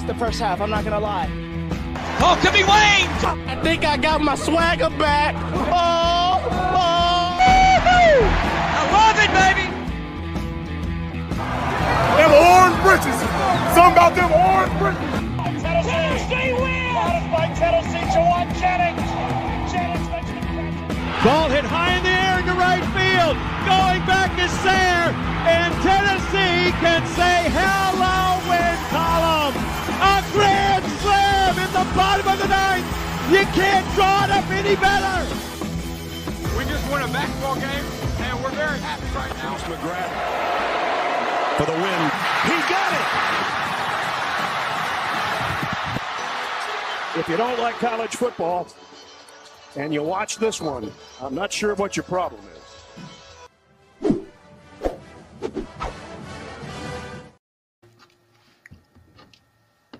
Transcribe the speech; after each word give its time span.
nice 0.00 0.12
the 0.12 0.18
first 0.18 0.40
half. 0.40 0.60
I'm 0.60 0.70
not 0.70 0.84
gonna 0.84 1.00
lie. 1.00 1.28
Oh, 2.22 2.38
could 2.42 2.52
be 2.52 2.62
Wayne. 2.62 3.08
I 3.48 3.58
think 3.62 3.84
I 3.84 3.96
got 3.96 4.20
my 4.20 4.34
swagger 4.34 4.90
back. 4.98 5.34
Oh, 5.54 6.40
oh. 6.52 7.36
I 8.72 8.84
love 8.92 9.16
it, 9.24 9.30
baby. 9.40 9.66
Them 12.18 12.32
orange 12.32 12.78
britches. 12.82 13.18
Something 13.74 13.92
about 13.92 14.14
them 14.14 14.32
orange 14.32 14.74
britches. 14.78 15.10
Tennessee 15.60 16.52
wins! 16.52 17.24
by 17.32 17.48
Tennessee, 17.56 18.04
Jauan 18.12 18.46
Jennings. 18.60 19.10
Jennings 19.72 20.08
makes 20.10 20.28
the 20.28 20.40
catch. 20.40 21.24
Ball 21.24 21.48
hit 21.48 21.64
high 21.64 21.96
in 21.96 22.02
the 22.02 22.10
air 22.10 22.38
into 22.40 22.52
right 22.52 22.84
field. 22.92 23.36
Going 23.64 24.04
back 24.06 24.36
is 24.38 24.50
Sayre. 24.60 25.14
And 25.48 25.72
Tennessee 25.82 26.70
can 26.84 27.06
say 27.16 27.48
hello, 27.48 28.38
win 28.48 28.76
column. 28.90 29.79
A 30.30 30.32
grand 30.32 30.84
slam 31.00 31.58
in 31.58 31.72
the 31.72 31.84
bottom 31.96 32.28
of 32.28 32.38
the 32.38 32.46
ninth. 32.46 32.86
You 33.32 33.44
can't 33.52 33.94
draw 33.96 34.24
it 34.24 34.30
up 34.30 34.48
any 34.50 34.76
better. 34.76 35.26
We 36.56 36.64
just 36.66 36.88
won 36.88 37.02
a 37.02 37.08
basketball 37.08 37.56
game, 37.56 37.84
and 38.18 38.40
we're 38.44 38.50
very 38.50 38.78
happy 38.78 39.06
right 39.16 39.36
now. 39.38 39.56
McGrath 39.56 41.56
for 41.58 41.66
the 41.66 41.72
win. 41.72 42.10
He 42.46 42.60
got 42.70 42.92
it. 42.92 43.06
If 47.20 47.28
you 47.28 47.36
don't 47.36 47.58
like 47.58 47.74
college 47.76 48.14
football 48.14 48.68
and 49.74 49.92
you 49.92 50.04
watch 50.04 50.36
this 50.36 50.60
one, 50.60 50.92
I'm 51.20 51.34
not 51.34 51.52
sure 51.52 51.74
what 51.74 51.96
your 51.96 52.04
problem 52.04 52.40
is. 52.42 52.48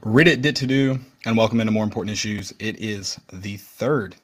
Read 0.02 0.28
it, 0.28 0.40
did 0.40 0.56
to 0.56 0.66
do, 0.66 0.98
and 1.26 1.36
welcome 1.36 1.60
into 1.60 1.72
more 1.72 1.84
important 1.84 2.10
issues. 2.10 2.54
It 2.58 2.80
is 2.80 3.20
the 3.34 3.58
third 3.58 4.16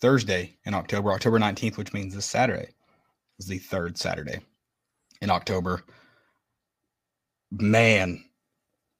Thursday 0.00 0.54
in 0.64 0.74
October, 0.74 1.10
October 1.10 1.40
19th, 1.40 1.76
which 1.76 1.92
means 1.92 2.14
this 2.14 2.24
Saturday 2.24 2.68
is 3.40 3.48
the 3.48 3.58
third 3.58 3.98
Saturday 3.98 4.38
in 5.20 5.28
October. 5.28 5.82
Man, 7.50 8.24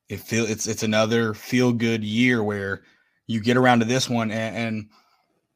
it 0.09 0.19
feel 0.19 0.45
it's 0.45 0.67
it's 0.67 0.83
another 0.83 1.35
feel 1.35 1.73
good 1.73 2.03
year 2.03 2.43
where 2.43 2.83
you 3.29 3.41
get 3.41 3.57
around 3.57 3.79
to 3.79 3.85
this 3.85 4.11
one 4.11 4.33
and, 4.33 4.89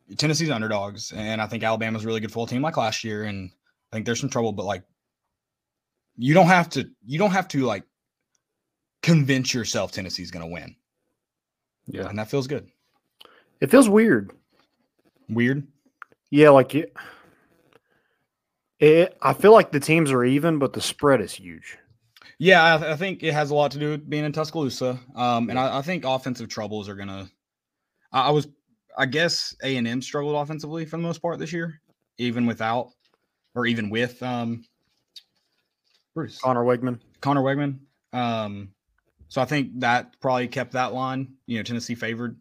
and 0.08 0.18
Tennessee's 0.18 0.50
underdogs, 0.50 1.10
and 1.10 1.42
I 1.42 1.48
think 1.48 1.64
Alabama's 1.64 2.04
a 2.04 2.06
really 2.06 2.20
good 2.20 2.32
full 2.32 2.46
team 2.46 2.62
like 2.62 2.76
last 2.76 3.02
year, 3.02 3.24
and 3.24 3.50
I 3.92 3.96
think 3.96 4.06
there's 4.06 4.20
some 4.20 4.30
trouble, 4.30 4.52
but 4.52 4.66
like 4.66 4.84
you 6.16 6.34
don't 6.34 6.46
have 6.46 6.68
to 6.70 6.88
you 7.04 7.18
don't 7.18 7.32
have 7.32 7.48
to 7.48 7.64
like 7.66 7.82
convince 9.02 9.52
yourself 9.52 9.92
Tennessee's 9.92 10.30
going 10.30 10.46
to 10.46 10.52
win. 10.52 10.76
Yeah. 11.86 12.08
And 12.08 12.18
that 12.18 12.30
feels 12.30 12.46
good. 12.46 12.70
It 13.60 13.70
feels 13.70 13.88
weird. 13.88 14.32
Weird. 15.28 15.66
Yeah, 16.30 16.50
like 16.50 16.74
it, 16.74 16.94
it 18.78 19.16
I 19.20 19.34
feel 19.34 19.52
like 19.52 19.70
the 19.70 19.80
teams 19.80 20.10
are 20.10 20.24
even, 20.24 20.58
but 20.58 20.72
the 20.72 20.80
spread 20.80 21.20
is 21.20 21.32
huge. 21.32 21.76
Yeah, 22.38 22.62
I, 22.62 22.92
I 22.92 22.96
think 22.96 23.22
it 23.22 23.32
has 23.34 23.50
a 23.50 23.54
lot 23.54 23.70
to 23.72 23.78
do 23.78 23.90
with 23.90 24.08
being 24.08 24.24
in 24.24 24.32
Tuscaloosa. 24.32 24.98
Um, 25.14 25.50
and 25.50 25.58
I, 25.58 25.78
I 25.78 25.82
think 25.82 26.04
offensive 26.04 26.48
troubles 26.48 26.88
are 26.88 26.96
going 26.96 27.08
to, 27.08 27.30
I 28.12 28.30
was, 28.30 28.48
I 28.98 29.06
guess 29.06 29.54
A 29.62 29.76
and 29.76 29.86
M 29.86 30.02
struggled 30.02 30.36
offensively 30.36 30.84
for 30.84 30.96
the 30.96 31.02
most 31.02 31.22
part 31.22 31.38
this 31.38 31.52
year, 31.52 31.80
even 32.18 32.46
without, 32.46 32.90
or 33.54 33.66
even 33.66 33.90
with 33.90 34.22
um, 34.22 34.64
Bruce 36.14 36.38
Conner 36.40 36.64
Weigman. 36.64 36.98
Conner 37.20 37.42
Weigman. 37.42 37.78
Um, 38.12 38.70
so 39.32 39.40
I 39.40 39.46
think 39.46 39.80
that 39.80 40.20
probably 40.20 40.46
kept 40.46 40.72
that 40.72 40.92
line, 40.92 41.26
you 41.46 41.56
know, 41.56 41.62
Tennessee 41.62 41.94
favored. 41.94 42.36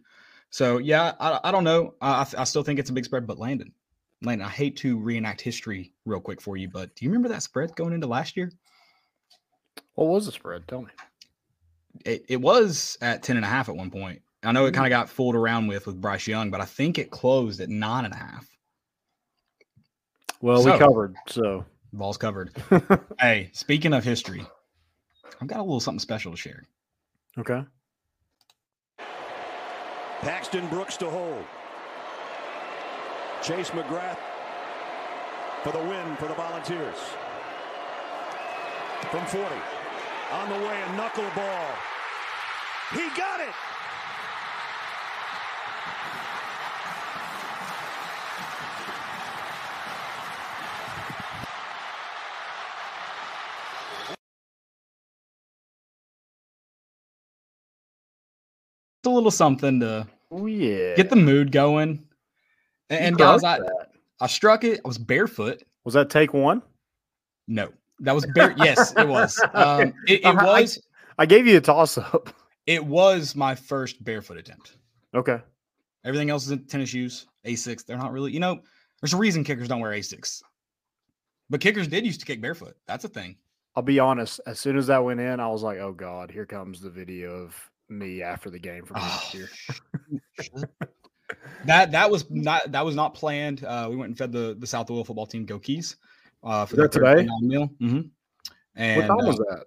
So 0.50 0.78
yeah, 0.78 1.14
I, 1.22 1.40
I 1.46 1.52
don't 1.54 1.64
know. 1.64 1.94
I, 2.02 2.28
I 2.38 2.44
still 2.44 2.64
think 2.64 2.80
it's 2.80 2.90
a 2.90 2.94
big 2.94 3.06
spread, 3.06 3.26
but 3.26 3.40
Landon, 3.40 3.72
Landon, 4.22 4.46
I 4.46 4.50
hate 4.50 4.76
to 4.80 5.00
reenact 5.00 5.40
history 5.40 5.94
real 6.04 6.20
quick 6.20 6.42
for 6.42 6.58
you, 6.58 6.68
but 6.68 6.94
do 6.94 7.06
you 7.06 7.10
remember 7.10 7.30
that 7.30 7.44
spread 7.44 7.74
going 7.78 7.94
into 7.94 8.08
last 8.08 8.36
year? 8.36 8.52
What 9.94 10.10
was 10.10 10.26
the 10.26 10.34
spread? 10.34 10.68
Tell 10.68 10.82
me. 10.82 10.90
It, 12.04 12.26
it 12.28 12.42
was 12.42 12.98
at 13.00 13.24
10 13.24 13.38
and 13.38 13.46
a 13.46 13.48
half 13.48 13.70
at 13.70 13.76
one 13.78 13.90
point. 13.90 14.22
I 14.44 14.52
know 14.52 14.66
it 14.66 14.72
mm-hmm. 14.72 14.82
kind 14.82 14.94
of 14.94 14.98
got 14.98 15.10
fooled 15.10 15.36
around 15.36 15.68
with 15.68 15.88
with 15.88 16.02
Bryce 16.02 16.28
Young, 16.28 16.52
but 16.52 16.60
I 16.60 16.66
think 16.66 17.00
it 17.00 17.10
closed 17.10 17.62
at 17.62 17.70
nine 17.70 18.04
and 18.04 18.14
a 18.14 18.18
half. 18.18 18.46
Well, 20.42 20.62
So- 20.62 20.74
we 20.74 20.78
covered, 20.78 21.16
so 21.30 21.64
Ball's 21.94 22.18
covered. 22.18 22.52
hey, 23.22 23.50
speaking 23.54 23.94
of 23.94 24.04
history, 24.04 24.46
I've 25.40 25.48
got 25.48 25.60
a 25.60 25.64
little 25.64 25.80
something 25.80 26.00
special 26.00 26.32
to 26.32 26.38
share. 26.38 26.68
Okay. 27.40 27.64
Paxton 30.22 30.68
Brooks 30.68 30.98
to 30.98 31.10
hold. 31.10 31.44
Chase 33.42 33.72
McGrath 33.72 34.20
for 35.64 35.72
the 35.72 35.80
win 35.80 36.16
for 36.18 36.28
the 36.28 36.36
Volunteers. 36.36 36.98
From 39.10 39.26
40. 39.26 39.56
On 40.34 40.50
the 40.50 40.56
way, 40.68 40.82
a 40.82 40.86
knuckleball. 40.96 41.76
He 42.94 43.10
got 43.18 43.40
it! 43.40 43.54
Little 59.22 59.32
something 59.32 59.80
to 59.82 60.08
Oh 60.32 60.48
yeah. 60.48 60.96
get 60.96 61.10
the 61.12 61.16
mood 61.16 61.52
going. 61.52 62.04
And, 62.90 63.00
and 63.06 63.18
guys, 63.18 63.44
I, 63.44 63.60
that. 63.60 63.92
I 64.20 64.26
struck 64.28 64.64
it. 64.64 64.82
I 64.84 64.88
was 64.88 64.98
barefoot. 64.98 65.62
was 65.86 65.94
that 65.94 66.10
take 66.10 66.34
one? 66.34 66.64
No, 67.48 67.70
that 68.00 68.16
was 68.16 68.26
bare. 68.34 68.56
yes, 68.58 68.94
it 68.98 69.08
was. 69.08 69.40
Um, 69.54 69.94
it, 70.08 70.22
it 70.22 70.26
I- 70.26 70.32
I- 70.32 70.62
was. 70.62 70.82
I 71.20 71.26
gave 71.28 71.46
you 71.46 71.58
a 71.58 71.62
toss 71.62 71.98
up. 71.98 72.34
It 72.68 72.86
was 72.86 73.36
my 73.36 73.56
first 73.56 74.04
barefoot 74.04 74.38
attempt. 74.38 74.78
Okay. 75.16 75.40
Everything 76.06 76.30
else 76.30 76.46
is 76.46 76.52
in 76.52 76.64
tennis 76.66 76.90
shoes, 76.90 77.26
Asics. 77.46 77.84
They're 77.86 77.98
not 77.98 78.12
really, 78.12 78.32
you 78.32 78.40
know, 78.40 78.60
there's 79.02 79.14
a 79.14 79.18
reason 79.18 79.44
kickers 79.44 79.68
don't 79.68 79.82
wear 79.82 79.92
Asics. 79.92 80.42
But 81.50 81.60
kickers 81.60 81.88
did 81.88 82.06
used 82.06 82.20
to 82.20 82.26
kick 82.26 82.40
barefoot. 82.40 82.76
That's 82.88 83.04
a 83.04 83.10
thing. 83.10 83.36
I'll 83.76 83.82
be 83.84 84.00
honest. 84.00 84.42
As 84.46 84.60
soon 84.60 84.78
as 84.78 84.88
that 84.88 85.04
went 85.04 85.20
in, 85.20 85.40
I 85.40 85.48
was 85.48 85.64
like, 85.64 85.80
"Oh 85.80 85.92
God, 85.92 86.30
here 86.30 86.46
comes 86.46 86.82
the 86.82 86.90
video 86.92 87.32
of 87.32 87.71
me 87.92 88.22
after 88.24 88.50
the 88.50 88.60
game 88.60 88.86
from 88.86 88.98
last 88.98 89.36
Oh, 89.36 89.38
year." 89.38 89.50
That 91.66 91.92
that 91.92 92.10
was 92.10 92.30
not 92.30 92.72
that 92.72 92.84
was 92.84 92.96
not 92.96 93.14
planned. 93.14 93.64
Uh, 93.64 93.88
we 93.90 93.96
went 93.96 94.10
and 94.10 94.18
fed 94.18 94.32
the 94.32 94.56
the 94.60 94.68
South 94.68 94.90
Louisville 94.90 95.06
football 95.06 95.26
team 95.28 95.46
Go 95.46 95.60
Keys 95.60 95.96
uh, 96.44 96.66
for 96.66 96.76
that 96.78 96.92
today? 96.92 97.06
Thursday 97.06 97.26
night 97.28 97.42
meal. 97.42 97.70
hmm 97.80 98.02
And 98.76 98.98
what 99.02 99.08
time 99.08 99.26
was 99.28 99.38
that? 99.38 99.66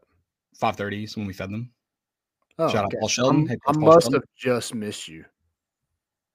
Five 0.59 0.77
thirty 0.77 1.05
is 1.05 1.17
when 1.17 1.27
we 1.27 1.33
fed 1.33 1.51
them. 1.51 1.71
Oh, 2.59 2.69
Shout 2.69 2.85
out. 2.85 2.93
Paul 2.99 3.09
Sheldon, 3.09 3.49
I'm- 3.49 3.59
I 3.67 3.73
Paul 3.73 3.81
must 3.81 4.05
Sheldon. 4.05 4.21
have 4.21 4.29
just 4.37 4.75
missed 4.75 5.09
you 5.09 5.25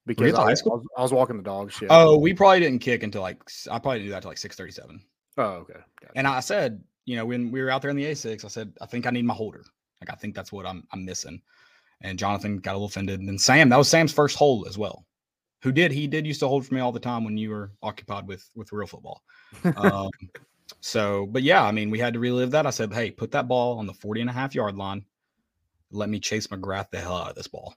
because 0.06 0.34
I, 0.34 0.42
I 0.44 0.52
was, 0.52 0.86
I 0.98 1.02
was 1.02 1.14
walking 1.14 1.38
the 1.38 1.44
dogs. 1.44 1.80
Yeah. 1.82 1.88
Oh, 1.92 2.18
we 2.18 2.34
probably 2.34 2.60
didn't 2.60 2.80
kick 2.80 3.04
until 3.04 3.22
like 3.22 3.38
I 3.70 3.80
probably 3.80 4.00
didn't 4.00 4.08
do 4.08 4.12
that 4.14 4.22
till 4.24 4.32
like 4.32 4.38
six 4.38 4.56
thirty 4.56 4.72
seven. 4.72 5.02
Oh, 5.38 5.44
okay. 5.44 5.80
Gotcha. 6.02 6.14
And 6.16 6.28
I 6.28 6.40
said, 6.42 6.84
you 7.06 7.16
know, 7.16 7.26
when 7.26 7.52
we 7.52 7.62
were 7.62 7.70
out 7.70 7.82
there 7.82 7.92
in 7.92 7.98
the 7.98 8.06
Asics, 8.06 8.44
I 8.44 8.50
said, 8.50 8.74
I 8.82 8.86
think 8.86 9.06
I 9.08 9.12
need 9.12 9.26
my 9.26 9.34
holder. 9.34 9.64
Like 10.02 10.10
I 10.12 10.16
think 10.16 10.34
that's 10.36 10.52
what 10.52 10.66
I'm 10.66 10.86
I'm 10.92 11.06
missing. 11.06 11.42
And 12.02 12.18
Jonathan 12.18 12.58
got 12.58 12.72
a 12.72 12.74
little 12.74 12.88
offended. 12.88 13.20
And 13.20 13.28
then 13.28 13.38
Sam, 13.38 13.70
that 13.70 13.78
was 13.78 13.90
Sam's 13.90 14.14
first 14.14 14.38
hold 14.38 14.68
as 14.68 14.78
well. 14.78 15.06
Who 15.62 15.72
did 15.72 15.92
he 15.92 16.08
did 16.08 16.26
used 16.26 16.40
to 16.40 16.48
hold 16.48 16.66
for 16.66 16.74
me 16.74 16.80
all 16.80 16.94
the 16.94 17.00
time 17.00 17.26
when 17.26 17.38
you 17.38 17.50
were 17.50 17.72
occupied 17.84 18.28
with 18.28 18.50
with 18.56 18.72
real 18.72 18.88
football. 18.88 19.22
Um, 19.76 20.12
so, 20.82 21.26
but 21.26 21.44
yeah, 21.44 21.64
I 21.64 21.72
mean, 21.72 21.90
we 21.90 22.00
had 22.00 22.14
to 22.14 22.20
relive 22.20 22.52
that. 22.52 22.68
I 22.68 22.70
said, 22.70 22.94
hey, 22.94 23.12
put 23.12 23.32
that 23.32 23.48
ball 23.48 23.80
on 23.80 23.88
the 23.88 23.94
40 23.94 24.22
and 24.22 24.30
a 24.30 24.34
half 24.34 24.54
yard 24.54 24.78
line. 24.78 25.04
Let 25.92 26.10
me 26.10 26.20
chase 26.20 26.48
McGrath 26.48 26.92
the 26.92 27.00
hell 27.00 27.18
out 27.18 27.30
of 27.32 27.36
this 27.36 27.48
ball. 27.48 27.76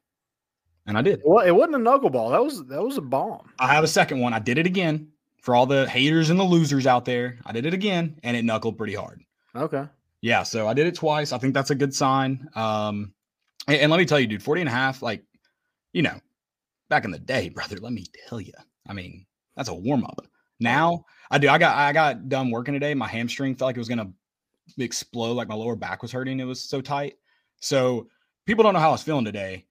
And 0.87 0.99
I 0.99 1.03
did. 1.03 1.23
Well, 1.25 1.45
it 1.45 1.53
wasn't 1.53 1.77
a 1.77 1.79
knuckleball. 1.79 2.31
That 2.31 2.43
was 2.43 2.67
that 2.67 2.83
was 2.83 2.99
a 2.99 3.03
bomb. 3.03 3.51
I 3.59 3.73
have 3.73 3.85
a 3.85 3.89
second 3.89 4.21
one. 4.21 4.35
I 4.35 4.39
did 4.39 4.59
it 4.59 4.67
again 4.67 5.09
for 5.41 5.55
all 5.55 5.67
the 5.67 5.89
haters 5.89 6.31
and 6.31 6.39
the 6.39 6.45
losers 6.45 6.87
out 6.87 7.05
there. 7.05 7.39
I 7.47 7.53
did 7.53 7.67
it 7.67 7.75
again 7.75 8.19
and 8.23 8.37
it 8.37 8.45
knuckled 8.45 8.77
pretty 8.77 8.95
hard. 8.95 9.23
Okay. 9.55 9.85
Yeah, 10.21 10.45
so 10.45 10.69
I 10.69 10.75
did 10.75 10.87
it 10.87 10.95
twice. 10.95 11.33
I 11.33 11.39
think 11.39 11.53
that's 11.55 11.71
a 11.71 11.75
good 11.75 11.95
sign. 11.95 12.49
Um, 12.55 13.13
and, 13.69 13.77
and 13.77 13.91
let 13.91 13.99
me 13.99 14.07
tell 14.07 14.21
you, 14.21 14.27
dude, 14.27 14.43
40 14.43 14.63
and 14.63 14.69
a 14.69 14.73
half, 14.73 15.03
like, 15.03 15.25
you 15.93 16.03
know, 16.03 16.19
back 16.89 17.05
in 17.05 17.11
the 17.11 17.19
day, 17.19 17.49
brother, 17.49 17.77
let 17.79 17.93
me 17.93 18.05
tell 18.29 18.41
you. 18.41 18.53
I 18.89 18.93
mean, 18.93 19.27
that's 19.57 19.69
a 19.69 19.75
warm 19.75 20.05
up. 20.05 20.27
Now 20.61 21.05
I 21.31 21.39
do. 21.39 21.49
I 21.49 21.59
got 21.59 21.77
I 21.77 21.93
got 21.93 22.29
done 22.29 22.51
working 22.51 22.75
today. 22.75 22.95
My 22.95 23.09
hamstring 23.09 23.55
felt 23.55 23.69
like 23.69 23.77
it 23.77 23.81
was 23.81 23.89
gonna 23.89 24.13
explode, 24.79 25.33
like 25.33 25.49
my 25.49 25.55
lower 25.55 25.77
back 25.77 26.03
was 26.03 26.13
hurting. 26.13 26.41
It 26.41 26.45
was 26.45 26.61
so 26.61 26.81
tight. 26.81 27.15
So 27.61 28.09
people 28.47 28.63
don't 28.63 28.75
know 28.75 28.81
how 28.81 28.91
I 28.91 28.93
was 28.93 29.03
feeling 29.03 29.25
today. 29.25 29.67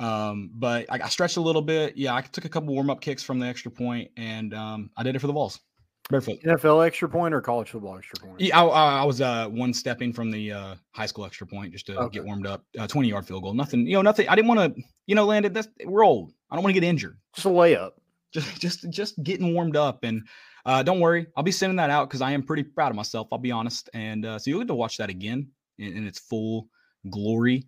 Um, 0.00 0.50
but 0.54 0.90
I, 0.90 1.04
I 1.04 1.08
stretched 1.08 1.36
a 1.36 1.40
little 1.40 1.62
bit. 1.62 1.96
Yeah, 1.96 2.14
I 2.14 2.22
took 2.22 2.44
a 2.44 2.48
couple 2.48 2.74
warm 2.74 2.90
up 2.90 3.00
kicks 3.00 3.22
from 3.22 3.38
the 3.38 3.46
extra 3.46 3.70
point, 3.70 4.10
and 4.16 4.52
um, 4.52 4.90
I 4.96 5.02
did 5.02 5.14
it 5.14 5.20
for 5.20 5.28
the 5.28 5.32
balls. 5.32 5.60
Barefoot. 6.10 6.40
NFL 6.42 6.86
extra 6.86 7.08
point 7.08 7.32
or 7.32 7.40
college 7.40 7.70
football 7.70 7.96
extra 7.96 8.18
point? 8.26 8.40
Yeah, 8.40 8.60
I, 8.60 9.00
I, 9.00 9.04
was 9.04 9.20
uh, 9.20 9.48
one 9.48 9.72
stepping 9.72 10.12
from 10.12 10.30
the 10.30 10.52
uh, 10.52 10.74
high 10.90 11.06
school 11.06 11.24
extra 11.24 11.46
point 11.46 11.72
just 11.72 11.86
to 11.86 11.96
Okay. 11.98 12.14
get 12.14 12.24
warmed 12.24 12.46
up. 12.46 12.64
Uh, 12.78 12.86
Twenty 12.86 13.08
yard 13.08 13.26
field 13.26 13.42
goal. 13.42 13.54
Nothing. 13.54 13.86
You 13.86 13.94
know, 13.94 14.02
nothing. 14.02 14.28
I 14.28 14.34
didn't 14.34 14.48
want 14.48 14.76
to. 14.76 14.82
You 15.06 15.14
know, 15.14 15.24
landed. 15.24 15.54
That's 15.54 15.68
we're 15.84 16.04
old. 16.04 16.32
I 16.50 16.56
don't 16.56 16.64
want 16.64 16.74
to 16.74 16.80
get 16.80 16.86
injured. 16.86 17.18
Just 17.34 17.46
a 17.46 17.50
layup. 17.50 17.92
Just 18.32 18.60
just 18.60 18.90
just 18.90 19.22
getting 19.22 19.54
warmed 19.54 19.76
up. 19.76 20.04
And 20.04 20.26
uh, 20.66 20.82
don't 20.82 21.00
worry, 21.00 21.26
I'll 21.36 21.42
be 21.42 21.52
sending 21.52 21.76
that 21.76 21.90
out 21.90 22.08
because 22.08 22.20
I 22.20 22.32
am 22.32 22.42
pretty 22.42 22.62
proud 22.62 22.90
of 22.90 22.96
myself. 22.96 23.28
I'll 23.32 23.38
be 23.38 23.50
honest. 23.52 23.90
And 23.94 24.24
uh, 24.24 24.38
so 24.38 24.50
you'll 24.50 24.60
get 24.60 24.68
to 24.68 24.74
watch 24.74 24.96
that 24.98 25.10
again 25.10 25.48
in, 25.78 25.96
in 25.96 26.06
its 26.06 26.18
full 26.18 26.68
glory. 27.10 27.66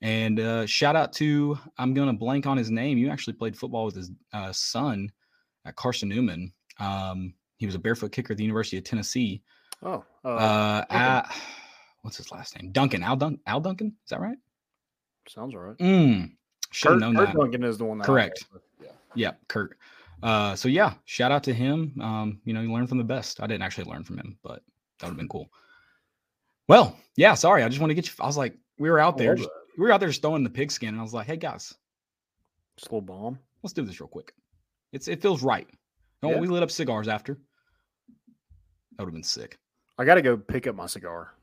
And 0.00 0.40
uh, 0.40 0.66
shout 0.66 0.96
out 0.96 1.12
to 1.14 1.58
I'm 1.78 1.94
gonna 1.94 2.12
blank 2.12 2.46
on 2.46 2.56
his 2.56 2.70
name. 2.70 2.98
You 2.98 3.10
actually 3.10 3.34
played 3.34 3.56
football 3.56 3.84
with 3.86 3.94
his 3.96 4.10
uh, 4.32 4.52
son 4.52 5.10
at 5.64 5.76
Carson 5.76 6.08
Newman. 6.08 6.52
Um, 6.80 7.34
he 7.62 7.66
was 7.66 7.76
a 7.76 7.78
barefoot 7.78 8.10
kicker 8.10 8.32
at 8.32 8.36
the 8.38 8.42
University 8.42 8.76
of 8.76 8.82
Tennessee. 8.82 9.40
Oh, 9.84 10.04
uh, 10.24 10.28
Uh, 10.28 10.78
Duncan. 10.80 10.96
at, 10.96 11.36
what's 12.02 12.16
his 12.16 12.32
last 12.32 12.60
name? 12.60 12.72
Duncan. 12.72 13.04
Al, 13.04 13.14
Dun- 13.14 13.38
Al 13.46 13.60
Duncan. 13.60 13.94
Is 14.04 14.10
that 14.10 14.20
right? 14.20 14.36
sounds 15.28 15.54
all 15.54 15.60
right. 15.60 15.78
Mm, 15.78 16.32
should 16.72 16.88
have 16.90 16.94
Kurt, 16.94 17.00
known 17.00 17.14
Kurt 17.14 17.26
that. 17.28 17.36
Duncan 17.36 17.62
is 17.62 17.78
the 17.78 17.84
one 17.84 17.98
that 17.98 18.04
Correct. 18.04 18.44
Yeah. 18.82 18.88
Yeah, 19.14 19.30
Kurt. 19.46 19.78
Uh, 20.24 20.56
so 20.56 20.68
yeah, 20.68 20.94
shout 21.04 21.30
out 21.30 21.44
to 21.44 21.54
him. 21.54 21.94
Um, 22.02 22.40
you 22.44 22.52
know, 22.52 22.60
you 22.62 22.72
learn 22.72 22.88
from 22.88 22.98
the 22.98 23.04
best. 23.04 23.40
I 23.40 23.46
didn't 23.46 23.62
actually 23.62 23.84
learn 23.88 24.02
from 24.02 24.18
him, 24.18 24.36
but 24.42 24.62
that 24.98 25.06
would 25.06 25.10
have 25.12 25.16
been 25.16 25.28
cool. 25.28 25.48
Well, 26.68 26.96
yeah, 27.16 27.34
sorry. 27.34 27.62
I 27.62 27.68
just 27.68 27.80
want 27.80 27.90
to 27.90 27.94
get 27.94 28.06
you. 28.08 28.12
I 28.18 28.26
was 28.26 28.36
like, 28.36 28.56
we 28.78 28.90
were 28.90 28.98
out 28.98 29.16
there, 29.16 29.36
just, 29.36 29.48
we 29.78 29.84
were 29.84 29.92
out 29.92 30.00
there 30.00 30.08
just 30.08 30.22
throwing 30.22 30.42
the 30.42 30.50
pigskin, 30.50 30.88
and 30.88 30.98
I 30.98 31.02
was 31.04 31.14
like, 31.14 31.28
hey 31.28 31.36
guys, 31.36 31.72
Just 32.76 32.90
a 32.90 32.94
little 32.96 33.00
bomb. 33.02 33.38
let's 33.62 33.72
do 33.74 33.82
this 33.82 34.00
real 34.00 34.08
quick. 34.08 34.32
It's 34.92 35.06
it 35.08 35.22
feels 35.22 35.42
right. 35.42 35.68
No, 36.22 36.30
Yeah. 36.30 36.40
we 36.40 36.46
lit 36.48 36.62
up 36.64 36.70
cigars 36.70 37.06
after. 37.08 37.38
That 39.02 39.06
would 39.06 39.14
have 39.14 39.14
been 39.14 39.24
sick. 39.24 39.58
I 39.98 40.04
got 40.04 40.14
to 40.14 40.22
go 40.22 40.36
pick 40.36 40.68
up 40.68 40.76
my 40.76 40.86
cigar. 40.86 41.34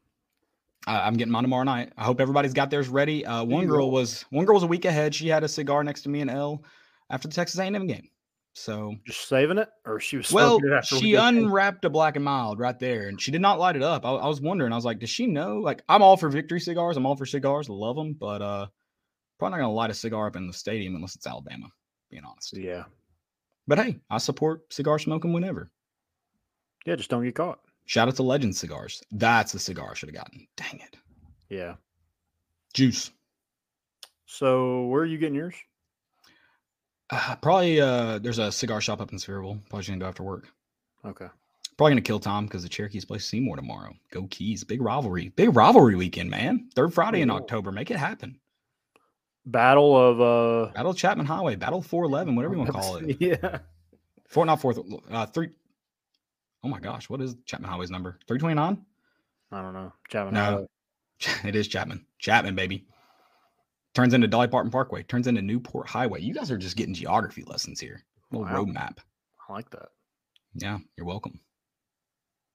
I, 0.88 1.02
I'm 1.02 1.16
getting 1.16 1.34
mine 1.34 1.44
tomorrow 1.44 1.66
night. 1.66 1.92
I 1.98 2.06
hope 2.06 2.22
everybody's 2.22 2.54
got 2.54 2.72
theirs 2.72 2.88
ready. 2.88 3.26
Uh, 3.26 3.44
one 3.44 3.68
girl 3.68 3.92
was 3.92 4.24
one 4.30 4.46
girl 4.46 4.54
was 4.54 4.64
a 4.64 4.68
week 4.68 4.86
ahead. 4.86 5.14
She 5.14 5.28
had 5.28 5.44
a 5.44 5.48
cigar 5.50 5.84
next 5.84 6.04
to 6.04 6.10
me 6.10 6.22
and 6.22 6.32
L 6.32 6.64
after 7.10 7.28
the 7.28 7.34
Texas 7.34 7.60
A&M 7.60 7.86
game. 7.86 8.08
So 8.54 8.96
Just 9.06 9.28
saving 9.28 9.58
it, 9.58 9.68
or 9.86 10.00
she 10.00 10.16
was 10.16 10.32
well, 10.32 10.58
it 10.64 10.72
after 10.72 10.96
she 10.96 11.16
unwrapped 11.16 11.84
a 11.84 11.90
black 11.90 12.16
and 12.16 12.24
mild 12.24 12.60
right 12.60 12.80
there, 12.80 13.10
and 13.10 13.20
she 13.20 13.30
did 13.30 13.42
not 13.42 13.60
light 13.60 13.76
it 13.76 13.84
up. 13.84 14.06
I, 14.06 14.12
I 14.12 14.28
was 14.30 14.40
wondering. 14.40 14.72
I 14.72 14.78
was 14.78 14.86
like, 14.86 15.00
does 15.00 15.10
she 15.10 15.28
know? 15.28 15.58
Like, 15.58 15.82
I'm 15.90 16.02
all 16.02 16.16
for 16.16 16.30
victory 16.30 16.62
cigars. 16.62 16.96
I'm 16.96 17.06
all 17.06 17.18
for 17.18 17.26
cigars. 17.26 17.68
Love 17.68 17.98
them, 17.98 18.14
but 18.18 18.42
uh, 18.42 18.68
probably 19.38 19.58
not 19.58 19.64
gonna 19.64 19.74
light 19.74 19.92
a 19.92 19.94
cigar 19.94 20.28
up 20.28 20.38
in 20.38 20.48
the 20.48 20.54
stadium 20.54 20.96
unless 20.96 21.18
it's 21.18 21.28
Alabama. 21.28 21.68
Being 22.10 22.24
honest. 22.24 22.56
Yeah, 22.56 22.86
But 23.68 23.80
hey, 23.80 24.00
I 24.10 24.18
support 24.18 24.72
cigar 24.72 24.98
smoking 24.98 25.34
whenever. 25.34 25.70
Yeah. 26.86 26.96
Just 26.96 27.10
don't 27.10 27.24
get 27.24 27.36
caught. 27.36 27.60
Shout 27.86 28.08
out 28.08 28.16
to 28.18 28.24
Legend 28.24 28.56
Cigars. 28.56 29.02
That's 29.12 29.52
the 29.52 29.60
cigar 29.60 29.92
I 29.92 29.94
should 29.96 30.10
have 30.10 30.16
gotten. 30.16 30.48
Dang 30.56 30.80
it. 30.80 30.96
Yeah. 31.50 31.76
Juice. 32.74 33.12
So 34.26 34.86
where 34.86 35.02
are 35.02 35.06
you 35.08 35.18
getting 35.18 35.36
yours? 35.36 35.56
Uh, 37.10 37.36
probably 37.42 37.82
uh 37.82 38.20
there's 38.20 38.38
a 38.38 38.52
cigar 38.52 38.80
shop 38.82 39.02
up 39.02 39.12
in 39.12 39.18
Sevierville. 39.18 39.60
Probably 39.70 39.88
gonna 39.88 40.00
go 40.00 40.06
after 40.06 40.24
work. 40.24 40.48
Okay. 41.04 41.26
Probably 41.78 41.92
gonna 41.94 42.02
kill 42.02 42.20
Tom 42.20 42.46
because 42.46 42.62
the 42.62 42.70
Cherokees 42.70 43.06
play 43.06 43.18
Seymour 43.18 43.56
tomorrow. 43.56 43.96
Go 44.12 44.28
Keys. 44.30 44.64
Big 44.64 44.82
rivalry. 44.82 45.30
Big 45.30 45.56
rivalry 45.56 45.96
weekend, 45.96 46.30
man. 46.30 46.70
Third 46.76 46.94
Friday 46.94 47.22
in 47.22 47.32
October. 47.32 47.72
Make 47.72 47.90
it 47.90 47.98
happen. 47.98 48.40
Battle 49.46 49.98
of 49.98 50.22
uh. 50.22 50.72
Battle 50.74 50.92
of 50.92 50.98
Chapman 50.98 51.26
Highway, 51.26 51.56
Battle 51.56 51.82
411, 51.82 52.36
whatever 52.36 52.54
you 52.54 52.60
want 52.60 52.68
to 52.68 52.74
call 52.80 52.96
it. 52.98 53.18
Yeah. 53.20 53.60
Four, 54.28 54.46
not 54.46 54.62
fourth, 54.62 54.78
uh, 55.10 55.26
three. 55.26 55.50
Oh 56.64 56.68
my 56.68 56.80
gosh, 56.80 57.10
what 57.10 57.22
is 57.22 57.36
Chapman 57.46 57.70
Highway's 57.70 57.90
number? 57.92 58.20
329? 58.28 58.86
I 59.52 59.62
don't 59.62 59.74
know. 59.74 59.94
Chapman 60.10 60.34
No. 60.34 60.44
Highway. 60.44 60.66
It 61.50 61.56
is 61.56 61.68
Chapman. 61.68 62.06
Chapman, 62.20 62.56
baby. 62.56 62.86
Turns 63.94 64.14
into 64.14 64.28
Dolly 64.28 64.48
Parton 64.48 64.72
Parkway, 64.72 65.04
turns 65.04 65.28
into 65.28 65.42
Newport 65.42 65.88
Highway. 65.88 66.22
You 66.22 66.34
guys 66.34 66.52
are 66.52 66.58
just 66.58 66.76
getting 66.78 66.94
geography 66.94 67.44
lessons 67.46 67.80
here. 67.80 68.04
Little 68.32 68.46
Wow. 68.48 68.56
road 68.58 68.70
map. 68.70 69.00
I 69.50 69.54
like 69.54 69.70
that. 69.72 69.90
Yeah, 70.54 70.78
you're 70.96 71.06
welcome. 71.08 71.40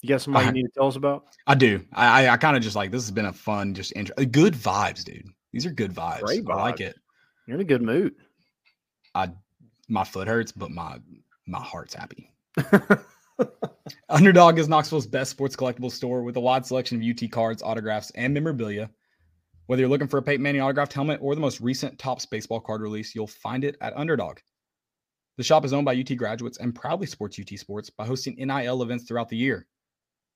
You 0.00 0.08
got 0.10 0.20
somebody 0.22 0.46
you 0.46 0.52
need 0.52 0.62
to 0.62 0.68
tell 0.74 0.86
us 0.86 0.96
about? 0.96 1.24
I 1.46 1.54
do. 1.54 1.84
I 1.92 2.26
I, 2.26 2.32
I 2.34 2.36
kind 2.36 2.56
of 2.56 2.62
just 2.62 2.76
like 2.76 2.90
this 2.90 3.02
has 3.02 3.10
been 3.10 3.24
a 3.26 3.32
fun, 3.32 3.74
just 3.74 3.92
intro. 3.96 4.14
uh, 4.18 4.24
Good 4.24 4.54
vibes, 4.54 5.02
dude. 5.04 5.26
These 5.52 5.66
are 5.66 5.70
good 5.70 5.92
vibes. 5.94 6.20
Great 6.20 6.44
vibes. 6.44 6.52
I 6.58 6.62
like 6.62 6.80
it. 6.80 6.96
You're 7.46 7.56
in 7.56 7.60
a 7.60 7.64
good 7.64 7.82
mood. 7.82 8.14
I 9.14 9.30
my 9.88 10.04
foot 10.04 10.28
hurts, 10.28 10.52
but 10.52 10.70
my 10.70 10.98
my 11.46 11.60
heart's 11.60 11.94
happy. 11.94 12.30
Underdog 14.08 14.58
is 14.58 14.66
Knoxville's 14.66 15.06
best 15.06 15.30
sports 15.30 15.54
collectible 15.54 15.90
store 15.90 16.22
with 16.22 16.36
a 16.36 16.40
wide 16.40 16.64
selection 16.64 16.96
of 16.96 17.06
UT 17.06 17.30
cards, 17.30 17.62
autographs, 17.62 18.10
and 18.12 18.32
memorabilia. 18.32 18.88
Whether 19.66 19.80
you're 19.80 19.90
looking 19.90 20.08
for 20.08 20.16
a 20.16 20.22
Peyton 20.22 20.42
Manning 20.42 20.62
autographed 20.62 20.94
helmet 20.94 21.20
or 21.20 21.34
the 21.34 21.40
most 21.42 21.60
recent 21.60 21.98
Topps 21.98 22.24
baseball 22.24 22.60
card 22.60 22.80
release, 22.80 23.14
you'll 23.14 23.26
find 23.26 23.62
it 23.62 23.76
at 23.82 23.96
Underdog. 23.96 24.38
The 25.36 25.42
shop 25.42 25.66
is 25.66 25.74
owned 25.74 25.84
by 25.84 25.96
UT 25.96 26.16
graduates 26.16 26.58
and 26.58 26.74
proudly 26.74 27.06
supports 27.06 27.38
UT 27.38 27.58
sports 27.58 27.90
by 27.90 28.06
hosting 28.06 28.36
NIL 28.36 28.82
events 28.82 29.04
throughout 29.04 29.28
the 29.28 29.36
year. 29.36 29.66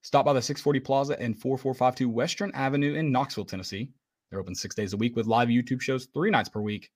Stop 0.03 0.27
by 0.27 0.35
the 0.35 0.43
640 0.43 0.81
Plaza 0.81 1.21
and 1.21 1.41
4452 1.41 2.09
Western 2.09 2.51
Avenue 2.53 2.95
in 2.95 3.11
Knoxville, 3.11 3.47
Tennessee. 3.47 3.91
They're 4.31 4.41
open 4.41 4.55
six 4.55 4.75
days 4.75 4.93
a 4.93 4.99
week 4.99 5.17
with 5.17 5.27
live 5.27 5.49
YouTube 5.49 5.81
shows 5.81 6.09
three 6.13 6.31
nights 6.31 6.51
per 6.51 6.61
week. 6.61 6.91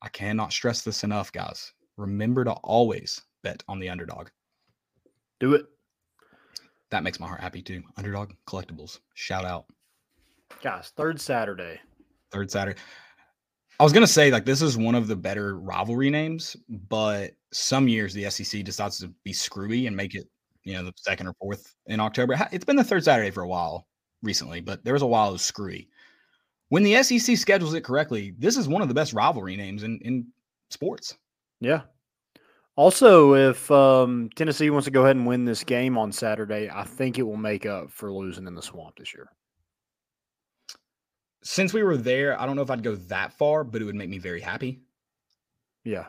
I 0.00 0.08
cannot 0.08 0.52
stress 0.52 0.82
this 0.82 1.04
enough, 1.04 1.32
guys. 1.32 1.72
Remember 1.98 2.44
to 2.44 2.52
always 2.52 3.20
bet 3.42 3.62
on 3.68 3.78
the 3.78 3.90
underdog. 3.90 4.28
Do 5.40 5.54
it. 5.54 5.66
That 6.90 7.02
makes 7.02 7.20
my 7.20 7.26
heart 7.26 7.40
happy 7.40 7.62
too. 7.62 7.82
Underdog 7.96 8.32
collectibles. 8.46 9.00
Shout 9.14 9.44
out. 9.44 9.66
Guys, 10.62 10.92
third 10.96 11.20
Saturday. 11.20 11.80
Third 12.30 12.50
Saturday. 12.50 12.78
I 13.78 13.84
was 13.84 13.92
gonna 13.92 14.06
say 14.06 14.30
like 14.30 14.44
this 14.44 14.62
is 14.62 14.78
one 14.78 14.94
of 14.94 15.06
the 15.06 15.16
better 15.16 15.58
rivalry 15.58 16.08
names, 16.08 16.56
but 16.68 17.32
some 17.52 17.88
years 17.88 18.14
the 18.14 18.30
SEC 18.30 18.64
decides 18.64 18.98
to 19.00 19.08
be 19.24 19.32
screwy 19.32 19.86
and 19.86 19.96
make 19.96 20.14
it, 20.14 20.28
you 20.64 20.74
know, 20.74 20.84
the 20.84 20.92
second 20.96 21.26
or 21.26 21.34
fourth 21.34 21.74
in 21.86 22.00
October. 22.00 22.36
It's 22.52 22.64
been 22.64 22.76
the 22.76 22.84
third 22.84 23.04
Saturday 23.04 23.30
for 23.30 23.42
a 23.42 23.48
while 23.48 23.86
recently, 24.22 24.60
but 24.60 24.82
there 24.84 24.94
was 24.94 25.02
a 25.02 25.06
while 25.06 25.28
it 25.28 25.32
was 25.32 25.42
screwy. 25.42 25.88
When 26.68 26.82
the 26.82 27.02
SEC 27.02 27.36
schedules 27.36 27.74
it 27.74 27.84
correctly, 27.84 28.34
this 28.38 28.56
is 28.56 28.66
one 28.66 28.82
of 28.82 28.88
the 28.88 28.94
best 28.94 29.12
rivalry 29.12 29.56
names 29.56 29.82
in 29.82 29.98
in 30.02 30.26
sports. 30.70 31.16
Yeah. 31.60 31.82
Also, 32.76 33.34
if 33.34 33.70
um, 33.70 34.28
Tennessee 34.36 34.68
wants 34.68 34.84
to 34.84 34.90
go 34.90 35.02
ahead 35.02 35.16
and 35.16 35.26
win 35.26 35.46
this 35.46 35.64
game 35.64 35.96
on 35.96 36.12
Saturday, 36.12 36.70
I 36.70 36.84
think 36.84 37.18
it 37.18 37.22
will 37.22 37.38
make 37.38 37.64
up 37.64 37.90
for 37.90 38.12
losing 38.12 38.46
in 38.46 38.54
the 38.54 38.62
swamp 38.62 38.96
this 38.98 39.14
year. 39.14 39.30
Since 41.42 41.72
we 41.72 41.82
were 41.82 41.96
there, 41.96 42.38
I 42.38 42.44
don't 42.44 42.54
know 42.54 42.62
if 42.62 42.70
I'd 42.70 42.82
go 42.82 42.96
that 42.96 43.32
far, 43.32 43.64
but 43.64 43.80
it 43.80 43.86
would 43.86 43.94
make 43.94 44.10
me 44.10 44.18
very 44.18 44.42
happy. 44.42 44.82
Yeah. 45.84 46.06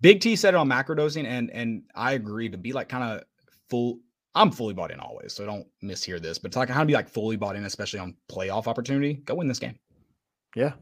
Big 0.00 0.20
T 0.20 0.34
said 0.34 0.54
it 0.54 0.56
on 0.56 0.68
macrodosing, 0.68 1.26
and 1.26 1.50
and 1.50 1.82
I 1.94 2.12
agree 2.12 2.48
to 2.48 2.56
be 2.56 2.72
like 2.72 2.88
kind 2.88 3.04
of 3.04 3.24
full. 3.68 3.98
I'm 4.34 4.52
fully 4.52 4.74
bought 4.74 4.92
in 4.92 5.00
always, 5.00 5.32
so 5.32 5.44
don't 5.44 5.66
mishear 5.82 6.22
this. 6.22 6.38
But 6.38 6.52
to 6.52 6.60
like 6.60 6.68
kind 6.68 6.80
of 6.80 6.86
be 6.86 6.94
like 6.94 7.08
fully 7.08 7.36
bought 7.36 7.56
in, 7.56 7.64
especially 7.64 7.98
on 7.98 8.14
playoff 8.30 8.68
opportunity. 8.68 9.14
Go 9.14 9.34
win 9.34 9.48
this 9.48 9.58
game. 9.58 9.76
Yeah. 10.54 10.72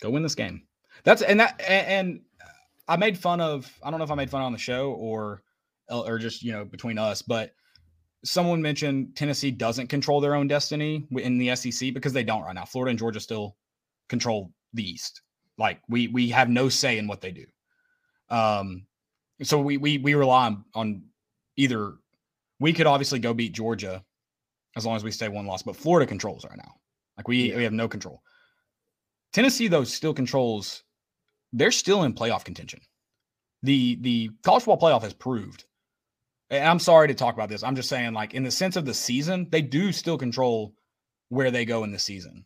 Go 0.00 0.10
win 0.10 0.24
this 0.24 0.34
game. 0.34 0.66
That's 1.04 1.22
and 1.22 1.38
that 1.40 1.60
and, 1.60 1.86
and 1.86 2.20
I 2.92 2.96
made 2.96 3.16
fun 3.16 3.40
of. 3.40 3.72
I 3.82 3.90
don't 3.90 3.98
know 3.98 4.04
if 4.04 4.10
I 4.10 4.14
made 4.14 4.28
fun 4.28 4.42
on 4.42 4.52
the 4.52 4.58
show 4.58 4.92
or 4.92 5.42
or 5.88 6.18
just 6.18 6.42
you 6.42 6.52
know 6.52 6.66
between 6.66 6.98
us, 6.98 7.22
but 7.22 7.52
someone 8.22 8.60
mentioned 8.60 9.16
Tennessee 9.16 9.50
doesn't 9.50 9.86
control 9.86 10.20
their 10.20 10.34
own 10.34 10.46
destiny 10.46 11.06
in 11.10 11.38
the 11.38 11.56
SEC 11.56 11.94
because 11.94 12.12
they 12.12 12.22
don't 12.22 12.42
right 12.42 12.54
now. 12.54 12.66
Florida 12.66 12.90
and 12.90 12.98
Georgia 12.98 13.18
still 13.18 13.56
control 14.10 14.52
the 14.74 14.86
East. 14.86 15.22
Like 15.56 15.80
we 15.88 16.08
we 16.08 16.28
have 16.28 16.50
no 16.50 16.68
say 16.68 16.98
in 16.98 17.06
what 17.06 17.22
they 17.22 17.30
do. 17.32 17.46
Um, 18.28 18.86
so 19.42 19.58
we 19.58 19.78
we 19.78 19.96
we 19.96 20.14
rely 20.14 20.46
on, 20.48 20.64
on 20.74 21.02
either 21.56 21.94
we 22.60 22.74
could 22.74 22.86
obviously 22.86 23.20
go 23.20 23.32
beat 23.32 23.54
Georgia 23.54 24.04
as 24.76 24.84
long 24.84 24.96
as 24.96 25.02
we 25.04 25.10
stay 25.10 25.28
one 25.28 25.46
loss, 25.46 25.62
but 25.62 25.76
Florida 25.76 26.06
controls 26.06 26.44
right 26.44 26.58
now. 26.58 26.74
Like 27.16 27.26
we 27.26 27.48
Yeah. 27.50 27.56
we 27.56 27.64
have 27.64 27.72
no 27.72 27.88
control. 27.88 28.22
Tennessee 29.32 29.68
though 29.68 29.84
still 29.84 30.12
controls. 30.12 30.84
They're 31.52 31.70
still 31.72 32.02
in 32.04 32.14
playoff 32.14 32.44
contention. 32.44 32.80
The 33.62 33.96
the 34.00 34.30
college 34.42 34.64
football 34.64 34.90
playoff 34.90 35.02
has 35.02 35.12
proved. 35.14 35.64
And 36.50 36.64
I'm 36.68 36.78
sorry 36.78 37.08
to 37.08 37.14
talk 37.14 37.34
about 37.34 37.48
this. 37.48 37.62
I'm 37.62 37.76
just 37.76 37.88
saying, 37.88 38.12
like 38.12 38.34
in 38.34 38.42
the 38.42 38.50
sense 38.50 38.76
of 38.76 38.84
the 38.84 38.92
season, 38.94 39.48
they 39.50 39.62
do 39.62 39.92
still 39.92 40.18
control 40.18 40.74
where 41.30 41.50
they 41.50 41.64
go 41.64 41.84
in 41.84 41.92
the 41.92 41.98
season. 41.98 42.44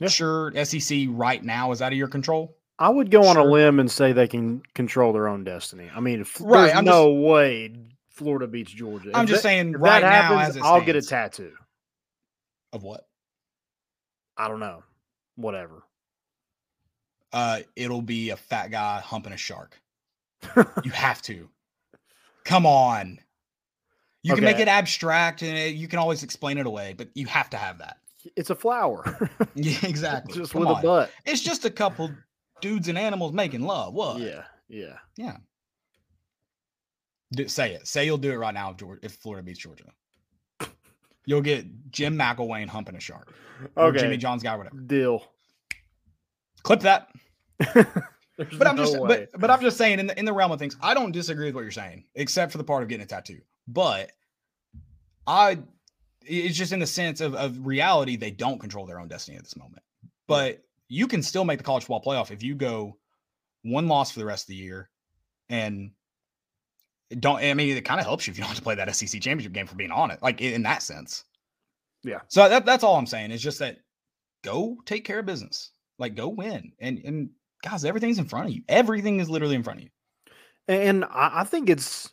Yeah. 0.00 0.08
Sure, 0.08 0.52
SEC 0.64 1.06
right 1.08 1.42
now 1.42 1.72
is 1.72 1.80
out 1.80 1.92
of 1.92 1.98
your 1.98 2.08
control. 2.08 2.56
I 2.78 2.90
would 2.90 3.10
go 3.10 3.26
on 3.26 3.36
a 3.38 3.44
limb 3.44 3.80
and 3.80 3.90
say 3.90 4.12
they 4.12 4.28
can 4.28 4.60
control 4.74 5.12
their 5.14 5.28
own 5.28 5.44
destiny. 5.44 5.88
I 5.94 6.00
mean, 6.00 6.26
Right, 6.40 6.66
there's 6.66 6.76
I'm 6.78 6.84
no 6.84 7.12
way 7.12 7.74
Florida 8.10 8.46
beats 8.46 8.70
Georgia. 8.72 9.12
I'm 9.14 9.24
If 9.24 9.30
just 9.30 9.42
that- 9.42 9.48
saying 9.48 9.72
right 9.72 10.00
that 10.02 10.10
now 10.10 10.36
happens, 10.36 10.50
as 10.50 10.56
it 10.56 10.62
I'll 10.62 10.84
get 10.84 10.96
a 10.96 11.00
tattoo. 11.02 11.52
Of 12.74 12.82
what? 12.82 13.06
I 14.36 14.48
don't 14.48 14.60
know. 14.60 14.82
Whatever. 15.36 15.82
Uh, 17.32 17.60
it'll 17.74 18.02
be 18.02 18.30
a 18.30 18.36
fat 18.36 18.70
guy 18.70 19.00
humping 19.00 19.32
a 19.32 19.36
shark. 19.36 19.80
you 20.84 20.90
have 20.92 21.20
to. 21.22 21.48
Come 22.44 22.66
on. 22.66 23.18
You 24.22 24.34
can 24.34 24.44
make 24.44 24.58
it 24.58 24.68
abstract 24.68 25.42
and 25.42 25.56
it- 25.56 25.74
you 25.76 25.86
can 25.88 25.98
always 25.98 26.22
explain 26.22 26.58
it 26.58 26.66
away, 26.66 26.94
but 26.96 27.08
you 27.14 27.26
have 27.26 27.50
to 27.50 27.56
have 27.56 27.78
that. 27.78 27.98
It's 28.34 28.50
a 28.50 28.56
flower, 28.56 29.30
Yeah, 29.54 29.78
exactly. 29.84 30.34
just 30.34 30.52
Come 30.52 30.60
with 30.62 30.68
on. 30.70 30.78
a 30.80 30.82
butt. 30.82 31.10
It's 31.24 31.40
just 31.42 31.64
a 31.64 31.70
couple 31.70 32.10
dudes 32.60 32.88
and 32.88 32.98
animals 32.98 33.32
making 33.32 33.60
love. 33.62 33.94
What? 33.94 34.18
Yeah, 34.20 34.42
yeah. 34.68 34.96
Yeah. 35.16 35.36
Do, 37.32 37.46
say 37.48 37.74
it. 37.74 37.86
Say 37.86 38.04
you'll 38.04 38.18
do 38.18 38.32
it 38.32 38.36
right 38.36 38.54
now 38.54 38.70
if, 38.70 38.76
Georgia, 38.78 39.00
if 39.04 39.12
Florida 39.14 39.44
beats 39.44 39.58
Georgia. 39.60 39.84
You'll 41.26 41.40
get 41.40 41.66
Jim 41.90 42.16
McElwain 42.16 42.68
humping 42.68 42.94
a 42.94 43.00
shark. 43.00 43.32
Or 43.74 43.86
Okay, 43.86 43.98
Jimmy 43.98 44.16
John's 44.16 44.42
guy, 44.44 44.54
whatever. 44.56 44.76
deal. 44.76 45.24
Clip 46.66 46.80
that. 46.80 47.08
But 48.36 48.66
I'm 48.66 48.76
no 48.76 48.84
just 48.84 48.98
way. 48.98 49.28
but, 49.32 49.40
but 49.40 49.50
I'm 49.50 49.62
just 49.62 49.78
saying 49.78 49.98
in 49.98 50.08
the 50.08 50.18
in 50.18 50.26
the 50.26 50.32
realm 50.34 50.52
of 50.52 50.58
things, 50.58 50.76
I 50.82 50.92
don't 50.92 51.10
disagree 51.10 51.46
with 51.46 51.54
what 51.54 51.62
you're 51.62 51.70
saying, 51.70 52.04
except 52.16 52.52
for 52.52 52.58
the 52.58 52.64
part 52.64 52.82
of 52.82 52.88
getting 52.90 53.04
a 53.04 53.06
tattoo. 53.06 53.40
But 53.66 54.12
I 55.26 55.58
it's 56.20 56.56
just 56.56 56.72
in 56.72 56.80
the 56.80 56.86
sense 56.86 57.22
of, 57.22 57.34
of 57.34 57.66
reality, 57.66 58.16
they 58.16 58.30
don't 58.30 58.58
control 58.58 58.84
their 58.84 59.00
own 59.00 59.08
destiny 59.08 59.38
at 59.38 59.42
this 59.42 59.56
moment. 59.56 59.82
But 60.26 60.62
you 60.88 61.06
can 61.06 61.22
still 61.22 61.44
make 61.44 61.58
the 61.58 61.64
college 61.64 61.84
football 61.84 62.02
playoff 62.02 62.30
if 62.30 62.42
you 62.42 62.54
go 62.54 62.98
one 63.62 63.88
loss 63.88 64.10
for 64.10 64.18
the 64.18 64.26
rest 64.26 64.44
of 64.44 64.48
the 64.48 64.56
year 64.56 64.90
and 65.48 65.92
don't 67.18 67.38
I 67.38 67.54
mean 67.54 67.74
it 67.74 67.84
kind 67.84 68.00
of 68.00 68.06
helps 68.06 68.26
you 68.26 68.32
if 68.32 68.36
you 68.36 68.42
don't 68.42 68.48
have 68.48 68.58
to 68.58 68.62
play 68.62 68.74
that 68.74 68.94
SEC 68.94 69.20
championship 69.20 69.52
game 69.52 69.66
for 69.66 69.76
being 69.76 69.92
on 69.92 70.10
it, 70.10 70.22
like 70.22 70.42
in, 70.42 70.62
that 70.64 70.82
sense. 70.82 71.24
Yeah. 72.04 72.20
So 72.28 72.48
that, 72.48 72.66
that's 72.66 72.84
all 72.84 72.96
I'm 72.96 73.06
saying. 73.06 73.30
It's 73.30 73.42
just 73.42 73.60
that 73.60 73.78
go 74.42 74.76
take 74.84 75.06
care 75.06 75.20
of 75.20 75.26
business. 75.26 75.70
Like 75.98 76.14
go 76.14 76.28
win. 76.28 76.72
And 76.80 76.98
and 77.04 77.30
guys, 77.62 77.84
everything's 77.84 78.18
in 78.18 78.26
front 78.26 78.48
of 78.48 78.54
you. 78.54 78.62
Everything 78.68 79.20
is 79.20 79.30
literally 79.30 79.54
in 79.56 79.62
front 79.62 79.78
of 79.80 79.84
you. 79.84 79.90
And 80.68 81.04
I, 81.04 81.40
I 81.40 81.44
think 81.44 81.68
it's 81.70 82.10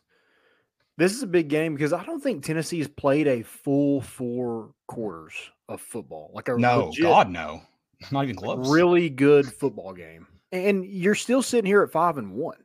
this 0.98 1.14
is 1.14 1.24
a 1.24 1.28
big 1.28 1.48
game 1.50 1.74
because 1.74 1.94
I 1.94 2.04
don't 2.06 2.22
think 2.22 2.44
Tennessee's 2.44 2.88
played 2.88 3.28
a 3.28 3.42
full 3.44 4.02
four 4.02 4.72
quarters 4.88 5.34
of 5.68 5.82
football. 5.82 6.32
Like 6.34 6.50
a 6.50 6.58
No, 6.58 6.86
legit, 6.88 7.04
God, 7.04 7.30
no. 7.30 7.62
Not 8.12 8.26
even 8.26 8.36
close. 8.36 8.70
really 8.70 9.10
good 9.10 9.52
football 9.52 9.94
game. 9.94 10.28
And 10.52 10.86
you're 10.86 11.16
still 11.16 11.42
sitting 11.42 11.66
here 11.66 11.82
at 11.82 11.92
five 11.92 12.18
and 12.18 12.34
one. 12.34 12.58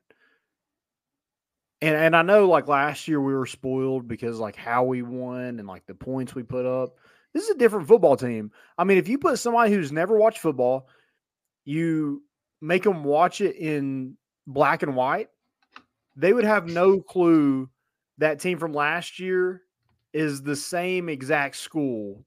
And 1.81 1.95
and 1.95 2.17
I 2.17 2.23
know 2.23 2.49
like 2.49 2.67
last 2.69 3.07
year 3.09 3.21
we 3.21 3.33
were 3.33 3.47
spoiled 3.47 4.09
because 4.09 4.39
like 4.39 4.57
how 4.57 4.85
we 4.85 5.03
won 5.03 5.59
and 5.59 5.67
like 5.67 5.87
the 5.87 5.95
points 5.95 6.35
we 6.35 6.43
put 6.43 6.67
up. 6.67 6.97
This 7.33 7.45
is 7.45 7.51
a 7.51 7.59
different 7.59 7.87
football 7.87 8.17
team. 8.17 8.51
I 8.77 8.85
mean, 8.85 8.99
if 8.99 9.07
you 9.07 9.17
put 9.19 9.39
somebody 9.39 9.73
who's 9.73 9.93
never 9.93 10.17
watched 10.19 10.39
football, 10.41 10.89
you 11.69 12.23
make 12.63 12.83
them 12.83 13.05
watch 13.05 13.41
it 13.43 13.57
in 13.57 14.17
black 14.47 14.83
and 14.83 14.97
white, 14.97 15.29
they 16.17 16.33
would 16.33 16.45
have 16.45 16.67
no 16.67 17.01
clue 17.01 17.69
that 18.17 18.41
team 18.41 18.59
from 18.59 18.73
last 18.73 19.19
year 19.21 19.63
is 20.15 20.43
the 20.43 20.57
same 20.57 21.09
exact 21.09 21.57
school. 21.57 22.25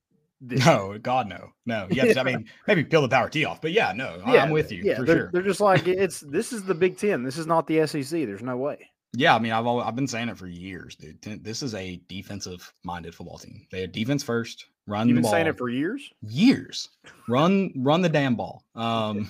Year. 0.47 0.59
No, 0.65 0.97
God, 0.99 1.27
no. 1.27 1.49
No. 1.65 1.87
Have 1.95 2.17
I 2.17 2.23
mean, 2.23 2.45
maybe 2.67 2.83
peel 2.83 3.01
the 3.01 3.09
power 3.09 3.29
T 3.29 3.45
off, 3.45 3.61
but 3.61 3.71
yeah, 3.71 3.93
no, 3.93 4.21
I- 4.25 4.37
I'm 4.37 4.51
with 4.51 4.71
you 4.71 4.83
Yeah, 4.83 4.97
for 4.97 5.05
they're, 5.05 5.15
sure. 5.17 5.29
they're 5.33 5.41
just 5.41 5.59
like 5.59 5.87
it's 5.87 6.19
this 6.21 6.53
is 6.53 6.63
the 6.63 6.73
Big 6.75 6.97
Ten. 6.97 7.23
This 7.23 7.37
is 7.37 7.47
not 7.47 7.67
the 7.67 7.85
SEC. 7.87 8.09
There's 8.09 8.41
no 8.43 8.57
way. 8.57 8.89
Yeah, 9.13 9.35
I 9.35 9.39
mean, 9.39 9.51
I've 9.51 9.65
always, 9.67 9.85
I've 9.85 9.95
been 9.95 10.07
saying 10.07 10.29
it 10.29 10.37
for 10.37 10.47
years, 10.47 10.95
dude. 10.95 11.43
This 11.43 11.61
is 11.61 11.75
a 11.75 11.99
defensive 12.07 12.71
minded 12.83 13.13
football 13.13 13.37
team. 13.39 13.67
They 13.71 13.83
are 13.83 13.87
defense 13.87 14.23
first, 14.23 14.67
run 14.87 15.07
You've 15.07 15.15
been 15.15 15.21
ball. 15.23 15.31
saying 15.31 15.47
it 15.47 15.57
for 15.57 15.69
years. 15.69 16.09
years. 16.21 16.89
Run, 17.27 17.71
run 17.77 18.01
the 18.01 18.09
damn 18.09 18.35
ball. 18.35 18.63
Um, 18.75 19.29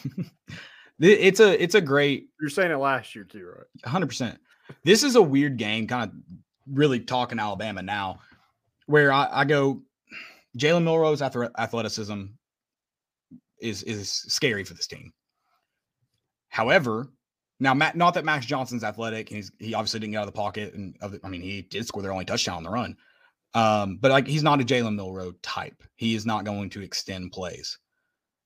it's 0.99 1.39
a, 1.39 1.61
it's 1.61 1.75
a 1.75 1.81
great 1.81 2.29
You're 2.39 2.49
saying 2.49 2.71
it 2.71 2.77
last 2.77 3.15
year 3.15 3.23
too, 3.23 3.45
right? 3.45 3.89
hundred 3.89 4.07
percent. 4.07 4.39
This 4.83 5.03
is 5.03 5.15
a 5.15 5.21
weird 5.21 5.57
game, 5.57 5.87
kind 5.87 6.09
of 6.09 6.15
really 6.71 6.99
talking 6.99 7.39
Alabama 7.39 7.81
now, 7.81 8.19
where 8.85 9.11
I, 9.11 9.27
I 9.31 9.45
go, 9.45 9.81
Jalen 10.57 10.83
Milroe's 10.83 11.21
ath- 11.21 11.35
athleticism 11.57 12.23
is 13.59 13.83
is 13.83 14.09
scary 14.11 14.63
for 14.63 14.73
this 14.73 14.87
team. 14.87 15.11
However, 16.49 17.07
now 17.59 17.73
Matt, 17.73 17.95
not 17.95 18.13
that 18.15 18.25
Max 18.25 18.45
Johnson's 18.45 18.83
athletic, 18.83 19.29
and 19.29 19.37
he's 19.37 19.51
he 19.59 19.73
obviously 19.73 19.99
didn't 19.99 20.13
get 20.13 20.19
out 20.19 20.27
of 20.27 20.33
the 20.33 20.37
pocket, 20.37 20.73
and 20.73 20.95
of 21.01 21.17
I 21.23 21.29
mean 21.29 21.41
he 21.41 21.61
did 21.63 21.85
score 21.85 22.01
their 22.01 22.11
only 22.11 22.25
touchdown 22.25 22.57
on 22.57 22.63
the 22.63 22.69
run, 22.69 22.95
um, 23.53 23.97
but 24.01 24.11
like 24.11 24.27
he's 24.27 24.43
not 24.43 24.61
a 24.61 24.63
Jalen 24.63 24.95
Milroe 24.95 25.33
type. 25.41 25.83
He 25.95 26.15
is 26.15 26.25
not 26.25 26.45
going 26.45 26.69
to 26.71 26.81
extend 26.81 27.31
plays. 27.31 27.77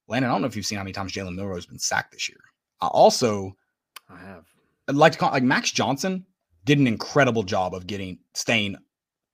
Landon, 0.07 0.29
I 0.29 0.33
don't 0.33 0.41
know 0.41 0.47
if 0.47 0.55
you've 0.55 0.65
seen 0.65 0.77
how 0.77 0.83
many 0.83 0.93
times 0.93 1.13
Jalen 1.13 1.35
Milroe 1.35 1.55
has 1.55 1.65
been 1.65 1.79
sacked 1.79 2.11
this 2.11 2.29
year. 2.29 2.39
I 2.81 2.87
also 2.87 3.55
I 4.09 4.17
have. 4.17 4.45
I'd 4.87 4.95
like 4.95 5.13
to 5.13 5.17
call 5.17 5.31
like 5.31 5.43
Max 5.43 5.71
Johnson 5.71 6.25
did 6.65 6.79
an 6.79 6.87
incredible 6.87 7.43
job 7.43 7.73
of 7.73 7.87
getting 7.87 8.19
staying 8.33 8.75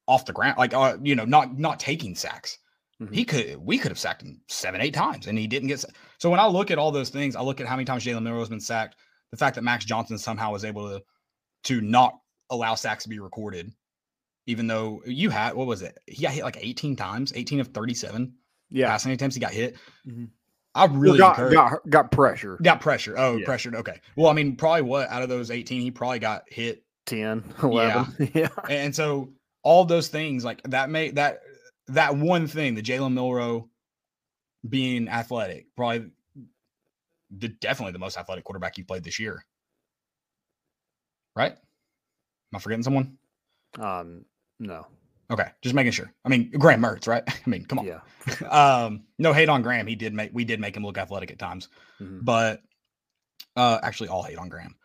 off 0.08 0.26
the 0.26 0.34
ground, 0.34 0.58
like 0.58 0.74
uh, 0.74 0.98
you 1.02 1.16
know, 1.16 1.26
not 1.26 1.58
not 1.58 1.80
taking 1.80 2.16
sacks. 2.16 2.58
Mhm. 3.02 3.14
He 3.14 3.26
could 3.26 3.58
we 3.58 3.78
could 3.78 3.92
have 3.92 4.00
sacked 4.00 4.22
him 4.22 4.42
seven, 4.48 4.82
eight 4.82 4.94
times, 4.94 5.28
and 5.28 5.38
he 5.38 5.48
didn't 5.48 5.70
get. 5.70 5.84
So 6.20 6.30
when 6.30 6.40
I 6.40 6.46
look 6.48 6.72
at 6.72 6.78
all 6.78 6.92
those 6.92 7.10
things, 7.10 7.36
I 7.36 7.42
look 7.42 7.60
at 7.60 7.68
how 7.68 7.76
many 7.76 7.86
times 7.86 8.06
Jalen 8.06 8.24
Milroe 8.24 8.40
has 8.40 8.50
been 8.50 8.60
sacked. 8.60 8.96
The 9.32 9.38
fact 9.38 9.56
that 9.56 9.64
Max 9.64 9.86
Johnson 9.86 10.18
somehow 10.18 10.52
was 10.52 10.66
able 10.66 10.90
to 10.90 11.04
to 11.64 11.82
not 11.82 12.18
allow 12.50 12.76
sacks 12.76 13.04
to 13.04 13.10
be 13.10 13.20
recorded, 13.20 13.72
even 14.48 14.68
though 14.68 15.02
you 15.06 15.30
had 15.30 15.54
what 15.56 15.68
was 15.68 15.82
it? 15.82 15.98
He 16.08 16.24
got 16.24 16.32
hit 16.34 16.44
like 16.44 16.58
18 16.60 16.96
times, 16.96 17.32
18 17.36 17.60
of 17.60 17.68
37 17.70 18.34
Yeah. 18.70 18.88
passing 18.88 19.12
attempts. 19.12 19.36
He 19.36 19.40
got 19.42 19.52
hit. 19.54 19.76
Mhm. 20.08 20.30
I 20.74 20.86
Well, 20.86 20.96
really 20.98 21.18
got, 21.18 21.32
encourage- 21.38 21.54
got 21.54 21.90
got 21.90 22.12
pressure. 22.12 22.58
got 22.62 22.80
pressure. 22.82 23.16
Oh, 23.18 23.38
Yeah. 23.38 23.46
pressured. 23.46 23.76
Okay. 23.76 24.00
Well, 24.16 24.28
I 24.32 24.34
mean, 24.34 24.56
probably 24.56 24.84
what 24.84 25.10
out 25.10 25.22
of 25.22 25.30
those 25.30 25.52
18, 25.52 25.82
he 25.82 25.92
probably 25.92 26.20
got 26.20 26.44
hit 26.48 26.84
10, 27.06 27.44
11. 27.64 28.32
Yeah. 28.34 28.48
And 28.70 28.96
so 28.96 29.34
all 29.64 29.86
those 29.86 30.08
things 30.08 30.44
like 30.46 30.62
that 30.64 30.90
made 30.90 31.16
that 31.16 31.42
that 31.88 32.16
one 32.16 32.48
thing, 32.48 32.76
the 32.76 32.82
Jalen 32.82 33.14
Milroe 33.14 33.70
being 34.68 35.10
athletic, 35.10 35.68
probably 35.76 36.10
the 37.30 37.48
definitely 37.50 37.92
the 37.92 38.00
most 38.00 38.18
athletic 38.18 38.44
quarterback 38.46 38.78
you 38.78 38.86
played 38.86 39.04
this 39.04 39.20
year. 39.20 39.46
Right? 41.36 41.52
Am 41.54 42.56
I 42.56 42.60
forgetting 42.60 42.84
someone? 42.84 43.18
Um, 43.80 44.26
no. 44.62 44.88
Okay, 45.30 45.48
just 45.62 45.74
making 45.76 45.94
sure. 45.94 46.12
I 46.26 46.30
mean, 46.30 46.52
Graham 46.52 46.82
Mertz, 46.82 47.08
right? 47.08 47.24
I 47.28 47.50
mean, 47.50 47.66
come 47.66 47.80
on. 47.80 47.86
Yeah. 47.86 48.00
Um, 48.50 49.04
no 49.18 49.34
hate 49.34 49.50
on 49.50 49.62
Graham. 49.62 49.88
He 49.88 49.96
did 49.96 50.14
make 50.14 50.30
we 50.34 50.44
did 50.46 50.60
make 50.60 50.76
him 50.78 50.84
look 50.86 50.98
athletic 50.98 51.32
at 51.32 51.40
times, 51.40 51.70
Mhm. 52.02 52.24
but 52.24 52.62
uh 53.56 53.80
actually 53.82 54.10
all 54.10 54.24
hate 54.24 54.38
on 54.38 54.50
Graham. 54.50 54.76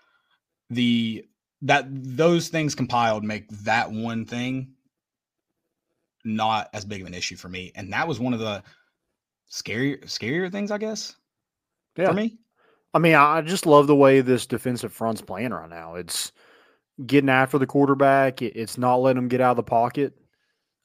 The 0.70 1.24
that 1.62 1.86
those 1.90 2.48
things 2.48 2.74
compiled 2.74 3.24
make 3.24 3.48
that 3.64 3.90
one 3.90 4.24
thing 4.24 4.72
not 6.24 6.68
as 6.72 6.84
big 6.84 7.00
of 7.02 7.06
an 7.06 7.14
issue 7.14 7.36
for 7.36 7.48
me. 7.48 7.72
And 7.74 7.92
that 7.92 8.08
was 8.08 8.18
one 8.18 8.32
of 8.32 8.40
the 8.40 8.62
scarier 9.50 10.02
scarier 10.04 10.50
things, 10.50 10.70
I 10.70 10.78
guess, 10.78 11.14
Yeah. 11.96 12.08
for 12.08 12.14
me. 12.14 12.38
I 12.94 12.98
mean, 12.98 13.14
I 13.14 13.42
just 13.42 13.66
love 13.66 13.86
the 13.86 13.94
way 13.96 14.20
this 14.22 14.46
defensive 14.46 14.92
front's 14.92 15.20
playing 15.20 15.50
right 15.52 15.68
now. 15.68 15.94
It's 15.96 16.32
getting 17.04 17.28
after 17.30 17.58
the 17.58 17.66
quarterback. 17.66 18.40
It's 18.42 18.78
not 18.78 18.96
letting 18.96 19.20
them 19.22 19.28
get 19.28 19.40
out 19.40 19.50
of 19.52 19.56
the 19.56 19.62
pocket. 19.62 20.14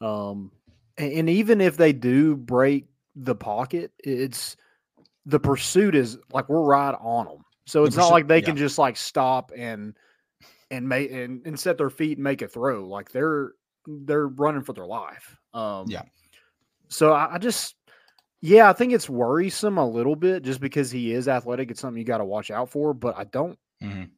Um, 0.01 0.51
and, 0.97 1.29
even 1.29 1.61
if 1.61 1.77
they 1.77 1.93
do 1.93 2.35
break 2.35 2.85
the 3.15 3.35
pocket, 3.35 3.91
it's 3.99 4.57
the 5.25 5.39
pursuit 5.39 5.95
is 5.95 6.17
like 6.33 6.49
we're 6.49 6.61
right 6.61 6.95
on 6.99 7.25
them. 7.27 7.37
So 7.65 7.81
The 7.81 7.87
it's 7.87 7.95
not 7.95 8.03
pursuit- 8.03 8.11
like 8.13 8.27
they 8.27 8.39
yeah. 8.39 8.45
can 8.45 8.57
just 8.57 8.77
like 8.77 8.97
stop 8.97 9.51
and 9.55 9.95
and 10.71 10.87
make 10.89 11.11
and, 11.11 11.45
and 11.45 11.59
set 11.59 11.77
their 11.77 11.89
feet 11.89 12.17
and 12.17 12.23
make 12.23 12.41
a 12.41 12.47
throw. 12.47 12.87
Like 12.87 13.11
they're 13.11 13.51
they're 13.85 14.27
running 14.27 14.63
for 14.63 14.73
their 14.73 14.85
life. 14.85 15.37
Um, 15.53 15.85
Yeah. 15.87 16.03
So 16.89 17.13
I, 17.13 17.35
I 17.35 17.37
just 17.37 17.75
yeah, 18.41 18.69
I 18.69 18.73
think 18.73 18.91
it's 18.91 19.09
worrisome 19.09 19.77
a 19.77 19.87
little 19.87 20.15
bit 20.15 20.43
just 20.43 20.59
because 20.59 20.89
he 20.89 21.11
is 21.13 21.27
athletic. 21.27 21.69
It's 21.71 21.79
something 21.79 21.99
you 21.99 22.05
got 22.05 22.17
to 22.17 22.25
watch 22.25 22.49
out 22.51 22.69
for. 22.69 22.93
But 22.93 23.17
I 23.17 23.23
don't. 23.25 23.57
Mhm. 23.83 24.09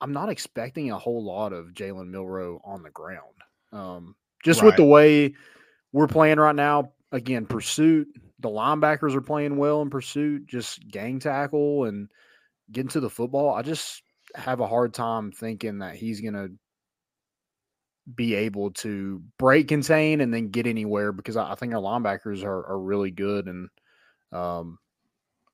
I'm 0.00 0.12
not 0.12 0.28
expecting 0.28 0.90
a 0.90 0.98
whole 0.98 1.24
lot 1.24 1.52
of 1.52 1.68
Jalen 1.68 2.08
Milroe 2.08 2.60
on 2.64 2.82
the 2.82 2.90
ground. 2.90 3.20
Um, 3.72 4.14
just 4.44 4.62
with 4.62 4.76
the 4.76 4.84
way 4.84 5.34
we're 5.92 6.06
playing 6.08 6.38
right 6.38 6.54
now. 6.54 6.92
Again, 7.12 7.46
pursuit. 7.46 8.08
The 8.40 8.48
linebackers 8.48 9.14
are 9.14 9.20
playing 9.20 9.56
well 9.56 9.82
in 9.82 9.90
pursuit. 9.90 10.46
Just 10.46 10.88
gang 10.88 11.18
tackle 11.18 11.84
and 11.84 12.08
getting 12.70 12.88
to 12.90 13.00
the 13.00 13.10
football. 13.10 13.54
I 13.54 13.62
just 13.62 14.02
have 14.34 14.60
a 14.60 14.66
hard 14.66 14.94
time 14.94 15.30
thinking 15.30 15.78
that 15.78 15.94
he's 15.94 16.20
gonna 16.20 16.48
be 18.14 18.34
able 18.34 18.70
to 18.72 19.22
break 19.38 19.68
contain 19.68 20.20
and 20.20 20.32
then 20.32 20.48
get 20.48 20.66
anywhere 20.66 21.12
because 21.12 21.36
I, 21.36 21.52
I 21.52 21.54
think 21.54 21.74
our 21.74 21.80
linebackers 21.80 22.44
are, 22.44 22.66
are 22.66 22.80
really 22.80 23.10
good 23.10 23.46
and 23.46 23.68
um, 24.32 24.78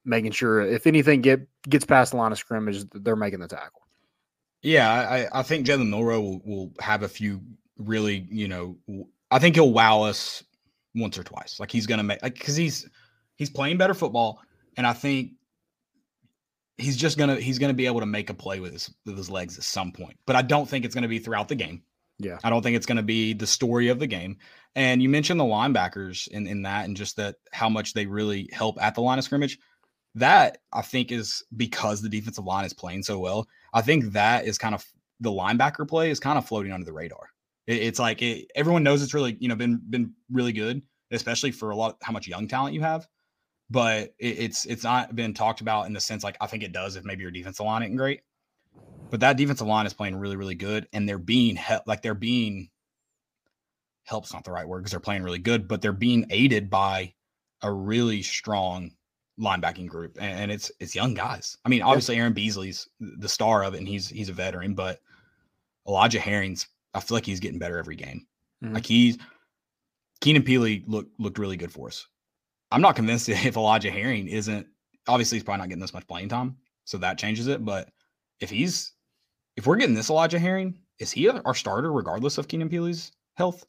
making 0.05 0.33
sure 0.33 0.61
if 0.63 0.87
anything 0.87 1.21
get 1.21 1.47
gets 1.69 1.85
past 1.85 2.13
the 2.13 2.17
line 2.17 2.33
of 2.33 2.39
scrimmage, 2.39 2.85
they're 2.93 3.17
making 3.17 3.41
the 3.41 3.49
tackle. 3.49 3.83
Yeah, 4.63 4.91
I, 4.91 5.41
I 5.41 5.43
think 5.43 5.67
Jalen 5.67 5.89
Milroe 5.89 6.21
will, 6.21 6.41
will 6.45 6.73
have 6.81 7.03
a 7.03 7.09
few 7.09 7.41
really, 7.77 8.27
you 8.31 8.49
know, 8.49 8.77
I 9.31 9.39
think 9.39 9.55
he'll 9.55 9.73
wow 9.73 10.03
us 10.03 10.43
once 10.95 11.17
or 11.17 11.23
twice. 11.23 11.61
Like 11.61 11.71
he's 11.71 11.87
gonna 11.87 12.03
make 12.03 12.23
like 12.23 12.35
because 12.35 12.57
he's 12.57 12.89
he's 13.37 13.51
playing 13.51 13.79
better 13.79 13.95
football, 13.95 14.41
and 14.77 14.87
I 14.87 14.93
think 14.93 15.33
he's 16.77 16.97
just 16.97 17.19
gonna 17.19 17.37
he's 17.37 17.59
gonna 17.59 17.75
be 17.75 17.87
able 17.87 18.01
to 18.01 18.07
make 18.07 18.31
a 18.31 18.35
play 18.35 18.59
with 18.59 18.73
his 18.73 18.91
with 19.07 19.17
his 19.17 19.31
legs 19.31 19.57
at 19.59 19.65
some 19.65 19.93
point. 19.93 20.19
But 20.27 20.35
I 20.35 20.43
don't 20.43 20.69
think 20.69 20.85
it's 20.85 20.95
gonna 20.95 21.09
be 21.09 21.21
throughout 21.21 21.49
the 21.49 21.55
game. 21.55 21.83
Yeah. 22.19 22.39
I 22.43 22.51
don't 22.51 22.63
think 22.63 22.77
it's 22.77 22.87
going 22.87 22.97
to 22.97 23.03
be 23.03 23.33
the 23.33 23.47
story 23.47 23.89
of 23.89 23.99
the 23.99 24.07
game. 24.07 24.37
And 24.75 25.03
you 25.03 25.09
mentioned 25.09 25.39
the 25.39 25.45
linebackers 25.45 26.29
in, 26.29 26.47
in 26.47 26.63
that 26.63 26.85
and 26.85 26.97
just 26.97 27.17
that 27.17 27.37
how 27.53 27.69
much 27.69 27.95
they 27.95 28.07
really 28.07 28.49
help 28.53 28.81
at 28.83 28.95
the 28.95 29.01
line 29.01 29.19
of 29.19 29.25
scrimmage. 29.25 29.59
That 30.15 30.59
I 30.73 30.83
think 30.83 31.13
is 31.13 31.45
because 31.57 32.03
the 32.03 32.09
defensive 32.09 32.45
line 32.45 32.65
is 32.65 32.73
playing 32.73 33.05
so 33.05 33.19
well. 33.19 33.47
I 33.73 33.83
think 33.83 34.13
that 34.13 34.47
is 34.47 34.59
kind 34.59 34.75
of 34.75 34.85
the 35.21 35.31
linebacker 35.31 35.89
play 35.89 36.11
is 36.11 36.21
kind 36.21 36.39
of 36.39 36.47
floating 36.47 36.73
under 36.73 36.87
the 36.87 36.93
radar. 36.93 37.29
It, 37.67 37.83
it's 37.83 37.99
like 37.99 38.23
it, 38.23 38.51
everyone 38.55 38.83
knows 38.83 39.03
it's 39.03 39.15
really, 39.15 39.37
you 39.41 39.49
know, 39.49 39.57
been 39.57 39.81
been 39.89 40.15
really 40.31 40.53
good, 40.53 40.83
especially 41.11 41.51
for 41.51 41.71
a 41.71 41.77
lot 41.77 41.97
how 42.03 42.13
much 42.13 42.29
young 42.29 42.49
talent 42.49 42.75
you 42.75 42.81
have. 42.81 43.07
But 43.71 44.15
it, 44.19 44.39
it's 44.39 44.65
it's 44.65 44.85
not 44.85 45.15
been 45.15 45.35
talked 45.35 45.61
about 45.61 45.87
in 45.87 45.93
the 45.93 46.01
sense 46.01 46.25
like 46.25 46.37
I 46.41 46.47
think 46.47 46.63
it 46.63 46.73
does 46.73 46.97
if 46.97 47.05
maybe 47.05 47.23
your 47.23 47.31
defensive 47.31 47.67
line 47.67 47.83
isn't 47.83 47.97
great. 47.97 48.23
But 49.11 49.21
that 49.21 49.37
defensive 49.37 49.67
line 49.67 49.87
is 49.87 49.95
playing 49.95 50.17
really, 50.17 50.37
really 50.37 50.55
good, 50.55 50.87
and 50.93 51.09
they're 51.09 51.19
being 51.19 51.57
he- 51.57 51.77
like 51.87 52.03
they're 52.03 52.15
being 52.15 52.71
help's 54.05 54.33
not 54.33 54.45
the 54.45 54.51
right 54.51 54.67
word 54.67 54.81
because 54.81 54.91
they're 54.93 55.01
playing 55.01 55.23
really 55.23 55.39
good, 55.39 55.69
but 55.69 55.83
they're 55.83 55.93
being 55.93 56.27
aided 56.31 56.71
by 56.71 57.13
a 57.63 57.71
really 57.71 58.23
strong 58.23 58.93
linebacking 59.39 59.89
group, 59.89 60.17
and, 60.21 60.51
it's 60.51 60.71
it's 60.81 60.95
young 60.95 61.15
guys. 61.15 61.57
I 61.65 61.69
mean, 61.69 61.83
obviously 61.83 62.17
Aaron 62.17 62.33
Beasley's 62.33 62.89
the 63.01 63.29
star 63.29 63.65
of 63.65 63.75
it, 63.75 63.79
and 63.79 63.89
he's 63.89 64.09
he's 64.09 64.29
a 64.29 64.33
veteran, 64.33 64.75
but 64.75 65.01
Elijah 65.87 66.21
Herring's 66.21 66.69
I 66.95 67.01
feel 67.01 67.17
like 67.17 67.27
he's 67.27 67.41
getting 67.41 67.59
better 67.59 67.79
every 67.79 67.97
game. 67.97 68.27
Mhm. 68.63 68.75
Like 68.75 68.87
he's 68.87 69.19
Keenan 70.21 70.43
Pili 70.43 70.85
looked 70.87 71.19
looked 71.19 71.39
really 71.39 71.57
good 71.57 71.73
for 71.73 71.89
us. 71.89 72.07
I'm 72.71 72.83
not 72.83 72.97
convinced 72.97 73.27
that 73.27 73.45
if 73.47 73.57
Elijah 73.57 73.91
Herring 73.91 74.29
isn't 74.29 74.67
obviously 75.07 75.37
he's 75.37 75.45
probably 75.45 75.59
not 75.61 75.69
getting 75.69 75.81
this 75.81 75.95
much 75.95 76.07
playing 76.07 76.29
time, 76.29 76.57
so 76.85 76.99
that 76.99 77.19
changes 77.19 77.47
it. 77.47 77.65
But 77.65 77.91
if 78.41 78.51
he's 78.51 78.93
if 79.57 79.67
we're 79.67 79.77
getting 79.77 79.95
this 79.95 80.11
Elijah 80.11 80.39
Herring, 80.39 80.79
is 80.99 81.11
he 81.11 81.29
our 81.29 81.55
starter 81.55 81.93
regardless 81.93 82.39
of 82.39 82.49
Keenan 82.49 82.69
Pili's 82.69 83.13
health? 83.35 83.67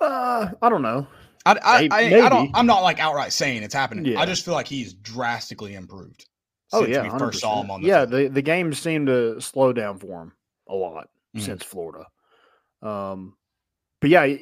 Uh, 0.00 0.50
I 0.60 0.68
don't 0.68 0.82
know. 0.82 1.06
I, 1.46 1.58
I, 1.62 1.88
I, 1.90 2.26
I 2.26 2.28
don't. 2.28 2.50
I'm 2.54 2.66
not 2.66 2.82
like 2.82 2.98
outright 2.98 3.32
saying 3.32 3.62
it's 3.62 3.74
happening. 3.74 4.04
Yeah. 4.04 4.20
I 4.20 4.26
just 4.26 4.44
feel 4.44 4.54
like 4.54 4.66
he's 4.66 4.94
drastically 4.94 5.74
improved. 5.74 6.26
Oh 6.72 6.84
yeah, 6.84 7.02
we 7.04 7.18
first 7.18 7.40
saw 7.40 7.62
him 7.62 7.70
on 7.70 7.80
the 7.80 7.88
yeah. 7.88 8.00
field. 8.00 8.10
The 8.10 8.28
the 8.28 8.42
games 8.42 8.78
seem 8.78 9.06
to 9.06 9.40
slow 9.40 9.72
down 9.72 9.98
for 9.98 10.22
him 10.22 10.32
a 10.68 10.74
lot 10.74 11.08
Mhm. 11.36 11.40
since 11.42 11.62
Florida. 11.62 12.06
Um, 12.82 13.36
but 14.00 14.10
yeah, 14.10 14.36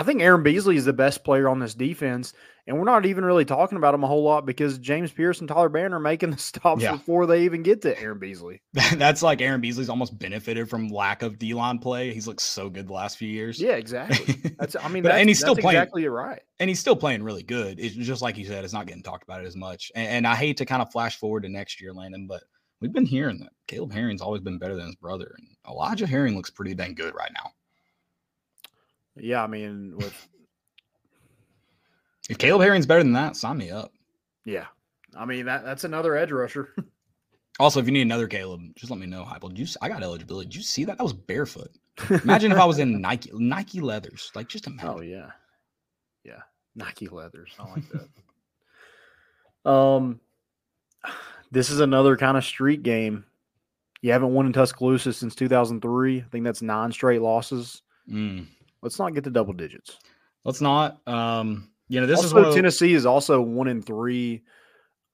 I 0.00 0.02
think 0.02 0.22
Aaron 0.22 0.42
Beasley 0.42 0.76
is 0.76 0.86
the 0.86 0.94
best 0.94 1.24
player 1.24 1.46
on 1.46 1.58
this 1.58 1.74
defense, 1.74 2.32
and 2.66 2.78
we're 2.78 2.84
not 2.84 3.04
even 3.04 3.22
really 3.22 3.44
talking 3.44 3.76
about 3.76 3.92
him 3.92 4.02
a 4.02 4.06
whole 4.06 4.22
lot 4.22 4.46
because 4.46 4.78
James 4.78 5.12
Pearce 5.12 5.40
and 5.40 5.48
Tyler 5.48 5.68
Baron 5.68 5.92
are 5.92 6.00
making 6.00 6.30
the 6.32 6.38
stops 6.38 6.82
Yeah. 6.82 6.92
before 6.92 7.26
they 7.26 7.44
even 7.44 7.62
get 7.62 7.82
to 7.82 8.00
Aaron 8.00 8.18
Beasley. 8.18 8.62
That's 8.94 9.22
like 9.22 9.42
Aaron 9.42 9.60
Beasley's 9.60 9.90
almost 9.90 10.18
benefited 10.18 10.70
from 10.70 10.88
lack 10.88 11.20
of 11.22 11.38
D 11.38 11.52
line 11.52 11.78
play. 11.78 12.14
He's 12.14 12.26
looked 12.26 12.40
so 12.40 12.70
good 12.70 12.88
the 12.88 12.92
last 12.94 13.18
few 13.18 13.28
years. 13.28 13.60
Yeah, 13.60 13.72
exactly. 13.72 14.36
That's 14.58 14.74
I 14.74 14.88
mean, 14.88 15.02
But- 15.04 15.12
and 15.12 15.28
he's 15.28 15.38
still 15.38 15.54
playing- 15.54 15.76
exactly 15.76 16.08
right. 16.08 16.40
and 16.60 16.70
he's 16.70 16.80
still 16.80 16.96
playing 16.96 17.22
really 17.22 17.42
good. 17.42 17.78
It's 17.78 17.94
just 17.94 18.22
like 18.22 18.38
you 18.38 18.46
said, 18.46 18.64
it's 18.64 18.72
not 18.72 18.86
getting 18.86 19.02
talked 19.02 19.24
about 19.24 19.42
it 19.42 19.46
as 19.46 19.56
much. 19.56 19.92
And, 19.94 20.08
and 20.08 20.26
I 20.26 20.34
hate 20.34 20.56
to 20.56 20.64
kind 20.64 20.80
of 20.80 20.90
flash 20.90 21.18
forward 21.18 21.42
to 21.42 21.50
next 21.50 21.78
year, 21.80 21.92
Landon, 21.92 22.26
but 22.26 22.42
we've 22.80 22.92
been 22.92 23.04
hearing 23.04 23.38
that 23.40 23.50
Caleb 23.68 23.92
Herring's 23.92 24.22
always 24.22 24.40
been 24.40 24.58
better 24.58 24.76
than 24.76 24.86
his 24.86 24.96
brother, 24.96 25.34
and 25.36 25.46
Elijah 25.68 26.06
Herring 26.06 26.34
looks 26.36 26.48
pretty 26.48 26.74
dang 26.74 26.94
good 26.94 27.14
right 27.14 27.30
now. 27.34 27.50
Yeah, 29.16 29.42
I 29.42 29.46
mean, 29.46 29.94
with 29.96 30.28
If 32.28 32.38
Caleb 32.38 32.62
Herring's 32.62 32.86
better 32.86 33.02
than 33.02 33.12
that, 33.14 33.36
sign 33.36 33.58
me 33.58 33.70
up. 33.70 33.92
yeah, 34.44 34.66
I 35.16 35.24
mean 35.24 35.46
that 35.46 35.64
that's 35.64 35.84
another 35.84 36.16
edge 36.16 36.30
rusher. 36.32 36.74
Also, 37.58 37.78
if 37.78 37.84
you 37.84 37.92
need 37.92 38.02
another 38.02 38.26
Caleb, 38.26 38.62
just 38.74 38.90
let 38.90 38.98
me 38.98 39.04
know. 39.06 39.28
Did 39.48 39.58
you? 39.58 39.66
I 39.82 39.90
got 39.90 40.02
eligibility. 40.02 40.46
Did 40.48 40.56
you 40.56 40.62
see 40.62 40.84
that? 40.86 40.98
I 40.98 41.02
was 41.02 41.12
barefoot. 41.12 41.68
Imagine 42.24 42.52
if 42.52 42.58
I 42.58 42.64
was 42.64 42.78
in 42.78 42.98
Nike 43.02 43.30
Nike 43.34 43.80
leathers. 43.80 44.30
Like 44.34 44.48
just 44.48 44.66
imagine. 44.66 44.88
Oh 44.90 45.02
yeah, 45.02 45.26
yeah, 46.24 46.40
Nike 46.74 47.08
leathers. 47.08 47.50
I 47.58 47.70
like 47.70 47.82
that. 49.64 49.70
um, 49.70 50.20
this 51.50 51.68
is 51.68 51.80
another 51.80 52.16
kind 52.16 52.38
of 52.38 52.44
street 52.46 52.82
game. 52.82 53.26
You 54.00 54.12
haven't 54.12 54.32
won 54.32 54.46
in 54.46 54.54
Tuscaloosa 54.54 55.12
since 55.12 55.34
2003. 55.34 56.18
I 56.20 56.24
think 56.32 56.44
that's 56.46 56.62
nine 56.62 56.92
straight 56.92 57.20
losses. 57.20 57.82
Mm. 58.10 58.46
Let's 58.82 58.98
not 58.98 59.14
get 59.14 59.24
to 59.24 59.30
double 59.30 59.52
digits. 59.52 59.98
Let's 60.44 60.60
not. 60.60 61.06
Um, 61.06 61.70
you 61.88 62.00
know, 62.00 62.06
this 62.06 62.22
is 62.22 62.32
also, 62.32 62.48
of, 62.48 62.54
Tennessee 62.54 62.94
is 62.94 63.06
also 63.06 63.42
one 63.42 63.68
in 63.68 63.82
three 63.82 64.42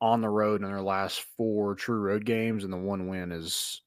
on 0.00 0.20
the 0.20 0.28
road 0.28 0.62
in 0.62 0.68
their 0.68 0.82
last 0.82 1.24
four 1.36 1.74
true 1.74 1.98
road 1.98 2.24
games, 2.24 2.64
and 2.64 2.72
the 2.72 2.76
one 2.76 3.08
win 3.08 3.32
is 3.32 3.80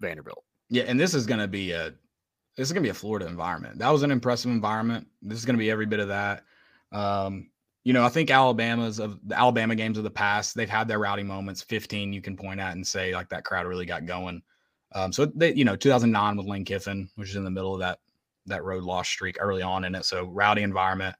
Vanderbilt. 0.00 0.44
Yeah, 0.70 0.84
and 0.86 0.98
this 0.98 1.14
is 1.14 1.26
going 1.26 1.40
to 1.40 1.48
be 1.48 1.72
a 1.72 1.94
this 2.56 2.68
is 2.68 2.72
going 2.72 2.82
to 2.82 2.86
be 2.86 2.90
a 2.90 2.94
Florida 2.94 3.26
environment. 3.26 3.78
That 3.78 3.90
was 3.90 4.02
an 4.02 4.10
impressive 4.10 4.50
environment. 4.50 5.06
This 5.22 5.38
is 5.38 5.44
going 5.44 5.54
to 5.54 5.62
be 5.62 5.70
every 5.70 5.86
bit 5.86 6.00
of 6.00 6.08
that. 6.08 6.42
Um, 6.90 7.50
you 7.84 7.92
know, 7.92 8.04
I 8.04 8.08
think 8.08 8.30
Alabama's 8.30 8.98
of 8.98 9.20
the 9.24 9.38
Alabama 9.38 9.76
games 9.76 9.96
of 9.96 10.04
the 10.04 10.10
past, 10.10 10.54
they've 10.54 10.68
had 10.68 10.88
their 10.88 10.98
rowdy 10.98 11.22
moments. 11.22 11.62
15 11.62 12.12
you 12.12 12.20
can 12.20 12.36
point 12.36 12.60
at 12.60 12.74
and 12.74 12.86
say 12.86 13.14
like 13.14 13.28
that 13.28 13.44
crowd 13.44 13.66
really 13.66 13.86
got 13.86 14.04
going. 14.04 14.42
Um, 14.94 15.12
so 15.12 15.26
they, 15.26 15.54
you 15.54 15.64
know, 15.64 15.76
2009 15.76 16.36
with 16.36 16.46
Lane 16.46 16.64
Kiffin, 16.64 17.08
which 17.14 17.30
is 17.30 17.36
in 17.36 17.44
the 17.44 17.50
middle 17.50 17.74
of 17.74 17.80
that 17.80 18.00
that 18.48 18.64
road 18.64 18.84
loss 18.84 19.08
streak 19.08 19.36
early 19.40 19.62
on 19.62 19.84
in 19.84 19.94
it. 19.94 20.04
So 20.04 20.24
rowdy 20.24 20.62
environment. 20.62 21.14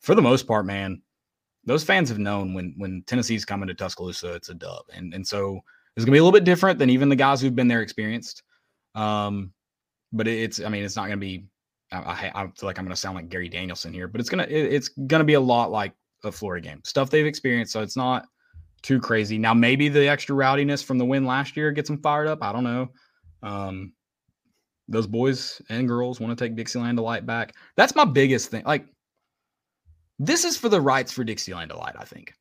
For 0.00 0.14
the 0.14 0.22
most 0.22 0.46
part, 0.46 0.64
man, 0.66 1.02
those 1.64 1.84
fans 1.84 2.08
have 2.08 2.18
known 2.18 2.54
when 2.54 2.74
when 2.78 3.02
Tennessee's 3.06 3.44
coming 3.44 3.68
to 3.68 3.74
Tuscaloosa, 3.74 4.34
it's 4.34 4.48
a 4.48 4.54
dub. 4.54 4.84
And 4.92 5.12
and 5.14 5.26
so 5.26 5.60
it's 5.96 6.04
gonna 6.04 6.14
be 6.14 6.18
a 6.18 6.22
little 6.22 6.38
bit 6.38 6.44
different 6.44 6.78
than 6.78 6.90
even 6.90 7.08
the 7.08 7.16
guys 7.16 7.40
who've 7.40 7.54
been 7.54 7.68
there 7.68 7.82
experienced. 7.82 8.42
Um, 8.94 9.52
but 10.12 10.26
it's 10.26 10.60
I 10.60 10.68
mean 10.68 10.84
it's 10.84 10.96
not 10.96 11.04
gonna 11.04 11.16
be. 11.18 11.46
I, 11.92 12.30
I, 12.32 12.42
feel 12.42 12.68
like 12.68 12.78
I'm 12.78 12.84
gonna 12.84 12.94
sound 12.94 13.16
like 13.16 13.28
Gary 13.28 13.48
Danielson 13.48 13.92
here, 13.92 14.06
but 14.06 14.20
it's 14.20 14.30
gonna 14.30 14.44
it- 14.44 14.72
it's 14.72 14.88
gonna 14.88 15.24
be 15.24 15.34
a 15.34 15.40
lot 15.40 15.72
like 15.72 15.92
a 16.22 16.30
Florida 16.30 16.66
game 16.66 16.80
stuff 16.84 17.10
they've 17.10 17.26
experienced. 17.26 17.72
So 17.72 17.82
it's 17.82 17.96
not 17.96 18.26
too 18.82 19.00
crazy. 19.00 19.38
Now 19.38 19.54
maybe 19.54 19.88
the 19.88 20.08
extra 20.08 20.34
rowdiness 20.36 20.84
from 20.84 20.98
the 20.98 21.04
win 21.04 21.24
last 21.24 21.56
year 21.56 21.72
gets 21.72 21.88
them 21.88 22.00
fired 22.00 22.28
up. 22.28 22.42
I 22.42 22.52
don't 22.52 22.64
know. 22.64 22.88
Um, 23.42 23.92
those 24.90 25.06
boys 25.06 25.62
and 25.70 25.88
girls 25.88 26.20
want 26.20 26.36
to 26.36 26.44
take 26.44 26.56
Dixieland 26.56 26.96
Delight 26.98 27.24
back. 27.24 27.54
That's 27.76 27.94
my 27.94 28.04
biggest 28.04 28.50
thing. 28.50 28.64
Like, 28.66 28.84
this 30.18 30.44
is 30.44 30.56
for 30.56 30.68
the 30.68 30.80
rights 30.80 31.12
for 31.12 31.24
Dixieland 31.24 31.70
Delight. 31.70 31.94
I 31.98 32.04
think. 32.04 32.34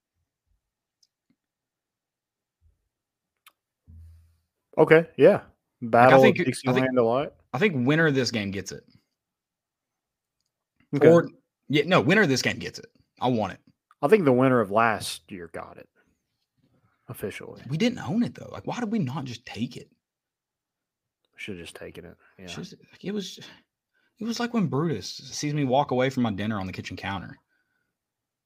Okay, 4.78 5.08
yeah, 5.18 5.42
battle 5.82 6.22
think- 6.22 6.38
of 6.38 6.42
I 6.42 6.44
think- 6.44 6.46
Dixieland 6.48 6.96
Delight. 6.96 7.34
I 7.54 7.58
think 7.58 7.88
winner 7.88 8.08
of 8.08 8.16
this 8.16 8.32
game 8.32 8.52
gets 8.52 8.72
it. 8.72 8.84
Okay. 10.96 11.08
Or 11.08 11.28
yeah, 11.68 11.84
no, 11.86 12.00
winner 12.02 12.22
of 12.24 12.30
this 12.30 12.42
game 12.42 12.60
gets 12.60 12.80
it. 12.80 12.88
I 13.22 13.28
want 13.28 13.54
it. 13.54 13.60
I 14.02 14.08
think 14.08 14.24
the 14.26 14.32
winner 14.32 14.60
of 14.60 14.72
last 14.72 15.30
year 15.32 15.50
got 15.54 15.78
it 15.78 15.90
officially. 17.10 17.62
We 17.70 17.78
didn't 17.78 18.00
own 18.00 18.24
it 18.24 18.36
though. 18.36 18.50
Like, 18.52 18.66
why 18.66 18.80
did 18.80 18.92
we 18.92 19.00
not 19.00 19.26
just 19.26 19.46
take 19.46 19.76
it? 19.78 19.90
Should 21.40 21.56
have 21.58 21.64
just 21.66 21.76
taken 21.78 22.04
it. 22.04 22.18
Yeah. 22.38 22.48
Just- 22.48 22.76
it 23.02 23.12
was. 23.14 23.40
It 24.20 24.26
was 24.26 24.38
like 24.42 24.54
when 24.54 24.68
Brutus 24.68 25.08
sees 25.10 25.54
me 25.54 25.64
walk 25.64 25.92
away 25.92 26.10
from 26.10 26.24
my 26.24 26.32
dinner 26.34 26.60
on 26.60 26.68
the 26.68 26.74
kitchen 26.74 26.98
counter. 26.98 27.40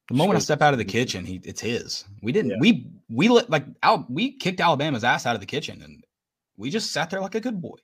The 0.09 0.13
moment 0.13 0.37
I 0.37 0.39
step 0.39 0.61
out 0.61 0.73
of 0.73 0.77
the 0.77 0.85
kitchen, 0.85 1.25
he 1.25 1.41
it's 1.43 1.59
his. 1.61 2.05
We 2.21 2.31
didn't. 2.31 2.51
Yeah. 2.51 2.57
We 2.59 2.91
we 3.09 3.27
let 3.29 3.49
like 3.49 3.65
out. 3.81 4.09
We 4.11 4.37
kicked 4.37 4.61
Alabama's 4.61 5.03
ass 5.03 5.25
out 5.25 5.33
of 5.33 5.39
the 5.41 5.47
kitchen, 5.47 5.81
and 5.81 6.03
we 6.57 6.69
just 6.69 6.91
sat 6.91 7.09
there 7.09 7.21
like 7.21 7.33
a 7.33 7.39
good 7.39 7.59
boy. 7.59 7.77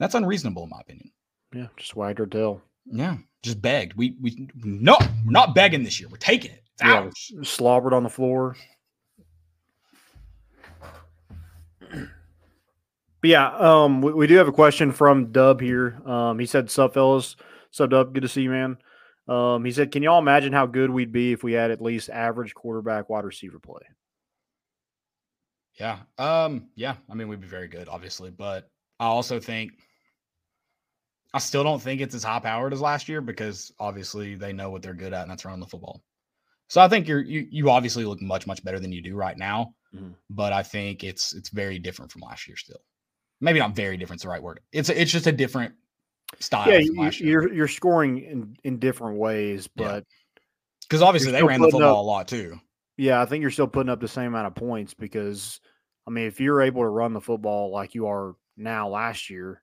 That's 0.00 0.16
unreasonable, 0.16 0.64
in 0.64 0.70
my 0.70 0.80
opinion. 0.80 1.12
Yeah, 1.54 1.68
just 1.76 1.94
wagged 1.94 2.18
her 2.18 2.26
tail. 2.26 2.60
Yeah, 2.86 3.18
just 3.44 3.62
begged. 3.62 3.94
We 3.94 4.16
we 4.20 4.48
no, 4.56 4.96
we're 5.24 5.30
not 5.30 5.54
begging 5.54 5.84
this 5.84 6.00
year. 6.00 6.08
We're 6.08 6.16
taking 6.16 6.50
it. 6.50 6.64
It's 6.72 6.82
Yeah, 6.82 7.02
ours. 7.02 7.32
slobbered 7.48 7.92
on 7.92 8.02
the 8.02 8.08
floor. 8.10 8.56
But 13.20 13.30
yeah, 13.30 13.48
um, 13.56 14.00
we, 14.02 14.12
we 14.12 14.26
do 14.26 14.36
have 14.36 14.48
a 14.48 14.52
question 14.52 14.92
from 14.92 15.32
Dub 15.32 15.60
here. 15.60 16.00
Um, 16.06 16.38
he 16.38 16.46
said, 16.46 16.70
"Sup, 16.70 16.94
fellas? 16.94 17.36
Sup, 17.70 17.90
Dub? 17.90 18.14
Good 18.14 18.22
to 18.22 18.28
see 18.28 18.42
you, 18.42 18.50
man." 18.50 18.78
Um, 19.28 19.64
he 19.64 19.72
said, 19.72 19.92
"Can 19.92 20.02
y'all 20.02 20.18
imagine 20.18 20.52
how 20.52 20.66
good 20.66 20.90
we'd 20.90 21.12
be 21.12 21.32
if 21.32 21.42
we 21.42 21.52
had 21.52 21.70
at 21.70 21.82
least 21.82 22.08
average 22.10 22.54
quarterback 22.54 23.08
wide 23.10 23.24
receiver 23.24 23.58
play?" 23.58 23.82
Yeah. 25.78 26.00
Um, 26.18 26.68
yeah. 26.74 26.96
I 27.08 27.14
mean, 27.14 27.28
we'd 27.28 27.40
be 27.40 27.46
very 27.46 27.68
good, 27.68 27.88
obviously, 27.88 28.30
but 28.30 28.68
I 28.98 29.06
also 29.06 29.40
think 29.40 29.72
I 31.32 31.38
still 31.38 31.62
don't 31.64 31.80
think 31.80 32.00
it's 32.00 32.14
as 32.14 32.24
high 32.24 32.40
powered 32.40 32.72
as 32.72 32.80
last 32.80 33.08
year 33.08 33.20
because 33.20 33.72
obviously 33.78 34.34
they 34.34 34.52
know 34.52 34.70
what 34.70 34.82
they're 34.82 34.94
good 34.94 35.12
at, 35.12 35.22
and 35.22 35.30
that's 35.30 35.44
running 35.44 35.60
the 35.60 35.66
football. 35.66 36.02
So 36.68 36.80
I 36.80 36.88
think 36.88 37.08
you're 37.08 37.22
you 37.22 37.46
you 37.50 37.70
obviously 37.70 38.04
look 38.04 38.20
much, 38.20 38.46
much 38.46 38.62
better 38.64 38.80
than 38.80 38.92
you 38.92 39.02
do 39.02 39.14
right 39.14 39.36
now. 39.36 39.74
Mhm. 39.94 40.14
But 40.28 40.52
I 40.52 40.62
think 40.62 41.04
it's 41.04 41.32
it's 41.34 41.50
very 41.50 41.78
different 41.78 42.12
from 42.12 42.22
last 42.22 42.46
year 42.48 42.56
still. 42.56 42.80
Maybe 43.40 43.58
not 43.58 43.74
very 43.74 43.96
different, 43.96 44.20
is 44.20 44.22
the 44.24 44.28
right 44.28 44.42
word. 44.42 44.60
It's 44.72 44.88
it's 44.88 45.10
just 45.10 45.26
a 45.26 45.32
different 45.32 45.74
style 46.38 46.70
yeah, 46.70 46.78
you, 46.78 47.10
you're 47.26 47.52
you're 47.52 47.68
scoring 47.68 48.18
in, 48.18 48.56
in 48.64 48.78
different 48.78 49.16
ways, 49.18 49.68
but 49.74 50.04
Because 50.82 51.02
obviously 51.02 51.32
they 51.32 51.42
ran 51.42 51.60
the 51.60 51.66
putting 51.66 51.82
up- 51.82 51.88
football 51.88 52.02
a 52.02 52.06
lot 52.06 52.28
too. 52.28 52.60
Yeah, 52.96 53.22
I 53.22 53.24
think 53.24 53.40
you're 53.42 53.50
still 53.50 53.66
putting 53.66 53.88
up 53.90 54.00
the 54.00 54.08
same 54.08 54.26
amount 54.26 54.46
of 54.48 54.54
points 54.54 54.92
because, 54.92 55.58
I 56.06 56.10
mean, 56.10 56.26
if 56.26 56.38
you're 56.38 56.60
able 56.60 56.82
to 56.82 56.88
run 56.88 57.14
the 57.14 57.20
football 57.20 57.70
like 57.72 57.94
you 57.94 58.08
are 58.08 58.34
now 58.58 58.88
last 58.90 59.30
year, 59.30 59.62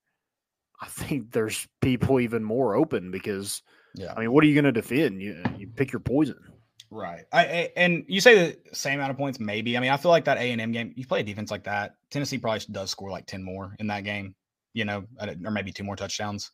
I 0.81 0.87
think 0.87 1.31
there's 1.31 1.67
people 1.79 2.19
even 2.19 2.43
more 2.43 2.75
open 2.75 3.11
because 3.11 3.61
Yeah. 3.93 4.11
I 4.17 4.21
mean, 4.21 4.31
what 4.31 4.43
are 4.43 4.47
you 4.47 4.55
going 4.55 4.65
to 4.65 4.71
defend? 4.71 5.21
You 5.21 5.43
you 5.57 5.67
pick 5.67 5.91
your 5.93 5.99
poison. 5.99 6.39
Right. 6.89 7.25
I, 7.33 7.45
I 7.45 7.71
and 7.75 8.05
you 8.07 8.21
say 8.21 8.35
the 8.51 8.75
same 8.75 8.95
amount 8.99 9.11
of 9.11 9.17
points, 9.17 9.39
maybe. 9.39 9.75
I 9.77 9.79
mean, 9.81 9.91
I 9.91 9.97
feel 9.97 10.11
like 10.11 10.25
that 10.25 10.37
A 10.37 10.51
and 10.51 10.61
M 10.61 10.71
game. 10.71 10.93
You 10.95 11.05
play 11.05 11.19
a 11.19 11.23
defense 11.23 11.51
like 11.51 11.65
that. 11.65 11.95
Tennessee 12.09 12.37
probably 12.37 12.61
does 12.71 12.89
score 12.91 13.09
like 13.11 13.25
ten 13.25 13.43
more 13.43 13.75
in 13.79 13.87
that 13.87 14.03
game. 14.03 14.35
You 14.73 14.85
know, 14.85 15.05
or 15.43 15.51
maybe 15.51 15.71
two 15.71 15.83
more 15.83 15.95
touchdowns 15.95 16.51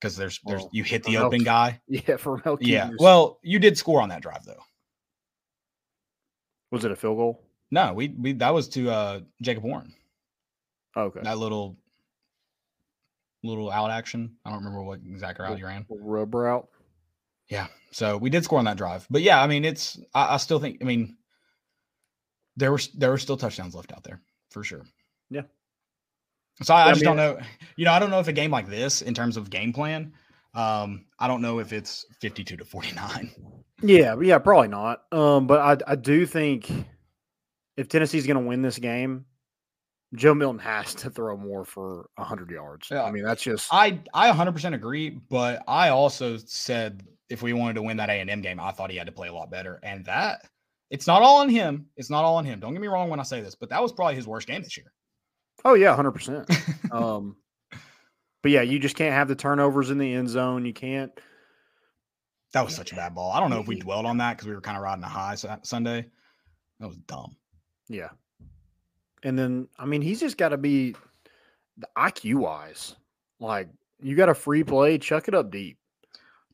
because 0.00 0.16
there's 0.16 0.40
there's 0.46 0.62
Well, 0.62 0.70
you 0.72 0.82
hit 0.82 1.02
the 1.04 1.12
Mel- 1.12 1.26
open 1.26 1.44
guy. 1.44 1.80
Yeah, 1.88 2.16
for 2.16 2.40
Mel 2.44 2.58
Yeah. 2.60 2.86
Kiper's- 2.86 2.96
Well, 3.00 3.38
you 3.42 3.58
did 3.58 3.76
score 3.78 4.00
on 4.00 4.08
that 4.08 4.22
drive 4.22 4.44
though. 4.44 4.62
was 6.72 6.84
it 6.84 6.90
a 6.90 6.96
field 6.96 7.16
goal? 7.18 7.42
No, 7.70 7.92
we 7.92 8.08
we 8.08 8.32
that 8.34 8.54
was 8.54 8.68
to 8.70 8.90
uh 8.90 9.20
Jacob 9.42 9.64
Warren. 9.64 9.92
Okay, 10.96 11.20
That 11.22 11.38
little 11.38 11.76
little 13.42 13.70
out 13.70 13.90
action. 13.90 14.36
I 14.44 14.50
don't 14.50 14.58
remember 14.60 14.82
what 14.82 15.00
exact 15.06 15.38
route 15.38 15.56
he 15.58 15.62
ran. 15.64 15.84
rub 15.90 16.34
route. 16.34 16.66
Yeah. 17.48 17.68
So 17.92 18.16
we 18.16 18.30
did 18.30 18.44
score 18.44 18.58
on 18.58 18.64
that 18.66 18.76
drive. 18.76 19.06
But 19.10 19.22
yeah, 19.22 19.42
I 19.42 19.46
mean, 19.46 19.64
it's 19.64 19.98
I, 20.14 20.34
I 20.34 20.36
still 20.36 20.58
think 20.58 20.78
I 20.82 20.84
mean 20.84 21.16
there 22.56 22.72
were 22.72 22.80
there 22.94 23.10
were 23.10 23.18
still 23.18 23.36
touchdowns 23.36 23.74
left 23.74 23.92
out 23.92 24.04
there 24.04 24.20
for 24.50 24.64
sure. 24.64 24.82
Yeah. 25.30 25.42
So 26.62 26.74
I, 26.74 26.88
I 26.88 26.92
just 26.92 27.04
don't 27.04 27.16
know. 27.16 27.38
You 27.76 27.84
know, 27.84 27.92
I 27.92 27.98
don't 27.98 28.10
know 28.10 28.20
if 28.20 28.28
a 28.28 28.32
game 28.32 28.50
like 28.50 28.68
this, 28.68 29.02
in 29.02 29.14
terms 29.14 29.36
of 29.36 29.50
game 29.50 29.72
plan, 29.72 30.12
um, 30.54 31.04
I 31.18 31.28
don't 31.28 31.42
know 31.42 31.58
if 31.58 31.72
it's 31.72 32.06
fifty-two 32.20 32.56
to 32.56 32.64
forty-nine. 32.64 33.30
Yeah, 33.82 34.16
yeah, 34.22 34.38
probably 34.38 34.68
not. 34.68 35.02
Um, 35.12 35.46
but 35.46 35.60
I 35.60 35.92
I 35.92 35.96
do 35.96 36.24
think 36.24 36.70
if 37.76 37.88
Tennessee's 37.88 38.26
going 38.26 38.42
to 38.42 38.48
win 38.48 38.62
this 38.62 38.78
game, 38.78 39.26
Joe 40.14 40.34
Milton 40.34 40.58
has 40.60 40.94
to 40.96 41.10
throw 41.10 41.36
more 41.36 41.64
for 41.64 42.08
hundred 42.18 42.50
yards. 42.50 42.88
Yeah. 42.90 43.04
I 43.04 43.10
mean, 43.10 43.22
that's 43.22 43.42
just 43.42 43.68
I 43.72 44.00
I 44.14 44.30
100% 44.30 44.74
agree, 44.74 45.10
but 45.10 45.62
I 45.68 45.90
also 45.90 46.38
said 46.38 47.02
if 47.28 47.42
we 47.42 47.52
wanted 47.52 47.74
to 47.74 47.82
win 47.82 47.96
that 47.98 48.10
A 48.10 48.14
and 48.14 48.30
M 48.30 48.40
game, 48.40 48.60
I 48.60 48.70
thought 48.70 48.90
he 48.90 48.96
had 48.96 49.06
to 49.06 49.12
play 49.12 49.28
a 49.28 49.32
lot 49.32 49.50
better, 49.50 49.80
and 49.82 50.04
that 50.06 50.46
it's 50.90 51.06
not 51.06 51.22
all 51.22 51.38
on 51.40 51.48
him. 51.48 51.86
It's 51.96 52.10
not 52.10 52.24
all 52.24 52.36
on 52.36 52.44
him. 52.44 52.60
Don't 52.60 52.72
get 52.72 52.80
me 52.80 52.88
wrong 52.88 53.10
when 53.10 53.20
I 53.20 53.24
say 53.24 53.40
this, 53.40 53.54
but 53.54 53.70
that 53.70 53.82
was 53.82 53.92
probably 53.92 54.14
his 54.14 54.26
worst 54.26 54.46
game 54.46 54.62
this 54.62 54.76
year. 54.76 54.92
oh 55.64 55.74
yeah, 55.74 55.94
hundred 55.94 56.12
percent. 56.12 56.48
Um, 56.92 57.36
but 58.42 58.52
yeah, 58.52 58.62
you 58.62 58.78
just 58.78 58.94
can't 58.94 59.12
have 59.12 59.26
the 59.26 59.34
turnovers 59.34 59.90
in 59.90 59.98
the 59.98 60.14
end 60.14 60.28
zone. 60.28 60.64
You 60.64 60.72
can't. 60.72 61.10
That 62.52 62.64
was 62.64 62.76
such 62.76 62.92
a 62.92 62.94
bad 62.94 63.14
ball. 63.14 63.32
I 63.32 63.40
don't 63.40 63.50
know 63.50 63.60
if 63.60 63.66
we 63.66 63.74
dwelled 63.74 64.06
on 64.06 64.18
that 64.18 64.36
because 64.36 64.46
we 64.46 64.54
were 64.54 64.60
kind 64.60 64.76
of 64.76 64.84
riding 64.84 65.02
a 65.02 65.08
high 65.08 65.34
Sunday. 65.34 66.06
That 66.78 66.86
was 66.86 66.96
dumb. 66.96 67.36
Yeah. 67.88 68.10
And 69.24 69.36
then 69.36 69.68
I 69.78 69.84
mean, 69.84 70.00
he's 70.00 70.20
just 70.20 70.38
got 70.38 70.50
to 70.50 70.56
be 70.56 70.94
the 71.76 71.88
IQ 71.98 72.36
wise. 72.36 72.94
Like 73.40 73.68
you 74.00 74.14
got 74.14 74.28
a 74.28 74.34
free 74.34 74.62
play, 74.62 74.96
chuck 74.98 75.26
it 75.28 75.34
up 75.34 75.50
deep. 75.50 75.78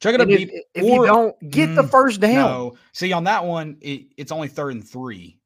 Check 0.03 0.15
it 0.17 0.21
up 0.21 0.29
if, 0.29 0.39
deep. 0.39 0.51
if 0.75 0.85
you 0.85 1.07
don't 1.07 1.39
get 1.49 1.77
the 1.77 1.83
Mm, 1.83 1.91
first 1.91 2.21
down, 2.21 2.35
No, 2.35 2.75
see 2.93 3.13
on 3.13 3.23
that 3.25 3.45
one, 3.45 3.77
it, 3.81 4.09
it's 4.17 4.33
only 4.33 4.49
third 4.49 4.75
and 4.75 4.87
three. 4.87 5.39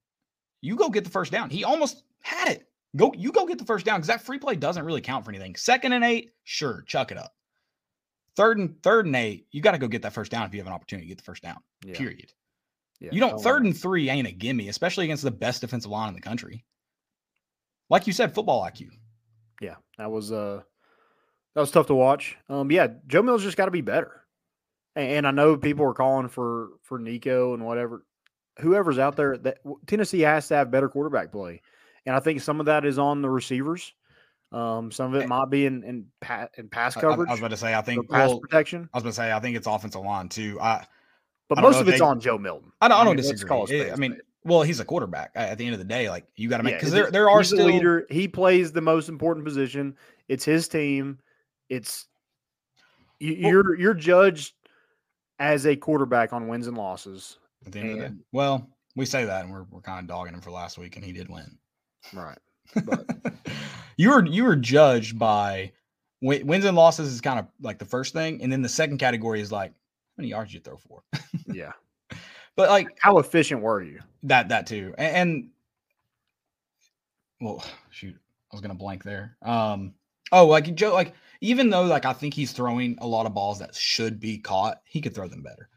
You 0.63 0.77
go 0.77 0.89
get 0.89 1.05
the 1.05 1.11
first 1.11 1.31
down. 1.31 1.51
He 1.51 1.63
almost 1.63 2.05
had 2.23 2.49
it. 2.49 2.67
Go, 2.97 3.13
you 3.15 3.33
go 3.33 3.45
get 3.45 3.59
the 3.59 3.67
first 3.67 3.85
down 3.85 3.99
because 3.99 4.07
that 4.09 4.23
free 4.23 4.39
play 4.39 4.57
doesn't 4.57 4.85
really 4.87 5.03
count 5.03 5.27
for 5.27 5.31
anything. 5.31 5.57
Second 5.57 5.93
and 5.93 6.03
eight, 6.03 6.31
sure, 6.45 6.83
chuck 6.87 7.13
it 7.13 7.19
up. 7.19 7.35
Third 8.35 8.57
and 8.57 8.83
third 8.83 9.05
and 9.05 9.15
eight, 9.15 9.47
you 9.51 9.61
got 9.61 9.73
to 9.73 9.79
go 9.79 9.89
get 9.89 10.01
that 10.03 10.15
first 10.15 10.31
down 10.31 10.47
if 10.47 10.55
you 10.55 10.61
have 10.61 10.67
an 10.67 10.73
opportunity 10.73 11.07
to 11.07 11.09
get 11.11 11.19
the 11.19 11.25
first 11.25 11.43
down. 11.43 11.59
Yeah. 11.85 11.99
Period. 11.99 12.33
Yeah, 12.99 13.11
You 13.13 13.21
don't 13.21 13.39
third 13.39 13.65
and 13.65 13.77
three 13.77 14.09
ain't 14.09 14.27
a 14.27 14.33
gimme, 14.33 14.71
especially 14.71 15.05
against 15.05 15.23
the 15.23 15.31
best 15.31 15.61
defensive 15.61 15.91
line 15.91 16.09
in 16.09 16.15
the 16.15 16.21
country. 16.23 16.65
Like 17.91 18.07
you 18.07 18.15
said, 18.15 18.35
football 18.35 18.63
IQ. 18.65 18.89
Yeah, 19.61 19.75
that 19.99 20.11
was 20.11 20.33
uh 20.33 20.63
that 21.55 21.61
was 21.61 21.71
tough 21.71 21.89
to 21.89 21.95
watch. 21.95 22.39
Um, 22.49 22.71
yeah, 22.71 22.89
Joe 23.07 23.21
Mills 23.23 23.43
just 23.43 23.59
got 23.59 23.67
to 23.67 23.71
be 23.71 23.83
better. 23.83 24.23
And, 24.97 25.27
I 25.27 25.31
know 25.31 25.57
people 25.59 25.85
are 25.85 25.93
calling 25.95 26.29
for 26.29 26.71
for 26.83 26.99
Nico 26.99 27.53
and 27.55 27.65
whatever, 27.65 28.03
whoever's 28.61 28.99
out 28.99 29.15
there. 29.15 29.37
That 29.37 29.59
Tennessee 29.87 30.21
has 30.23 30.49
to 30.49 30.55
have 30.57 30.71
better 30.71 30.89
quarterback 30.89 31.31
play, 31.31 31.61
and 32.07 32.17
I 32.17 32.21
think 32.21 32.41
some 32.41 32.61
of 32.61 32.67
that 32.67 32.85
is 32.87 32.99
on 32.99 33.21
the 33.21 33.29
receivers. 33.31 33.93
Um, 34.53 34.91
some 34.91 35.15
of 35.15 35.21
it 35.21 35.25
Eh. 35.25 35.27
might 35.27 35.51
be 35.51 35.67
in 35.67 35.85
in, 35.85 36.07
pa- 36.21 36.49
in 36.57 36.69
pass 36.71 36.97
I- 36.97 37.01
I, 37.01 37.03
coverage, 37.03 37.29
I 37.29 37.33
was 37.33 37.41
about 37.41 37.51
to 37.51 37.57
say, 37.59 37.75
I 37.75 37.83
think 37.83 38.09
pass 38.09 38.31
well, 38.31 38.41
protection, 38.41 38.89
I 38.95 38.97
was 38.97 39.03
about 39.03 39.11
to 39.11 39.15
say, 39.17 39.33
I 39.33 39.39
think 39.41 39.57
it's 39.57 39.67
offensive 39.67 40.01
line 40.01 40.31
too. 40.31 40.59
I 40.63 40.87
but 41.51 41.59
I 41.59 41.61
most 41.61 41.79
of 41.81 41.89
it's 41.89 41.99
they- 41.99 42.05
on 42.05 42.19
Joe 42.19 42.39
Milton. 42.39 42.73
I 42.81 42.89
don't, 42.89 42.99
I 42.99 43.05
don't 43.05 43.17
mean, 43.17 43.23
disagree. 43.23 43.49
call 43.49 43.65
a 43.65 43.67
spade 43.67 43.81
It- 43.83 43.89
a 43.91 43.93
I 43.93 43.97
mean, 43.97 44.19
well, 44.45 44.63
he's 44.63 44.81
a 44.81 44.85
quarterback. 44.87 45.33
At 45.35 45.59
the 45.59 45.65
end 45.67 45.75
of 45.75 45.79
the 45.79 45.85
day, 45.85 46.09
like 46.09 46.25
you 46.37 46.49
got 46.49 46.59
to 46.59 46.63
make 46.63 46.77
because 46.77 46.93
he's- 46.93 47.03
there 47.03 47.11
there 47.11 47.29
are 47.29 47.45
still 47.45 47.67
leader. 47.67 48.07
He 48.09 48.29
plays 48.29 48.73
the 48.73 48.81
most 48.81 49.11
important 49.11 49.45
position. 49.45 49.95
It's 50.29 50.45
his 50.45 50.69
team. 50.69 51.19
It's 51.69 52.07
you, 53.19 53.37
Well- 53.43 53.53
you're 53.53 53.75
you're 53.79 53.95
judged 53.95 54.55
as 55.39 55.67
a 55.67 55.77
quarterback 55.77 56.33
on 56.33 56.49
wins 56.49 56.67
and 56.67 56.77
losses. 56.77 57.39
at 57.67 57.73
the 57.73 57.81
end 57.81 57.91
of 57.91 57.99
the 57.99 58.09
day. 58.09 58.15
Well, 58.33 58.69
we 58.95 59.05
say 59.07 59.25
that, 59.25 59.45
and 59.45 59.53
we're 59.53 59.65
we're 59.71 59.81
kind 59.81 60.01
of 60.01 60.07
dogging 60.07 60.35
him 60.35 60.41
for 60.41 60.51
last 60.51 60.79
week, 60.79 60.97
and 60.97 61.05
he 61.05 61.13
did 61.13 61.29
win. 61.29 61.59
Right. 62.15 62.39
But 62.85 63.07
you 63.97 64.11
were 64.11 64.25
you 64.27 64.45
were 64.45 64.57
judged 64.57 65.19
by 65.19 65.73
wi- 66.23 66.43
wins 66.45 66.65
and 66.65 66.77
losses 66.77 67.13
is 67.13 67.21
kind 67.21 67.39
of 67.39 67.47
like 67.61 67.79
the 67.79 67.85
first 67.85 68.13
thing, 68.13 68.43
and 68.43 68.51
then 68.53 68.63
the 68.63 68.69
second 68.69 68.99
category 68.99 69.41
is 69.41 69.53
like 69.53 69.71
how 69.73 69.75
many 70.23 70.29
yards 70.29 70.53
you 70.55 70.61
throw 70.61 70.77
for. 70.77 71.03
Yeah. 71.53 71.73
but 72.57 72.71
like 72.71 72.89
How 73.01 73.19
efficient 73.19 73.61
were 73.63 73.83
you? 73.83 74.01
that 74.25 74.49
that 74.49 74.67
too, 74.67 74.95
and, 74.99 75.17
and 75.17 75.49
well, 77.41 77.63
shoot, 77.91 78.15
I 78.53 78.57
was 78.57 78.61
gonna 78.61 78.75
blank 78.75 79.03
there. 79.05 79.37
Um, 79.43 79.95
oh, 80.33 80.47
like 80.47 80.75
Joe, 80.75 80.93
like 80.95 81.13
even 81.47 81.71
though 81.71 81.85
like 81.85 82.05
I 82.05 82.13
think 82.13 82.35
he's 82.35 82.51
throwing 82.51 82.99
a 83.01 83.07
lot 83.07 83.25
of 83.25 83.35
balls 83.35 83.61
that 83.61 83.75
should 83.75 84.19
be 84.19 84.39
caught, 84.39 84.79
he 84.85 85.01
could 85.01 85.15
throw 85.15 85.29
them 85.29 85.45
better. 85.45 85.69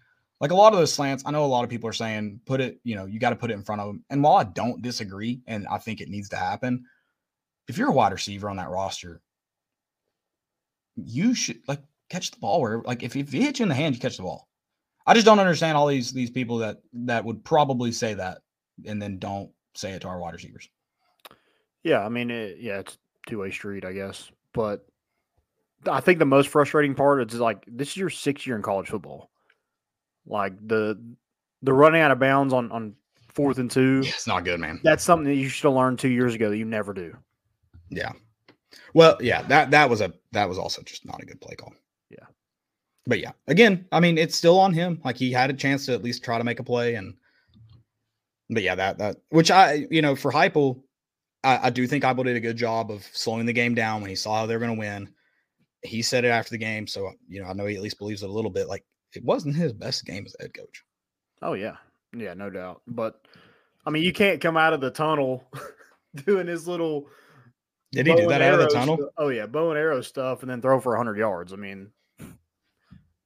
Like 0.41 0.49
a 0.49 0.55
lot 0.55 0.73
of 0.73 0.79
those 0.79 0.91
slants, 0.91 1.23
I 1.25 1.31
know 1.31 1.45
a 1.45 1.45
lot 1.45 1.63
of 1.63 1.69
people 1.69 1.87
are 1.89 1.93
saying 1.93 2.41
put 2.45 2.59
it, 2.59 2.79
you 2.83 2.95
know, 2.95 3.05
you 3.05 3.19
got 3.19 3.29
to 3.29 3.35
put 3.35 3.51
it 3.51 3.53
in 3.53 3.63
front 3.63 3.81
of 3.81 3.89
him. 3.89 4.03
And 4.09 4.23
while 4.23 4.37
I 4.37 4.45
don't 4.45 4.81
disagree, 4.81 5.41
and 5.45 5.67
I 5.67 5.77
think 5.77 6.01
it 6.01 6.09
needs 6.09 6.29
to 6.29 6.37
happen, 6.37 6.85
if 7.67 7.77
you're 7.77 7.89
a 7.89 7.93
wide 7.93 8.13
receiver 8.13 8.49
on 8.49 8.57
that 8.57 8.69
roster, 8.71 9.21
you 10.95 11.35
should 11.35 11.59
like 11.67 11.83
catch 12.09 12.31
the 12.31 12.39
ball 12.39 12.61
where 12.61 12.81
like 12.81 13.03
if, 13.03 13.15
if 13.15 13.31
he 13.31 13.43
hits 13.43 13.59
you 13.59 13.63
in 13.63 13.69
the 13.69 13.75
hand, 13.75 13.93
you 13.93 14.01
catch 14.01 14.17
the 14.17 14.23
ball. 14.23 14.47
I 15.05 15.13
just 15.13 15.25
don't 15.25 15.39
understand 15.39 15.77
all 15.77 15.87
these 15.87 16.11
these 16.11 16.31
people 16.31 16.57
that 16.59 16.77
that 16.93 17.25
would 17.25 17.43
probably 17.43 17.91
say 17.91 18.15
that 18.15 18.39
and 18.85 18.99
then 18.99 19.19
don't 19.19 19.51
say 19.75 19.91
it 19.91 20.01
to 20.01 20.07
our 20.07 20.19
wide 20.19 20.33
receivers. 20.33 20.67
Yeah, 21.83 22.03
I 22.03 22.09
mean, 22.09 22.31
it, 22.31 22.57
yeah, 22.59 22.79
it's 22.79 22.97
two 23.27 23.39
way 23.39 23.51
street, 23.51 23.85
I 23.85 23.93
guess. 23.93 24.31
But 24.53 24.85
I 25.87 26.01
think 26.01 26.19
the 26.19 26.25
most 26.25 26.49
frustrating 26.49 26.95
part 26.95 27.31
is 27.31 27.39
like 27.39 27.63
this 27.67 27.89
is 27.89 27.97
your 27.97 28.09
sixth 28.09 28.45
year 28.45 28.55
in 28.55 28.61
college 28.61 28.89
football. 28.89 29.29
Like 30.25 30.53
the 30.67 30.99
the 31.61 31.73
running 31.73 32.01
out 32.01 32.11
of 32.11 32.19
bounds 32.19 32.53
on 32.53 32.71
on 32.71 32.95
fourth 33.33 33.57
and 33.57 33.71
two. 33.71 34.01
It's 34.03 34.27
not 34.27 34.43
good, 34.43 34.59
man. 34.59 34.79
That's 34.83 35.03
something 35.03 35.27
that 35.27 35.35
you 35.35 35.49
should 35.49 35.67
have 35.67 35.75
learned 35.75 35.99
two 35.99 36.09
years 36.09 36.35
ago 36.35 36.49
that 36.49 36.57
you 36.57 36.65
never 36.65 36.93
do. 36.93 37.15
Yeah. 37.89 38.11
Well, 38.93 39.17
yeah, 39.21 39.43
that 39.43 39.71
that 39.71 39.89
was 39.89 40.01
a 40.01 40.13
that 40.31 40.49
was 40.49 40.57
also 40.57 40.81
just 40.83 41.05
not 41.05 41.21
a 41.21 41.25
good 41.25 41.41
play 41.41 41.55
call. 41.55 41.73
Yeah. 42.09 42.25
But 43.07 43.19
yeah, 43.19 43.31
again, 43.47 43.85
I 43.91 43.99
mean, 43.99 44.17
it's 44.17 44.35
still 44.35 44.59
on 44.59 44.73
him. 44.73 45.01
Like 45.03 45.17
he 45.17 45.31
had 45.31 45.49
a 45.49 45.53
chance 45.53 45.85
to 45.85 45.93
at 45.93 46.03
least 46.03 46.23
try 46.23 46.37
to 46.37 46.43
make 46.43 46.59
a 46.59 46.63
play, 46.63 46.95
and 46.95 47.15
but 48.49 48.63
yeah, 48.63 48.75
that 48.75 48.97
that 48.97 49.17
which 49.29 49.51
I 49.51 49.87
you 49.89 50.01
know 50.01 50.15
for 50.15 50.31
Heupel, 50.31 50.81
I, 51.43 51.67
I 51.67 51.69
do 51.69 51.87
think 51.87 52.03
Heupel 52.03 52.25
did 52.25 52.35
a 52.35 52.41
good 52.41 52.57
job 52.57 52.91
of 52.91 53.03
slowing 53.13 53.45
the 53.45 53.53
game 53.53 53.75
down 53.75 54.01
when 54.01 54.09
he 54.09 54.15
saw 54.15 54.39
how 54.39 54.45
they 54.45 54.55
were 54.55 54.65
going 54.65 54.75
to 54.75 54.79
win. 54.79 55.09
He 55.83 56.01
said 56.01 56.25
it 56.25 56.29
after 56.29 56.51
the 56.51 56.57
game, 56.57 56.87
so 56.87 57.11
you 57.27 57.41
know 57.41 57.47
I 57.47 57.53
know 57.53 57.65
he 57.65 57.75
at 57.75 57.81
least 57.81 57.99
believes 57.99 58.23
it 58.23 58.29
a 58.29 58.33
little 58.33 58.51
bit. 58.51 58.67
Like 58.67 58.83
it 59.15 59.23
wasn't 59.23 59.55
his 59.55 59.73
best 59.73 60.05
game 60.05 60.25
as 60.25 60.35
a 60.39 60.43
head 60.43 60.53
coach. 60.53 60.83
Oh 61.41 61.53
yeah, 61.53 61.77
yeah, 62.15 62.33
no 62.33 62.49
doubt. 62.49 62.81
But 62.87 63.21
I 63.85 63.89
mean, 63.89 64.03
you 64.03 64.13
can't 64.13 64.41
come 64.41 64.57
out 64.57 64.73
of 64.73 64.81
the 64.81 64.91
tunnel 64.91 65.49
doing 66.25 66.47
his 66.47 66.67
little. 66.67 67.07
Did 67.91 68.05
he 68.07 68.15
do 68.15 68.27
that 68.27 68.41
out 68.41 68.55
of 68.55 68.59
the 68.59 68.67
tunnel? 68.67 69.09
oh 69.17 69.29
yeah, 69.29 69.45
bow 69.47 69.69
and 69.69 69.79
arrow 69.79 70.01
stuff, 70.01 70.41
and 70.41 70.49
then 70.51 70.61
throw 70.61 70.79
for 70.79 70.95
hundred 70.95 71.17
yards. 71.17 71.53
I 71.53 71.55
mean, 71.55 71.91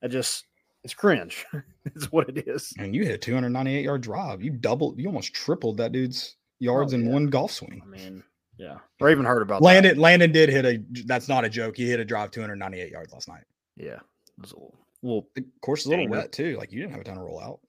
I 0.01 0.07
just 0.07 0.45
it's 0.83 0.93
cringe. 0.93 1.45
it's 1.85 2.11
what 2.11 2.29
it 2.29 2.47
is. 2.47 2.73
And 2.77 2.95
you 2.95 3.03
hit 3.03 3.15
a 3.15 3.17
298 3.17 3.83
yard 3.83 4.01
drive. 4.01 4.41
You 4.43 4.51
doubled, 4.51 4.99
you 4.99 5.07
almost 5.07 5.33
tripled 5.33 5.77
that 5.77 5.91
dude's 5.91 6.35
yards 6.59 6.93
Oh, 6.93 6.97
in 6.97 7.09
one 7.09 7.27
golf 7.27 7.51
swing. 7.51 7.81
I 7.83 7.87
mean, 7.87 8.23
yeah. 8.57 8.77
or 8.99 9.09
even 9.09 9.25
heard 9.25 9.41
about 9.41 9.61
that. 9.61 9.65
Landon 9.65 9.97
Landon 9.97 10.31
did 10.31 10.49
hit 10.49 10.65
a 10.65 10.83
that's 11.05 11.27
not 11.27 11.45
a 11.45 11.49
joke. 11.49 11.77
He 11.77 11.87
hit 11.87 11.99
a 11.99 12.05
drive 12.05 12.31
298 12.31 12.91
yards 12.91 13.13
last 13.13 13.27
night. 13.27 13.43
Yeah, 13.75 13.95
it 13.95 14.41
was 14.41 14.51
a 14.51 14.55
little, 14.55 14.75
little 15.01 15.27
The 15.35 15.45
course 15.61 15.81
is 15.81 15.87
a 15.87 15.89
little 15.91 16.07
wet 16.07 16.31
too. 16.31 16.57
Like 16.57 16.71
you 16.71 16.79
didn't 16.79 16.91
have 16.91 17.01
a 17.01 17.03
ton 17.03 17.17
of 17.17 17.23
roll 17.23 17.39
out. 17.39 17.59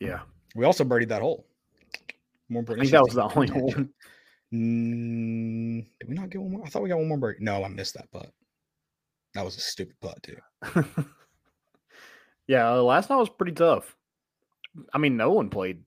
yeah. 0.00 0.20
We 0.54 0.64
also 0.64 0.84
birdied 0.84 1.08
that 1.08 1.20
hole. 1.20 1.46
More 2.48 2.62
I 2.62 2.64
birdie 2.64 2.80
think 2.82 2.92
that 2.92 3.02
was 3.02 3.14
the 3.14 3.24
only 3.24 3.50
we 3.52 3.70
did. 3.70 3.76
one. 3.76 3.90
Mm, 4.54 5.86
did 6.00 6.08
we 6.08 6.14
not 6.14 6.30
get 6.30 6.40
one 6.40 6.52
more? 6.52 6.62
I 6.64 6.68
thought 6.70 6.82
we 6.82 6.88
got 6.88 6.98
one 6.98 7.08
more 7.08 7.18
birdie. 7.18 7.44
No, 7.44 7.62
I 7.62 7.68
missed 7.68 7.94
that 7.94 8.10
putt. 8.10 8.30
That 9.34 9.44
was 9.44 9.56
a 9.56 9.60
stupid 9.60 9.96
putt 10.00 10.22
too. 10.22 10.36
yeah, 12.46 12.70
last 12.70 13.10
night 13.10 13.16
was 13.16 13.28
pretty 13.28 13.52
tough. 13.52 13.94
I 14.94 14.98
mean, 14.98 15.16
no 15.16 15.32
one 15.32 15.50
played 15.50 15.82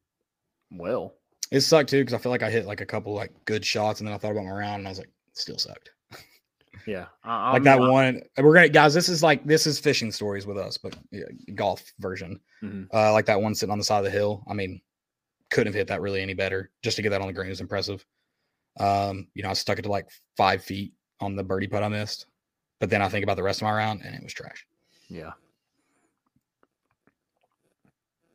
well. 0.71 1.15
It 1.51 1.61
sucked 1.61 1.89
too 1.89 1.99
because 2.01 2.13
I 2.13 2.17
feel 2.19 2.31
like 2.31 2.43
I 2.43 2.49
hit 2.51 2.65
like 2.65 2.81
a 2.81 2.85
couple 2.85 3.13
like 3.13 3.31
good 3.45 3.65
shots 3.65 3.99
and 4.01 4.07
then 4.07 4.13
I 4.13 4.17
thought 4.19 4.31
about 4.31 4.45
my 4.45 4.51
round 4.51 4.79
and 4.79 4.87
I 4.87 4.91
was 4.91 4.99
like, 4.99 5.09
still 5.33 5.57
sucked. 5.57 5.89
Yeah, 6.85 7.05
I, 7.23 7.53
like 7.53 7.53
I'm- 7.53 7.63
that 7.63 7.79
one. 7.79 8.21
We're 8.37 8.53
gonna 8.53 8.69
guys. 8.69 8.93
This 8.93 9.09
is 9.09 9.23
like 9.23 9.43
this 9.45 9.65
is 9.67 9.79
fishing 9.79 10.11
stories 10.11 10.45
with 10.45 10.57
us, 10.57 10.77
but 10.77 10.95
yeah, 11.11 11.23
golf 11.55 11.83
version. 11.99 12.39
Mhm. 12.63 12.87
Uh, 12.93 13.11
like 13.13 13.25
that 13.25 13.41
one 13.41 13.55
sitting 13.55 13.71
on 13.71 13.77
the 13.79 13.83
side 13.83 13.99
of 13.99 14.03
the 14.05 14.11
hill. 14.11 14.43
I 14.47 14.53
mean, 14.53 14.79
couldn't 15.49 15.67
have 15.73 15.75
hit 15.77 15.87
that 15.87 16.01
really 16.01 16.21
any 16.21 16.33
better. 16.35 16.69
Just 16.83 16.95
to 16.97 17.01
get 17.01 17.09
that 17.09 17.21
on 17.21 17.27
the 17.27 17.33
green 17.33 17.49
was 17.49 17.61
impressive. 17.61 18.05
Um, 18.79 19.27
you 19.33 19.41
know, 19.43 19.49
I 19.49 19.53
stuck 19.53 19.79
it 19.79 19.81
to 19.83 19.89
like 19.89 20.07
five 20.37 20.63
feet 20.63 20.93
on 21.19 21.35
the 21.35 21.43
birdie 21.43 21.67
putt 21.67 21.83
I 21.83 21.87
missed, 21.89 22.27
but 22.79 22.89
then 22.89 23.01
I 23.01 23.09
think 23.09 23.23
about 23.23 23.35
the 23.37 23.43
rest 23.43 23.61
of 23.61 23.65
my 23.65 23.71
round 23.73 24.01
and 24.05 24.15
it 24.15 24.23
was 24.23 24.33
trash. 24.33 24.65
Yeah. 25.09 25.31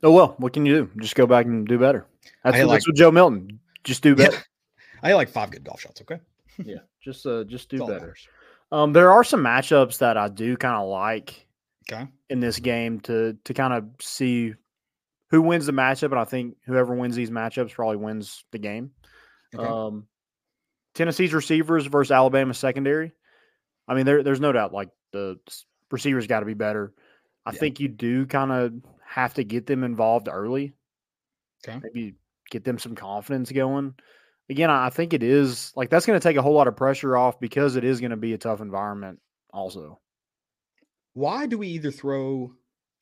Oh 0.02 0.10
well, 0.12 0.34
what 0.38 0.52
can 0.52 0.66
you 0.66 0.74
do? 0.84 0.90
Just 1.00 1.14
go 1.14 1.26
back 1.26 1.46
and 1.46 1.66
do 1.66 1.78
better. 1.78 2.06
That's, 2.42 2.56
hit, 2.56 2.66
what- 2.66 2.72
that's 2.74 2.86
like- 2.86 2.92
what 2.92 2.96
Joe 2.96 3.10
Milton. 3.10 3.60
Just 3.84 4.02
do 4.02 4.10
Yeah. 4.10 4.28
better. 4.28 4.38
I 5.02 5.08
had 5.08 5.14
like 5.16 5.28
five 5.28 5.50
good 5.50 5.64
golf 5.64 5.80
shots. 5.80 6.00
Okay, 6.00 6.20
yeah. 6.64 6.76
Just 7.02 7.26
uh 7.26 7.44
just 7.44 7.68
do 7.68 7.76
That's 7.78 7.80
all 7.82 7.94
that 7.94 8.00
better. 8.00 8.16
Um 8.72 8.92
there 8.94 9.12
are 9.12 9.22
some 9.24 9.42
matchups 9.44 9.98
that 9.98 10.16
I 10.16 10.28
do 10.28 10.56
kind 10.56 10.76
of 10.76 10.88
like 10.88 11.46
Okay. 11.92 12.08
in 12.30 12.40
this 12.40 12.58
game 12.58 13.00
to 13.00 13.36
to 13.44 13.52
kind 13.54 13.74
of 13.74 13.84
see 14.00 14.54
who 15.30 15.42
wins 15.42 15.66
the 15.66 15.72
matchup, 15.72 16.10
and 16.12 16.18
I 16.18 16.24
think 16.24 16.56
whoever 16.64 16.94
wins 16.94 17.14
these 17.16 17.30
matchups 17.30 17.72
probably 17.72 17.96
wins 17.96 18.44
the 18.52 18.58
game. 18.58 18.92
Okay. 19.54 19.64
Um, 19.66 20.06
Tennessee's 20.94 21.34
receivers 21.34 21.86
versus 21.86 22.12
Alabama 22.12 22.54
secondary. 22.54 23.12
I 23.88 23.94
mean, 23.94 24.06
there, 24.06 24.22
there's 24.22 24.40
no 24.40 24.52
doubt 24.52 24.72
like 24.72 24.88
the 25.12 25.38
receivers 25.90 26.26
got 26.26 26.40
to 26.40 26.46
be 26.46 26.54
better. 26.54 26.92
I 27.44 27.50
Yeah. 27.52 27.58
think 27.58 27.80
you 27.80 27.88
do 27.88 28.26
kind 28.26 28.50
of 28.52 28.72
have 29.06 29.34
to 29.34 29.44
get 29.44 29.66
them 29.66 29.82
involved 29.84 30.28
early. 30.30 30.72
Okay. 31.66 31.80
Maybe 31.82 32.14
get 32.50 32.64
them 32.64 32.78
some 32.78 32.94
confidence 32.94 33.50
going. 33.52 33.94
Again, 34.50 34.70
I 34.70 34.90
think 34.90 35.14
it 35.14 35.22
is 35.22 35.72
like 35.74 35.88
that's 35.88 36.04
going 36.04 36.18
to 36.18 36.22
take 36.22 36.36
a 36.36 36.42
whole 36.42 36.54
lot 36.54 36.68
of 36.68 36.76
pressure 36.76 37.16
off 37.16 37.40
because 37.40 37.76
it 37.76 37.84
is 37.84 38.00
going 38.00 38.10
to 38.10 38.16
be 38.16 38.34
a 38.34 38.38
tough 38.38 38.60
environment. 38.60 39.18
Also, 39.52 40.00
Why 41.14 41.46
do 41.46 41.56
we 41.56 41.68
either 41.68 41.90
throw 41.90 42.52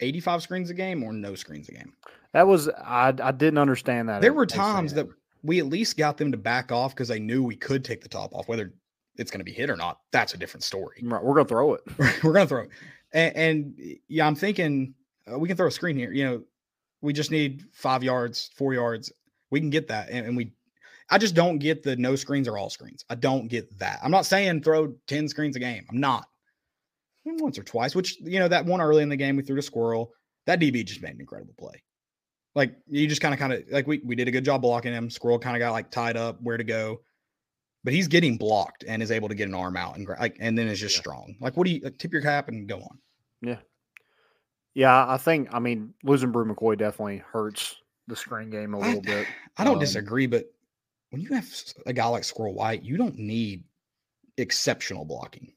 85 0.00 0.42
screens 0.42 0.70
a 0.70 0.74
game 0.74 1.02
or 1.02 1.12
no 1.12 1.34
screens 1.34 1.68
a 1.68 1.72
game? 1.72 1.94
that 2.32 2.46
was 2.46 2.68
I 2.68 3.14
I 3.22 3.32
didn't 3.32 3.58
understand 3.58 4.08
that. 4.08 4.20
There 4.20 4.32
were 4.32 4.46
times 4.46 4.94
that 4.94 5.08
we 5.42 5.58
at 5.58 5.66
least 5.66 5.96
got 5.96 6.16
them 6.16 6.30
to 6.32 6.38
back 6.38 6.70
off 6.70 6.94
because 6.94 7.08
they 7.08 7.18
knew 7.18 7.42
we 7.42 7.56
could 7.56 7.84
take 7.84 8.02
the 8.02 8.08
top 8.08 8.34
off. 8.34 8.48
Whether 8.48 8.74
it's 9.16 9.30
going 9.30 9.40
to 9.40 9.44
be 9.44 9.52
hit 9.52 9.68
or 9.70 9.76
not, 9.76 9.98
that's 10.12 10.34
a 10.34 10.38
different 10.38 10.64
story. 10.64 11.00
Right, 11.02 11.22
we're 11.22 11.34
going 11.34 11.46
to 11.46 11.48
throw 11.48 11.74
it. 11.74 11.80
We're 12.22 12.32
going 12.32 12.46
to 12.46 12.48
throw 12.48 12.62
it. 12.62 12.70
And, 13.12 13.36
and 13.36 13.80
yeah, 14.08 14.26
I'm 14.26 14.34
thinking 14.34 14.94
uh, 15.30 15.38
we 15.38 15.48
can 15.48 15.56
throw 15.56 15.66
a 15.66 15.72
screen 15.72 15.96
here. 15.96 16.12
You 16.12 16.24
know, 16.24 16.42
we 17.02 17.12
just 17.12 17.30
need 17.30 17.64
five 17.72 18.02
yards, 18.02 18.50
four 18.56 18.72
yards. 18.72 19.12
We 19.50 19.60
can 19.60 19.70
get 19.70 19.88
that. 19.88 20.08
And, 20.10 20.26
and 20.26 20.36
we, 20.36 20.52
I 21.10 21.18
just 21.18 21.34
don't 21.34 21.58
get 21.58 21.82
the 21.82 21.96
no 21.96 22.16
screens 22.16 22.48
or 22.48 22.56
all 22.56 22.70
screens. 22.70 23.04
I 23.10 23.16
don't 23.16 23.48
get 23.48 23.78
that. 23.78 24.00
I'm 24.02 24.10
not 24.10 24.24
saying 24.24 24.62
throw 24.62 24.94
10 25.08 25.28
screens 25.28 25.56
a 25.56 25.60
game. 25.60 25.84
I'm 25.90 26.00
not. 26.00 26.26
Once 27.24 27.58
or 27.58 27.62
twice, 27.62 27.94
which, 27.94 28.18
you 28.20 28.38
know, 28.40 28.48
that 28.48 28.64
one 28.64 28.80
early 28.80 29.02
in 29.02 29.08
the 29.08 29.16
game, 29.16 29.36
we 29.36 29.42
threw 29.42 29.56
to 29.56 29.62
Squirrel. 29.62 30.12
That 30.46 30.58
DB 30.58 30.84
just 30.84 31.02
made 31.02 31.14
an 31.14 31.20
incredible 31.20 31.54
play. 31.58 31.82
Like 32.54 32.74
you 32.88 33.06
just 33.06 33.20
kind 33.20 33.32
of, 33.32 33.38
kind 33.38 33.52
of 33.52 33.62
like 33.70 33.86
we, 33.86 34.00
we 34.04 34.16
did 34.16 34.26
a 34.28 34.32
good 34.32 34.44
job 34.44 34.62
blocking 34.62 34.92
him. 34.92 35.08
Squirrel 35.08 35.38
kind 35.38 35.56
of 35.56 35.60
got 35.60 35.72
like 35.72 35.90
tied 35.90 36.16
up 36.16 36.38
where 36.42 36.56
to 36.56 36.64
go, 36.64 37.00
but 37.84 37.92
he's 37.92 38.08
getting 38.08 38.36
blocked 38.36 38.84
and 38.86 39.02
is 39.02 39.10
able 39.10 39.28
to 39.28 39.34
get 39.34 39.48
an 39.48 39.54
arm 39.54 39.76
out 39.76 39.96
and 39.96 40.06
like, 40.20 40.36
and 40.40 40.58
then 40.58 40.66
is 40.66 40.80
just 40.80 40.96
Yeah. 40.96 41.00
strong. 41.00 41.36
Like, 41.40 41.56
what 41.56 41.64
do 41.66 41.72
you 41.72 41.80
like, 41.82 41.98
tip 41.98 42.12
your 42.12 42.22
cap 42.22 42.48
and 42.48 42.68
go 42.68 42.78
on? 42.78 42.98
Yeah, 43.40 43.58
I 44.76 45.16
think 45.16 45.48
I 45.52 45.58
mean 45.58 45.94
losing 46.02 46.32
Bru 46.32 46.44
McCoy 46.52 46.78
definitely 46.78 47.18
hurts 47.18 47.76
the 48.08 48.16
screen 48.16 48.50
game 48.50 48.74
a 48.74 48.78
little 48.78 49.00
bit. 49.02 49.26
I 49.58 49.64
don't 49.64 49.74
Um, 49.74 49.80
disagree, 49.80 50.26
but 50.26 50.52
when 51.10 51.20
you 51.20 51.28
have 51.34 51.46
a 51.86 51.92
guy 51.92 52.06
like 52.06 52.24
Squirrel 52.24 52.54
White, 52.54 52.82
you 52.82 52.96
don't 52.96 53.18
need 53.18 53.64
exceptional 54.38 55.04
blocking. 55.04 55.52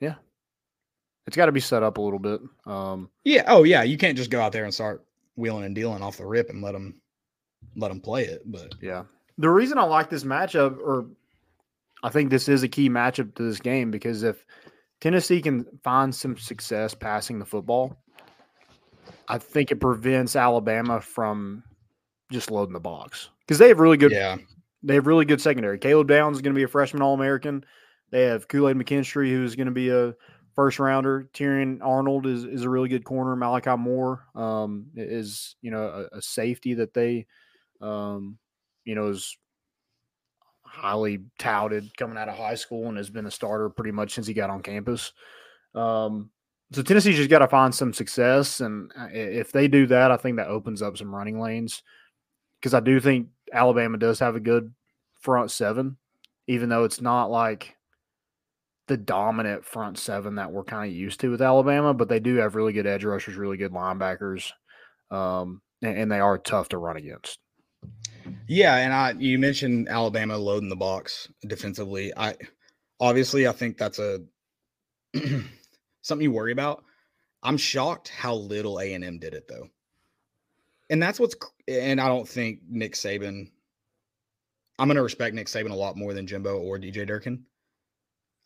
Yeah. 0.00 0.14
It's 1.26 1.36
got 1.36 1.46
to 1.46 1.52
be 1.52 1.58
set 1.60 1.82
up 1.82 1.98
a 1.98 2.00
little 2.00 2.20
bit. 2.20 2.40
Um, 2.64 3.10
Yeah. 3.24 3.42
Oh, 3.48 3.64
yeah. 3.64 3.82
You 3.82 3.98
can't 3.98 4.16
just 4.16 4.30
go 4.30 4.40
out 4.40 4.52
there 4.52 4.64
and 4.64 4.72
start 4.72 5.04
wheeling 5.34 5.64
and 5.64 5.74
dealing 5.74 6.00
off 6.02 6.18
the 6.18 6.24
rip 6.26 6.48
and 6.50 6.62
let 6.62 6.72
them 6.72 6.94
let 7.74 7.88
them 7.88 8.00
play 8.00 8.24
it. 8.24 8.42
But 8.46 8.74
yeah, 8.80 9.02
the 9.38 9.50
reason 9.50 9.78
I 9.78 9.82
like 9.82 10.08
this 10.08 10.22
matchup, 10.22 10.78
or 10.78 11.06
I 12.04 12.08
think 12.10 12.30
this 12.30 12.48
is 12.48 12.62
a 12.62 12.68
key 12.68 12.88
matchup 12.88 13.34
to 13.34 13.42
this 13.42 13.58
game, 13.58 13.90
because 13.90 14.22
if 14.22 14.44
Tennessee 15.00 15.42
can 15.42 15.66
find 15.84 16.14
some 16.14 16.36
success 16.36 16.94
passing 16.94 17.38
the 17.38 17.44
football, 17.44 17.96
I 19.28 19.38
think 19.38 19.70
it 19.70 19.80
prevents 19.80 20.36
Alabama 20.36 21.00
from 21.00 21.62
just 22.32 22.50
loading 22.50 22.72
the 22.72 22.80
box 22.80 23.30
because 23.40 23.58
they 23.58 23.68
have 23.68 23.80
really 23.80 23.96
good 23.96 24.12
yeah, 24.12 24.36
they 24.82 24.94
have 24.94 25.06
really 25.06 25.24
good 25.24 25.40
secondary. 25.40 25.78
Caleb 25.78 26.08
Downs 26.08 26.36
is 26.36 26.42
going 26.42 26.54
to 26.54 26.58
be 26.58 26.64
a 26.64 26.68
freshman 26.68 27.02
All 27.02 27.14
American. 27.14 27.64
They 28.10 28.22
have 28.22 28.48
Kool 28.48 28.68
Aid 28.68 28.76
McKinstry, 28.76 29.30
who's 29.30 29.56
going 29.56 29.66
to 29.66 29.72
be 29.72 29.90
a 29.90 30.14
first 30.54 30.78
rounder. 30.78 31.28
Terrion 31.34 31.80
Arnold 31.82 32.26
is, 32.26 32.44
is 32.44 32.62
a 32.62 32.70
really 32.70 32.88
good 32.88 33.04
corner. 33.04 33.36
Malachi 33.36 33.76
Moore 33.76 34.24
um, 34.34 34.86
is 34.94 35.56
you 35.60 35.70
know 35.70 36.08
a, 36.12 36.18
a 36.18 36.22
safety 36.22 36.74
that 36.74 36.94
they 36.94 37.26
um, 37.80 38.38
you 38.84 38.94
know 38.94 39.08
is 39.08 39.36
highly 40.76 41.20
touted 41.38 41.96
coming 41.96 42.18
out 42.18 42.28
of 42.28 42.36
high 42.36 42.54
school 42.54 42.88
and 42.88 42.96
has 42.98 43.10
been 43.10 43.26
a 43.26 43.30
starter 43.30 43.70
pretty 43.70 43.92
much 43.92 44.14
since 44.14 44.26
he 44.26 44.34
got 44.34 44.50
on 44.50 44.62
campus. 44.62 45.12
Um, 45.74 46.30
so 46.72 46.82
Tennessee 46.82 47.14
just 47.14 47.30
got 47.30 47.38
to 47.38 47.48
find 47.48 47.74
some 47.74 47.92
success, 47.92 48.60
and 48.60 48.90
uh, 48.98 49.08
if 49.12 49.52
they 49.52 49.68
do 49.68 49.86
that, 49.86 50.10
I 50.10 50.16
think 50.16 50.36
that 50.36 50.48
opens 50.48 50.82
up 50.82 50.96
some 50.96 51.14
running 51.14 51.40
lanes 51.40 51.82
because 52.60 52.74
I 52.74 52.80
do 52.80 52.98
think 53.00 53.28
Alabama 53.52 53.98
does 53.98 54.18
have 54.18 54.36
a 54.36 54.40
good 54.40 54.74
front 55.20 55.50
seven, 55.50 55.96
even 56.46 56.68
though 56.68 56.84
it's 56.84 57.00
not 57.00 57.30
like 57.30 57.76
the 58.88 58.96
dominant 58.96 59.64
front 59.64 59.98
seven 59.98 60.36
that 60.36 60.52
we're 60.52 60.64
kind 60.64 60.90
of 60.90 60.96
used 60.96 61.20
to 61.20 61.30
with 61.30 61.42
Alabama, 61.42 61.94
but 61.94 62.08
they 62.08 62.20
do 62.20 62.36
have 62.36 62.54
really 62.54 62.72
good 62.72 62.86
edge 62.86 63.04
rushers, 63.04 63.36
really 63.36 63.56
good 63.56 63.72
linebackers, 63.72 64.50
um, 65.10 65.60
and, 65.82 65.96
and 65.96 66.12
they 66.12 66.20
are 66.20 66.38
tough 66.38 66.68
to 66.70 66.78
run 66.78 66.96
against. 66.96 67.38
Yeah. 68.48 68.76
And 68.76 68.92
I 68.92 69.14
you 69.18 69.38
mentioned 69.38 69.88
Alabama 69.88 70.36
loading 70.36 70.68
the 70.68 70.76
box 70.76 71.28
defensively. 71.46 72.12
I 72.16 72.36
obviously 73.00 73.46
I 73.46 73.52
think 73.52 73.78
that's 73.78 73.98
a 73.98 74.20
something 76.02 76.22
you 76.22 76.32
worry 76.32 76.52
about. 76.52 76.84
I'm 77.42 77.56
shocked 77.56 78.08
how 78.08 78.34
little 78.34 78.80
A 78.80 78.94
and 78.94 79.04
M 79.04 79.18
did 79.18 79.34
it 79.34 79.48
though, 79.48 79.68
and 80.90 81.02
that's 81.02 81.20
what's. 81.20 81.36
And 81.68 82.00
I 82.00 82.08
don't 82.08 82.28
think 82.28 82.60
Nick 82.68 82.94
Saban. 82.94 83.50
I'm 84.78 84.88
gonna 84.88 85.02
respect 85.02 85.34
Nick 85.34 85.46
Saban 85.46 85.70
a 85.70 85.74
lot 85.74 85.96
more 85.96 86.12
than 86.14 86.26
Jimbo 86.26 86.58
or 86.58 86.78
DJ 86.78 87.06
Durkin. 87.06 87.44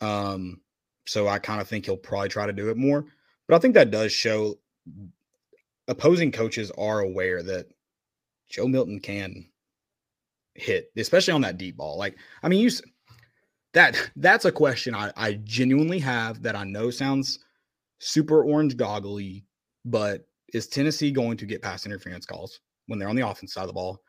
Um, 0.00 0.60
so 1.06 1.28
I 1.28 1.38
kind 1.38 1.60
of 1.60 1.68
think 1.68 1.86
he'll 1.86 1.96
probably 1.96 2.28
try 2.28 2.46
to 2.46 2.52
do 2.52 2.70
it 2.70 2.76
more. 2.76 3.04
But 3.48 3.56
I 3.56 3.58
think 3.58 3.74
that 3.74 3.90
does 3.90 4.12
show 4.12 4.58
opposing 5.88 6.30
coaches 6.30 6.70
are 6.78 7.00
aware 7.00 7.42
that 7.42 7.66
Joe 8.48 8.68
Milton 8.68 9.00
can 9.00 9.46
hit, 10.60 10.90
especially 10.96 11.32
on 11.32 11.40
that 11.42 11.58
deep 11.58 11.76
ball. 11.76 11.98
Like, 11.98 12.16
I 12.42 12.48
mean, 12.48 12.60
you 12.60 12.70
that 13.72 13.96
that's 14.16 14.44
a 14.44 14.52
question 14.52 14.94
I, 14.94 15.12
I 15.16 15.34
genuinely 15.44 15.98
have 16.00 16.42
that 16.42 16.56
I 16.56 16.64
know 16.64 16.90
sounds 16.90 17.40
super 17.98 18.42
orange 18.44 18.76
goggly, 18.76 19.44
but 19.84 20.26
is 20.52 20.66
Tennessee 20.66 21.10
going 21.12 21.36
to 21.36 21.46
get 21.46 21.62
pass 21.62 21.86
interference 21.86 22.26
calls 22.26 22.60
when 22.86 22.98
they're 22.98 23.08
on 23.08 23.16
the 23.16 23.26
offense 23.26 23.54
side 23.54 23.62
of 23.62 23.68
the 23.68 23.74
ball? 23.74 24.00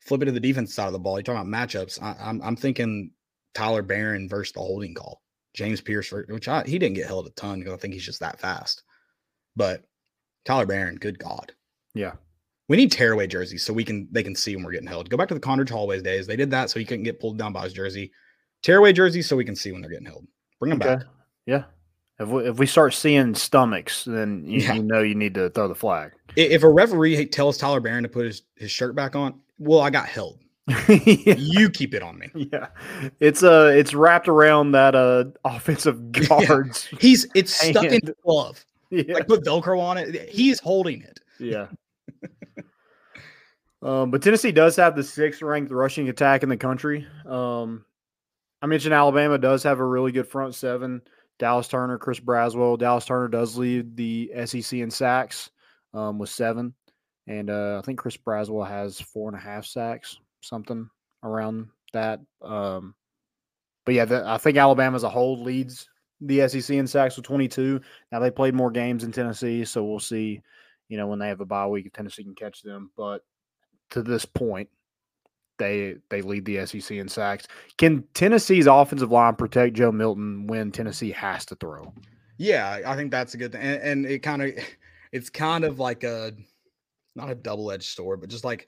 Flip 0.00 0.22
it 0.22 0.26
to 0.26 0.32
the 0.32 0.40
defense 0.40 0.74
side 0.74 0.86
of 0.86 0.92
the 0.92 0.98
ball. 0.98 1.18
You're 1.18 1.24
talking 1.24 1.48
about 1.48 1.68
matchups. 1.68 2.00
I, 2.02 2.16
I'm 2.20 2.40
I'm 2.42 2.56
thinking 2.56 3.10
Tyler 3.54 3.82
Baron 3.82 4.28
versus 4.28 4.52
the 4.52 4.60
holding 4.60 4.94
call. 4.94 5.22
James 5.54 5.80
Pearce, 5.80 6.12
which 6.12 6.48
I, 6.48 6.64
he 6.64 6.78
didn't 6.78 6.96
get 6.96 7.06
held 7.06 7.26
a 7.26 7.30
ton 7.30 7.60
because 7.60 7.74
I 7.74 7.76
think 7.76 7.94
he's 7.94 8.04
just 8.04 8.20
that 8.20 8.40
fast. 8.40 8.82
But 9.56 9.84
Tyler 10.44 10.66
Baron, 10.66 10.96
good 10.96 11.18
God. 11.18 11.52
Yeah. 11.94 12.14
We 12.68 12.76
need 12.76 12.90
tearaway 12.92 13.26
jerseys 13.26 13.62
so 13.64 13.72
we 13.72 13.84
can 13.84 14.08
they 14.10 14.22
can 14.22 14.34
see 14.34 14.56
when 14.56 14.64
we're 14.64 14.72
getting 14.72 14.86
held. 14.88 15.10
Go 15.10 15.16
back 15.16 15.28
to 15.28 15.34
the 15.34 15.40
Condredge 15.40 15.70
Holloway's 15.70 16.02
days. 16.02 16.26
They 16.26 16.36
did 16.36 16.50
that 16.52 16.70
so 16.70 16.78
he 16.78 16.84
couldn't 16.84 17.04
get 17.04 17.20
pulled 17.20 17.36
down 17.38 17.52
by 17.52 17.62
his 17.64 17.72
jersey. 17.72 18.10
Tearaway 18.62 18.92
jerseys 18.94 19.28
so 19.28 19.36
we 19.36 19.44
can 19.44 19.54
see 19.56 19.70
when 19.72 19.80
they're 19.82 19.90
getting 19.90 20.06
held. 20.06 20.26
Bring 20.58 20.70
them 20.70 20.78
back. 20.78 21.02
Yeah. 21.46 21.64
If 22.18 22.28
we, 22.28 22.48
if 22.48 22.58
we 22.58 22.66
start 22.66 22.94
seeing 22.94 23.34
stomachs, 23.34 24.04
then 24.04 24.44
you, 24.46 24.60
Yeah. 24.60 24.74
you 24.74 24.82
know 24.82 25.02
you 25.02 25.14
need 25.14 25.34
to 25.34 25.50
throw 25.50 25.68
the 25.68 25.74
flag. 25.74 26.12
If 26.36 26.62
a 26.62 26.68
referee 26.70 27.26
tells 27.26 27.58
Tyler 27.58 27.80
Baron 27.80 28.04
to 28.04 28.08
put 28.08 28.24
his, 28.24 28.42
his 28.56 28.70
shirt 28.70 28.94
back 28.94 29.14
on, 29.16 29.40
well, 29.58 29.80
I 29.80 29.90
got 29.90 30.06
held. 30.06 30.38
yeah. 30.88 31.34
You 31.36 31.68
keep 31.68 31.92
it 31.92 32.02
on 32.02 32.18
me. 32.18 32.30
Yeah. 32.34 32.68
It's 33.20 33.42
uh 33.42 33.70
it's 33.74 33.92
wrapped 33.92 34.28
around 34.28 34.72
that 34.72 34.94
uh 34.94 35.24
offensive 35.44 36.10
guards. 36.28 36.88
He's 37.00 37.26
it's 37.34 37.52
stuck 37.52 37.84
in 37.84 37.90
Hand. 37.90 38.14
glove. 38.24 38.64
Yeah. 38.88 39.12
Like 39.14 39.26
put 39.28 39.44
Velcro 39.44 39.78
on 39.78 39.98
it. 39.98 40.30
He's 40.30 40.60
holding 40.60 41.02
it. 41.02 41.20
Yeah. 41.38 41.66
Um, 43.84 44.10
but 44.10 44.22
Tennessee 44.22 44.52
does 44.52 44.76
have 44.76 44.96
the 44.96 45.04
sixth 45.04 45.42
ranked 45.42 45.70
rushing 45.70 46.08
attack 46.08 46.42
in 46.42 46.48
the 46.48 46.56
country. 46.56 47.06
Um, 47.26 47.84
I 48.62 48.66
mentioned 48.66 48.94
Alabama 48.94 49.38
does 49.38 49.62
have 49.64 49.78
a 49.78 49.84
really 49.84 50.10
good 50.10 50.26
front 50.26 50.54
seven. 50.54 51.02
Dallas 51.38 51.68
Turner, 51.68 51.98
Chris 51.98 52.20
Braswell. 52.20 52.78
Dallas 52.78 53.04
Turner 53.04 53.28
does 53.28 53.58
lead 53.58 53.96
the 53.96 54.30
SEC 54.46 54.78
in 54.78 54.90
sacks 54.90 55.50
um, 55.92 56.18
with 56.18 56.30
seven. 56.30 56.74
And 57.26 57.50
uh, 57.50 57.78
I 57.78 57.82
think 57.84 57.98
Chris 57.98 58.16
Braswell 58.16 58.66
has 58.66 59.00
four 59.00 59.28
and 59.28 59.36
a 59.36 59.40
half 59.40 59.66
sacks, 59.66 60.18
something 60.40 60.88
around 61.22 61.68
that. 61.92 62.20
Um, 62.42 62.94
but 63.84 63.94
yeah, 63.94 64.04
the, 64.04 64.26
I 64.26 64.38
think 64.38 64.56
Alabama 64.56 64.96
as 64.96 65.02
a 65.02 65.10
whole 65.10 65.42
leads 65.42 65.88
the 66.20 66.46
SEC 66.48 66.76
in 66.76 66.86
sacks 66.86 67.16
with 67.16 67.26
22. 67.26 67.80
Now 68.12 68.20
they 68.20 68.30
played 68.30 68.54
more 68.54 68.70
games 68.70 69.04
in 69.04 69.12
Tennessee, 69.12 69.64
so 69.64 69.84
we'll 69.84 70.00
see. 70.00 70.40
You 70.88 70.98
know 70.98 71.06
when 71.06 71.18
they 71.18 71.28
have 71.28 71.40
a 71.40 71.46
bye 71.46 71.66
week, 71.66 71.86
if 71.86 71.92
Tennessee 71.92 72.24
can 72.24 72.34
catch 72.34 72.62
them. 72.62 72.90
But 72.96 73.22
to 73.94 74.02
this 74.02 74.24
point, 74.24 74.68
they 75.58 75.96
they 76.10 76.20
lead 76.20 76.44
the 76.44 76.66
SEC 76.66 76.90
in 76.96 77.08
sacks. 77.08 77.46
Can 77.78 78.04
Tennessee's 78.14 78.66
offensive 78.66 79.10
line 79.10 79.36
protect 79.36 79.74
Joe 79.76 79.92
Milton 79.92 80.46
when 80.46 80.70
Tennessee 80.72 81.12
has 81.12 81.44
to 81.46 81.54
throw? 81.54 81.92
Yeah, 82.38 82.80
I 82.84 82.96
think 82.96 83.10
that's 83.12 83.34
a 83.34 83.38
good 83.38 83.52
thing, 83.52 83.62
and, 83.62 83.82
and 83.82 84.06
it 84.06 84.18
kind 84.20 84.42
of 84.42 84.50
it's 85.12 85.30
kind 85.30 85.64
of 85.64 85.78
like 85.78 86.02
a 86.04 86.32
not 87.14 87.30
a 87.30 87.34
double 87.34 87.70
edged 87.70 87.94
sword, 87.94 88.20
but 88.20 88.30
just 88.30 88.44
like 88.44 88.66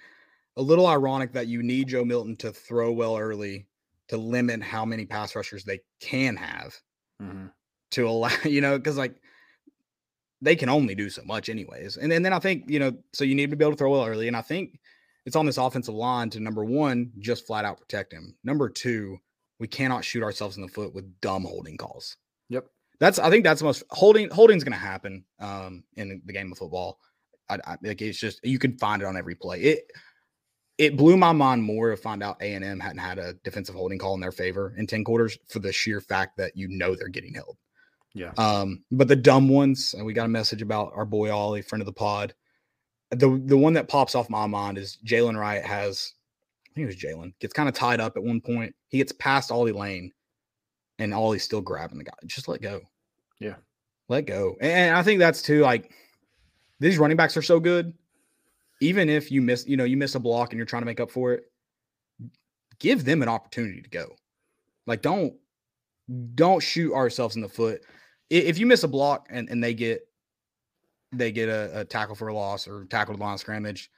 a 0.56 0.62
little 0.62 0.86
ironic 0.86 1.32
that 1.32 1.48
you 1.48 1.62
need 1.62 1.88
Joe 1.88 2.04
Milton 2.04 2.36
to 2.36 2.52
throw 2.52 2.92
well 2.92 3.16
early 3.16 3.66
to 4.08 4.16
limit 4.16 4.62
how 4.62 4.84
many 4.84 5.04
pass 5.04 5.34
rushers 5.34 5.64
they 5.64 5.80
can 6.00 6.36
have 6.36 6.74
Mhm. 7.20 7.50
to 7.90 8.08
allow 8.08 8.30
you 8.44 8.60
know 8.60 8.78
because 8.78 8.96
like 8.96 9.16
they 10.42 10.54
can 10.54 10.68
only 10.68 10.94
do 10.94 11.10
so 11.10 11.22
much 11.24 11.48
anyways 11.48 11.96
and, 11.96 12.12
and 12.12 12.22
then 12.24 12.32
i 12.34 12.38
think 12.38 12.68
you 12.68 12.78
know 12.78 12.92
so 13.14 13.24
you 13.24 13.34
need 13.34 13.50
to 13.50 13.56
be 13.56 13.64
able 13.64 13.72
to 13.72 13.78
throw 13.78 13.90
well 13.90 14.04
early 14.06 14.28
and 14.28 14.36
i 14.36 14.42
think 14.42 14.78
it's 15.26 15.36
on 15.36 15.44
this 15.44 15.58
offensive 15.58 15.94
line 15.94 16.30
to 16.30 16.40
number 16.40 16.64
one 16.64 17.12
just 17.18 17.46
flat 17.46 17.64
out 17.64 17.78
protect 17.80 18.12
him 18.12 18.34
number 18.44 18.68
two 18.68 19.18
we 19.58 19.66
cannot 19.68 20.04
shoot 20.04 20.22
ourselves 20.22 20.56
in 20.56 20.62
the 20.62 20.68
foot 20.68 20.94
with 20.94 21.20
dumb 21.20 21.44
holding 21.44 21.76
calls 21.76 22.16
Yep. 22.48 22.66
that's 23.00 23.18
i 23.18 23.28
think 23.28 23.44
that's 23.44 23.60
the 23.60 23.66
most 23.66 23.82
holding 23.90 24.30
holding's 24.30 24.64
going 24.64 24.72
to 24.72 24.78
happen 24.78 25.24
um 25.40 25.84
in 25.96 26.22
the 26.24 26.32
game 26.32 26.50
of 26.52 26.58
football 26.58 26.98
I, 27.48 27.58
I 27.66 27.76
like 27.82 28.00
it's 28.02 28.18
just 28.18 28.40
you 28.44 28.58
can 28.58 28.78
find 28.78 29.02
it 29.02 29.06
on 29.06 29.16
every 29.16 29.34
play 29.34 29.60
it 29.60 29.90
it 30.78 30.96
blew 30.96 31.16
my 31.16 31.32
mind 31.32 31.62
more 31.62 31.90
to 31.90 31.96
find 31.96 32.22
out 32.22 32.36
a&m 32.42 32.80
hadn't 32.80 32.98
had 32.98 33.18
a 33.18 33.32
defensive 33.44 33.74
holding 33.74 33.98
call 33.98 34.14
in 34.14 34.20
their 34.20 34.32
favor 34.32 34.74
in 34.76 34.86
10 34.86 35.04
quarters 35.04 35.38
for 35.48 35.58
the 35.58 35.72
sheer 35.72 36.00
fact 36.00 36.36
that 36.36 36.52
you 36.56 36.68
know 36.68 36.94
they're 36.94 37.08
getting 37.08 37.32
held 37.34 37.56
Yeah. 38.14 38.32
um, 38.36 38.84
but 38.90 39.08
the 39.08 39.16
dumb 39.16 39.48
ones, 39.48 39.94
and 39.94 40.04
we 40.04 40.12
got 40.12 40.26
a 40.26 40.28
message 40.28 40.60
about 40.60 40.92
our 40.94 41.06
boy 41.06 41.30
Ollie, 41.32 41.62
friend 41.62 41.80
of 41.82 41.86
the 41.86 41.92
pod. 41.92 42.34
The 43.10 43.40
the 43.44 43.56
one 43.56 43.74
that 43.74 43.88
pops 43.88 44.14
off 44.14 44.28
my 44.28 44.46
mind 44.46 44.78
is 44.78 44.98
Jaylen 45.04 45.38
Wright 45.38 45.64
has, 45.64 46.12
I 46.66 46.74
think 46.74 46.84
it 46.84 46.86
was 46.86 46.96
Jaylen, 46.96 47.32
gets 47.40 47.52
kind 47.52 47.68
of 47.68 47.74
tied 47.74 48.00
up 48.00 48.16
at 48.16 48.22
one 48.22 48.40
point. 48.40 48.74
He 48.88 48.98
gets 48.98 49.12
past 49.12 49.50
Ollie 49.50 49.72
Lane, 49.72 50.12
and 50.98 51.14
Ollie's 51.14 51.44
still 51.44 51.60
grabbing 51.60 51.98
the 51.98 52.04
guy. 52.04 52.14
Just 52.26 52.48
let 52.48 52.60
go. 52.60 52.80
Yeah. 53.38 53.56
Let 54.08 54.26
go. 54.26 54.56
And 54.60 54.96
I 54.96 55.02
think 55.02 55.18
that's 55.18 55.42
too 55.42 55.60
like 55.60 55.92
these 56.80 56.98
running 56.98 57.16
backs 57.16 57.36
are 57.36 57.42
so 57.42 57.60
good. 57.60 57.92
Even 58.80 59.08
if 59.08 59.30
you 59.30 59.40
miss, 59.40 59.66
you 59.66 59.76
know, 59.76 59.84
you 59.84 59.96
miss 59.96 60.14
a 60.14 60.20
block 60.20 60.50
and 60.50 60.58
you're 60.58 60.66
trying 60.66 60.82
to 60.82 60.86
make 60.86 61.00
up 61.00 61.10
for 61.10 61.32
it, 61.32 61.44
give 62.78 63.04
them 63.04 63.22
an 63.22 63.28
opportunity 63.28 63.80
to 63.80 63.88
go. 63.88 64.16
Like 64.86 65.02
don't 65.02 65.34
don't 66.34 66.62
shoot 66.62 66.94
ourselves 66.94 67.36
in 67.36 67.42
the 67.42 67.48
foot. 67.48 67.82
If 68.30 68.58
you 68.58 68.66
miss 68.66 68.82
a 68.82 68.88
block 68.88 69.28
and, 69.30 69.48
and 69.48 69.62
they 69.62 69.74
get 69.74 70.06
they 71.12 71.32
get 71.32 71.48
a, 71.48 71.80
a 71.80 71.84
tackle 71.84 72.14
for 72.14 72.28
a 72.28 72.34
loss 72.34 72.66
or 72.66 72.84
tackle 72.86 73.14
to 73.14 73.18
the 73.18 73.24
line 73.24 73.34
of 73.34 73.40
scrimmage, 73.40 73.90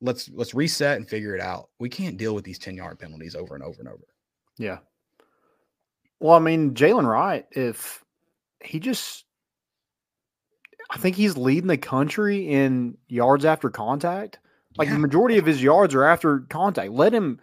let's 0.00 0.28
let's 0.30 0.54
reset 0.54 0.96
and 0.96 1.08
figure 1.08 1.34
it 1.34 1.40
out. 1.40 1.70
We 1.78 1.88
can't 1.88 2.16
deal 2.16 2.34
with 2.34 2.44
these 2.44 2.58
10 2.58 2.76
yard 2.76 2.98
penalties 2.98 3.34
over 3.34 3.54
and 3.54 3.64
over 3.64 3.80
and 3.80 3.88
over. 3.88 4.04
Yeah. 4.58 4.78
Well, 6.20 6.34
I 6.34 6.38
mean, 6.38 6.74
Jaylen 6.74 7.06
Wright, 7.08 7.46
if 7.50 8.02
he 8.62 8.78
just, 8.80 9.24
I 10.90 10.96
think 10.98 11.16
he's 11.16 11.36
leading 11.36 11.66
the 11.66 11.76
country 11.76 12.48
in 12.48 12.96
yards 13.08 13.44
after 13.44 13.68
contact. 13.68 14.38
Like 14.76 14.88
Yeah. 14.88 14.94
the 14.94 15.00
majority 15.00 15.38
of 15.38 15.46
his 15.46 15.62
yards 15.62 15.94
are 15.94 16.04
after 16.04 16.40
contact. 16.50 16.92
Let 16.92 17.12
him, 17.12 17.40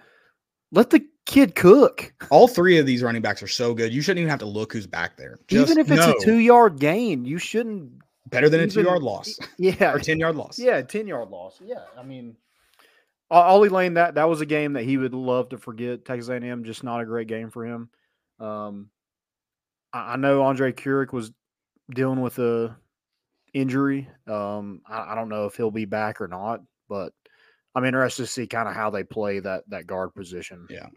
let 0.72 0.90
the 0.90 1.06
kid 1.26 1.56
cook. 1.56 2.14
All 2.30 2.48
three 2.48 2.78
of 2.78 2.86
these 2.86 3.04
running 3.04 3.22
backs 3.22 3.44
are 3.44 3.48
so 3.48 3.74
good. 3.74 3.94
You 3.94 4.02
shouldn't 4.02 4.20
even 4.20 4.30
have 4.30 4.40
to 4.40 4.46
look 4.46 4.74
who's 4.74 4.88
back 4.88 5.18
there. 5.18 5.38
Just 5.48 5.70
Even 5.72 5.80
if 5.80 5.92
it's 5.92 6.06
know 6.06 6.14
a 6.14 6.26
two 6.26 6.38
yard 6.40 6.80
gain, 6.80 7.26
you 7.26 7.38
shouldn't. 7.38 7.92
Better 8.28 8.50
than 8.50 8.60
a 8.62 8.68
two 8.68 8.84
yard 8.84 9.02
loss 9.04 9.38
Yeah. 9.58 9.94
or 9.94 10.00
10 10.00 10.20
yard 10.20 10.36
loss. 10.36 10.60
Yeah. 10.60 10.82
10 10.82 11.08
yard 11.08 11.30
loss. 11.30 11.60
Yeah. 11.64 11.84
I 11.98 12.04
mean, 12.04 12.36
Ollie 13.30 13.70
Lane, 13.70 13.94
that, 13.96 14.16
that 14.16 14.30
was 14.30 14.42
a 14.42 14.46
game 14.46 14.74
that 14.74 14.84
he 14.84 14.98
would 14.98 15.14
love 15.14 15.50
to 15.50 15.58
forget. 15.58 16.06
Texas 16.06 16.30
A&M, 16.30 16.64
just 16.64 16.84
not 16.84 17.02
a 17.02 17.06
great 17.06 17.28
game 17.28 17.50
for 17.50 17.66
him. 17.66 17.90
Um, 18.40 18.90
I, 19.94 20.14
I 20.14 20.16
know 20.18 20.42
Andrej 20.42 20.74
Karic 20.74 21.14
was 21.14 21.32
dealing 21.94 22.22
with 22.22 22.40
a 22.40 22.76
injury. 23.54 24.08
Um, 24.28 24.82
I, 24.88 25.12
I 25.14 25.16
don't 25.16 25.30
know 25.30 25.46
if 25.46 25.56
he'll 25.56 25.72
be 25.72 25.86
back 25.86 26.22
or 26.22 26.28
not, 26.28 26.62
but 26.90 27.14
I'm 27.74 27.86
interested 27.86 28.24
to 28.24 28.28
see 28.28 28.48
kind 28.48 28.68
of 28.68 28.76
how 28.76 28.90
they 28.90 29.04
play 29.04 29.40
that 29.40 29.64
that 29.70 29.88
guard 29.88 30.14
position. 30.14 30.68
Yeah. 30.70 30.88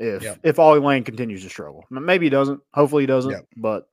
If 0.00 0.22
Yep. 0.22 0.40
if 0.44 0.58
Ollie 0.58 0.80
Lane 0.80 1.04
continues 1.04 1.42
to 1.44 1.48
struggle, 1.50 1.84
maybe 1.90 2.26
he 2.26 2.30
doesn't. 2.30 2.60
Hopefully 2.72 3.02
he 3.04 3.06
doesn't. 3.08 3.46
But 3.56 3.86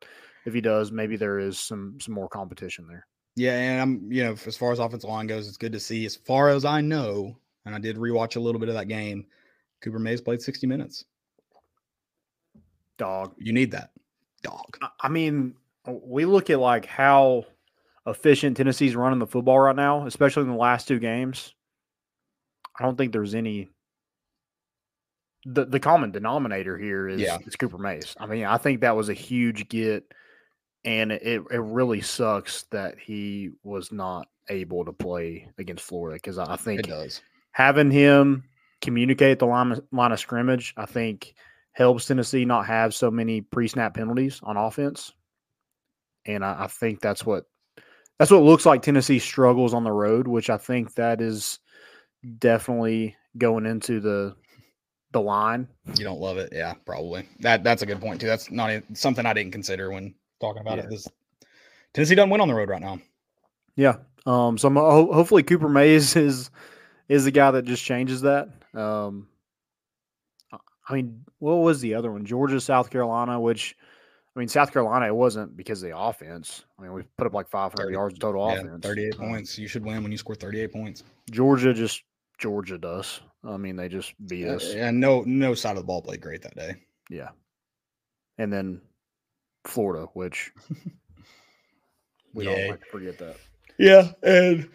if 0.45 0.53
he 0.53 0.61
does, 0.61 0.91
maybe 0.91 1.15
there 1.17 1.39
is 1.39 1.59
some 1.59 1.99
some 1.99 2.13
more 2.13 2.27
competition 2.29 2.87
there. 2.87 3.05
Yeah, 3.35 3.57
and 3.57 3.81
I'm 3.81 4.11
you 4.11 4.23
know 4.23 4.31
as 4.45 4.57
far 4.57 4.71
as 4.71 4.79
offensive 4.79 5.09
line 5.09 5.27
goes, 5.27 5.47
it's 5.47 5.57
good 5.57 5.71
to 5.73 5.79
see. 5.79 6.05
As 6.05 6.15
far 6.15 6.49
as 6.49 6.65
I 6.65 6.81
know, 6.81 7.37
and 7.65 7.73
I 7.75 7.79
did 7.79 7.97
rewatch 7.97 8.35
a 8.35 8.39
little 8.39 8.59
bit 8.59 8.69
of 8.69 8.75
that 8.75 8.87
game. 8.87 9.25
Cooper 9.81 9.99
Mays 9.99 10.21
played 10.21 10.41
60 10.41 10.67
minutes. 10.67 11.05
Dog. 12.97 13.33
You 13.37 13.51
need 13.53 13.71
that 13.71 13.91
dog. 14.43 14.77
I- 14.99 15.09
mean, 15.09 15.55
we 15.87 16.25
look 16.25 16.49
at 16.51 16.59
like 16.59 16.85
how 16.85 17.45
efficient 18.05 18.57
Tennessee's 18.57 18.95
running 18.95 19.19
the 19.19 19.25
football 19.27 19.59
right 19.59 19.75
now, 19.75 20.05
especially 20.05 20.43
in 20.43 20.49
the 20.49 20.55
last 20.55 20.87
two 20.87 20.99
games. 20.99 21.53
I 22.79 22.83
don't 22.83 22.97
think 22.97 23.11
there's 23.13 23.33
any. 23.35 23.69
The 25.45 25.65
the 25.65 25.79
common 25.79 26.11
denominator 26.11 26.77
here 26.77 27.07
is, 27.07 27.21
Yeah. 27.21 27.37
is 27.47 27.55
Cooper 27.55 27.79
Mays. 27.79 28.15
I 28.19 28.27
mean, 28.27 28.45
I 28.45 28.57
think 28.57 28.81
that 28.81 28.95
was 28.95 29.09
a 29.09 29.13
huge 29.15 29.67
get, 29.69 30.03
and 30.85 31.11
it 31.11 31.43
it 31.51 31.61
really 31.61 32.01
sucks 32.01 32.63
that 32.71 32.97
he 32.99 33.51
was 33.63 33.91
not 33.91 34.27
able 34.49 34.83
to 34.85 34.93
play 34.93 35.47
against 35.57 35.85
Florida 35.85 36.15
because 36.15 36.37
I 36.37 36.55
think 36.55 36.83
does. 36.87 37.21
having 37.51 37.91
him 37.91 38.43
communicate 38.81 39.39
the 39.39 39.45
line, 39.45 39.71
of- 39.71 39.83
line 39.91 40.11
of 40.11 40.19
scrimmage, 40.19 40.73
I 40.75 40.85
think 40.85 41.35
helps 41.73 42.05
Tennessee 42.05 42.45
not 42.45 42.65
have 42.65 42.93
so 42.93 43.09
many 43.09 43.41
pre-snap 43.41 43.93
penalties 43.93 44.41
on 44.43 44.57
offense. 44.57 45.13
And 46.25 46.43
I, 46.43 46.63
I 46.63 46.67
think 46.67 47.01
that's 47.01 47.25
what 47.25 47.45
that's 48.19 48.31
what 48.31 48.43
looks 48.43 48.65
like 48.65 48.81
Tennessee 48.81 49.19
struggles 49.19 49.73
on 49.73 49.83
the 49.83 49.91
road, 49.91 50.27
which 50.27 50.49
I 50.49 50.57
think 50.57 50.93
that 50.95 51.21
is 51.21 51.59
definitely 52.37 53.15
going 53.37 53.65
into 53.65 53.99
the 53.99 54.35
the 55.11 55.21
line. 55.21 55.67
You 55.97 56.05
don't 56.05 56.19
love 56.19 56.37
it, 56.37 56.49
yeah, 56.51 56.73
probably. 56.85 57.27
That 57.39 57.63
that's 57.63 57.81
a 57.81 57.85
good 57.85 57.99
point 57.99 58.21
too. 58.21 58.27
That's 58.27 58.51
not 58.51 58.83
something 58.93 59.25
I 59.25 59.33
didn't 59.33 59.51
consider 59.51 59.91
when 59.91 60.13
talking 60.41 60.61
about 60.61 60.77
Yeah. 60.77 60.83
it. 60.85 60.89
This 60.89 61.07
Tennessee 61.93 62.15
doesn't 62.15 62.29
win 62.29 62.41
on 62.41 62.47
the 62.47 62.53
road 62.53 62.69
right 62.69 62.81
now. 62.81 62.99
Yeah. 63.75 63.97
Um. 64.25 64.57
So 64.57 64.67
I'm, 64.67 64.75
ho- 64.75 65.11
hopefully 65.13 65.43
Cooper 65.43 65.69
Mays 65.69 66.15
is 66.15 66.49
is 67.07 67.23
the 67.25 67.31
guy 67.31 67.51
that 67.51 67.63
just 67.65 67.83
changes 67.83 68.21
that. 68.21 68.49
Um. 68.73 69.27
I- 70.51 70.93
mean, 70.93 71.23
what 71.39 71.55
was 71.55 71.79
the 71.79 71.93
other 71.93 72.11
one? 72.11 72.25
Georgia, 72.25 72.59
South 72.59 72.89
Carolina. 72.89 73.39
Which, 73.39 73.77
I 74.35 74.39
mean, 74.39 74.49
South 74.49 74.73
Carolina. 74.73 75.05
It 75.07 75.15
wasn't 75.15 75.55
because 75.55 75.81
of 75.81 75.89
the 75.89 75.97
offense. 75.97 76.65
I 76.77 76.81
mean, 76.83 76.91
we 76.93 77.03
put 77.17 77.27
up 77.27 77.33
like 77.33 77.47
500 77.47 77.77
30 77.83 77.93
yards 77.93 78.19
total 78.19 78.47
Yeah, 78.51 78.59
offense. 78.59 78.85
38 78.85 79.13
Um, 79.13 79.19
points. 79.29 79.57
You 79.57 79.67
should 79.69 79.85
win 79.85 80.03
when 80.03 80.11
you 80.11 80.17
score 80.17 80.35
38 80.35 80.71
points. 80.73 81.03
Georgia 81.31 81.73
just 81.73 82.03
Georgia 82.39 82.77
does. 82.77 83.21
I 83.43 83.55
mean, 83.57 83.75
they 83.75 83.87
just 83.87 84.13
beat 84.27 84.47
Uh, 84.47 84.55
us. 84.55 84.73
and 84.73 84.99
no 84.99 85.21
no 85.21 85.53
side 85.53 85.71
of 85.71 85.77
the 85.77 85.83
ball 85.83 86.01
played 86.01 86.21
great 86.21 86.41
that 86.41 86.55
day. 86.55 86.75
Yeah. 87.09 87.29
And 88.37 88.51
then 88.51 88.81
Florida, 89.65 90.07
which 90.13 90.51
we 92.33 92.45
Yay. 92.45 92.55
don't 92.55 92.69
like 92.71 92.83
to 92.83 92.91
forget 92.91 93.17
that. 93.19 93.37
Yeah, 93.77 94.11
and 94.23 94.69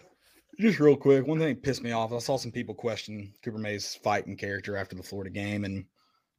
just 0.58 0.80
real 0.80 0.96
quick, 0.96 1.26
one 1.26 1.38
thing 1.38 1.48
that 1.48 1.62
pissed 1.62 1.82
me 1.82 1.92
off. 1.92 2.12
I 2.12 2.18
saw 2.18 2.36
some 2.36 2.52
people 2.52 2.74
question 2.74 3.32
Cooper 3.44 3.58
May's 3.58 3.94
fight 3.96 4.26
and 4.26 4.38
character 4.38 4.76
after 4.76 4.96
the 4.96 5.02
Florida 5.02 5.30
game, 5.30 5.64
and 5.64 5.84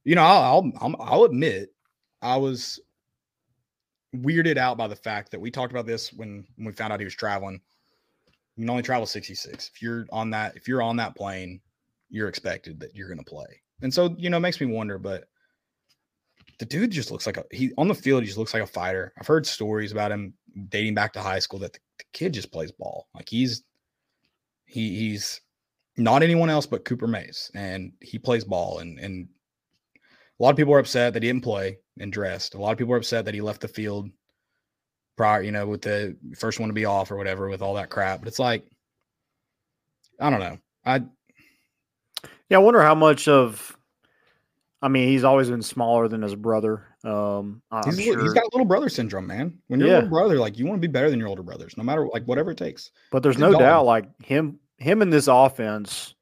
you 0.04 0.16
know, 0.16 0.24
I'll 0.24 0.72
I'll, 0.80 0.96
I'll 1.00 1.24
admit 1.24 1.74
I 2.22 2.38
was 2.38 2.80
weirded 4.16 4.58
out 4.58 4.78
by 4.78 4.88
the 4.88 4.96
fact 4.96 5.32
that 5.32 5.40
we 5.40 5.52
talked 5.52 5.72
about 5.72 5.86
this 5.86 6.14
when, 6.14 6.46
when 6.56 6.68
we 6.68 6.72
found 6.72 6.94
out 6.94 7.00
he 7.00 7.06
was 7.06 7.16
traveling. 7.16 7.62
You 8.56 8.64
can 8.64 8.70
only 8.70 8.84
travel 8.84 9.06
66. 9.06 9.72
If 9.74 9.82
you're 9.82 10.06
on 10.12 10.32
that, 10.32 10.56
if 10.56 10.68
you're 10.68 10.82
on 10.82 10.96
that 10.98 11.16
plane, 11.16 11.62
you're 12.10 12.30
expected 12.30 12.80
that 12.80 12.96
you're 12.96 13.08
going 13.08 13.20
to 13.20 13.24
play. 13.24 13.62
And 13.82 13.94
so, 13.94 14.16
you 14.18 14.30
know, 14.30 14.38
it 14.38 14.42
makes 14.42 14.60
me 14.60 14.68
wonder, 14.68 14.98
but 14.98 15.26
the 16.60 16.66
dude 16.66 16.92
just 16.92 17.12
looks 17.12 17.26
like 17.26 17.38
a 17.38 17.44
he 17.52 17.72
on 17.78 17.88
the 17.88 17.96
field, 17.96 18.24
he 18.24 18.28
just 18.28 18.38
looks 18.38 18.54
like 18.54 18.64
a 18.64 18.68
fighter. 18.68 19.14
I've 19.20 19.28
heard 19.28 19.46
stories 19.46 19.92
about 19.92 20.12
him 20.12 20.34
dating 20.70 20.96
back 20.96 21.14
to 21.14 21.22
high 21.22 21.40
school 21.40 21.60
that 21.60 21.74
the, 21.74 21.80
the 22.00 22.06
kid 22.14 22.34
just 22.34 22.52
plays 22.52 22.72
ball. 22.72 23.08
Like 23.14 23.30
he's 23.30 23.64
he 24.66 24.98
he's 24.98 25.42
not 25.98 26.24
anyone 26.24 26.50
else 26.50 26.66
but 26.66 26.86
Cooper 26.86 27.08
Mays, 27.08 27.52
and 27.54 27.92
he 28.02 28.18
plays 28.18 28.44
ball. 28.44 28.80
And 28.80 29.00
and 29.00 29.28
a 30.40 30.44
lot 30.44 30.52
of 30.52 30.58
people 30.58 30.74
are 30.74 30.80
upset 30.80 31.14
that 31.14 31.24
he 31.24 31.30
didn't 31.30 31.44
play 31.44 31.78
and 32.00 32.12
dressed. 32.12 32.54
A 32.54 32.60
lot 32.60 32.72
of 32.72 32.78
people 32.78 32.94
are 32.94 32.98
upset 32.98 33.26
that 33.26 33.34
he 33.34 33.42
left 33.42 33.62
the 33.62 33.68
field 33.68 34.10
prior, 35.16 35.42
you 35.42 35.52
know, 35.52 35.66
with 35.68 35.82
the 35.82 36.16
first 36.38 36.60
one 36.60 36.70
to 36.70 36.74
be 36.74 36.86
off 36.86 37.12
or 37.12 37.18
whatever, 37.18 37.50
with 37.50 37.62
all 37.62 37.74
that 37.74 37.90
crap. 37.90 38.20
But 38.20 38.28
it's 38.28 38.40
like, 38.40 38.66
I 40.20 40.30
don't 40.30 40.40
know. 40.40 40.58
I 40.86 41.04
Yeah, 42.50 42.58
I 42.58 42.62
wonder 42.62 42.82
how 42.82 42.96
much 42.96 43.28
of 43.28 43.77
I 44.82 44.90
mean, 44.90 45.08
he's 45.08 45.24
always 45.24 45.50
been 45.50 45.62
smaller 45.64 46.08
than 46.08 46.22
his 46.22 46.36
brother. 46.36 46.86
Um, 47.04 47.62
He's, 47.86 48.00
sure, 48.04 48.22
he's 48.22 48.34
got 48.34 48.44
little 48.54 48.66
brother 48.66 48.90
syndrome, 48.90 49.26
man. 49.26 49.58
When 49.68 49.80
you're 49.80 49.90
a 49.90 49.92
Yeah. 49.92 49.98
little 49.98 50.10
brother, 50.12 50.38
like 50.38 50.58
you 50.60 50.66
want 50.68 50.80
to 50.82 50.88
be 50.88 50.92
better 50.92 51.10
than 51.10 51.18
your 51.20 51.30
older 51.30 51.42
brothers, 51.44 51.76
no 51.78 51.84
matter 51.84 52.08
like 52.08 52.26
whatever 52.26 52.52
it 52.52 52.58
takes. 52.58 52.92
but 53.12 53.24
there's 53.24 53.36
he's 53.36 53.42
no 53.42 53.58
doubt, 53.58 53.86
like 53.86 54.06
him, 54.24 54.60
him 54.78 55.02
in 55.02 55.10
this 55.10 55.28
offense. 55.28 56.14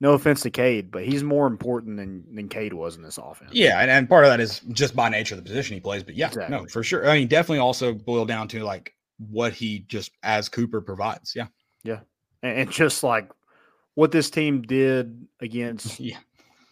No 0.00 0.12
offense 0.12 0.42
to 0.42 0.50
Cade, 0.50 0.92
but 0.92 1.04
he's 1.04 1.24
more 1.24 1.48
important 1.48 1.96
than 1.96 2.24
than 2.34 2.48
Cade 2.48 2.72
was 2.72 2.96
in 2.96 3.02
this 3.02 3.18
offense. 3.18 3.50
Yeah, 3.52 3.80
and, 3.80 3.90
and 3.90 4.08
part 4.08 4.24
of 4.24 4.30
that 4.30 4.38
is 4.38 4.60
just 4.72 4.94
by 4.94 5.08
nature 5.08 5.34
of 5.34 5.42
the 5.42 5.48
position 5.48 5.74
he 5.74 5.80
plays. 5.80 6.04
But 6.04 6.14
yeah, 6.14 6.30
no, 6.48 6.66
for 6.66 6.84
sure. 6.84 7.10
I 7.10 7.18
mean, 7.18 7.26
definitely 7.26 7.58
also 7.58 7.92
boil 7.94 8.24
down 8.24 8.46
to 8.48 8.62
like 8.62 8.94
what 9.18 9.52
he 9.52 9.80
just 9.80 10.12
as 10.22 10.48
Cooper 10.48 10.80
provides. 10.80 11.34
Yeah, 11.34 11.98
and, 12.44 12.58
and 12.60 12.70
just 12.70 13.02
like 13.02 13.28
what 13.96 14.12
this 14.12 14.30
team 14.30 14.62
did 14.62 15.26
against 15.40 15.98
yeah, 15.98 16.18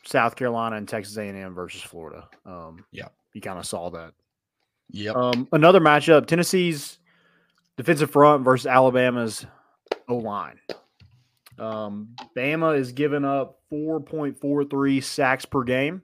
South 0.07 0.37
Carolina 0.37 0.77
and 0.77 0.89
Texas 0.89 1.17
A&M 1.17 1.55
versus 1.55 1.83
Florida. 1.83 2.29
Um, 2.45 2.85
Yeah. 2.93 3.09
you 3.35 3.41
kind 3.41 3.59
of 3.59 3.67
saw 3.67 3.91
that. 3.91 4.15
yep. 4.91 5.17
Um, 5.17 5.49
another 5.53 5.81
matchup: 5.81 6.27
Tennessee's 6.27 6.99
defensive 7.77 8.11
front 8.11 8.45
versus 8.45 8.67
Alabama's 8.67 9.45
O 10.09 10.17
line. 10.17 10.59
Um, 11.59 12.15
Bama 12.37 12.79
is 12.79 12.93
giving 12.93 13.25
up 13.25 13.61
4.43 13.73 15.03
sacks 15.03 15.45
per 15.45 15.65
game. 15.65 16.03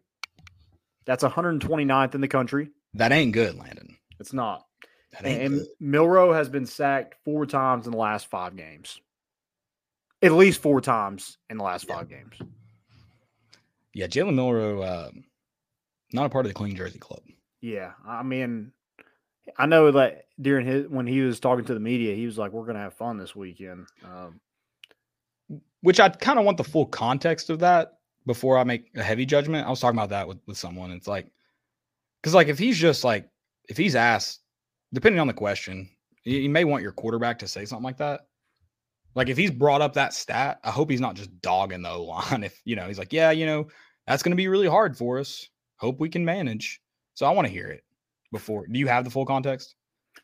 That's 1.04 1.22
129th 1.24 2.14
in 2.14 2.20
the 2.20 2.28
country. 2.28 2.70
that 2.94 3.12
ain't 3.12 3.32
good, 3.32 3.56
Landon. 3.56 3.96
It's 4.20 4.32
not. 4.32 4.66
That 5.12 5.26
ain't 5.26 5.42
And 5.42 5.54
good. 5.58 5.66
Milroe 5.80 6.32
has 6.32 6.48
been 6.48 6.66
sacked 6.66 7.16
four 7.24 7.44
times 7.46 7.86
in 7.86 7.92
the 7.92 7.98
last 7.98 8.26
five 8.28 8.56
games. 8.56 9.00
At 10.22 10.32
least 10.32 10.60
four 10.62 10.80
times 10.80 11.38
in 11.50 11.58
the 11.58 11.64
last 11.64 11.86
Yeah. 11.88 11.96
five 11.96 12.08
games. 12.08 12.34
Yeah, 13.94 14.06
Jalen 14.06 14.34
Milroe, 14.34 14.80
uh, 14.82 15.10
not 16.12 16.26
a 16.26 16.28
part 16.28 16.46
of 16.46 16.50
the 16.50 16.54
Clean 16.54 16.74
Jersey 16.74 16.98
Club. 16.98 17.20
Yeah, 17.60 17.92
I 18.06 18.22
mean, 18.22 18.72
I 19.58 19.66
know 19.66 19.90
that 19.92 20.26
during 20.40 20.66
his 20.66 20.88
when 20.88 21.06
he 21.06 21.20
was 21.20 21.40
talking 21.40 21.64
to 21.66 21.74
the 21.74 21.80
media, 21.80 22.14
he 22.14 22.26
was 22.26 22.38
like, 22.38 22.52
"We're 22.52 22.66
gonna 22.66 22.78
have 22.80 22.94
fun 22.94 23.18
this 23.18 23.36
weekend." 23.36 23.86
Um, 24.04 24.40
Which 25.80 26.00
I 26.00 26.08
kind 26.08 26.38
of 26.38 26.44
want 26.44 26.58
the 26.58 26.64
full 26.64 26.86
context 26.86 27.50
of 27.50 27.60
that 27.60 27.98
before 28.26 28.58
I 28.58 28.64
make 28.64 28.90
a 28.96 29.02
heavy 29.02 29.26
judgment. 29.26 29.66
I 29.66 29.70
was 29.70 29.80
talking 29.80 29.98
about 29.98 30.10
that 30.10 30.28
with, 30.28 30.38
with 30.46 30.56
someone. 30.56 30.90
It's 30.92 31.08
like, 31.08 31.26
because 32.20 32.34
like 32.34 32.48
if 32.48 32.58
he's 32.58 32.78
just 32.78 33.04
like, 33.04 33.28
if 33.68 33.76
he's 33.76 33.96
asked, 33.96 34.40
depending 34.92 35.20
on 35.20 35.26
the 35.26 35.32
question, 35.32 35.88
you, 36.24 36.38
you 36.38 36.48
may 36.50 36.64
want 36.64 36.82
your 36.82 36.92
quarterback 36.92 37.40
to 37.40 37.48
say 37.48 37.64
something 37.64 37.84
like 37.84 37.98
that. 37.98 38.26
Like 39.14 39.28
if 39.28 39.36
he's 39.36 39.50
brought 39.50 39.82
up 39.82 39.94
that 39.94 40.14
stat, 40.14 40.60
I 40.64 40.70
hope 40.70 40.90
he's 40.90 41.00
not 41.00 41.14
just 41.14 41.40
dogging 41.40 41.82
the 41.82 41.90
O 41.90 42.04
line. 42.04 42.44
If 42.44 42.60
you 42.64 42.76
know, 42.76 42.86
he's 42.86 42.98
like, 42.98 43.12
yeah, 43.12 43.30
you 43.30 43.46
know, 43.46 43.68
that's 44.06 44.22
going 44.22 44.30
to 44.32 44.36
be 44.36 44.48
really 44.48 44.68
hard 44.68 44.96
for 44.96 45.18
us. 45.18 45.48
Hope 45.76 46.00
we 46.00 46.08
can 46.08 46.24
manage. 46.24 46.80
So 47.14 47.26
I 47.26 47.30
want 47.30 47.46
to 47.46 47.52
hear 47.52 47.68
it 47.68 47.84
before. 48.32 48.66
Do 48.66 48.78
you 48.78 48.86
have 48.88 49.04
the 49.04 49.10
full 49.10 49.26
context? 49.26 49.74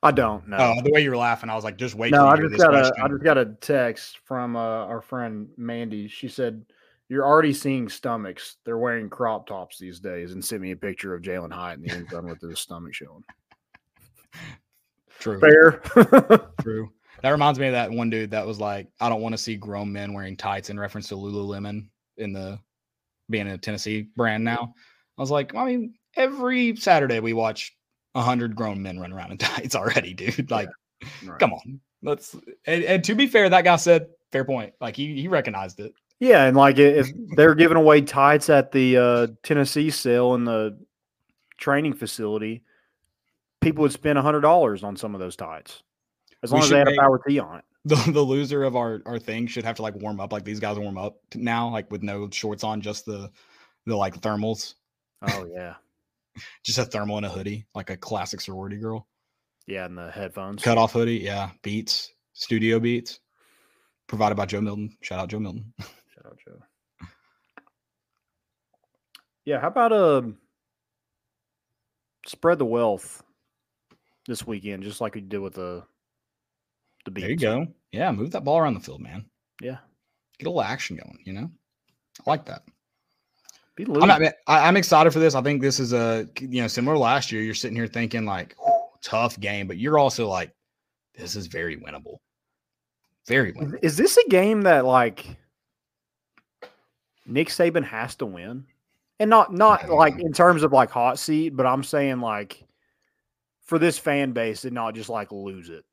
I 0.02 0.12
don't 0.12 0.46
know. 0.48 0.56
Oh, 0.58 0.82
the 0.82 0.92
way 0.92 1.02
you 1.02 1.10
were 1.10 1.16
laughing, 1.16 1.50
I 1.50 1.54
was 1.54 1.64
like, 1.64 1.76
just 1.76 1.94
wait. 1.94 2.12
no, 2.12 2.26
I 2.26 2.36
just 2.36 2.56
got 2.56 2.74
a. 2.74 2.92
I 3.02 3.08
just 3.08 3.24
got 3.24 3.36
a 3.38 3.46
text 3.46 4.18
from 4.24 4.54
uh, 4.56 4.60
our 4.86 5.00
friend 5.00 5.48
Mandy. 5.56 6.06
She 6.06 6.28
said, 6.28 6.64
"You're 7.08 7.26
already 7.26 7.52
seeing 7.52 7.88
stomachs. 7.88 8.56
They're 8.64 8.78
wearing 8.78 9.10
crop 9.10 9.48
tops 9.48 9.78
these 9.78 9.98
days," 9.98 10.32
and 10.32 10.44
sent 10.44 10.62
me 10.62 10.70
a 10.70 10.76
picture 10.76 11.14
of 11.14 11.22
Jalin 11.22 11.52
Hyatt 11.52 11.78
in 11.80 11.84
the 11.84 11.90
end 11.90 12.10
zone 12.10 12.28
with 12.28 12.40
his 12.40 12.60
stomach 12.60 12.94
showing. 12.94 13.24
True. 15.18 15.40
Fair. 15.40 15.82
True. 16.60 16.92
That 17.22 17.30
reminds 17.30 17.58
me 17.58 17.66
of 17.66 17.72
that 17.72 17.90
one 17.90 18.10
dude 18.10 18.30
that 18.30 18.46
was 18.46 18.60
like, 18.60 18.88
I 19.00 19.08
don't 19.08 19.20
want 19.20 19.32
to 19.34 19.38
see 19.38 19.56
grown 19.56 19.92
men 19.92 20.12
wearing 20.12 20.36
tights 20.36 20.70
in 20.70 20.78
reference 20.78 21.08
to 21.08 21.16
Lululemon 21.16 21.88
in 22.16 22.32
the 22.32 22.58
being 23.30 23.48
a 23.48 23.58
Tennessee 23.58 24.08
brand 24.16 24.44
now. 24.44 24.74
I 25.16 25.20
was 25.20 25.30
like, 25.30 25.54
I 25.54 25.64
mean, 25.64 25.94
every 26.16 26.76
Saturday 26.76 27.20
we 27.20 27.32
watch 27.32 27.74
a 28.14 28.22
hundred 28.22 28.54
grown 28.56 28.82
men 28.82 28.98
run 29.00 29.12
around 29.12 29.32
in 29.32 29.38
tights 29.38 29.74
already, 29.74 30.14
dude. 30.14 30.50
Like, 30.50 30.68
Right. 31.24 31.38
come 31.38 31.52
on. 31.52 31.80
Let's 32.02 32.34
and, 32.66 32.84
and 32.84 33.04
to 33.04 33.14
be 33.14 33.26
fair, 33.26 33.48
that 33.48 33.64
guy 33.64 33.76
said 33.76 34.08
fair 34.32 34.44
point. 34.44 34.74
Like 34.80 34.96
he 34.96 35.20
he 35.20 35.28
recognized 35.28 35.80
it. 35.80 35.92
Yeah, 36.20 36.44
and 36.44 36.56
like 36.56 36.78
if 36.78 37.08
they're 37.36 37.54
giving 37.54 37.76
away 37.76 38.00
tights 38.00 38.50
at 38.50 38.72
the 38.72 38.96
uh, 38.96 39.26
Tennessee 39.42 39.90
sale 39.90 40.34
in 40.34 40.44
the 40.44 40.78
training 41.56 41.94
facility, 41.94 42.62
people 43.60 43.82
would 43.82 43.92
spend 43.92 44.18
hundred 44.18 44.40
dollars 44.40 44.82
on 44.82 44.96
some 44.96 45.14
of 45.14 45.20
those 45.20 45.36
tights, 45.36 45.82
as 46.42 46.52
long 46.52 46.62
as 46.62 46.68
they 46.70 46.78
had 46.78 46.86
make- 46.86 46.96
a 46.96 47.00
power 47.00 47.20
tee 47.26 47.38
on 47.38 47.58
it. 47.58 47.64
The, 47.84 47.94
the 48.12 48.20
loser 48.22 48.64
of 48.64 48.76
our, 48.76 49.00
our 49.06 49.18
thing 49.18 49.46
should 49.46 49.64
have 49.64 49.76
to 49.76 49.82
like 49.82 49.94
warm 49.94 50.20
up 50.20 50.32
like 50.32 50.44
these 50.44 50.60
guys 50.60 50.78
warm 50.78 50.98
up 50.98 51.16
now, 51.34 51.68
like 51.68 51.90
with 51.90 52.02
no 52.02 52.28
shorts 52.30 52.64
on, 52.64 52.80
just 52.80 53.06
the 53.06 53.30
the 53.86 53.96
like 53.96 54.20
thermals, 54.20 54.74
Oh 55.22 55.46
yeah, 55.50 55.74
just 56.64 56.78
a 56.78 56.84
thermal 56.84 57.16
and 57.16 57.24
a 57.26 57.30
hoodie, 57.30 57.64
like 57.74 57.88
a 57.90 57.96
classic 57.96 58.40
sorority 58.40 58.76
girl. 58.76 59.06
yeah, 59.66 59.84
and 59.86 59.96
the 59.96 60.10
headphones. 60.10 60.62
Cut 60.62 60.76
off 60.76 60.92
hoodie, 60.92 61.18
yeah. 61.18 61.50
Beats, 61.62 62.12
studio 62.34 62.78
beats, 62.78 63.20
provided 64.06 64.34
by 64.34 64.44
Joe 64.46 64.60
Milton. 64.60 64.94
Shout 65.00 65.20
out 65.20 65.28
Joe 65.30 65.38
Milton. 65.38 65.72
Shout 65.80 66.26
out 66.26 66.38
Joe. 66.44 67.06
Yeah, 69.44 69.60
how 69.60 69.68
about 69.68 69.92
um 69.92 70.36
spread 72.26 72.58
the 72.58 72.66
wealth 72.66 73.22
this 74.26 74.46
weekend, 74.46 74.82
just 74.82 75.00
like 75.00 75.14
we 75.14 75.22
did 75.22 75.38
with 75.38 75.54
the 75.54 75.84
the. 77.04 77.10
There 77.10 77.30
you 77.30 77.36
go. 77.36 77.66
Yeah, 77.92 78.10
move 78.12 78.30
that 78.32 78.44
ball 78.44 78.58
around 78.58 78.74
the 78.74 78.80
field, 78.80 79.00
man. 79.00 79.24
Yeah, 79.62 79.78
Get 80.38 80.46
a 80.46 80.50
little 80.50 80.62
action 80.62 80.96
going. 80.96 81.18
You 81.24 81.32
know, 81.32 81.50
I 82.26 82.30
like 82.30 82.44
that. 82.46 82.62
be 83.74 83.84
I'm, 83.86 84.06
not, 84.06 84.22
I, 84.46 84.68
I'm 84.68 84.76
excited 84.76 85.12
for 85.12 85.18
this. 85.18 85.34
I 85.34 85.42
think 85.42 85.60
this 85.60 85.80
is 85.80 85.92
a 85.92 86.28
you 86.40 86.62
know 86.62 86.68
similar 86.68 86.94
to 86.94 87.00
last 87.00 87.32
year. 87.32 87.42
You're 87.42 87.54
sitting 87.54 87.76
here 87.76 87.88
thinking 87.88 88.24
like 88.24 88.56
tough 89.02 89.38
game, 89.40 89.66
but 89.66 89.78
you're 89.78 89.98
also 89.98 90.28
like 90.28 90.52
this 91.16 91.34
is 91.34 91.48
very 91.48 91.76
winnable. 91.76 92.18
Very 93.26 93.52
winnable. 93.52 93.78
Is 93.82 93.96
this 93.96 94.16
a 94.16 94.28
game 94.28 94.62
that 94.62 94.84
like 94.84 95.26
Nick 97.26 97.48
Saban 97.48 97.84
has 97.84 98.14
to 98.16 98.26
win? 98.26 98.64
And 99.20 99.28
not 99.28 99.52
not 99.52 99.88
like 99.88 100.20
in 100.20 100.32
terms 100.32 100.62
of 100.62 100.72
like 100.72 100.90
hot 100.90 101.18
seat, 101.18 101.50
but 101.56 101.66
I'm 101.66 101.82
saying 101.82 102.20
like 102.20 102.64
for 103.62 103.80
this 103.80 103.98
fan 103.98 104.30
base 104.30 104.64
and 104.64 104.74
not 104.74 104.94
just 104.94 105.08
like 105.08 105.32
lose 105.32 105.68
it. 105.68 105.84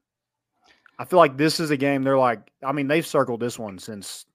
I 0.99 1.05
feel 1.05 1.19
like 1.19 1.37
this 1.37 1.59
is 1.59 1.71
a 1.71 1.77
game 1.77 2.03
they're 2.03 2.17
like 2.17 2.51
I 2.63 2.71
mean, 2.71 2.87
they've 2.87 3.05
circled 3.05 3.39
this 3.39 3.57
one 3.59 3.77
since 3.79 4.25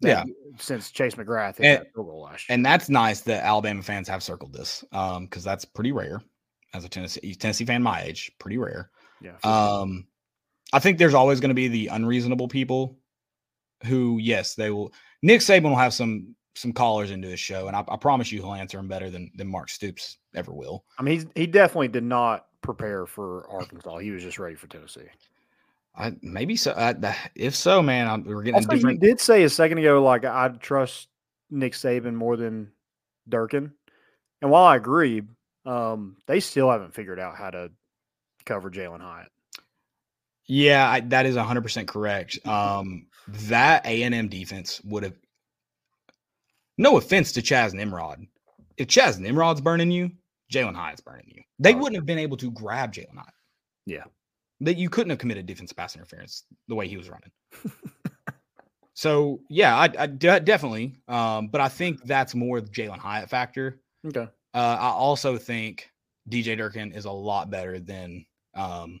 Yeah. 0.00 0.24
since 0.58 0.90
Chase 0.90 1.14
McGrath 1.14 1.56
hit 1.58 1.66
And- 1.66 1.80
that 1.86 1.94
field 1.94 2.06
goal 2.06 2.22
last 2.22 2.48
year. 2.48 2.54
And 2.54 2.64
that's 2.64 2.88
nice 2.88 3.20
that 3.22 3.44
Alabama 3.44 3.82
fans 3.82 4.08
have 4.08 4.22
circled 4.22 4.52
this 4.52 4.84
um 4.92 5.24
because 5.26 5.44
that's 5.44 5.64
pretty 5.64 5.92
rare 5.92 6.20
as 6.74 6.84
a 6.84 6.88
Tennessee 6.88 7.34
Tennessee 7.34 7.64
fan 7.64 7.82
my 7.82 8.02
age, 8.02 8.30
pretty 8.38 8.56
rare. 8.58 8.90
yeah. 9.20 9.36
Um, 9.42 10.06
I 10.72 10.78
think 10.78 10.98
there's 10.98 11.14
always 11.14 11.40
going 11.40 11.48
to 11.48 11.54
be 11.54 11.66
the 11.66 11.88
unreasonable 11.88 12.46
people 12.46 12.96
who, 13.86 14.18
yes, 14.20 14.54
they 14.54 14.70
will. 14.70 14.92
Nick 15.22 15.40
Saban 15.40 15.64
will 15.64 15.74
have 15.76 15.92
some 15.92 16.36
some 16.54 16.72
callers 16.72 17.10
into 17.10 17.26
his 17.28 17.40
show, 17.40 17.66
and 17.66 17.74
I, 17.76 17.82
I 17.88 17.96
promise 17.96 18.30
you, 18.30 18.40
he'll 18.40 18.54
answer 18.54 18.76
them 18.76 18.86
better 18.86 19.10
than 19.10 19.32
than 19.34 19.48
Mark 19.48 19.68
Stoops 19.68 20.18
ever 20.34 20.52
will. 20.52 20.84
I 20.98 21.02
mean, 21.02 21.14
he's, 21.14 21.26
he 21.34 21.46
definitely 21.48 21.88
did 21.88 22.04
not 22.04 22.46
prepare 22.62 23.04
for 23.06 23.48
Arkansas. 23.50 23.98
He 23.98 24.10
was 24.12 24.22
just 24.22 24.38
ready 24.38 24.54
for 24.54 24.68
Tennessee. 24.68 25.08
I 25.94 26.12
maybe 26.22 26.56
so. 26.56 26.72
I, 26.76 26.94
if 27.34 27.54
so, 27.54 27.82
man, 27.82 28.08
I'm, 28.08 28.24
we're 28.24 28.42
getting 28.42 28.66
Also, 28.66 28.74
you 28.88 28.98
did 28.98 29.20
say 29.20 29.42
a 29.42 29.48
second 29.50 29.78
ago, 29.78 30.02
like 30.02 30.24
I'd 30.24 30.60
trust 30.60 31.08
Nick 31.50 31.72
Saban 31.72 32.14
more 32.14 32.36
than 32.36 32.72
Durkin. 33.28 33.72
And 34.40 34.50
while 34.50 34.64
I 34.64 34.76
agree, 34.76 35.22
um, 35.66 36.16
they 36.26 36.40
still 36.40 36.70
haven't 36.70 36.94
figured 36.94 37.18
out 37.20 37.36
how 37.36 37.50
to 37.50 37.70
cover 38.46 38.70
Jalin 38.70 39.00
Hyatt. 39.00 39.28
Yeah, 40.46 40.88
I, 40.88 41.00
that 41.00 41.26
is 41.26 41.36
100 41.36 41.60
percent 41.60 41.88
correct. 41.88 42.38
Um, 42.46 43.06
that 43.28 43.84
A 43.84 44.02
and 44.04 44.14
M 44.14 44.28
defense 44.28 44.80
would 44.84 45.02
have. 45.02 45.14
No 46.78 46.96
offense 46.96 47.32
to 47.32 47.42
Chas 47.42 47.74
Nimrod, 47.74 48.24
if 48.78 48.88
Chas 48.88 49.18
Nimrod's 49.18 49.60
burning 49.60 49.90
you, 49.90 50.10
Jalin 50.50 50.74
Hyatt's 50.74 51.02
burning 51.02 51.26
you. 51.28 51.42
They 51.58 51.74
Oh, 51.74 51.76
wouldn't 51.76 51.96
have 51.96 52.06
been 52.06 52.18
able 52.18 52.38
to 52.38 52.50
grab 52.52 52.94
Jalin 52.94 53.16
Hyatt. 53.16 53.34
Yeah. 53.84 54.04
That 54.60 54.76
you 54.76 54.90
couldn't 54.90 55.10
have 55.10 55.18
committed 55.18 55.46
defensive 55.46 55.76
pass 55.76 55.96
interference 55.96 56.44
the 56.68 56.74
way 56.74 56.86
he 56.86 56.96
was 56.96 57.08
running. 57.08 57.30
so 58.94 59.40
yeah, 59.48 59.76
I, 59.76 59.88
I 59.98 60.06
de- 60.06 60.40
definitely. 60.40 60.94
Um, 61.08 61.48
but 61.48 61.60
I 61.60 61.68
think 61.68 62.02
that's 62.04 62.34
more 62.34 62.60
the 62.60 62.70
Jalin 62.70 62.98
Hyatt 62.98 63.30
factor. 63.30 63.80
Okay. 64.06 64.28
Uh, 64.54 64.76
I 64.80 64.88
also 64.88 65.38
think 65.38 65.90
DJ 66.28 66.56
Durkin 66.56 66.92
is 66.92 67.04
a 67.04 67.10
lot 67.10 67.50
better 67.50 67.78
than. 67.78 68.26
Um, 68.54 69.00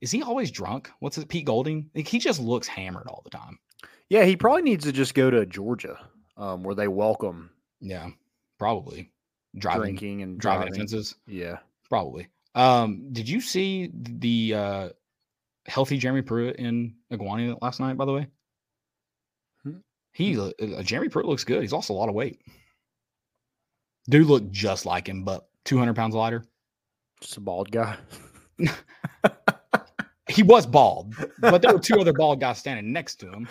is 0.00 0.10
he 0.10 0.22
always 0.22 0.50
drunk? 0.50 0.90
What's 0.98 1.16
it? 1.18 1.28
Pete 1.28 1.44
Golding? 1.44 1.88
Like, 1.94 2.08
he 2.08 2.18
just 2.18 2.40
looks 2.40 2.66
hammered 2.66 3.06
all 3.06 3.20
the 3.22 3.30
time. 3.30 3.58
Yeah, 4.08 4.24
he 4.24 4.36
probably 4.36 4.62
needs 4.62 4.84
to 4.84 4.92
just 4.92 5.14
go 5.14 5.30
to 5.30 5.46
Georgia, 5.46 5.96
um, 6.36 6.64
where 6.64 6.74
they 6.74 6.88
welcome 6.88 7.50
Yeah, 7.80 8.08
probably 8.58 9.12
driving 9.58 9.82
drinking 9.82 10.22
and 10.22 10.38
driving 10.40 10.62
driving. 10.68 10.74
offenses. 10.74 11.14
Yeah. 11.28 11.58
Probably. 11.88 12.26
Um, 12.54 13.12
did 13.12 13.28
you 13.28 13.40
see 13.40 13.90
the 13.94 14.54
uh, 14.54 14.88
healthy 15.66 15.96
Jeremy 15.98 16.22
Pruitt 16.22 16.56
in 16.56 16.94
Iguana 17.12 17.56
last 17.62 17.80
night? 17.80 17.96
By 17.96 18.04
the 18.04 18.12
way, 18.12 18.26
Hmm. 19.62 19.78
he 20.12 20.38
uh, 20.38 20.82
Jeremy 20.82 21.08
Pruitt 21.08 21.26
looks 21.26 21.44
good. 21.44 21.62
He's 21.62 21.72
lost 21.72 21.90
a 21.90 21.94
lot 21.94 22.08
of 22.08 22.14
weight. 22.14 22.40
Dude 24.08 24.26
looked 24.26 24.50
just 24.50 24.84
like 24.84 25.08
him, 25.08 25.24
but 25.24 25.48
200 25.64 25.94
pounds 25.94 26.14
lighter. 26.14 26.44
Just 27.20 27.36
a 27.36 27.40
bald 27.40 27.70
guy. 27.70 27.96
He 30.28 30.42
was 30.42 30.66
bald, 30.66 31.14
but 31.40 31.60
there 31.60 31.74
were 31.74 31.78
two 31.80 32.00
other 32.00 32.14
bald 32.14 32.40
guys 32.40 32.56
standing 32.56 32.90
next 32.90 33.16
to 33.16 33.30
him 33.30 33.46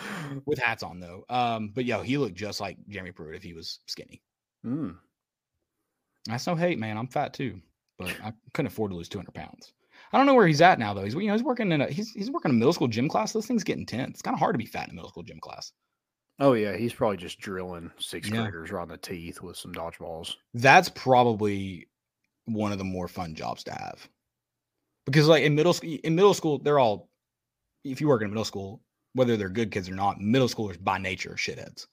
with 0.46 0.58
hats 0.62 0.82
on, 0.82 0.98
though. 0.98 1.24
Um, 1.28 1.68
but 1.72 1.84
yo, 1.84 2.02
he 2.02 2.18
looked 2.18 2.34
just 2.34 2.60
like 2.60 2.76
Jeremy 2.88 3.12
Pruitt 3.12 3.36
if 3.36 3.42
he 3.44 3.52
was 3.54 3.78
skinny. 3.86 4.20
Mm. 4.66 4.96
That's 6.26 6.44
no 6.46 6.56
hate, 6.56 6.80
man. 6.80 6.98
I'm 6.98 7.06
fat 7.06 7.34
too, 7.34 7.60
but 7.98 8.08
I 8.22 8.32
couldn't 8.54 8.68
afford 8.68 8.90
to 8.90 8.96
lose 8.96 9.08
200 9.08 9.32
pounds. 9.34 9.72
I 10.12 10.18
don't 10.18 10.26
know 10.26 10.34
where 10.34 10.46
he's 10.46 10.60
at 10.60 10.78
now, 10.78 10.92
though. 10.92 11.04
He's 11.04 11.14
you 11.14 11.26
know 11.26 11.32
he's 11.32 11.42
working 11.42 11.72
in 11.72 11.80
a 11.80 11.88
he's 11.88 12.10
he's 12.10 12.30
working 12.30 12.50
a 12.50 12.54
middle 12.54 12.72
school 12.72 12.88
gym 12.88 13.08
class. 13.08 13.32
Those 13.32 13.46
thing's 13.46 13.64
get 13.64 13.78
intense. 13.78 14.14
It's 14.16 14.22
kind 14.22 14.34
of 14.34 14.40
hard 14.40 14.54
to 14.54 14.58
be 14.58 14.66
fat 14.66 14.84
in 14.86 14.90
a 14.90 14.94
middle 14.94 15.08
school 15.10 15.22
gym 15.22 15.40
class. 15.40 15.72
Oh 16.38 16.52
yeah, 16.54 16.76
he's 16.76 16.92
probably 16.92 17.16
just 17.18 17.38
drilling 17.38 17.90
sixth 17.98 18.32
Yeah. 18.32 18.42
graders 18.42 18.70
in 18.70 18.88
the 18.88 18.96
teeth 18.96 19.40
with 19.42 19.56
some 19.56 19.72
dodgeballs. 19.72 20.34
That's 20.54 20.88
probably 20.88 21.88
one 22.46 22.72
of 22.72 22.78
the 22.78 22.84
more 22.84 23.06
fun 23.08 23.34
jobs 23.34 23.62
to 23.64 23.72
have, 23.72 24.06
because 25.06 25.28
like 25.28 25.44
in 25.44 25.54
middle 25.54 25.72
school, 25.72 25.96
in 26.02 26.14
middle 26.14 26.34
school, 26.34 26.58
they're 26.58 26.78
all 26.78 27.08
if 27.84 28.00
you 28.00 28.08
work 28.08 28.22
in 28.22 28.28
middle 28.30 28.44
school, 28.44 28.82
whether 29.14 29.36
they're 29.36 29.48
good 29.48 29.70
kids 29.70 29.88
or 29.88 29.94
not, 29.94 30.20
middle 30.20 30.48
schoolers 30.48 30.82
by 30.82 30.98
nature 30.98 31.32
are 31.32 31.36
shitheads. 31.36 31.86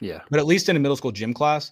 Yeah. 0.00 0.22
But 0.30 0.40
at 0.40 0.46
least 0.46 0.68
in 0.68 0.76
a 0.76 0.80
middle 0.80 0.96
school 0.96 1.12
gym 1.12 1.32
class, 1.34 1.70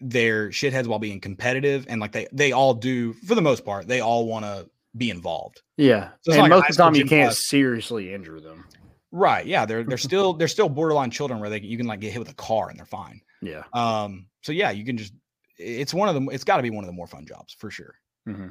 they're 0.00 0.48
shitheads 0.48 0.86
while 0.86 0.98
being 0.98 1.20
competitive, 1.20 1.86
and 1.88 2.00
like 2.00 2.12
they 2.12 2.26
they 2.32 2.52
all 2.52 2.74
do 2.74 3.12
for 3.12 3.34
the 3.34 3.42
most 3.42 3.64
part, 3.64 3.86
they 3.86 4.00
all 4.00 4.26
want 4.26 4.44
to 4.44 4.68
be 4.96 5.10
involved. 5.10 5.62
Yeah. 5.76 6.10
So 6.22 6.32
and 6.32 6.42
like 6.42 6.50
most 6.50 6.70
of 6.70 6.76
the 6.76 6.82
time 6.82 6.94
you 6.94 7.04
can't 7.04 7.28
class. 7.28 7.46
seriously 7.46 8.12
injure 8.12 8.40
them. 8.40 8.64
Right. 9.12 9.46
Yeah. 9.46 9.66
They're 9.66 9.84
they're 9.84 9.98
still 10.10 10.32
they're 10.32 10.48
still 10.48 10.68
borderline 10.68 11.10
children 11.10 11.40
where 11.40 11.50
they 11.50 11.60
you 11.60 11.76
can 11.76 11.86
like 11.86 12.00
get 12.00 12.12
hit 12.12 12.18
with 12.18 12.30
a 12.30 12.34
car 12.34 12.70
and 12.70 12.78
they're 12.78 12.86
fine. 12.86 13.20
Yeah. 13.42 13.64
Um. 13.72 14.26
So 14.42 14.52
yeah, 14.52 14.70
you 14.70 14.84
can 14.84 14.96
just 14.96 15.12
it's 15.58 15.94
one 15.94 16.08
of 16.08 16.14
the 16.14 16.30
it's 16.30 16.44
got 16.44 16.56
to 16.56 16.62
be 16.62 16.70
one 16.70 16.84
of 16.84 16.88
the 16.88 16.92
more 16.92 17.06
fun 17.06 17.26
jobs 17.26 17.52
for 17.52 17.70
sure. 17.70 17.94
Mm-hmm. 18.26 18.48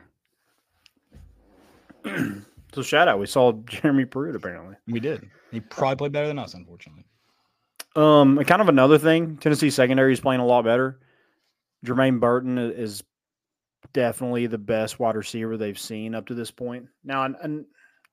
so 2.73 2.81
shout 2.81 3.07
out, 3.07 3.19
we 3.19 3.25
saw 3.25 3.51
Jeremy 3.65 4.05
Pruitt 4.05 4.35
apparently. 4.35 4.75
We 4.87 4.99
did. 4.99 5.29
He 5.51 5.59
probably 5.59 5.95
played 5.95 6.11
better 6.11 6.27
than 6.27 6.39
us, 6.39 6.53
unfortunately. 6.53 7.05
Um, 7.95 8.37
kind 8.45 8.61
of 8.61 8.69
another 8.69 8.97
thing, 8.99 9.37
Tennessee 9.37 9.71
secondary 9.71 10.13
is 10.13 10.19
playing 10.19 10.41
a 10.41 10.45
lot 10.45 10.63
better. 10.63 10.99
Jermaine 11.85 12.19
Burton 12.19 12.57
is 12.57 13.03
definitely 13.93 14.47
the 14.47 14.57
best 14.57 14.99
wide 14.99 15.15
receiver 15.15 15.57
they've 15.57 15.79
seen 15.79 16.13
up 16.15 16.27
to 16.27 16.33
this 16.33 16.51
point. 16.51 16.87
Now, 17.03 17.23
an, 17.23 17.35
an, 17.41 17.65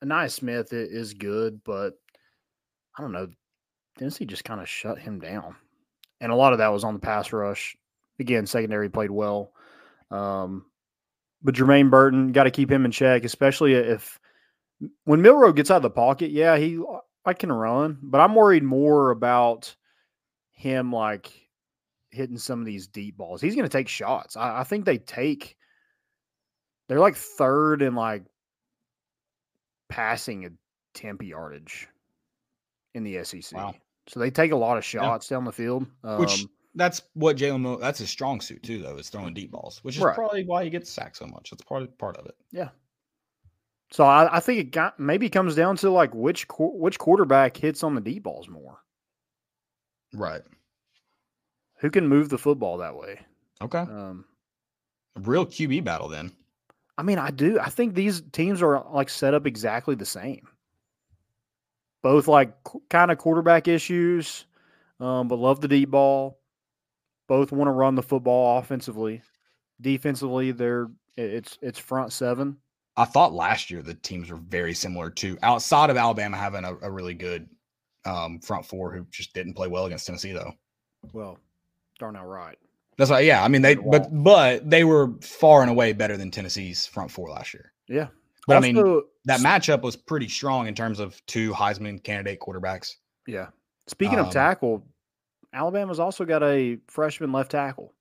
Ainias 0.05 0.33
Smith 0.33 0.73
is 0.73 1.15
good, 1.15 1.61
but 1.65 1.95
I 2.97 3.03
don't 3.03 3.13
know. 3.13 3.29
Tennessee 3.99 4.27
just 4.27 4.45
kind 4.45 4.61
of 4.61 4.69
shut 4.69 4.99
him 4.99 5.19
down, 5.19 5.57
and 6.21 6.31
a 6.31 6.37
lot 6.37 6.53
of 6.53 6.59
that 6.59 6.69
was 6.69 6.85
on 6.85 6.95
the 6.95 7.01
pass 7.01 7.33
rush. 7.33 7.77
Again, 8.19 8.47
secondary 8.47 8.89
played 8.89 9.11
well, 9.11 9.53
um, 10.11 10.67
but 11.43 11.55
Jermaine 11.55 11.91
Burton 11.91 12.33
got 12.33 12.45
to 12.45 12.51
keep 12.51 12.71
him 12.71 12.85
in 12.85 12.91
check, 12.91 13.25
especially 13.25 13.75
if 13.75 14.21
when 15.05 15.23
Milroe 15.23 15.53
gets 15.53 15.71
out 15.71 15.79
of 15.79 15.83
the 15.83 15.91
pocket. 15.91 16.31
Yeah, 16.31 16.57
he 16.59 16.79
I 17.25 17.33
can 17.33 17.51
run, 17.51 17.99
but 18.03 18.21
I'm 18.21 18.35
worried 18.35 18.63
more 18.63 19.11
about 19.11 19.75
him 20.53 20.93
like 20.93 21.46
hitting 22.17 22.39
some 22.39 22.61
of 22.61 22.67
these 22.67 22.87
deep 22.87 23.17
balls. 23.17 23.41
He's 23.41 23.55
going 23.55 23.69
to 23.69 23.79
take 23.79 23.89
shots. 23.89 24.37
I, 24.37 24.61
I 24.61 24.65
think 24.65 24.85
they 24.85 24.99
take. 24.99 25.57
They're 26.89 27.01
like 27.01 27.17
third 27.17 27.83
in 27.83 27.95
like 27.95 28.25
passing 29.89 30.45
a 30.45 30.49
attempt 30.97 31.23
yardage 31.23 31.89
in 32.95 33.05
the 33.05 33.23
SEC. 33.25 33.53
Wow. 33.53 33.75
So 34.09 34.21
they 34.21 34.31
take 34.31 34.53
a 34.53 34.57
lot 34.57 34.79
of 34.79 34.85
shots 34.85 35.29
down 35.29 35.45
the 35.45 35.53
field. 35.53 35.87
Um, 36.05 36.21
Which 36.21 36.47
that's 36.75 37.03
what 37.15 37.37
Jalen 37.37 37.61
Mo 37.61 37.77
that's 37.77 37.99
his 37.99 38.11
strong 38.11 38.41
suit 38.41 38.63
too, 38.63 38.83
though, 38.83 38.97
is 38.97 39.09
throwing 39.09 39.35
deep 39.35 39.51
balls, 39.51 39.81
which 39.83 39.97
is 39.97 40.03
Right. 40.03 40.15
probably 40.15 40.45
why 40.45 40.65
he 40.65 40.71
gets 40.71 40.91
sacked 40.91 41.17
so 41.17 41.27
much. 41.27 41.51
That's 41.51 41.63
part 41.63 41.83
of, 41.83 41.99
part 41.99 42.17
of 42.17 42.27
it. 42.27 42.35
Yeah. 42.53 42.69
So 43.93 44.05
I, 44.05 44.37
I 44.37 44.41
think 44.41 44.61
it 44.61 44.71
got 44.73 44.99
maybe 44.99 45.29
comes 45.29 45.55
down 45.55 45.77
to 45.77 45.91
like 45.91 46.15
which 46.15 46.47
which 46.59 46.99
quarterback 46.99 47.57
hits 47.57 47.83
on 47.83 47.95
the 47.95 48.01
deep 48.01 48.23
balls 48.23 48.49
more. 48.49 48.79
Right. 50.15 50.43
Who 51.79 51.91
can 51.91 52.09
move 52.09 52.29
the 52.29 52.39
football 52.39 52.79
that 52.79 52.97
way? 52.97 53.21
Okay. 53.61 53.79
Um, 53.79 54.25
A 55.17 55.21
real 55.21 55.47
QB 55.47 55.85
battle 55.85 56.09
then. 56.09 56.33
I 56.99 57.03
mean, 57.03 57.19
I 57.19 57.31
do. 57.31 57.59
I 57.61 57.69
think 57.69 57.95
these 57.95 58.23
teams 58.33 58.63
are 58.63 58.85
like 58.91 59.11
set 59.11 59.35
up 59.35 59.47
exactly 59.47 59.95
the 59.95 60.07
same. 60.07 60.49
Both 62.03 62.29
like 62.29 62.55
kind 62.89 63.11
of 63.11 63.19
quarterback 63.19 63.69
issues, 63.69 64.47
um, 65.01 65.29
but 65.29 65.39
love 65.39 65.61
the 65.61 65.69
deep 65.69 65.91
ball. 65.91 66.39
Both 67.29 67.53
want 67.53 67.69
to 67.69 67.73
run 67.73 67.97
the 67.97 68.03
football 68.03 68.59
offensively. 68.59 69.23
Defensively, 69.81 70.53
they're 70.53 70.89
it's 71.17 71.59
it's 71.61 71.79
front 71.79 72.13
seven. 72.13 72.57
I 72.97 73.05
thought 73.05 73.35
last 73.35 73.71
year 73.71 73.83
the 73.83 73.95
teams 73.95 74.31
were 74.31 74.39
very 74.39 74.73
similar 74.73 75.11
too. 75.11 75.37
Outside 75.43 75.91
of 75.91 75.99
Alabama 75.99 76.37
having 76.39 76.65
a, 76.65 76.77
a 76.81 76.91
really 76.91 77.15
good 77.15 77.49
um, 78.07 78.39
front 78.39 78.65
four 78.65 78.93
who 78.93 79.05
just 79.11 79.35
didn't 79.35 79.55
play 79.55 79.69
well 79.69 79.85
against 79.85 80.07
Tennessee 80.07 80.33
though. 80.33 80.53
Well, 81.13 81.39
darn 81.99 82.17
out 82.17 82.27
right. 82.27 82.59
That's 82.99 83.11
why, 83.11 83.21
yeah. 83.21 83.45
I 83.45 83.49
mean, 83.49 83.63
they 83.63 83.75
but 83.75 84.09
but 84.11 84.69
they 84.69 84.85
were 84.85 85.13
far 85.21 85.61
and 85.63 85.71
away 85.71 85.93
better 85.93 86.17
than 86.17 86.31
Tennessee's 86.31 86.87
front 86.87 87.11
four 87.11 87.29
last 87.29 87.53
year. 87.53 87.73
Yeah. 87.89 88.09
But 88.47 88.57
I 88.57 88.61
mean, 88.61 89.03
that 89.25 89.41
matchup 89.41 89.83
was 89.83 89.97
pretty 89.97 90.29
strong 90.29 90.67
in 90.69 90.75
terms 90.75 91.01
of 91.01 91.21
two 91.27 91.53
Heisman 91.53 92.03
candidate 92.03 92.39
quarterbacks. 92.41 92.95
Yeah. 93.27 93.49
Speaking 93.89 94.19
of 94.19 94.27
Um, 94.27 94.33
tackle, 94.33 94.87
Alabama's 95.53 95.99
also 96.01 96.25
got 96.25 96.43
a 96.43 96.79
freshman 96.89 97.33
left 97.33 97.51
tackle. 97.51 97.93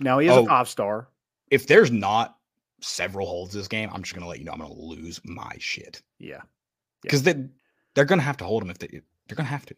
Now 0.00 0.18
he 0.18 0.26
is 0.28 0.32
Oh. 0.32 0.44
a 0.44 0.46
five 0.46 0.68
star. 0.68 1.08
If 1.50 1.66
there's 1.66 1.90
not 1.90 2.36
several 2.82 3.26
holds 3.26 3.54
this 3.54 3.68
game, 3.68 3.88
I'm 3.92 4.02
just 4.02 4.14
gonna 4.14 4.28
let 4.28 4.38
you 4.38 4.44
know 4.44 4.52
I'm 4.52 4.58
gonna 4.60 4.72
lose 4.74 5.20
my 5.24 5.52
shit 5.58 6.02
Yeah. 6.18 6.42
because 7.02 7.22
they 7.22 7.48
they're 7.94 8.04
gonna 8.04 8.22
have 8.22 8.36
to 8.38 8.44
hold 8.44 8.62
him 8.62 8.70
if 8.70 8.78
they 8.78 8.88
they're 9.26 9.36
gonna 9.36 9.48
have 9.48 9.66
to. 9.66 9.74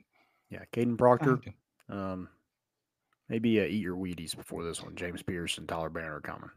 Yeah. 0.51 0.64
Kadyn 0.73 0.99
Proctor. 0.99 1.41
Um, 1.89 2.29
maybe 3.29 3.61
uh, 3.61 3.64
eat 3.64 3.83
your 3.83 3.97
Wheaties 3.97 4.37
before 4.37 4.64
this 4.64 4.83
one. 4.83 4.95
James 4.95 5.22
Pearce 5.22 5.59
and 5.59 5.68
Tyler 5.68 5.91
Baron 5.91 6.12
are 6.12 6.20
coming. 6.20 6.51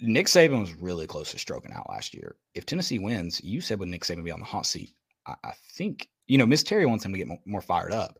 Nick 0.00 0.26
Saban 0.26 0.60
was 0.60 0.74
really 0.74 1.06
close 1.06 1.30
to 1.32 1.38
stroking 1.38 1.72
out 1.72 1.88
last 1.90 2.14
year. 2.14 2.36
If 2.54 2.64
Tennessee 2.64 2.98
wins, 2.98 3.42
you 3.44 3.60
said 3.60 3.78
would 3.78 3.88
Nick 3.88 4.04
Saban 4.04 4.24
be 4.24 4.30
on 4.30 4.40
the 4.40 4.46
hot 4.46 4.66
seat? 4.66 4.94
I, 5.26 5.34
I 5.44 5.52
think 5.72 6.08
you 6.26 6.38
know 6.38 6.46
Miss 6.46 6.62
Terry 6.62 6.86
wants 6.86 7.04
him 7.04 7.12
to 7.12 7.18
get 7.18 7.28
more, 7.28 7.38
more 7.44 7.60
fired 7.60 7.92
up. 7.92 8.18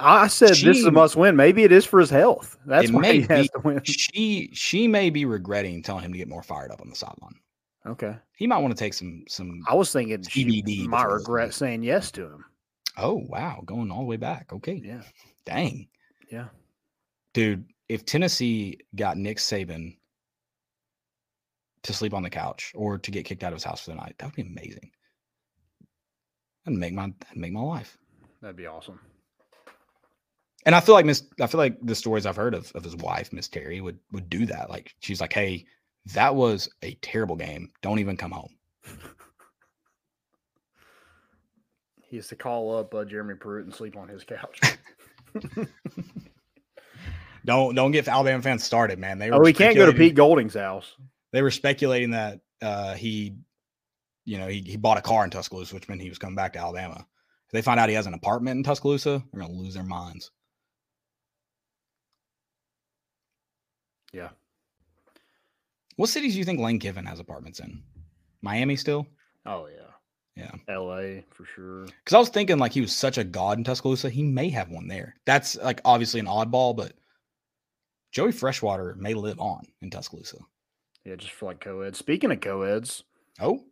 I 0.00 0.28
said 0.28 0.50
this 0.50 0.78
is 0.78 0.86
a 0.86 0.90
must 0.90 1.16
win. 1.16 1.36
Maybe 1.36 1.64
it 1.64 1.72
is 1.72 1.84
for 1.84 1.98
his 2.00 2.10
health. 2.10 2.56
That's 2.64 2.90
why 2.90 3.12
he 3.12 3.20
has 3.22 3.42
be. 3.42 3.48
to 3.48 3.60
win. 3.64 3.80
She 3.84 4.50
she 4.52 4.88
may 4.88 5.10
be 5.10 5.24
regretting 5.24 5.82
telling 5.82 6.04
him 6.04 6.12
to 6.12 6.18
get 6.18 6.28
more 6.28 6.42
fired 6.42 6.70
up 6.70 6.80
on 6.80 6.88
the 6.90 6.96
sideline. 6.96 7.34
Okay. 7.86 8.16
He 8.36 8.46
might 8.46 8.58
want 8.58 8.74
to 8.74 8.78
take 8.78 8.94
some 8.94 9.24
some. 9.28 9.62
I 9.68 9.74
was 9.74 9.92
thinking 9.92 10.22
she 10.22 10.44
TBD 10.44 10.86
might 10.86 11.04
regret 11.04 11.54
saying 11.54 11.82
yes 11.82 12.10
to 12.12 12.22
him. 12.22 12.44
Oh 12.96 13.24
wow, 13.28 13.62
going 13.64 13.90
all 13.90 14.00
the 14.00 14.06
way 14.06 14.16
back. 14.16 14.52
Okay, 14.52 14.80
Yeah. 14.84 15.02
dang, 15.44 15.88
Yeah. 16.30 16.46
Dude. 17.34 17.66
If 17.88 18.06
Tennessee 18.06 18.78
got 18.96 19.18
Nick 19.18 19.36
Saban 19.36 19.98
to 21.82 21.92
sleep 21.92 22.14
on 22.14 22.22
the 22.22 22.30
couch 22.30 22.72
or 22.74 22.96
to 22.96 23.10
get 23.10 23.26
kicked 23.26 23.44
out 23.44 23.52
of 23.52 23.56
his 23.56 23.64
house 23.64 23.84
for 23.84 23.90
the 23.90 23.96
night, 23.96 24.14
that 24.18 24.26
would 24.26 24.34
be 24.34 24.42
amazing. 24.42 24.90
That'd 26.64 26.80
make 26.80 26.94
my 26.94 27.12
that'd 27.20 27.36
make 27.36 27.52
my 27.52 27.60
life. 27.60 27.98
That'd 28.40 28.56
be 28.56 28.66
awesome. 28.66 28.98
And 30.64 30.74
I 30.74 30.80
feel 30.80 30.94
like 30.94 31.04
Miss, 31.04 31.24
I 31.42 31.46
feel 31.46 31.58
like 31.58 31.76
the 31.82 31.94
stories 31.94 32.24
I've 32.24 32.36
heard 32.36 32.54
of, 32.54 32.72
of 32.74 32.82
his 32.82 32.96
wife, 32.96 33.34
Miss 33.34 33.48
Terry, 33.48 33.82
would 33.82 33.98
would 34.12 34.30
do 34.30 34.46
that. 34.46 34.70
Like 34.70 34.94
she's 35.00 35.20
like, 35.20 35.34
"Hey, 35.34 35.66
that 36.14 36.34
was 36.34 36.70
a 36.82 36.94
terrible 37.02 37.36
game. 37.36 37.70
Don't 37.82 37.98
even 37.98 38.16
come 38.16 38.30
home." 38.30 38.56
He 42.08 42.16
has 42.16 42.28
to 42.28 42.36
call 42.36 42.76
up 42.78 42.94
uh, 42.94 43.04
Jeremy 43.04 43.34
Pruitt 43.34 43.66
and 43.66 43.74
sleep 43.74 43.96
on 43.96 44.08
his 44.08 44.24
couch. 44.24 44.60
Don't 47.44 47.74
don't 47.74 47.90
get 47.90 48.08
Alabama 48.08 48.42
fans 48.42 48.64
started, 48.64 48.98
man. 48.98 49.18
They 49.18 49.30
oh, 49.30 49.38
we 49.38 49.52
can't 49.52 49.76
go 49.76 49.86
to 49.86 49.92
Pete 49.92 50.14
Golding's 50.14 50.54
house. 50.54 50.96
They 51.32 51.42
were 51.42 51.50
speculating 51.50 52.12
that 52.12 52.40
uh, 52.62 52.94
he, 52.94 53.34
you 54.24 54.38
know, 54.38 54.48
he, 54.48 54.60
he 54.60 54.76
bought 54.76 54.98
a 54.98 55.02
car 55.02 55.24
in 55.24 55.30
Tuscaloosa, 55.30 55.74
which 55.74 55.88
meant 55.88 56.00
he 56.00 56.08
was 56.08 56.18
coming 56.18 56.36
back 56.36 56.54
to 56.54 56.58
Alabama. 56.58 57.06
If 57.46 57.52
they 57.52 57.60
find 57.60 57.78
out 57.78 57.88
he 57.88 57.94
has 57.96 58.06
an 58.06 58.14
apartment 58.14 58.56
in 58.56 58.62
Tuscaloosa, 58.62 59.22
they're 59.32 59.42
gonna 59.42 59.52
lose 59.52 59.74
their 59.74 59.82
minds. 59.82 60.30
Yeah. 64.12 64.30
What 65.96 66.08
cities 66.08 66.32
do 66.32 66.38
you 66.38 66.44
think 66.44 66.60
Lane 66.60 66.78
Kiffin 66.78 67.04
has 67.04 67.20
apartments 67.20 67.60
in? 67.60 67.82
Miami 68.40 68.76
still? 68.76 69.06
Oh 69.44 69.66
yeah. 69.66 69.84
Yeah. 70.36 70.52
L.A. 70.68 71.24
for 71.30 71.44
sure. 71.44 71.84
Because 71.84 72.14
I 72.14 72.18
was 72.18 72.28
thinking 72.28 72.58
like 72.58 72.72
he 72.72 72.80
was 72.80 72.94
such 72.94 73.18
a 73.18 73.24
god 73.24 73.58
in 73.58 73.64
Tuscaloosa, 73.64 74.10
he 74.10 74.22
may 74.22 74.48
have 74.50 74.70
one 74.70 74.88
there. 74.88 75.14
That's 75.26 75.56
like 75.56 75.80
obviously 75.84 76.20
an 76.20 76.26
oddball, 76.26 76.76
but 76.76 76.92
Joey 78.14 78.32
Freshwater 78.32 78.94
may 78.98 79.12
live 79.12 79.40
on 79.40 79.64
in 79.82 79.90
Tuscaloosa. 79.90 80.38
Yeah, 81.04 81.16
just 81.16 81.32
for 81.32 81.46
like 81.46 81.60
co-ed. 81.60 81.96
Speaking 81.96 82.30
of 82.30 82.40
co-eds, 82.40 83.02
Oh, 83.40 83.64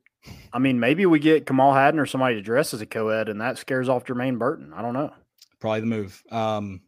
I 0.53 0.59
mean, 0.59 0.79
maybe 0.81 1.07
we 1.07 1.19
get 1.21 1.47
Kamal 1.47 1.73
Hadden 1.73 2.01
or 2.01 2.07
somebody 2.07 2.35
to 2.35 2.43
dress 2.43 2.75
as 2.75 2.81
a 2.81 2.87
co-ed, 2.87 3.29
and 3.29 3.41
that 3.41 3.57
scares 3.59 3.89
off 3.89 4.05
Jermaine 4.05 4.39
Burton. 4.39 4.73
I 4.75 4.83
don't 4.83 4.93
know. 4.95 5.13
probably 5.61 5.81
the 5.81 5.87
move. 5.87 6.23
Um, 6.31 6.81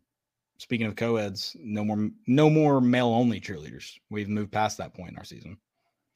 speaking 0.59 0.87
of 0.89 0.97
co-eds, 0.97 1.57
no 1.61 1.85
more 1.85 2.11
no 2.27 2.51
more 2.51 2.81
male 2.81 3.09
only 3.09 3.41
cheerleaders. 3.41 3.93
We've 4.11 4.29
moved 4.29 4.51
past 4.53 4.79
that 4.79 4.93
point 4.95 5.13
in 5.13 5.17
our 5.19 5.25
season. 5.25 5.57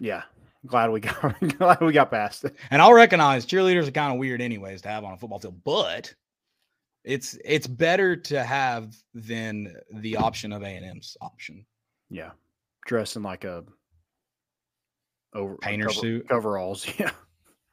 Yeah. 0.01 0.23
Glad 0.67 0.91
we 0.91 0.99
got 1.01 1.39
glad 1.59 1.81
we 1.81 1.93
got 1.93 2.11
past 2.11 2.45
it. 2.45 2.57
And 2.73 2.83
I'll 2.83 2.93
recognize 2.93 3.47
cheerleaders 3.47 3.87
are 3.87 3.93
kind 3.93 4.13
of 4.13 4.19
weird 4.19 4.41
anyways 4.43 4.83
to 4.83 4.89
have 4.89 5.05
on 5.05 5.13
a 5.13 5.17
football 5.17 5.39
field, 5.39 5.63
but 5.65 6.13
it's 7.09 7.39
it's 7.43 7.67
better 7.67 8.15
to 8.15 8.45
have 8.45 8.95
than 9.15 9.75
the 9.95 10.17
option 10.17 10.53
of 10.53 10.63
A&M's 10.63 11.17
option. 11.23 11.65
Yeah. 12.11 12.33
Dressing 12.87 13.23
like 13.23 13.45
a 13.45 13.65
over 15.35 15.57
Painter 15.57 15.87
cover, 15.87 16.01
suit. 16.01 16.29
coveralls. 16.29 16.87
Yeah. 16.99 17.11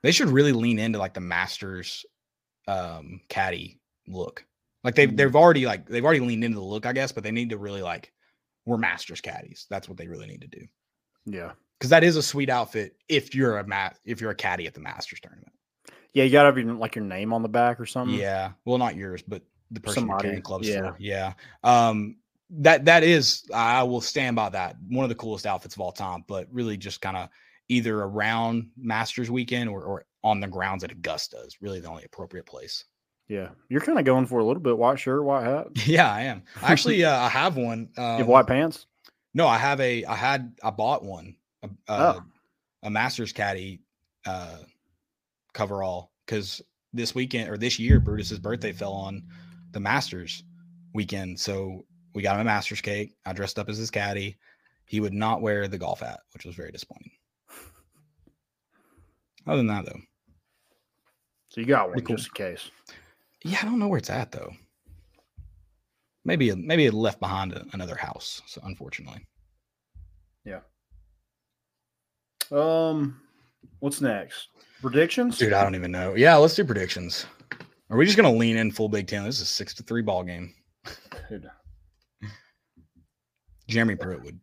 They 0.03 0.11
should 0.11 0.29
really 0.29 0.51
lean 0.51 0.77
into 0.79 0.99
like 0.99 1.13
the 1.13 1.19
Masters 1.19 2.05
um 2.67 3.21
caddy 3.27 3.79
look. 4.07 4.45
Like 4.83 4.95
they've 4.95 5.09
Mm. 5.09 5.17
they've 5.17 5.36
already 5.36 5.65
like 5.65 5.86
they've 5.88 6.03
already 6.05 6.19
leaned 6.21 6.43
into 6.43 6.57
the 6.59 6.63
look, 6.63 6.86
I 6.86 6.93
guess, 6.93 7.11
but 7.11 7.23
they 7.23 7.31
need 7.31 7.49
to 7.49 7.57
really 7.57 7.81
like 7.81 8.13
we're 8.65 8.77
Masters 8.77 9.19
caddies. 9.21 9.67
That's 9.69 9.89
what 9.89 9.97
they 9.97 10.07
really 10.07 10.27
need 10.27 10.41
to 10.41 10.47
do. 10.47 10.65
Yeah. 11.25 11.51
Because 11.77 11.89
that 11.89 12.03
is 12.05 12.15
a 12.15 12.23
sweet 12.23 12.49
outfit 12.49 12.95
if 13.09 13.36
you're 13.36 13.57
a 13.57 13.67
mat 13.67 13.99
if 14.05 14.21
you're 14.21 14.31
a 14.31 14.36
caddy 14.36 14.65
at 14.65 14.73
the 14.73 14.79
Masters 14.79 15.19
tournament. 15.19 15.51
Yeah, 16.16 16.24
you 16.24 16.32
gotta 16.32 16.47
have 16.47 16.57
your 16.57 16.74
like 16.74 16.95
your 16.95 17.05
name 17.05 17.32
on 17.34 17.43
the 17.43 17.49
back 17.49 17.80
or 17.80 17.86
something. 17.86 18.18
Yeah. 18.18 18.53
Well, 18.66 18.78
not 18.80 18.95
yours, 18.95 19.22
but 19.22 19.43
the 19.70 19.80
person 19.82 20.01
Somebody, 20.01 20.24
carrying 20.24 20.41
clubs 20.41 20.68
yeah. 20.68 20.80
for. 20.91 20.95
Yeah. 20.99 21.34
Um 21.63 22.16
that 22.49 22.86
that 22.86 23.03
is 23.03 23.43
I 23.53 23.84
will 23.84 24.01
stand 24.01 24.36
by 24.36 24.49
that. 24.49 24.78
One 24.89 25.03
of 25.03 25.09
the 25.09 25.16
coolest 25.16 25.45
outfits 25.45 25.76
of 25.76 25.82
all 25.82 25.91
time, 25.91 26.24
but 26.28 26.47
really 26.51 26.78
just 26.78 27.01
kind 27.01 27.18
of 27.18 27.30
either 27.70 27.99
around 28.01 28.70
Masters 28.78 29.30
weekend 29.30 29.70
or, 29.70 29.84
or 29.84 30.05
on 30.24 30.39
the 30.39 30.47
grounds 30.47 30.84
at 30.84 30.91
Augusta 30.91 31.38
is 31.45 31.57
really 31.61 31.80
the 31.80 31.88
only 31.89 32.03
appropriate 32.05 32.45
place. 32.45 32.86
Yeah. 33.28 33.49
You're 33.70 33.82
kind 33.82 33.97
of 33.99 34.05
going 34.05 34.28
for 34.28 34.39
a 34.39 34.45
little 34.45 34.61
bit 34.61 34.78
white 34.78 34.99
shirt, 34.99 35.24
white 35.24 35.43
hat. 35.43 35.68
Yeah, 35.88 36.11
I 36.11 36.22
am. 36.22 36.43
Actually, 36.61 37.03
uh, 37.05 37.18
I 37.18 37.28
have 37.30 37.57
one. 37.57 37.89
you 37.97 38.03
Um, 38.03 38.18
have 38.20 38.28
white 38.28 38.47
pants? 38.47 38.86
No, 39.34 39.47
I 39.47 39.57
have 39.57 39.82
a. 39.82 40.05
I 40.05 40.16
had. 40.16 40.53
I 40.63 40.70
bought 40.70 41.03
one. 41.03 41.36
A, 41.63 41.70
uh, 41.91 42.13
Oh. 42.18 42.24
a 42.84 42.89
Masters 42.89 43.34
caddy 43.34 43.82
uh, 44.26 44.57
coverall 45.55 46.11
because 46.25 46.61
this 46.93 47.15
weekend 47.15 47.49
or 47.49 47.57
this 47.57 47.79
year, 47.79 47.99
Brutus's 47.99 48.39
birthday 48.39 48.71
fell 48.71 48.93
on 48.93 49.23
the 49.71 49.79
Masters 49.79 50.43
weekend. 50.93 51.39
So 51.39 51.85
we 52.13 52.21
got 52.21 52.35
him 52.35 52.41
a 52.41 52.43
Masters 52.45 52.81
cake. 52.81 53.15
I 53.25 53.33
dressed 53.33 53.57
up 53.57 53.67
as 53.69 53.77
his 53.77 53.89
caddy. 53.89 54.37
He 54.85 54.99
would 54.99 55.13
not 55.13 55.41
wear 55.41 55.67
the 55.67 55.77
golf 55.79 56.01
hat, 56.01 56.19
which 56.33 56.45
was 56.45 56.55
very 56.55 56.71
disappointing. 56.71 57.11
Other 59.47 59.57
than 59.57 59.67
that, 59.67 59.85
though, 59.85 59.99
So 61.49 61.61
you 61.61 61.67
got 61.67 61.89
one 61.89 61.99
cool. 62.01 62.15
just 62.15 62.29
in 62.29 62.33
case. 62.33 62.69
yeah, 63.43 63.59
I 63.61 63.65
don't 63.65 63.79
know 63.79 63.87
where 63.87 63.97
it's 63.99 64.09
at 64.09 64.31
though. 64.31 64.51
Maybe 66.23 66.53
maybe 66.55 66.85
it 66.87 66.93
left 66.93 67.19
behind 67.19 67.53
a- 67.53 67.65
another 67.73 67.95
house. 67.95 68.41
So 68.47 68.61
unfortunately. 68.63 69.25
Yeah. 70.43 70.61
Um 72.51 73.21
what's 73.80 74.01
next? 74.01 74.49
Predictions? 74.82 75.38
Dude, 75.38 75.53
I 75.53 75.63
don't 75.63 75.76
even 75.76 75.91
know. 75.91 76.16
Yeah, 76.16 76.36
let's 76.36 76.55
do 76.55 76.63
predictions. 76.66 77.26
Are 77.89 77.97
we 77.97 78.05
just 78.05 78.18
gonna 78.18 78.32
lean 78.34 78.57
in 78.57 78.72
full 78.72 78.89
Big 78.89 79.07
Ten? 79.07 79.24
This 79.24 79.36
is 79.36 79.41
a 79.43 79.45
six 79.45 79.74
to 79.76 79.84
three 79.84 80.01
ball 80.01 80.24
game. 80.24 80.53
Dude, 81.30 81.49
Jeremy 83.68 83.95
Pruitt 83.95 84.24
would 84.24 84.39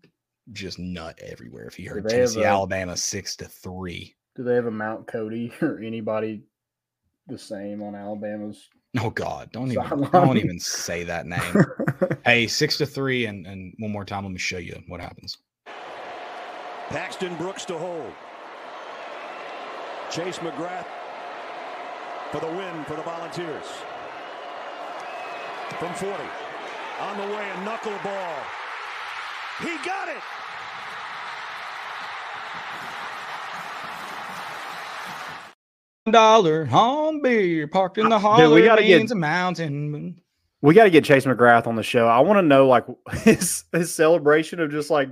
just 0.52 0.78
nut 0.78 1.18
everywhere 1.22 1.66
if 1.66 1.74
he 1.74 1.84
heard 1.84 2.08
Tennessee, 2.08 2.42
a- 2.42 2.46
Alabama 2.48 2.96
six 2.96 3.36
to 3.36 3.46
three. 3.46 4.14
Do 4.34 4.42
they 4.42 4.54
have 4.54 4.66
a 4.66 4.70
Mount 4.70 5.06
Cody 5.06 5.52
or 5.62 5.78
anybody 5.78 6.42
the 7.28 7.38
same 7.38 7.82
on 7.82 7.94
Alabama's? 7.94 8.68
Oh 9.00 9.10
God, 9.10 9.50
don't 9.52 9.70
even 9.72 9.84
Sideline. 9.84 10.10
don't 10.10 10.36
even 10.38 10.58
say 10.58 11.04
that 11.04 11.26
name. 11.26 11.64
hey, 12.24 12.46
six 12.46 12.76
to 12.78 12.86
three, 12.86 13.26
and 13.26 13.46
and 13.46 13.74
one 13.78 13.90
more 13.92 14.04
time, 14.04 14.24
let 14.24 14.32
me 14.32 14.38
show 14.38 14.58
you 14.58 14.80
what 14.88 15.00
happens. 15.00 15.38
Paxton 16.88 17.34
Brooks 17.36 17.64
to 17.66 17.78
hold. 17.78 18.12
Chase 20.12 20.38
McGrath 20.38 20.84
for 22.30 22.40
the 22.40 22.46
win 22.46 22.84
for 22.84 22.96
the 22.96 23.02
Volunteers. 23.02 23.64
From 25.78 25.94
40. 25.94 26.22
On 27.00 27.16
the 27.16 27.34
way, 27.34 27.48
a 27.50 27.54
knuckleball. 27.64 28.44
He 29.60 29.76
got 29.86 30.08
it. 30.08 30.22
Dollar 36.10 36.64
home 36.64 37.22
beer 37.22 37.68
parked 37.68 37.96
in 37.96 38.08
the 38.08 38.16
Dude, 38.18 38.24
we 38.24 38.28
holler 38.28 38.64
gotta 38.64 38.82
get- 38.82 39.10
a 39.10 39.14
mountain. 39.14 40.20
we 40.60 40.74
got 40.74 40.84
to 40.84 40.90
get 40.90 41.04
Chase 41.04 41.24
McGrath 41.24 41.66
on 41.68 41.76
the 41.76 41.82
show. 41.82 42.06
I 42.08 42.20
want 42.20 42.38
to 42.38 42.42
know 42.42 42.66
like 42.66 42.84
his 43.22 43.64
his 43.72 43.94
celebration 43.94 44.58
of 44.58 44.70
just 44.70 44.90
like 44.90 45.08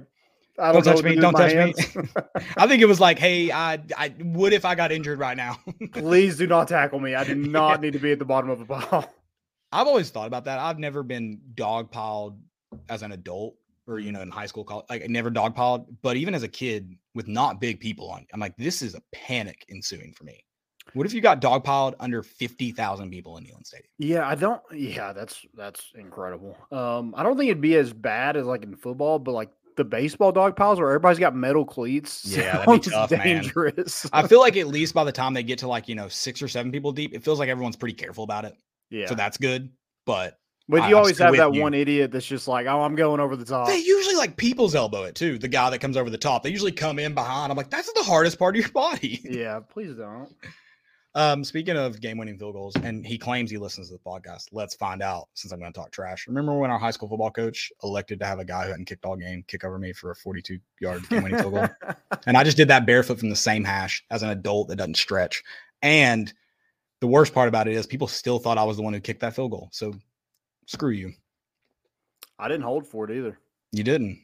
I 0.61 0.73
don't, 0.73 0.85
Don't 0.85 0.95
touch 0.95 1.05
me! 1.05 1.15
do 1.15 1.21
Don't 1.21 1.33
touch 1.33 1.55
my 1.55 1.67
me! 1.67 2.09
I 2.57 2.67
think 2.67 2.83
it 2.83 2.87
was 2.87 3.01
like, 3.01 3.19
hey, 3.19 3.51
I, 3.51 3.81
I 3.97 4.15
would 4.21 4.53
if 4.53 4.65
I 4.65 4.75
got 4.75 4.93
injured 4.93 5.19
right 5.19 5.37
now. 5.37 5.59
Please 5.93 6.37
do 6.37 6.47
not 6.47 6.69
tackle 6.69 7.01
me. 7.01 7.15
I 7.15 7.25
do 7.25 7.35
not 7.37 7.81
need 7.81 7.95
to 7.95 7.99
be 7.99 8.13
at 8.13 8.19
the 8.19 8.25
bottom 8.25 8.51
of 8.51 8.61
a 8.61 8.65
pile. 8.67 9.13
I've 9.73 9.87
always 9.87 10.11
thought 10.11 10.27
about 10.27 10.45
that. 10.45 10.59
I've 10.59 10.79
never 10.79 11.03
been 11.03 11.41
dog 11.55 11.93
dogpiled 11.93 12.39
as 12.89 13.03
an 13.03 13.13
adult 13.13 13.55
or, 13.87 13.99
you 13.99 14.13
know, 14.13 14.21
in 14.21 14.31
high 14.31 14.47
school, 14.47 14.65
college, 14.65 14.87
like 14.91 15.03
I 15.03 15.07
never 15.07 15.31
dogpiled. 15.31 15.87
But 16.03 16.17
even 16.17 16.35
as 16.35 16.43
a 16.43 16.49
kid 16.49 16.95
with 17.15 17.29
not 17.29 17.61
big 17.61 17.81
people 17.81 18.11
on, 18.11 18.27
I'm 18.33 18.41
like, 18.41 18.57
this 18.57 18.83
is 18.83 18.95
a 18.95 19.03
panic 19.13 19.65
ensuing 19.71 20.13
for 20.13 20.25
me. 20.25 20.45
What 20.95 21.07
if 21.07 21.13
you 21.13 21.21
got 21.21 21.41
dog 21.41 21.65
dogpiled 21.65 21.95
under 22.01 22.23
50,000 22.23 23.11
people 23.11 23.37
in 23.37 23.45
Neyland 23.45 23.67
Stadium? 23.67 23.89
Yeah, 23.99 24.27
I 24.27 24.35
don't. 24.35 24.61
Yeah, 24.73 25.13
that's 25.13 25.45
that's 25.55 25.93
incredible. 25.95 26.57
Um, 26.73 27.15
I 27.17 27.23
don't 27.23 27.37
think 27.37 27.51
it'd 27.51 27.61
be 27.61 27.77
as 27.77 27.93
bad 27.93 28.37
as 28.37 28.47
like 28.47 28.65
in 28.65 28.75
football, 28.77 29.19
but 29.19 29.33
like 29.33 29.51
the 29.81 29.85
baseball 29.85 30.31
dog 30.31 30.57
piles 30.57 30.78
where 30.78 30.89
everybody's 30.91 31.18
got 31.18 31.35
metal 31.35 31.64
cleats. 31.64 32.26
Yeah, 32.26 32.59
that'd 32.64 32.83
be 32.83 32.91
tough, 32.91 33.11
man. 33.11 33.20
dangerous. 33.20 34.07
I 34.12 34.26
feel 34.28 34.41
like 34.41 34.59
at 34.59 34.66
least 34.66 34.93
by 34.93 35.05
the 35.05 35.12
time 35.12 35.33
they 35.33 35.43
get 35.43 35.59
to 35.61 35.68
like, 35.68 35.89
you 35.89 35.95
know, 35.95 36.09
six 36.09 36.43
or 36.43 36.49
seven 36.49 36.70
people 36.70 36.93
deep, 36.93 37.14
it 37.14 37.24
feels 37.24 37.39
like 37.39 37.49
everyone's 37.49 37.76
pretty 37.76 37.95
careful 37.95 38.24
about 38.24 38.45
it. 38.45 38.55
yeah, 38.91 39.07
So 39.07 39.14
that's 39.14 39.39
good. 39.39 39.70
But 40.05 40.39
but 40.68 40.89
you 40.89 40.97
always 40.97 41.18
have 41.18 41.35
that 41.37 41.55
you. 41.55 41.62
one 41.62 41.72
idiot 41.74 42.12
that's 42.12 42.26
just 42.26 42.47
like, 42.47 42.66
oh, 42.66 42.83
I'm 42.83 42.95
going 42.95 43.18
over 43.20 43.35
the 43.37 43.45
top. 43.45 43.66
they 43.66 43.78
usually 43.78 44.16
like 44.16 44.37
people's 44.37 44.74
elbow 44.74 45.05
it 45.05 45.14
too. 45.14 45.39
The 45.39 45.49
guy 45.49 45.70
that 45.70 45.78
comes 45.78 45.97
over 45.97 46.11
the 46.11 46.18
top, 46.18 46.43
they 46.43 46.51
usually 46.51 46.70
come 46.72 46.99
in 46.99 47.14
behind. 47.14 47.51
I'm 47.51 47.57
like, 47.57 47.70
that's 47.70 47.91
the 47.93 48.03
hardest 48.03 48.39
part 48.39 48.55
of 48.57 48.61
your 48.61 48.70
body. 48.72 49.20
yeah, 49.24 49.61
please 49.68 49.95
don't. 49.97 50.28
Um, 51.15 51.43
speaking 51.43 51.77
of 51.77 52.01
game-winning 52.01 52.39
field 52.39 52.55
goals, 52.55 52.77
and 52.77 53.05
he 53.05 53.19
claims 53.19 53.51
he 53.51 53.59
listens 53.59 53.89
to 53.89 53.95
the 53.95 53.99
podcast. 53.99 54.49
Let's 54.53 54.77
find 54.77 55.03
out. 55.03 55.29
Since 55.35 55.53
I'm 55.53 55.59
going 55.59 55.73
to 55.73 55.79
talk 55.79 55.91
trash. 55.91 56.29
Remember 56.29 56.57
when 56.57 56.71
our 56.71 56.79
high 56.79 56.93
school 56.93 57.09
football 57.09 57.33
coach 57.33 57.73
elected 57.83 58.21
to 58.21 58.27
have 58.27 58.39
a 58.39 58.45
guy 58.45 58.65
who 58.65 58.71
hadn't 58.71 58.85
kicked 58.85 59.05
all 59.05 59.17
game 59.17 59.45
kick 59.49 59.65
over 59.65 59.79
me 59.79 59.93
for 59.93 60.13
a 60.13 60.15
42-yard 60.15 61.09
game-winning 61.09 61.39
field 61.39 61.55
goal, 61.55 61.69
and 62.27 62.37
I 62.37 62.45
just 62.45 62.57
did 62.57 62.69
that 62.69 62.87
barefoot 62.87 63.19
from 63.19 63.31
the 63.31 63.37
same 63.37 63.65
hash 63.65 64.05
as 64.11 64.23
an 64.23 64.31
adult 64.31 64.69
that 64.69 64.77
doesn't 64.77 64.97
stretch. 64.97 65.43
And 65.83 66.33
the 67.01 67.07
worst 67.07 67.35
part 67.35 67.49
about 67.49 67.67
it 67.67 67.75
is 67.75 67.87
people 67.87 68.07
still 68.07 68.39
thought 68.39 68.59
I 68.59 68.65
was 68.65 68.77
the 68.77 68.83
one 68.83 68.93
who 68.93 69.01
kicked 69.01 69.21
that 69.21 69.35
field 69.35 69.51
goal. 69.51 69.69
So 69.73 69.95
screw 70.67 70.91
you. 70.91 71.13
I 72.39 72.49
didn't 72.49 72.65
hold 72.65 72.87
for 72.87 73.11
it 73.11 73.17
either. 73.17 73.39
You 73.73 73.85
didn't. 73.85 74.21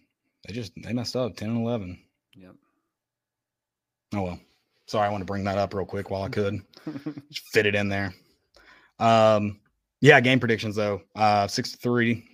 They 0.46 0.52
just 0.52 0.72
they 0.76 0.92
messed 0.92 1.16
up 1.16 1.36
10 1.36 1.48
and 1.48 1.58
11. 1.62 1.98
Yep. 2.34 2.54
Oh 4.14 4.22
well. 4.22 4.40
Sorry, 4.86 5.06
I 5.06 5.10
want 5.10 5.22
to 5.22 5.26
bring 5.26 5.44
that 5.44 5.58
up 5.58 5.74
real 5.74 5.84
quick 5.84 6.10
while 6.10 6.22
I 6.22 6.28
could. 6.28 6.62
Just 7.30 7.48
fit 7.48 7.66
it 7.66 7.74
in 7.74 7.88
there. 7.88 8.14
Um, 8.98 9.60
yeah, 10.00 10.20
game 10.20 10.38
predictions 10.38 10.76
though. 10.76 11.02
Uh, 11.14 11.46
six 11.46 11.72
to 11.72 11.78
three. 11.78 12.24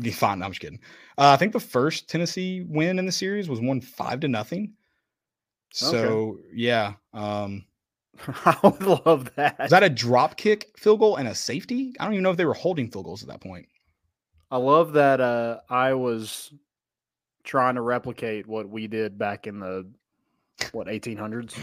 Be 0.00 0.10
fine. 0.10 0.38
No, 0.38 0.46
I'm 0.46 0.52
just 0.52 0.60
kidding. 0.60 0.78
Uh, 1.18 1.30
I 1.30 1.36
think 1.36 1.52
the 1.52 1.60
first 1.60 2.08
Tennessee 2.08 2.64
win 2.68 3.00
in 3.00 3.06
the 3.06 3.12
series 3.12 3.48
was 3.48 3.60
one 3.60 3.80
five 3.80 4.20
to 4.20 4.28
nothing. 4.28 4.74
So 5.70 6.38
yeah, 6.52 6.94
um, 7.12 7.64
I 8.44 8.56
would 8.62 9.04
love 9.06 9.30
that. 9.34 9.58
was 9.58 9.70
that 9.70 9.82
a 9.82 9.90
drop 9.90 10.36
kick 10.36 10.70
field 10.76 11.00
goal 11.00 11.16
and 11.16 11.28
a 11.28 11.34
safety? 11.34 11.94
I 11.98 12.04
don't 12.04 12.14
even 12.14 12.22
know 12.22 12.30
if 12.30 12.36
they 12.36 12.44
were 12.44 12.54
holding 12.54 12.90
field 12.90 13.06
goals 13.06 13.22
at 13.22 13.28
that 13.28 13.40
point. 13.40 13.66
I 14.50 14.56
love 14.56 14.92
that 14.92 15.20
uh, 15.20 15.60
I 15.68 15.94
was 15.94 16.52
trying 17.44 17.74
to 17.74 17.82
replicate 17.82 18.46
what 18.46 18.68
we 18.68 18.86
did 18.86 19.18
back 19.18 19.46
in 19.46 19.58
the 19.58 19.86
what 20.72 20.86
1800s. 20.88 21.54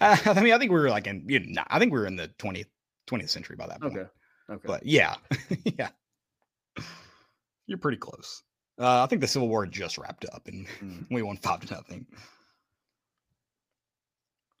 Uh, 0.00 0.16
I 0.26 0.40
mean, 0.42 0.52
I 0.52 0.58
think 0.58 0.70
we 0.72 0.78
were 0.80 0.90
like 0.90 1.06
in, 1.06 1.24
you 1.28 1.40
know, 1.40 1.62
I 1.68 1.78
think 1.78 1.92
we 1.92 1.98
were 1.98 2.06
in 2.06 2.16
the 2.16 2.28
20th 2.38 2.66
20th 3.08 3.28
century 3.30 3.56
by 3.56 3.66
that 3.66 3.80
point. 3.80 3.96
Okay. 3.98 4.08
Okay. 4.50 4.62
But 4.66 4.84
yeah, 4.86 5.14
yeah, 5.64 5.88
you're 7.66 7.78
pretty 7.78 7.98
close. 7.98 8.42
Uh, 8.78 9.02
I 9.02 9.06
think 9.06 9.20
the 9.20 9.26
Civil 9.28 9.48
War 9.48 9.66
just 9.66 9.98
wrapped 9.98 10.24
up 10.32 10.46
and 10.48 10.66
Mm. 10.82 11.06
we 11.10 11.22
won 11.22 11.36
five 11.38 11.60
to 11.60 11.72
nothing. 11.74 12.06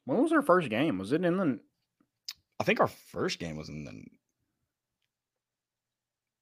when 0.04 0.22
was 0.22 0.32
our 0.32 0.42
first 0.42 0.68
game? 0.70 0.98
Was 0.98 1.12
it 1.12 1.24
in 1.24 1.36
the 1.36 1.58
I 2.60 2.64
think 2.64 2.80
our 2.80 2.86
first 2.88 3.38
game 3.40 3.56
was 3.56 3.68
in 3.68 3.84
the. 3.84 3.90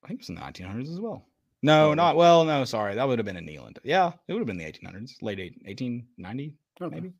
I 0.05 0.09
think 0.09 0.21
it 0.21 0.23
was 0.23 0.29
in 0.29 0.35
the 0.35 0.41
1900s 0.43 0.93
as 0.93 1.01
well. 1.01 1.25
No, 1.63 1.91
Oh. 1.91 1.95
not 1.95 2.17
well. 2.17 2.45
No, 2.45 2.65
sorry, 2.65 2.97
that 2.97 3.07
would 3.07 3.19
have 3.19 3.27
been 3.27 3.37
in 3.37 3.47
Neyland. 3.47 3.79
Yeah, 3.85 4.13
it 4.27 4.33
would 4.33 4.41
have 4.41 4.47
been 4.49 4.59
the 4.59 4.65
1800s, 4.65 5.13
late 5.23 5.39
1890 5.65 6.57
Okay. 6.81 6.95
maybe. 6.95 7.13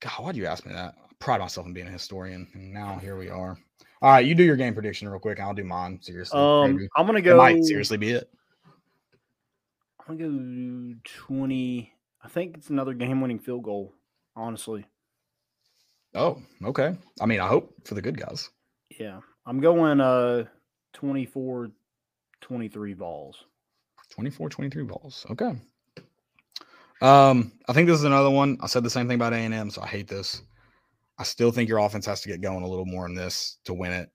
God, 0.00 0.24
why'd 0.24 0.36
you 0.36 0.46
ask 0.46 0.66
me 0.66 0.72
that? 0.72 0.94
I 0.98 1.06
pride 1.18 1.40
myself 1.40 1.66
in 1.66 1.72
being 1.72 1.86
a 1.88 1.90
historian, 1.90 2.46
and 2.54 2.72
now 2.72 2.96
here 2.98 3.16
we 3.16 3.28
are. 3.30 3.56
All 4.02 4.10
right, 4.12 4.24
you 4.26 4.34
do 4.34 4.42
your 4.44 4.56
game 4.56 4.74
prediction 4.74 5.08
real 5.08 5.18
quick. 5.20 5.40
I'll 5.40 5.54
do 5.54 5.64
mine. 5.64 6.00
Seriously, 6.02 6.38
Um, 6.38 6.72
Maybe. 6.76 6.88
I'm 6.96 7.06
gonna 7.06 7.18
it 7.18 7.22
go. 7.22 7.36
might 7.36 7.64
seriously 7.64 7.96
be 7.96 8.10
it. 8.10 8.30
I'm 10.06 10.16
gonna 10.16 10.94
go 10.94 11.00
twenty. 11.04 11.92
I 12.22 12.28
think 12.28 12.56
it's 12.56 12.70
another 12.70 12.92
game-winning 12.94 13.38
field 13.38 13.62
goal. 13.64 13.94
Honestly, 14.34 14.84
Oh, 16.14 16.42
okay. 16.64 16.96
I 17.20 17.26
mean, 17.26 17.40
I 17.40 17.46
hope 17.48 17.72
for 17.86 17.94
the 17.94 18.02
good 18.02 18.18
guys. 18.18 18.50
yeah, 18.98 19.20
I'm 19.46 19.60
going 19.60 20.00
uh 20.00 20.44
24, 20.92 21.70
23 22.42 22.94
balls. 22.94 23.44
24 24.10 24.48
23 24.50 24.84
balls 24.84 25.26
okay 25.30 25.52
um 27.02 27.52
i 27.68 27.72
think 27.72 27.88
this 27.88 27.98
is 27.98 28.04
another 28.04 28.30
one. 28.30 28.58
I 28.60 28.66
said 28.66 28.82
the 28.82 28.90
same 28.90 29.06
thing 29.06 29.16
about 29.16 29.32
a&m 29.32 29.70
so 29.70 29.82
i 29.82 29.86
hate 29.86 30.08
this. 30.08 30.42
I 31.18 31.22
still 31.24 31.50
think 31.50 31.68
your 31.68 31.78
offense 31.78 32.06
has 32.06 32.20
to 32.22 32.28
get 32.28 32.40
going 32.40 32.62
a 32.62 32.68
little 32.68 32.84
more 32.84 33.06
in 33.06 33.14
this 33.14 33.58
to 33.64 33.72
win 33.74 33.92
it. 33.92 34.10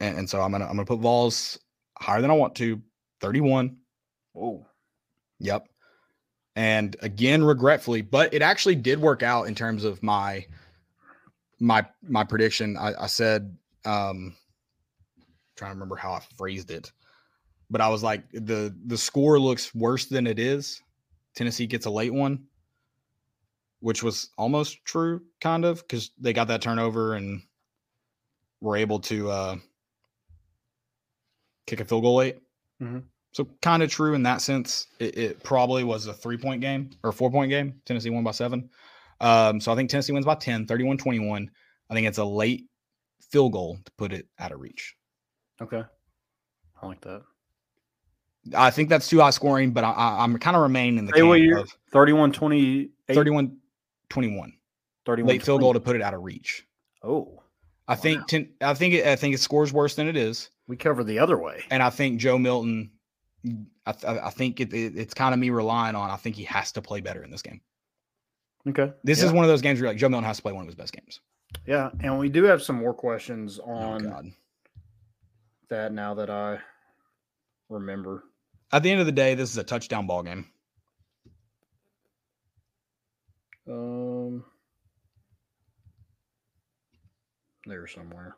And, 0.00 0.18
and 0.18 0.30
so 0.30 0.40
i'm 0.40 0.52
gonna 0.52 0.64
i'm 0.66 0.72
gonna 0.72 0.84
put 0.84 1.00
vols 1.00 1.58
higher 1.98 2.20
than 2.20 2.30
i 2.30 2.34
want 2.34 2.54
to 2.56 2.80
31 3.20 3.76
Oh, 4.36 4.64
yep. 5.40 5.68
And 6.56 6.96
again 7.00 7.42
regretfully 7.42 8.02
but 8.02 8.32
it 8.34 8.42
actually 8.42 8.76
did 8.76 9.00
work 9.00 9.22
out 9.22 9.44
in 9.44 9.54
terms 9.54 9.84
of 9.84 10.02
my 10.02 10.46
my 11.58 11.86
my 12.02 12.24
prediction. 12.24 12.76
I, 12.76 12.94
I 13.02 13.06
said 13.06 13.56
um 13.84 14.36
trying 15.56 15.70
to 15.70 15.74
remember 15.74 15.96
how 15.96 16.12
i 16.12 16.20
phrased 16.36 16.70
it 16.70 16.90
but 17.70 17.80
I 17.80 17.88
was 17.88 18.02
like, 18.02 18.24
the 18.32 18.74
the 18.86 18.98
score 18.98 19.38
looks 19.38 19.74
worse 19.74 20.06
than 20.06 20.26
it 20.26 20.38
is. 20.38 20.82
Tennessee 21.34 21.66
gets 21.66 21.86
a 21.86 21.90
late 21.90 22.12
one, 22.12 22.44
which 23.80 24.02
was 24.02 24.30
almost 24.36 24.84
true, 24.84 25.22
kind 25.40 25.64
of, 25.64 25.78
because 25.78 26.10
they 26.18 26.32
got 26.32 26.48
that 26.48 26.62
turnover 26.62 27.14
and 27.14 27.42
were 28.60 28.76
able 28.76 29.00
to 29.00 29.30
uh, 29.30 29.56
kick 31.66 31.80
a 31.80 31.84
field 31.84 32.02
goal 32.02 32.16
late. 32.16 32.38
Mhm. 32.80 33.04
So 33.32 33.44
kind 33.62 33.82
of 33.82 33.90
true 33.90 34.14
in 34.14 34.24
that 34.24 34.40
sense. 34.40 34.88
It, 34.98 35.16
it 35.16 35.42
probably 35.42 35.84
was 35.84 36.06
a 36.06 36.12
three 36.12 36.36
point 36.36 36.60
game 36.60 36.90
or 37.04 37.12
four 37.12 37.30
point 37.30 37.50
game. 37.50 37.80
Tennessee 37.84 38.10
won 38.10 38.24
by 38.24 38.32
seven. 38.32 38.70
Um, 39.20 39.60
so 39.60 39.70
I 39.70 39.76
think 39.76 39.90
Tennessee 39.90 40.12
wins 40.12 40.26
by 40.26 40.34
10, 40.34 40.66
31 40.66 40.98
21. 40.98 41.50
I 41.88 41.94
think 41.94 42.06
it's 42.06 42.18
a 42.18 42.24
late 42.24 42.66
field 43.30 43.52
goal 43.52 43.78
to 43.84 43.92
put 43.98 44.12
it 44.12 44.26
out 44.38 44.50
of 44.52 44.60
reach. 44.60 44.96
Okay. 45.62 45.82
I 46.82 46.86
like 46.86 47.02
that. 47.02 47.22
I 48.56 48.70
think 48.70 48.88
that's 48.88 49.08
too 49.08 49.20
high 49.20 49.30
scoring, 49.30 49.72
but 49.72 49.84
I, 49.84 49.90
I, 49.90 50.24
I'm 50.24 50.38
kind 50.38 50.56
of 50.56 50.62
remaining 50.62 50.98
in 50.98 51.04
the 51.06 51.12
Say 51.14 51.22
what 51.22 51.38
camp 51.40 51.58
of 51.60 51.76
31 51.92 52.32
28 52.32 52.90
31 53.08 53.56
21. 54.08 54.52
31 55.06 55.28
Late 55.28 55.42
field 55.42 55.60
goal 55.60 55.72
to 55.72 55.80
put 55.80 55.96
it 55.96 56.02
out 56.02 56.14
of 56.14 56.22
reach. 56.22 56.66
Oh, 57.02 57.42
I 57.88 57.96
think 57.96 58.26
ten, 58.28 58.48
I 58.60 58.74
think 58.74 58.94
it, 58.94 59.06
I 59.06 59.16
think 59.16 59.34
it 59.34 59.38
scores 59.38 59.72
worse 59.72 59.94
than 59.94 60.06
it 60.08 60.16
is, 60.16 60.50
we 60.68 60.76
cover 60.76 61.02
the 61.04 61.18
other 61.18 61.38
way. 61.38 61.64
and 61.70 61.82
I 61.82 61.90
think 61.90 62.20
Joe 62.20 62.38
Milton. 62.38 62.90
I, 63.86 63.92
th- 63.92 64.04
I 64.04 64.28
think 64.30 64.60
it, 64.60 64.72
it- 64.74 64.96
it's 64.96 65.14
kind 65.14 65.32
of 65.32 65.40
me 65.40 65.48
relying 65.50 65.96
on. 65.96 66.10
I 66.10 66.16
think 66.16 66.36
he 66.36 66.44
has 66.44 66.70
to 66.72 66.82
play 66.82 67.00
better 67.00 67.24
in 67.24 67.30
this 67.30 67.40
game. 67.42 67.60
Okay. 68.68 68.92
This 69.02 69.20
yeah. 69.20 69.26
is 69.26 69.32
one 69.32 69.44
of 69.44 69.48
those 69.48 69.62
games 69.62 69.80
where 69.80 69.88
like 69.88 69.96
Joe 69.96 70.10
Milton 70.10 70.26
has 70.26 70.36
to 70.36 70.42
play 70.42 70.52
one 70.52 70.60
of 70.62 70.66
his 70.66 70.74
best 70.74 70.92
games. 70.92 71.20
Yeah, 71.66 71.88
and 72.00 72.18
we 72.18 72.28
do 72.28 72.44
have 72.44 72.62
some 72.62 72.76
more 72.76 72.92
questions 72.94 73.58
Oh 73.66 73.70
on 73.72 74.02
God! 74.02 74.26
that 75.70 75.92
now 75.92 76.14
that 76.14 76.28
I 76.30 76.58
remember. 77.70 78.24
At 78.72 78.82
the 78.82 78.90
end 78.90 79.00
of 79.00 79.06
the 79.06 79.12
day, 79.12 79.34
this 79.34 79.50
is 79.50 79.56
a 79.58 79.64
touchdown 79.64 80.06
ball 80.06 80.22
game. 80.22 80.46
Um, 83.68 84.44
there 87.66 87.86
somewhere. 87.86 88.36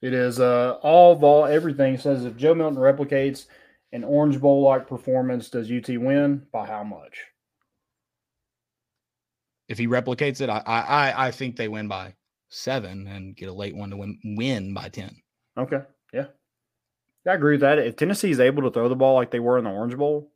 It 0.00 0.12
is 0.12 0.40
uh 0.40 0.78
all 0.82 1.14
vol 1.14 1.44
everything 1.46 1.96
says 1.96 2.24
if 2.24 2.36
Joe 2.36 2.54
Milton 2.54 2.76
replicates 2.78 3.46
an 3.92 4.02
Orange 4.04 4.40
Bowl 4.40 4.62
like 4.62 4.88
performance, 4.88 5.48
does 5.48 5.70
UT 5.70 5.88
win? 5.96 6.46
By 6.52 6.66
how 6.66 6.82
much? 6.82 7.20
If 9.68 9.78
he 9.78 9.86
replicates 9.86 10.40
it, 10.40 10.50
I 10.50 10.62
I 10.66 10.80
I- 10.80 11.26
I 11.28 11.30
think 11.30 11.56
they 11.56 11.68
win 11.68 11.86
by 11.88 12.14
seven 12.52 13.06
and 13.08 13.34
get 13.34 13.48
a 13.48 13.52
late 13.52 13.74
one 13.74 13.90
to 13.90 13.96
win 13.96 14.18
win 14.36 14.74
by 14.74 14.88
ten. 14.88 15.16
Okay, 15.56 15.80
yeah, 16.12 16.26
I 17.26 17.34
agree 17.34 17.54
with 17.54 17.62
that. 17.62 17.78
If 17.78 17.96
Tennessee 17.96 18.30
is 18.30 18.40
able 18.40 18.62
to 18.62 18.70
throw 18.70 18.88
the 18.88 18.96
ball 18.96 19.14
like 19.14 19.30
they 19.30 19.40
were 19.40 19.58
in 19.58 19.64
the 19.64 19.70
Orange 19.70 19.96
Bowl, 19.96 20.30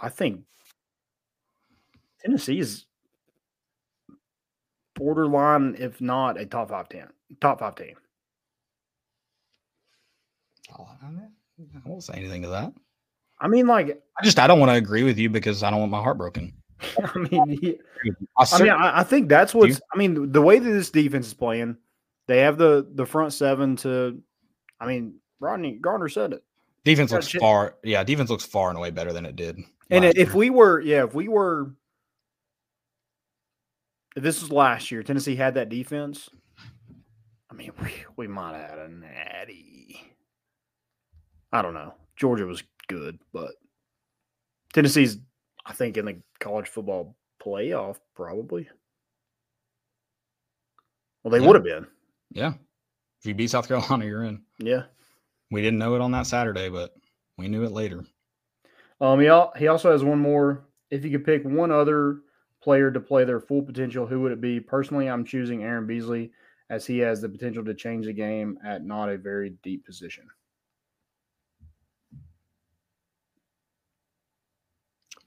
I 0.00 0.08
think 0.08 0.42
Tennessee 2.20 2.58
is 2.58 2.84
borderline, 4.94 5.76
if 5.78 6.00
not 6.00 6.40
a 6.40 6.46
top 6.46 6.70
five 6.70 6.88
ten, 6.88 7.08
top 7.40 7.60
five 7.60 7.76
team. 7.76 7.96
I 10.68 11.88
won't 11.88 12.02
say 12.02 12.14
anything 12.14 12.42
to 12.42 12.48
that. 12.48 12.72
I 13.40 13.48
mean, 13.48 13.66
like, 13.66 14.02
I 14.18 14.24
just 14.24 14.38
I 14.38 14.46
don't 14.46 14.58
want 14.58 14.70
to 14.70 14.76
agree 14.76 15.04
with 15.04 15.18
you 15.18 15.30
because 15.30 15.62
I 15.62 15.70
don't 15.70 15.80
want 15.80 15.92
my 15.92 16.02
heart 16.02 16.18
broken. 16.18 16.52
I 16.98 17.18
mean, 17.18 17.48
he- 17.60 17.78
I, 18.38 18.46
I 18.52 18.62
mean, 18.62 18.70
I, 18.70 19.00
I 19.00 19.02
think 19.02 19.28
that's 19.28 19.54
what's. 19.54 19.80
I 19.92 19.96
mean, 19.96 20.30
the 20.32 20.42
way 20.42 20.58
that 20.58 20.70
this 20.70 20.90
defense 20.90 21.26
is 21.28 21.34
playing, 21.34 21.76
they 22.26 22.38
have 22.40 22.58
the 22.58 22.86
the 22.94 23.06
front 23.06 23.32
seven 23.32 23.76
to. 23.76 24.20
I 24.80 24.86
mean, 24.86 25.14
Rodney 25.40 25.72
Garner 25.72 26.08
said 26.08 26.32
it. 26.34 26.44
defense 26.84 27.10
looks 27.12 27.28
shit- 27.28 27.40
far. 27.40 27.76
Yeah, 27.82 28.04
defense 28.04 28.28
looks 28.30 28.44
far 28.44 28.68
and 28.68 28.76
away 28.78 28.90
better 28.90 29.12
than 29.12 29.24
it 29.24 29.36
did. 29.36 29.58
And 29.90 30.04
if 30.04 30.16
year. 30.16 30.34
we 30.34 30.50
were, 30.50 30.80
yeah, 30.80 31.04
if 31.04 31.14
we 31.14 31.28
were, 31.28 31.70
if 34.16 34.22
this 34.22 34.40
was 34.42 34.50
last 34.50 34.90
year, 34.90 35.02
Tennessee 35.02 35.36
had 35.36 35.54
that 35.54 35.68
defense. 35.68 36.28
I 37.50 37.54
mean, 37.54 37.70
we, 37.80 37.92
we 38.16 38.26
might 38.26 38.56
have 38.56 38.70
had 38.70 38.78
a 38.80 38.88
natty. 38.88 40.00
I 41.52 41.62
don't 41.62 41.74
know. 41.74 41.94
Georgia 42.16 42.44
was 42.46 42.62
good, 42.88 43.18
but 43.32 43.52
Tennessee's, 44.74 45.18
I 45.68 45.72
think, 45.72 45.96
in 45.96 46.04
the 46.04 46.16
college 46.38 46.68
football 46.68 47.16
playoff, 47.42 47.96
probably. 48.14 48.68
Well, 51.22 51.32
they 51.32 51.40
Yeah. 51.40 51.46
would 51.46 51.56
have 51.56 51.64
been. 51.64 51.86
yeah, 52.30 52.54
if 53.20 53.26
you 53.26 53.34
beat 53.34 53.50
South 53.50 53.68
Carolina, 53.68 54.04
you're 54.04 54.24
in. 54.24 54.42
Yeah. 54.58 54.84
We 55.50 55.62
didn't 55.62 55.78
know 55.78 55.94
it 55.94 56.00
on 56.00 56.12
that 56.12 56.26
Saturday, 56.26 56.68
but 56.68 56.94
we 57.38 57.48
knew 57.48 57.64
it 57.64 57.70
later. 57.72 58.04
Um, 59.00 59.20
he, 59.20 59.28
al- 59.28 59.52
he 59.56 59.68
also 59.68 59.90
has 59.92 60.02
one 60.04 60.18
more. 60.18 60.66
If 60.90 61.04
you 61.04 61.10
could 61.10 61.24
pick 61.24 61.44
one 61.44 61.70
other 61.70 62.20
player 62.62 62.90
to 62.90 63.00
play 63.00 63.24
their 63.24 63.40
full 63.40 63.62
potential, 63.62 64.06
who 64.06 64.20
would 64.22 64.32
it 64.32 64.40
be? 64.40 64.58
Personally, 64.60 65.08
I'm 65.08 65.24
choosing 65.24 65.62
Aaron 65.62 65.86
Beasley 65.86 66.32
as 66.70 66.86
he 66.86 66.98
has 66.98 67.20
the 67.20 67.28
potential 67.28 67.64
to 67.64 67.74
change 67.74 68.06
the 68.06 68.12
game 68.12 68.58
at 68.64 68.84
not 68.84 69.08
a 69.08 69.16
very 69.18 69.50
deep 69.62 69.84
position. 69.84 70.26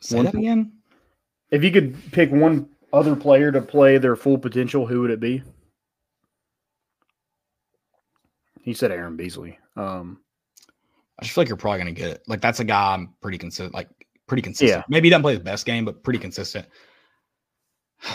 Say 0.02 0.18
One 0.18 0.26
that 0.26 0.36
again. 0.36 0.74
If 1.52 1.64
you 1.64 1.72
could 1.72 1.98
pick 2.12 2.32
one 2.32 2.70
other 2.94 3.16
player 3.16 3.52
to 3.52 3.62
play 3.62 3.98
their 3.98 4.16
full 4.16 4.38
potential, 4.38 4.86
who 4.86 5.02
would 5.02 5.12
it 5.12 5.20
be? 5.20 5.44
He 8.62 8.74
said 8.74 8.92
Aaron 8.92 9.16
Beasley. 9.16 9.58
Um, 9.76 10.20
I 11.20 11.24
just 11.24 11.34
feel 11.34 11.42
like 11.42 11.50
you're 11.50 11.58
probably 11.58 11.80
gonna 11.80 11.92
get 11.92 12.12
it. 12.12 12.24
Like 12.28 12.42
that's 12.42 12.60
a 12.60 12.64
guy 12.64 12.94
I'm 12.94 13.14
pretty 13.22 13.38
consistent. 13.38 13.74
Like 13.74 13.90
pretty 14.28 14.42
consistent. 14.42 14.80
Yeah. 14.80 14.84
Maybe 14.88 15.08
he 15.08 15.10
doesn't 15.10 15.24
play 15.24 15.36
the 15.36 15.44
best 15.44 15.66
game, 15.66 15.86
but 15.86 16.04
pretty 16.04 16.20
consistent. 16.20 16.68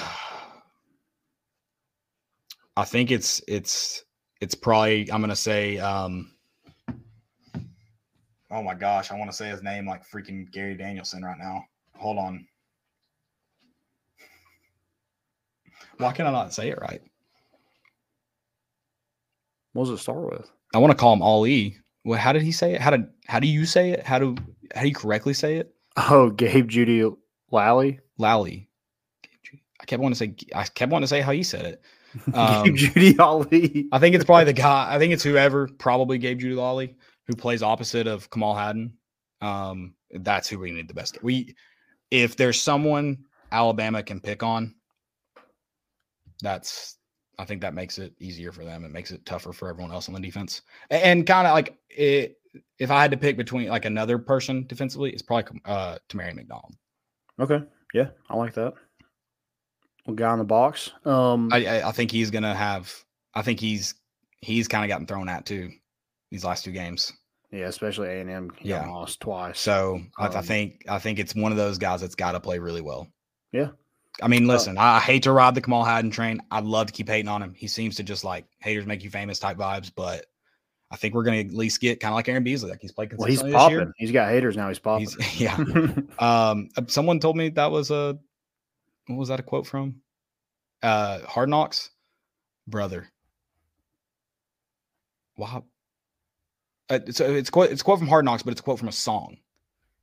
I 2.77 2.85
think 2.85 3.11
it's 3.11 3.43
it's 3.47 4.05
it's 4.41 4.55
probably 4.55 5.11
I'm 5.11 5.21
gonna 5.21 5.37
say 5.37 5.79
um 5.79 6.33
oh 8.51 8.63
my 8.63 8.75
gosh, 8.75 9.11
I 9.11 9.19
want 9.19 9.31
to 9.31 9.37
say 9.37 9.49
his 9.49 9.63
name 9.63 9.87
like 9.87 10.09
freaking 10.09 10.51
Gary 10.51 10.75
Danielson 10.75 11.23
right 11.23 11.39
now. 11.39 11.65
Hold 12.05 12.19
on. 12.19 12.47
Why 15.97 16.13
can 16.13 16.27
I 16.27 16.33
not 16.33 16.53
say 16.53 16.69
it 16.69 16.79
right? 16.79 17.01
what 19.73 19.87
does 19.87 19.99
it 19.99 20.03
start 20.03 20.31
with? 20.31 20.51
I 20.75 20.79
want 20.79 20.91
to 20.91 20.99
call 20.99 21.15
him 21.15 21.23
Ali. 21.23 21.79
Well, 22.05 22.19
how 22.21 22.35
did 22.35 22.43
he 22.43 22.53
say 22.53 22.75
it? 22.75 22.83
How 22.83 22.91
did 22.91 23.07
how 23.27 23.41
do 23.41 23.47
you 23.47 23.65
say 23.65 23.93
it? 23.93 24.05
How 24.05 24.19
do 24.19 24.37
how 24.75 24.83
do 24.83 24.89
you 24.89 24.95
correctly 24.95 25.33
say 25.33 25.57
it? 25.57 25.75
Oh, 25.97 26.29
Gabe 26.29 26.69
Judy 26.69 27.11
Lally. 27.51 28.01
Lally. 28.19 28.69
I 29.81 29.87
kept 29.87 30.03
wanting 30.03 30.13
to 30.13 30.19
say 30.19 30.37
I 30.55 30.65
kept 30.65 30.93
wanting 30.93 31.05
to 31.05 31.09
say 31.09 31.23
how 31.23 31.33
he 31.33 31.43
said 31.43 31.65
it. 31.65 31.83
Um, 32.35 32.65
Gabe 32.65 32.77
Judy 32.77 33.19
Ali. 33.19 33.89
I 33.93 33.99
think 33.99 34.15
it's 34.15 34.27
probably 34.27 34.45
the 34.45 34.53
guy. 34.53 34.95
I 34.95 34.99
think 34.99 35.15
it's 35.15 35.23
whoever 35.23 35.69
probably 35.79 36.19
gave 36.19 36.37
Judy 36.37 36.55
Lawley, 36.55 36.97
who 37.27 37.35
plays 37.35 37.63
opposite 37.63 38.07
of 38.07 38.29
Kamal 38.29 38.55
Hadden. 38.55 38.93
Um, 39.41 39.95
that's 40.11 40.49
who 40.49 40.59
we 40.59 40.71
need 40.71 40.87
the 40.87 40.95
best. 40.95 41.23
We, 41.23 41.55
if 42.15 42.37
there's 42.37 42.61
someone 42.61 43.25
Alabama 43.51 44.03
can 44.03 44.21
pick 44.21 44.43
on, 44.43 44.75
that's. 46.41 46.97
I 47.37 47.45
think 47.45 47.63
that 47.63 47.75
makes 47.75 47.99
it 47.99 48.15
easier 48.21 48.53
for 48.53 48.65
them. 48.65 48.85
It 48.85 48.93
makes 48.93 49.11
it 49.11 49.27
tougher 49.27 49.53
for 49.53 49.69
everyone 49.69 49.91
else 49.91 50.07
on 50.07 50.15
the 50.15 50.21
defense. 50.21 50.63
And, 50.89 51.27
kind 51.27 51.49
of 51.49 51.53
like 51.53 51.77
it, 51.91 52.37
if 52.79 52.93
I 52.93 53.03
had 53.03 53.11
to 53.11 53.17
pick 53.17 53.37
between 53.37 53.69
like 53.69 53.87
another 53.87 54.19
person 54.19 54.65
defensively, 54.69 55.11
it's 55.11 55.23
probably 55.23 55.61
uh 55.65 55.99
Tamari 56.09 56.33
McDonald. 56.33 56.77
Okay. 57.41 57.61
Yeah, 57.93 58.11
I 58.31 58.37
like 58.37 58.55
that. 58.55 58.75
guy 60.15 60.33
in 60.33 60.39
the 60.39 60.45
box. 60.45 60.93
Um, 61.05 61.49
I, 61.53 61.67
I 61.67 61.89
I 61.89 61.93
think 61.93 62.13
he's 62.13 62.31
gonna 62.31 62.55
have. 62.55 62.95
I 63.35 63.43
think 63.43 63.59
he's 63.59 63.95
he's 64.41 64.69
kind 64.69 64.85
of 64.85 64.89
gotten 64.89 65.09
thrown 65.09 65.29
at 65.29 65.45
too 65.45 65.71
these 66.31 66.45
last 66.45 66.65
two 66.65 66.71
games. 66.71 67.13
Yeah, 67.55 67.67
especially 67.67 68.09
A 68.09 68.21
and 68.21 68.29
M. 68.31 68.51
Yeah. 68.63 68.87
lost 68.89 69.21
twice. 69.21 69.61
So 69.61 70.01
I, 70.19 70.27
I 70.27 70.39
Um, 70.39 70.45
think 70.45 70.85
I 70.89 70.99
think 70.99 71.19
it's 71.21 71.35
one 71.35 71.53
of 71.53 71.59
those 71.59 71.79
guys 71.79 72.01
that's 72.01 72.17
got 72.17 72.33
to 72.33 72.41
play 72.41 72.59
really 72.59 72.81
well. 72.81 73.07
Yeah. 73.53 73.69
I 74.21 74.27
mean, 74.29 74.47
listen, 74.49 74.77
I 74.77 74.97
I 74.97 75.01
hate 75.01 75.23
to 75.25 75.33
ride 75.33 75.55
the 75.55 75.61
Kamal 75.61 75.85
Hadden 75.85 76.11
train. 76.11 76.41
I'd 76.51 76.65
love 76.65 76.89
to 76.89 76.93
keep 76.93 77.09
hating 77.09 77.29
on 77.29 77.43
him. 77.43 77.55
He 77.55 77.69
seems 77.69 77.97
to 77.97 78.03
just 78.03 78.25
like 78.25 78.45
haters 78.61 78.87
make 78.87 79.05
you 79.05 79.11
famous 79.11 79.39
type 79.39 79.57
vibes, 79.57 79.93
but 79.95 80.27
I 80.91 80.97
think 80.97 81.15
we're 81.15 81.23
gonna 81.25 81.39
at 81.39 81.53
least 81.53 81.81
get 81.81 82.01
kind 82.01 82.13
of 82.13 82.17
like 82.17 82.29
Aaron 82.29 82.43
Beasley. 82.45 82.71
Like 82.71 82.81
he's 82.81 82.93
played 82.93 83.13
well, 83.17 83.29
he's 83.29 83.43
popping. 83.43 83.77
year. 83.79 83.93
He's 83.99 84.13
got 84.13 84.29
haters 84.31 84.57
now. 84.57 84.69
He's 84.69 84.79
popping. 84.81 85.07
He's 85.09 85.41
yeah. 85.41 85.57
Um, 86.19 86.69
uh, 86.77 86.83
someone 86.89 87.21
told 87.21 87.37
me 87.37 87.51
that 87.51 87.71
was 87.71 87.91
a 87.93 88.19
what 89.07 89.17
was 89.17 89.29
that 89.29 89.39
a 89.41 89.45
quote 89.45 89.67
from? 89.67 89.97
Uh, 90.83 91.21
Hard 91.27 91.49
Knocks, 91.49 91.91
brother. 92.67 93.09
Wow. 95.37 95.65
Uh, 96.91 97.01
so 97.11 97.25
it's 97.33 97.51
quote 97.51 97.71
it's 97.71 97.81
a 97.81 97.85
quote 97.85 97.99
from 97.99 98.09
Hard 98.09 98.25
Knocks, 98.25 98.43
but 98.43 98.53
it's 98.53 98.61
a 98.61 98.65
quote 98.65 98.79
from 98.79 98.89
a 98.89 98.93
song. 98.93 99.39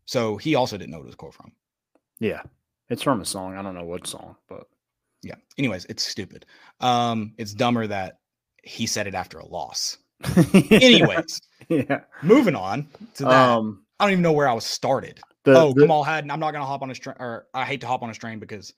So 0.05 0.37
he 0.37 0.55
also 0.55 0.77
didn't 0.77 0.91
know 0.91 0.97
what 0.97 1.03
it 1.03 1.07
was 1.07 1.13
a 1.13 1.17
quote 1.17 1.33
from. 1.33 1.51
yeah, 2.19 2.41
it's 2.89 3.03
from 3.03 3.21
a 3.21 3.25
song. 3.25 3.55
I 3.57 3.61
don't 3.61 3.75
know 3.75 3.85
what 3.85 4.07
song, 4.07 4.35
but 4.49 4.63
Yeah. 5.23 5.35
Anyways, 5.57 5.85
it's 5.85 6.03
stupid. 6.03 6.45
Um, 6.79 7.33
it's 7.37 7.53
dumber 7.53 7.85
that 7.87 8.19
he 8.63 8.85
said 8.87 9.07
it 9.07 9.13
after 9.15 9.39
a 9.39 9.45
loss. 9.45 9.97
Anyways, 10.71 11.41
yeah. 11.69 12.01
moving 12.23 12.55
on 12.55 12.87
to 13.15 13.23
that. 13.23 13.49
Um, 13.49 13.83
I 13.99 14.05
don't 14.05 14.13
even 14.13 14.23
know 14.23 14.31
where 14.31 14.47
I 14.49 14.53
was 14.53 14.65
started. 14.65 15.19
the, 15.43 15.57
oh, 15.57 15.73
the- 15.73 15.81
Kamal 15.81 16.03
Hadden. 16.03 16.31
I'm 16.31 16.39
not 16.39 16.51
gonna 16.51 16.65
hop 16.65 16.81
on 16.81 16.89
a 16.91 16.95
train, 16.95 17.15
or 17.19 17.47
I 17.53 17.65
hate 17.65 17.81
to 17.81 17.87
hop 17.87 18.01
on 18.03 18.09
a 18.09 18.13
train 18.13 18.39
because 18.39 18.73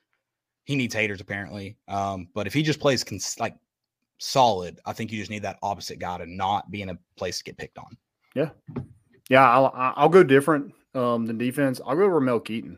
he 0.66 0.76
needs 0.76 0.94
haters 0.94 1.22
apparently. 1.22 1.78
Um, 1.88 2.28
but 2.34 2.48
if 2.48 2.54
he 2.54 2.64
just 2.64 2.80
plays 2.80 3.04
cons- 3.04 3.40
like 3.40 3.56
solid, 4.24 4.80
I 4.86 4.94
think 4.94 5.12
you 5.12 5.20
just 5.20 5.32
need 5.32 5.44
that 5.44 5.60
opposite 5.62 6.00
guy 6.00 6.18
to 6.18 6.26
not 6.26 6.72
be 6.72 6.82
in 6.82 6.90
a 6.90 6.98
place 7.18 7.38
to 7.40 7.44
get 7.44 7.58
picked 7.58 7.78
on. 7.78 7.98
Yeah, 9.30 9.50
I'll 9.50 9.68
I- 9.68 9.94
I'll 9.96 10.10
go 10.10 10.24
different 10.24 10.74
um, 10.96 11.26
than 11.26 11.38
defense. 11.38 11.82
I'll 11.86 11.96
go 11.96 12.08
Ramel 12.08 12.40
Keyton. 12.40 12.78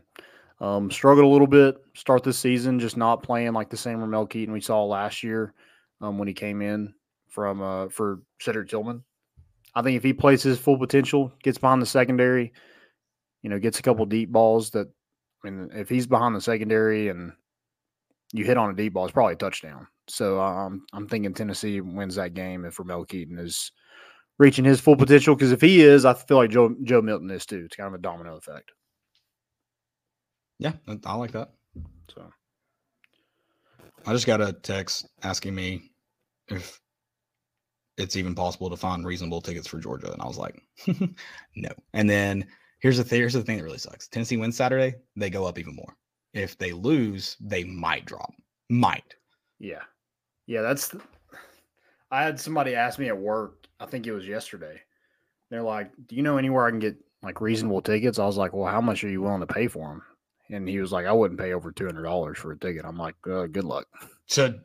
Um, 0.60 0.90
struggled 0.90 1.26
a 1.26 1.28
little 1.28 1.46
bit 1.46 1.76
start 1.94 2.22
this 2.22 2.38
season, 2.38 2.80
just 2.80 2.96
not 2.96 3.22
playing 3.22 3.52
like 3.52 3.68
the 3.68 3.76
same 3.76 4.00
Ramel 4.00 4.26
Keyton 4.26 4.54
we 4.54 4.60
saw 4.60 4.84
last 4.84 5.22
year 5.22 5.52
um, 6.00 6.18
when 6.18 6.28
he 6.28 6.34
came 6.34 6.62
in 6.62 6.94
from 7.28 7.60
uh, 7.62 7.88
for 7.88 8.20
Cedric 8.40 8.68
Tillman. 8.68 9.04
I 9.74 9.82
think 9.82 9.96
if 9.98 10.02
he 10.02 10.14
plays 10.14 10.42
his 10.42 10.58
full 10.58 10.78
potential, 10.78 11.30
gets 11.42 11.58
behind 11.58 11.82
the 11.82 11.86
secondary, 11.86 12.54
you 13.42 13.50
know, 13.50 13.58
gets 13.58 13.78
a 13.78 13.82
couple 13.82 14.06
deep 14.06 14.32
balls 14.32 14.70
that, 14.70 14.88
I 15.44 15.50
mean, 15.50 15.68
if 15.74 15.90
he's 15.90 16.06
behind 16.06 16.34
the 16.34 16.40
secondary 16.40 17.08
and 17.08 17.32
you 18.32 18.46
hit 18.46 18.56
on 18.56 18.70
a 18.70 18.74
deep 18.74 18.94
ball, 18.94 19.04
it's 19.04 19.12
probably 19.12 19.34
a 19.34 19.36
touchdown. 19.36 19.86
So 20.08 20.40
um, 20.40 20.86
I'm 20.92 21.08
thinking 21.08 21.34
Tennessee 21.34 21.80
wins 21.80 22.14
that 22.14 22.34
game 22.34 22.64
if 22.64 22.78
Ramel 22.78 23.04
Keyton 23.04 23.38
is 23.38 23.72
reaching 24.38 24.64
his 24.64 24.80
full 24.80 24.96
potential. 24.96 25.34
Because 25.34 25.52
if 25.52 25.60
he 25.60 25.80
is, 25.82 26.04
I 26.04 26.14
feel 26.14 26.36
like 26.36 26.50
Joe 26.50 26.74
Joe 26.84 27.02
Milton 27.02 27.30
is 27.30 27.46
too. 27.46 27.64
It's 27.66 27.76
kind 27.76 27.88
of 27.88 27.94
a 27.94 28.02
domino 28.02 28.36
effect. 28.36 28.72
Yeah, 30.58 30.72
I- 30.88 31.16
like 31.16 31.32
that. 31.32 31.50
So 32.14 32.30
I 34.06 34.12
just 34.12 34.26
got 34.26 34.40
a 34.40 34.52
text 34.52 35.08
asking 35.22 35.54
me 35.54 35.90
if 36.48 36.80
it's 37.98 38.16
even 38.16 38.34
possible 38.34 38.70
to 38.70 38.76
find 38.76 39.04
reasonable 39.04 39.40
tickets 39.40 39.66
for 39.66 39.78
Georgia, 39.80 40.12
and 40.12 40.22
I 40.22 40.26
was 40.26 40.38
like, 40.38 40.62
no. 41.56 41.70
And 41.92 42.08
then 42.08 42.46
here's 42.80 42.98
the 42.98 43.04
th- 43.04 43.18
here's 43.18 43.32
the 43.32 43.42
thing 43.42 43.58
that 43.58 43.64
really 43.64 43.78
sucks: 43.78 44.08
Tennessee 44.08 44.36
wins 44.36 44.56
Saturday, 44.56 44.94
they 45.16 45.30
go 45.30 45.44
up 45.44 45.58
even 45.58 45.74
more. 45.74 45.96
If 46.32 46.56
they 46.58 46.72
lose, 46.72 47.36
they 47.40 47.64
might 47.64 48.04
drop. 48.04 48.32
Might. 48.68 49.14
yeah, 49.58 49.82
yeah, 50.46 50.62
that's. 50.62 50.88
The, 50.88 51.00
I 52.10 52.22
had 52.22 52.38
somebody 52.38 52.74
ask 52.74 52.98
me 52.98 53.08
at 53.08 53.18
work. 53.18 53.66
I 53.80 53.86
think 53.86 54.06
it 54.06 54.12
was 54.12 54.26
yesterday. 54.26 54.80
They're 55.50 55.62
like, 55.62 55.90
"Do 56.06 56.16
you 56.16 56.22
know 56.22 56.38
anywhere 56.38 56.66
I 56.66 56.70
can 56.70 56.78
get 56.78 56.96
like 57.22 57.40
reasonable 57.40 57.82
tickets?" 57.82 58.18
I 58.18 58.26
was 58.26 58.36
like, 58.36 58.52
"Well, 58.52 58.70
how 58.70 58.80
much 58.80 59.04
are 59.04 59.08
you 59.08 59.22
willing 59.22 59.40
to 59.40 59.46
pay 59.46 59.68
for 59.68 59.88
them?" 59.88 60.02
And 60.50 60.68
he 60.68 60.80
was 60.80 60.92
like, 60.92 61.06
"I 61.06 61.12
wouldn't 61.12 61.40
pay 61.40 61.52
over 61.52 61.72
two 61.72 61.86
hundred 61.86 62.04
dollars 62.04 62.38
for 62.38 62.52
a 62.52 62.58
ticket." 62.58 62.84
I'm 62.84 62.96
like, 62.96 63.16
uh, 63.28 63.46
"Good 63.46 63.64
luck." 63.64 63.86
To 64.30 64.60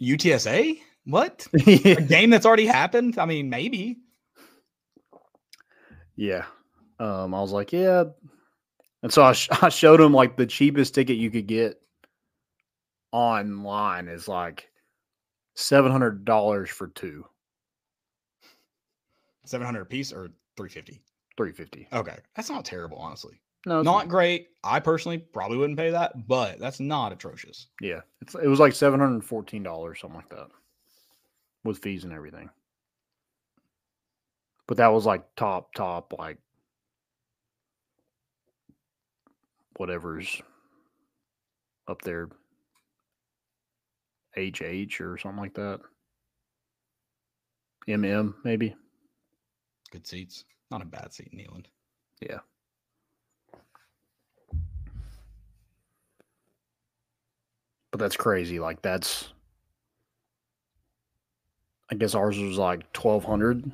UTSA? 0.00 0.80
What? 1.04 1.46
A 1.66 2.02
game 2.02 2.30
that's 2.30 2.44
already 2.46 2.66
happened? 2.66 3.18
I 3.18 3.24
mean, 3.24 3.48
maybe. 3.48 3.98
Yeah. 6.16 6.44
Um, 7.00 7.32
I 7.32 7.40
was 7.40 7.52
like, 7.52 7.72
yeah. 7.72 8.04
And 9.02 9.12
so 9.12 9.22
I, 9.22 9.32
sh- 9.32 9.48
I 9.62 9.68
showed 9.68 10.00
him 10.00 10.12
like 10.12 10.36
the 10.36 10.46
cheapest 10.46 10.94
ticket 10.94 11.16
you 11.16 11.30
could 11.30 11.46
get 11.46 11.80
online 13.12 14.08
is 14.08 14.28
like 14.28 14.68
$700 15.58 16.68
for 16.68 16.86
two, 16.88 17.24
Seven 19.44 19.64
hundred 19.64 19.80
a 19.80 19.86
piece 19.86 20.12
or 20.12 20.28
three 20.58 20.68
fifty. 20.68 21.00
350 21.38 21.88
Okay, 21.92 22.18
that's 22.34 22.50
not 22.50 22.64
terrible, 22.66 22.98
honestly. 22.98 23.40
No, 23.64 23.78
it's 23.78 23.84
Not 23.86 24.08
great. 24.08 24.48
I 24.62 24.78
personally 24.78 25.18
probably 25.18 25.56
wouldn't 25.56 25.78
pay 25.78 25.90
that, 25.90 26.26
but 26.28 26.58
that's 26.58 26.80
not 26.80 27.12
atrocious. 27.12 27.68
Yeah. 27.80 28.00
It's, 28.20 28.34
it 28.34 28.46
was 28.46 28.60
like 28.60 28.72
$714, 28.72 29.98
something 29.98 30.16
like 30.16 30.28
that 30.28 30.48
with 31.64 31.78
fees 31.78 32.04
and 32.04 32.12
everything. 32.12 32.50
But 34.66 34.76
that 34.76 34.88
was 34.88 35.06
like 35.06 35.24
top, 35.34 35.72
top, 35.74 36.12
like 36.18 36.38
whatever's 39.76 40.42
up 41.86 42.02
there. 42.02 42.28
HH 44.38 45.00
or 45.00 45.18
something 45.18 45.40
like 45.40 45.54
that. 45.54 45.80
MM, 47.88 48.34
maybe. 48.44 48.74
Good 49.90 50.06
seats. 50.06 50.44
Not 50.70 50.82
a 50.82 50.86
bad 50.86 51.12
seat 51.12 51.30
in 51.32 51.38
Neyland. 51.38 51.66
Yeah. 52.20 52.40
But 57.90 58.00
that's 58.00 58.16
crazy. 58.16 58.60
Like 58.60 58.82
that's 58.82 59.32
I 61.90 61.94
guess 61.94 62.14
ours 62.14 62.38
was 62.38 62.58
like 62.58 62.92
twelve 62.92 63.24
hundred 63.24 63.70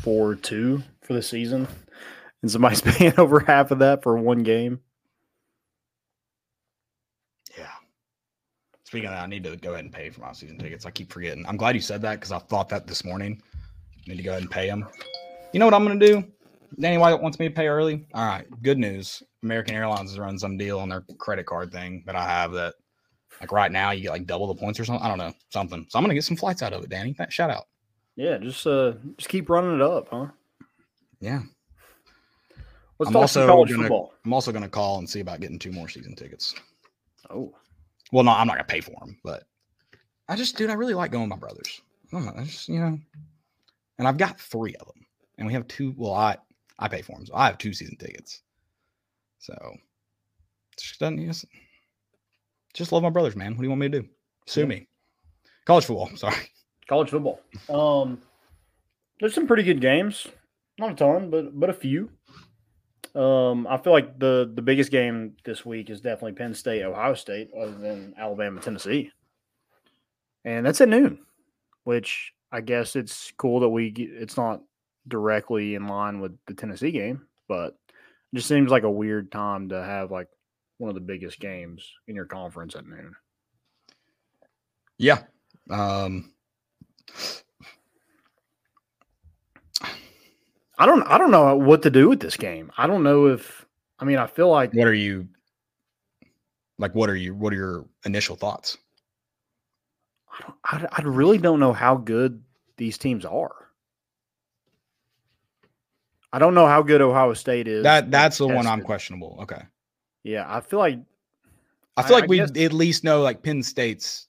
for 0.00 0.34
two 0.34 0.82
for 1.00 1.14
the 1.14 1.22
season. 1.22 1.66
And 2.42 2.50
somebody's 2.50 2.80
paying 2.82 3.18
over 3.18 3.40
half 3.40 3.70
of 3.70 3.78
that 3.78 4.02
for 4.02 4.18
one 4.18 4.42
game. 4.42 4.80
Speaking 8.94 9.08
of 9.08 9.14
that, 9.16 9.24
I 9.24 9.26
need 9.26 9.42
to 9.42 9.56
go 9.56 9.72
ahead 9.72 9.82
and 9.82 9.92
pay 9.92 10.08
for 10.08 10.20
my 10.20 10.30
season 10.30 10.56
tickets. 10.56 10.86
I 10.86 10.92
keep 10.92 11.12
forgetting. 11.12 11.44
I'm 11.48 11.56
glad 11.56 11.74
you 11.74 11.80
said 11.80 12.00
that 12.02 12.14
because 12.20 12.30
I 12.30 12.38
thought 12.38 12.68
that 12.68 12.86
this 12.86 13.04
morning. 13.04 13.42
I 14.06 14.10
need 14.10 14.18
to 14.18 14.22
go 14.22 14.30
ahead 14.30 14.42
and 14.42 14.50
pay 14.52 14.68
them. 14.68 14.86
You 15.52 15.58
know 15.58 15.66
what 15.66 15.74
I'm 15.74 15.84
going 15.84 15.98
to 15.98 16.06
do? 16.06 16.24
Danny 16.78 16.96
White 16.96 17.20
wants 17.20 17.40
me 17.40 17.48
to 17.48 17.52
pay 17.52 17.66
early. 17.66 18.06
All 18.14 18.24
right. 18.24 18.46
Good 18.62 18.78
news. 18.78 19.20
American 19.42 19.74
Airlines 19.74 20.12
is 20.12 20.18
running 20.20 20.38
some 20.38 20.56
deal 20.56 20.78
on 20.78 20.90
their 20.90 21.00
credit 21.18 21.44
card 21.44 21.72
thing 21.72 22.04
that 22.06 22.14
I 22.14 22.24
have 22.24 22.52
that, 22.52 22.74
like 23.40 23.50
right 23.50 23.72
now, 23.72 23.90
you 23.90 24.02
get 24.02 24.12
like 24.12 24.28
double 24.28 24.46
the 24.46 24.54
points 24.54 24.78
or 24.78 24.84
something. 24.84 25.04
I 25.04 25.08
don't 25.08 25.18
know. 25.18 25.32
Something. 25.50 25.86
So 25.88 25.98
I'm 25.98 26.04
going 26.04 26.10
to 26.10 26.14
get 26.14 26.22
some 26.22 26.36
flights 26.36 26.62
out 26.62 26.72
of 26.72 26.84
it, 26.84 26.88
Danny. 26.88 27.16
Shout 27.30 27.50
out. 27.50 27.64
Yeah, 28.14 28.38
just 28.38 28.64
uh 28.64 28.92
just 29.16 29.28
keep 29.28 29.50
running 29.50 29.74
it 29.74 29.82
up, 29.82 30.06
huh? 30.08 30.26
Yeah. 31.18 31.42
Let's 33.00 33.08
I'm 33.10 33.16
also 33.16 33.44
gonna- 33.44 33.76
football. 33.76 34.14
I'm 34.24 34.32
also 34.32 34.52
going 34.52 34.62
to 34.62 34.68
call 34.68 34.98
and 34.98 35.10
see 35.10 35.18
about 35.18 35.40
getting 35.40 35.58
two 35.58 35.72
more 35.72 35.88
season 35.88 36.14
tickets. 36.14 36.54
Oh. 37.28 37.52
Well, 38.12 38.24
no, 38.24 38.30
I'm 38.32 38.46
not 38.46 38.54
gonna 38.54 38.64
pay 38.64 38.80
for 38.80 38.94
them, 39.00 39.18
but 39.24 39.44
I 40.28 40.36
just, 40.36 40.56
dude, 40.56 40.70
I 40.70 40.74
really 40.74 40.94
like 40.94 41.10
going 41.10 41.28
with 41.28 41.38
my 41.40 41.46
brothers. 41.46 41.80
I 42.12 42.18
I 42.40 42.44
just, 42.44 42.68
you 42.68 42.78
know, 42.80 42.98
and 43.98 44.08
I've 44.08 44.18
got 44.18 44.40
three 44.40 44.74
of 44.76 44.86
them, 44.86 45.06
and 45.38 45.46
we 45.46 45.52
have 45.52 45.66
two. 45.68 45.94
Well, 45.96 46.14
I 46.14 46.36
I 46.78 46.88
pay 46.88 47.02
for 47.02 47.16
them, 47.16 47.26
so 47.26 47.34
I 47.34 47.46
have 47.46 47.58
two 47.58 47.72
season 47.72 47.96
tickets. 47.96 48.42
So 49.38 49.54
just 50.78 50.98
doesn't 51.00 51.18
you 51.18 51.26
just, 51.28 51.44
just 52.72 52.92
love 52.92 53.02
my 53.02 53.10
brothers, 53.10 53.36
man. 53.36 53.52
What 53.52 53.58
do 53.58 53.64
you 53.64 53.68
want 53.70 53.80
me 53.80 53.88
to 53.90 54.00
do? 54.02 54.08
Sue 54.46 54.60
Yeah. 54.62 54.66
me. 54.66 54.88
College 55.66 55.84
football. 55.84 56.08
Sorry. 56.16 56.34
College 56.88 57.10
football. 57.10 57.40
Um, 57.68 58.20
there's 59.20 59.34
some 59.34 59.46
pretty 59.46 59.62
good 59.62 59.80
games. 59.80 60.26
Not 60.78 60.92
a 60.92 60.94
ton, 60.94 61.30
but 61.30 61.58
but 61.58 61.70
a 61.70 61.74
few. 61.74 62.10
Um, 63.14 63.66
I 63.68 63.76
feel 63.78 63.92
like 63.92 64.18
the 64.18 64.50
the 64.54 64.62
biggest 64.62 64.90
game 64.90 65.36
this 65.44 65.64
week 65.64 65.88
is 65.88 66.00
definitely 66.00 66.32
Penn 66.32 66.54
State, 66.54 66.82
Ohio 66.82 67.14
State, 67.14 67.50
other 67.56 67.76
than 67.78 68.14
Alabama, 68.18 68.60
Tennessee, 68.60 69.12
and 70.44 70.66
that's 70.66 70.80
at 70.80 70.88
noon. 70.88 71.20
Which 71.84 72.32
I 72.50 72.60
guess 72.60 72.96
it's 72.96 73.32
cool 73.36 73.60
that 73.60 73.68
we 73.68 73.90
get, 73.90 74.10
it's 74.10 74.36
not 74.36 74.62
directly 75.06 75.74
in 75.74 75.86
line 75.86 76.20
with 76.20 76.36
the 76.46 76.54
Tennessee 76.54 76.90
game, 76.90 77.26
but 77.46 77.76
it 77.88 78.36
just 78.36 78.48
seems 78.48 78.70
like 78.70 78.82
a 78.82 78.90
weird 78.90 79.30
time 79.30 79.68
to 79.68 79.82
have 79.82 80.10
like 80.10 80.28
one 80.78 80.88
of 80.88 80.94
the 80.94 81.00
biggest 81.00 81.38
games 81.38 81.88
in 82.08 82.16
your 82.16 82.24
conference 82.24 82.74
at 82.74 82.86
noon. 82.86 83.14
Yeah. 84.98 85.22
Um. 85.70 86.32
I 90.78 90.86
don't 90.86 91.02
I 91.04 91.18
don't 91.18 91.30
know 91.30 91.56
what 91.56 91.82
to 91.82 91.90
do 91.90 92.08
with 92.08 92.20
this 92.20 92.36
game. 92.36 92.72
I 92.76 92.86
don't 92.86 93.02
know 93.02 93.26
if 93.26 93.64
I 93.98 94.04
mean 94.04 94.18
I 94.18 94.26
feel 94.26 94.50
like 94.50 94.72
What 94.72 94.88
are 94.88 94.94
you? 94.94 95.28
Like, 96.78 96.94
what 96.94 97.08
are 97.08 97.14
you? 97.16 97.34
What 97.34 97.52
are 97.52 97.56
your 97.56 97.84
initial 98.04 98.34
thoughts? 98.34 98.76
I, 100.64 100.78
don't, 100.78 100.92
I, 100.92 101.02
I 101.02 101.02
really 101.02 101.38
don't 101.38 101.60
know 101.60 101.72
how 101.72 101.94
good 101.94 102.42
these 102.76 102.98
teams 102.98 103.24
are. 103.24 103.54
I 106.32 106.40
don't 106.40 106.54
know 106.54 106.66
how 106.66 106.82
good 106.82 107.00
Ohio 107.00 107.32
State 107.34 107.68
is. 107.68 107.84
That 107.84 108.10
that's 108.10 108.38
the 108.38 108.48
one 108.48 108.66
I'm 108.66 108.82
questionable. 108.82 109.38
Okay. 109.42 109.62
Yeah, 110.24 110.44
I 110.48 110.60
feel 110.60 110.80
like 110.80 110.98
I 111.96 112.02
feel 112.02 112.16
I- 112.16 112.20
like 112.20 112.28
we 112.28 112.40
at 112.40 112.72
least 112.72 113.04
know 113.04 113.22
like 113.22 113.42
Penn 113.42 113.62
State's 113.62 114.26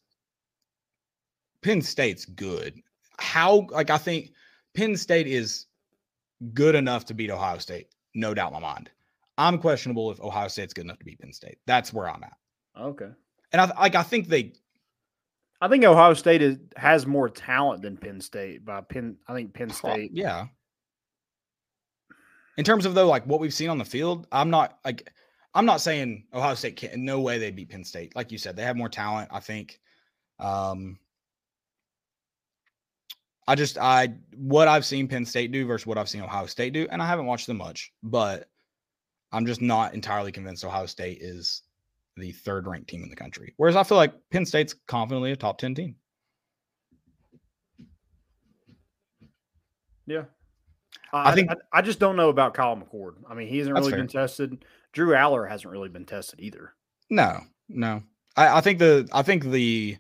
Penn 1.64 1.82
State's 1.82 2.26
good. 2.26 2.80
How 3.18 3.66
like 3.72 3.90
I 3.90 3.98
think 3.98 4.34
Penn 4.76 4.96
State 4.96 5.26
is 5.26 5.66
good 6.54 6.76
enough 6.76 7.06
to 7.06 7.14
beat 7.14 7.32
Ohio 7.32 7.58
State, 7.58 7.88
no 8.14 8.34
doubt 8.34 8.54
in 8.54 8.54
my 8.54 8.60
mind. 8.60 8.90
I'm 9.38 9.58
questionable 9.58 10.12
if 10.12 10.20
Ohio 10.22 10.48
State's 10.48 10.74
good 10.74 10.86
enough 10.86 11.00
to 11.00 11.06
beat 11.06 11.20
Penn 11.20 11.34
State. 11.34 11.58
That's 11.66 11.92
where 11.94 12.10
I'm 12.10 12.24
at. 12.24 12.38
okay. 12.80 13.10
And 13.52 13.62
I 13.62 13.66
like 13.80 13.96
I 13.96 14.04
think 14.04 14.28
they 14.28 14.54
I 15.62 15.68
think 15.68 15.84
Ohio 15.84 16.14
State 16.14 16.42
is, 16.42 16.58
has 16.76 17.08
more 17.08 17.30
talent 17.30 17.82
than 17.82 17.98
Penn 17.98 18.20
State. 18.22 18.66
By 18.66 18.82
Penn, 18.82 19.18
I 19.28 19.34
think 19.34 19.54
Penn 19.54 19.70
State. 19.70 20.12
yeah. 20.14 20.48
In 22.58 22.64
terms 22.64 22.86
of 22.86 22.94
though, 22.94 23.08
like 23.08 23.26
what 23.26 23.40
we've 23.40 23.54
seen 23.54 23.70
on 23.70 23.78
the 23.78 23.86
field, 23.86 24.28
I'm 24.32 24.50
not 24.50 24.78
like 24.86 25.12
I'm 25.54 25.66
not 25.66 25.82
saying 25.82 26.26
Ohio 26.34 26.56
State 26.56 26.76
can't. 26.76 26.98
No 26.98 27.22
way 27.22 27.38
they 27.38 27.52
beat 27.52 27.70
Penn 27.70 27.84
State. 27.84 28.16
Like 28.16 28.32
you 28.32 28.38
said, 28.38 28.56
they 28.56 28.64
have 28.64 28.78
more 28.78 28.90
talent. 28.90 29.30
I 29.32 29.40
think. 29.40 29.80
Um, 30.40 31.00
I 33.48 33.56
just 33.56 33.78
I 33.78 34.14
what 34.36 34.68
I've 34.68 34.86
seen 34.86 35.08
Penn 35.08 35.26
State 35.26 35.52
do 35.52 35.66
versus 35.66 35.86
what 35.86 35.98
I've 35.98 36.10
seen 36.10 36.22
Ohio 36.22 36.46
State 36.48 36.74
do, 36.74 36.88
and 36.92 37.02
I 37.02 37.08
haven't 37.08 37.26
watched 37.28 37.48
them 37.48 37.58
much, 37.58 37.92
but 38.02 38.50
I'm 39.32 39.46
just 39.46 39.62
not 39.62 39.94
entirely 39.94 40.32
convinced 40.32 40.66
Ohio 40.66 40.86
State 40.86 41.20
is 41.22 41.62
the 42.18 42.32
third 42.32 42.66
ranked 42.68 42.90
team 42.90 43.04
in 43.04 43.10
the 43.10 43.16
country. 43.16 43.54
Whereas 43.58 43.76
I 43.76 43.84
feel 43.84 43.98
like 43.98 44.14
Penn 44.32 44.46
State's 44.46 44.74
confidently 44.88 45.32
a 45.32 45.36
top 45.36 45.58
ten 45.58 45.76
team. 45.76 45.96
Yeah. 50.08 50.24
I 51.14 51.32
I, 51.32 51.36
think- 51.36 51.52
I, 51.52 51.56
I 51.74 51.82
just 51.82 52.00
don't 52.00 52.16
know 52.16 52.30
about 52.30 52.54
Kyle 52.54 52.76
McCord. 52.76 53.16
I 53.30 53.34
mean, 53.34 53.48
he 53.48 53.58
hasn't 53.60 53.76
really 53.76 53.92
been 53.92 54.08
tested. 54.08 54.66
Drew 54.94 55.10
Allar 55.14 55.50
hasn't 55.50 55.72
really 55.72 55.90
been 55.90 56.06
tested 56.06 56.40
either. 56.40 56.74
No, 57.10 57.40
no. 57.70 58.02
I, 58.38 58.58
I 58.58 58.62
think 58.62 58.80
the 58.80 59.08
I 59.14 59.22
think 59.22 59.44
the 59.44 59.98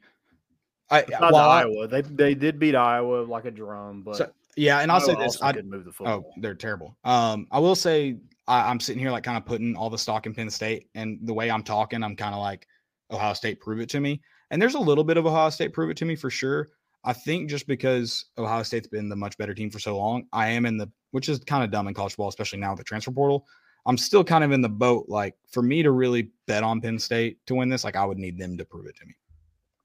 I 0.89 0.99
It's 0.99 1.11
not 1.11 1.33
I- 1.33 1.61
Iowa. 1.61 1.87
They 1.87 2.01
they 2.01 2.35
did 2.35 2.59
beat 2.59 2.75
Iowa 2.75 3.25
like 3.25 3.45
a 3.45 3.51
drum, 3.51 4.03
but 4.03 4.15
So, 4.15 4.31
yeah, 4.55 4.79
and 4.79 4.91
I'll 4.91 5.01
say 5.01 5.15
this: 5.15 5.41
I, 5.41 5.51
could 5.53 5.65
move 5.65 5.85
the 5.85 5.91
oh, 6.05 6.31
they're 6.37 6.55
terrible. 6.55 6.97
Um, 7.03 7.47
I 7.51 7.59
will 7.59 7.75
say 7.75 8.17
I, 8.47 8.69
I'm 8.69 8.79
sitting 8.79 8.99
here 8.99 9.11
like 9.11 9.23
kind 9.23 9.37
of 9.37 9.45
putting 9.45 9.75
all 9.75 9.89
the 9.89 9.97
stock 9.97 10.25
in 10.25 10.33
Penn 10.33 10.49
State, 10.49 10.89
and 10.95 11.19
the 11.23 11.33
way 11.33 11.51
I'm 11.51 11.63
talking, 11.63 12.03
I'm 12.03 12.15
kind 12.15 12.33
of 12.33 12.41
like 12.41 12.67
Ohio 13.11 13.33
State, 13.33 13.59
prove 13.59 13.79
it 13.79 13.89
to 13.89 13.99
me. 13.99 14.21
And 14.51 14.61
there's 14.61 14.75
a 14.75 14.79
little 14.79 15.03
bit 15.03 15.17
of 15.17 15.25
Ohio 15.25 15.49
State, 15.49 15.73
prove 15.73 15.89
it 15.89 15.97
to 15.97 16.05
me 16.05 16.15
for 16.15 16.29
sure. 16.29 16.67
I 17.03 17.13
think 17.13 17.49
just 17.49 17.67
because 17.67 18.25
Ohio 18.37 18.63
State's 18.63 18.87
been 18.87 19.09
the 19.09 19.15
much 19.15 19.37
better 19.37 19.53
team 19.53 19.69
for 19.69 19.79
so 19.79 19.97
long, 19.97 20.25
I 20.33 20.49
am 20.49 20.65
in 20.65 20.77
the 20.77 20.89
which 21.11 21.29
is 21.29 21.39
kind 21.39 21.63
of 21.63 21.71
dumb 21.71 21.87
in 21.87 21.93
college 21.93 22.17
ball, 22.17 22.27
especially 22.27 22.59
now 22.59 22.71
with 22.71 22.79
the 22.79 22.83
transfer 22.83 23.11
portal. 23.11 23.45
I'm 23.85 23.97
still 23.97 24.23
kind 24.23 24.43
of 24.43 24.51
in 24.51 24.61
the 24.61 24.69
boat. 24.69 25.05
Like 25.07 25.35
for 25.51 25.61
me 25.61 25.83
to 25.83 25.91
really 25.91 26.31
bet 26.47 26.63
on 26.63 26.81
Penn 26.81 26.97
State 26.97 27.45
to 27.45 27.55
win 27.55 27.69
this, 27.69 27.83
like 27.83 27.95
I 27.95 28.05
would 28.05 28.17
need 28.17 28.37
them 28.37 28.57
to 28.57 28.65
prove 28.65 28.87
it 28.87 28.95
to 28.97 29.05
me. 29.05 29.13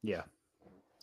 yeah. 0.02 0.22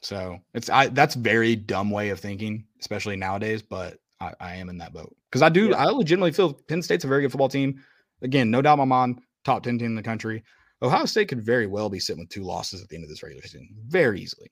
So 0.07 0.39
it's 0.53 0.69
I 0.69 0.87
that's 0.87 1.15
very 1.15 1.57
dumb 1.57 1.91
way 1.91 2.11
of 2.11 2.19
thinking, 2.21 2.65
especially 2.79 3.17
nowadays. 3.17 3.61
But 3.61 3.99
I, 4.21 4.31
I 4.39 4.55
am 4.55 4.69
in 4.69 4.77
that 4.77 4.93
boat 4.93 5.13
because 5.29 5.41
I 5.41 5.49
do 5.49 5.71
Yeah. 5.71 5.75
I 5.75 5.85
legitimately 5.87 6.31
feel 6.31 6.53
Penn 6.53 6.81
State's 6.81 7.03
a 7.03 7.09
very 7.09 7.23
good 7.23 7.31
football 7.31 7.49
team. 7.49 7.83
Again, 8.21 8.49
no 8.49 8.61
doubt 8.61 8.75
in 8.75 8.79
my 8.79 8.85
mind, 8.85 9.19
top 9.43 9.63
ten 9.63 9.77
team 9.77 9.87
in 9.87 9.95
the 9.95 10.01
country. 10.01 10.45
Ohio 10.81 11.03
State 11.03 11.27
could 11.27 11.45
very 11.45 11.67
well 11.67 11.89
be 11.89 11.99
sitting 11.99 12.21
with 12.21 12.29
two 12.29 12.43
losses 12.43 12.81
at 12.81 12.87
the 12.87 12.95
end 12.95 13.03
of 13.03 13.09
this 13.09 13.21
regular 13.21 13.41
season, 13.41 13.67
very 13.87 14.21
easily. 14.21 14.49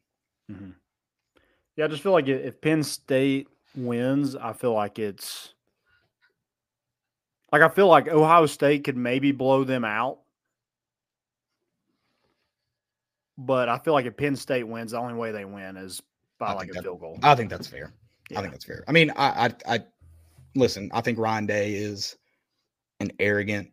Mhm. 0.52 0.74
Yeah, 1.78 1.86
I 1.86 1.88
just 1.88 2.04
feel 2.04 2.12
like 2.12 2.28
if 2.28 2.60
Penn 2.60 2.84
State 2.84 3.48
wins, 3.78 4.36
I 4.36 4.52
feel 4.52 4.74
like 4.74 5.00
it's 5.00 5.54
like 7.54 7.62
I 7.62 7.70
feel 7.70 7.88
like 7.88 8.10
Ohio 8.10 8.46
State 8.46 8.84
could 8.84 8.98
maybe 8.98 9.32
blow 9.32 9.64
them 9.64 9.86
out. 9.86 10.20
But 13.38 13.68
I 13.70 13.78
feel 13.80 13.94
like 13.94 14.06
if 14.06 14.16
Penn 14.16 14.36
State 14.36 14.64
wins, 14.64 14.92
the 14.92 15.00
only 15.00 15.14
way 15.14 15.32
they 15.32 15.46
win 15.46 15.76
is 15.78 16.02
by 16.40 16.48
I 16.48 16.54
like 16.54 16.70
a 16.70 16.74
that- 16.74 16.84
field 16.84 17.00
goal. 17.00 17.20
I 17.24 17.36
think 17.36 17.50
that's 17.50 17.68
fair. 17.68 17.94
I 18.36 18.42
think 18.42 18.52
that's 18.54 18.66
fair. 18.66 18.84
I 18.88 18.92
mean, 18.92 19.12
I, 19.16 19.46
I, 19.68 19.76
I 19.76 19.80
listen. 20.56 20.90
I 20.94 21.02
think 21.02 21.20
Ryan 21.20 21.46
Day 21.46 21.76
is 21.76 22.16
an 23.00 23.12
arrogant. 23.20 23.70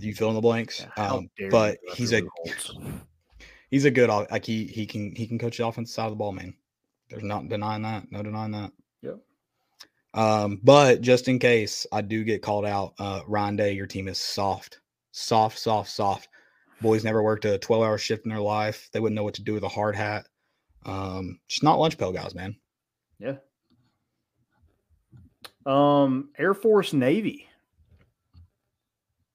You 0.00 0.12
fill 0.14 0.30
in 0.30 0.34
the 0.34 0.40
blanks, 0.40 0.84
Yeah, 0.96 1.04
um, 1.06 1.30
but 1.50 1.78
he's 1.94 2.12
a 2.12 2.22
he's 3.70 3.84
a 3.84 3.90
good 3.92 4.08
like 4.08 4.44
he 4.44 4.64
he 4.64 4.84
can 4.86 5.14
he 5.14 5.28
can 5.28 5.38
coach 5.38 5.58
the 5.58 5.66
offensive 5.66 5.94
side 5.94 6.06
of 6.06 6.10
the 6.12 6.16
ball, 6.16 6.32
man. 6.32 6.54
There's 7.08 7.22
not 7.22 7.48
denying 7.48 7.82
that. 7.82 8.10
No 8.10 8.22
denying 8.24 8.50
that. 8.52 8.72
Yep. 9.02 9.18
Um, 10.14 10.60
but 10.64 11.00
just 11.00 11.28
in 11.28 11.38
case 11.38 11.86
I 11.92 12.00
do 12.00 12.24
get 12.24 12.42
called 12.42 12.66
out, 12.66 12.94
uh, 12.98 13.20
Ryan 13.28 13.54
Day, 13.54 13.72
your 13.72 13.86
team 13.86 14.08
is 14.08 14.18
soft, 14.18 14.80
soft, 15.12 15.56
soft, 15.58 15.90
soft. 15.90 16.28
Boys 16.80 17.04
never 17.04 17.22
worked 17.22 17.44
a 17.44 17.58
12 17.58 17.82
hour 17.82 17.98
shift 17.98 18.24
in 18.24 18.30
their 18.30 18.40
life. 18.40 18.88
They 18.92 19.00
wouldn't 19.00 19.16
know 19.16 19.24
what 19.24 19.34
to 19.34 19.42
do 19.42 19.54
with 19.54 19.64
a 19.64 19.68
hard 19.68 19.96
hat. 19.96 20.26
Um, 20.86 21.40
just 21.48 21.62
not 21.62 21.78
lunch 21.78 21.98
pail 21.98 22.12
guys, 22.12 22.34
man. 22.34 22.56
Yeah. 23.18 23.36
Um, 25.66 26.30
Air 26.38 26.54
Force 26.54 26.92
Navy. 26.92 27.46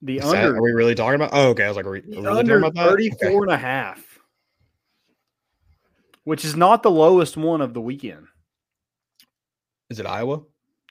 The 0.02 0.18
Is 0.18 0.32
that- 0.32 0.46
under 0.46 0.58
are 0.58 0.62
we 0.62 0.72
really 0.72 0.96
talking 0.96 1.16
about? 1.16 1.30
Oh, 1.34 1.50
okay. 1.50 1.66
I 1.66 1.68
was 1.68 1.78
like, 1.78 1.86
are 1.86 1.92
we, 1.92 2.00
are 2.00 2.04
we 2.08 2.16
really 2.18 2.40
under 2.40 2.60
talking 2.62 2.78
about 2.78 2.90
34 2.90 3.28
Okay. 3.28 3.38
and 3.38 3.52
a 3.52 3.58
half, 3.58 4.20
which 6.24 6.44
is 6.44 6.56
not 6.56 6.84
the 6.84 6.92
lowest 6.92 7.38
one 7.38 7.62
of 7.62 7.74
the 7.74 7.82
weekend. 7.82 8.28
Is 9.90 10.00
it 10.00 10.06
Iowa? 10.06 10.42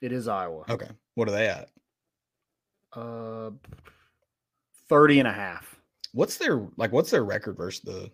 It 0.00 0.12
is 0.12 0.28
Iowa. 0.28 0.64
Okay. 0.68 0.88
What 1.14 1.28
are 1.28 1.32
they 1.32 1.48
at? 1.48 1.68
Uh 2.92 3.50
30 4.88 5.20
and 5.20 5.28
a 5.28 5.32
half, 5.32 5.71
What's 6.12 6.36
their 6.38 6.66
like? 6.76 6.92
What's 6.92 7.10
their 7.10 7.24
record 7.24 7.56
versus 7.56 7.80
the 7.82 8.10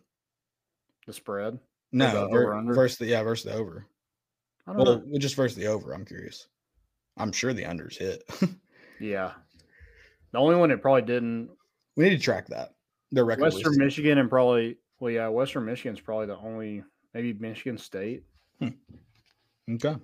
the 1.07 1.13
spread. 1.13 1.59
no 1.93 2.27
the 2.27 2.29
ver- 2.29 2.75
versus 2.75 2.99
the 2.99 3.07
yeah 3.07 3.23
versus 3.23 3.45
the 3.51 3.59
over? 3.59 3.87
I 4.67 4.73
don't 4.73 4.85
Well, 4.85 5.03
know. 5.07 5.19
just 5.19 5.35
versus 5.35 5.57
the 5.57 5.67
over. 5.67 5.93
I'm 5.93 6.05
curious. 6.05 6.47
I'm 7.17 7.33
sure 7.33 7.53
the 7.53 7.65
unders 7.65 7.97
hit. 7.99 8.23
Yeah. 9.01 9.33
The 10.33 10.39
only 10.39 10.57
one 10.57 10.71
that 10.71 10.83
probably 10.83 11.03
didn't 11.03 11.51
we 11.97 12.05
need 12.05 12.17
to 12.17 12.23
track 12.23 12.49
that. 12.49 12.75
Their 13.13 13.25
record. 13.25 13.43
Western. 13.43 13.77
Michigan 13.79 14.19
and 14.19 14.29
probably 14.29 14.77
well 14.99 15.13
yeah, 15.13 15.29
Western 15.29 15.65
Michigan's 15.65 16.01
probably 16.01 16.27
the 16.27 16.37
only 16.37 16.83
maybe 17.15 17.33
Michigan 17.33 17.79
State. 17.79 18.25
Hmm. 18.61 18.71
Okay. 19.71 19.97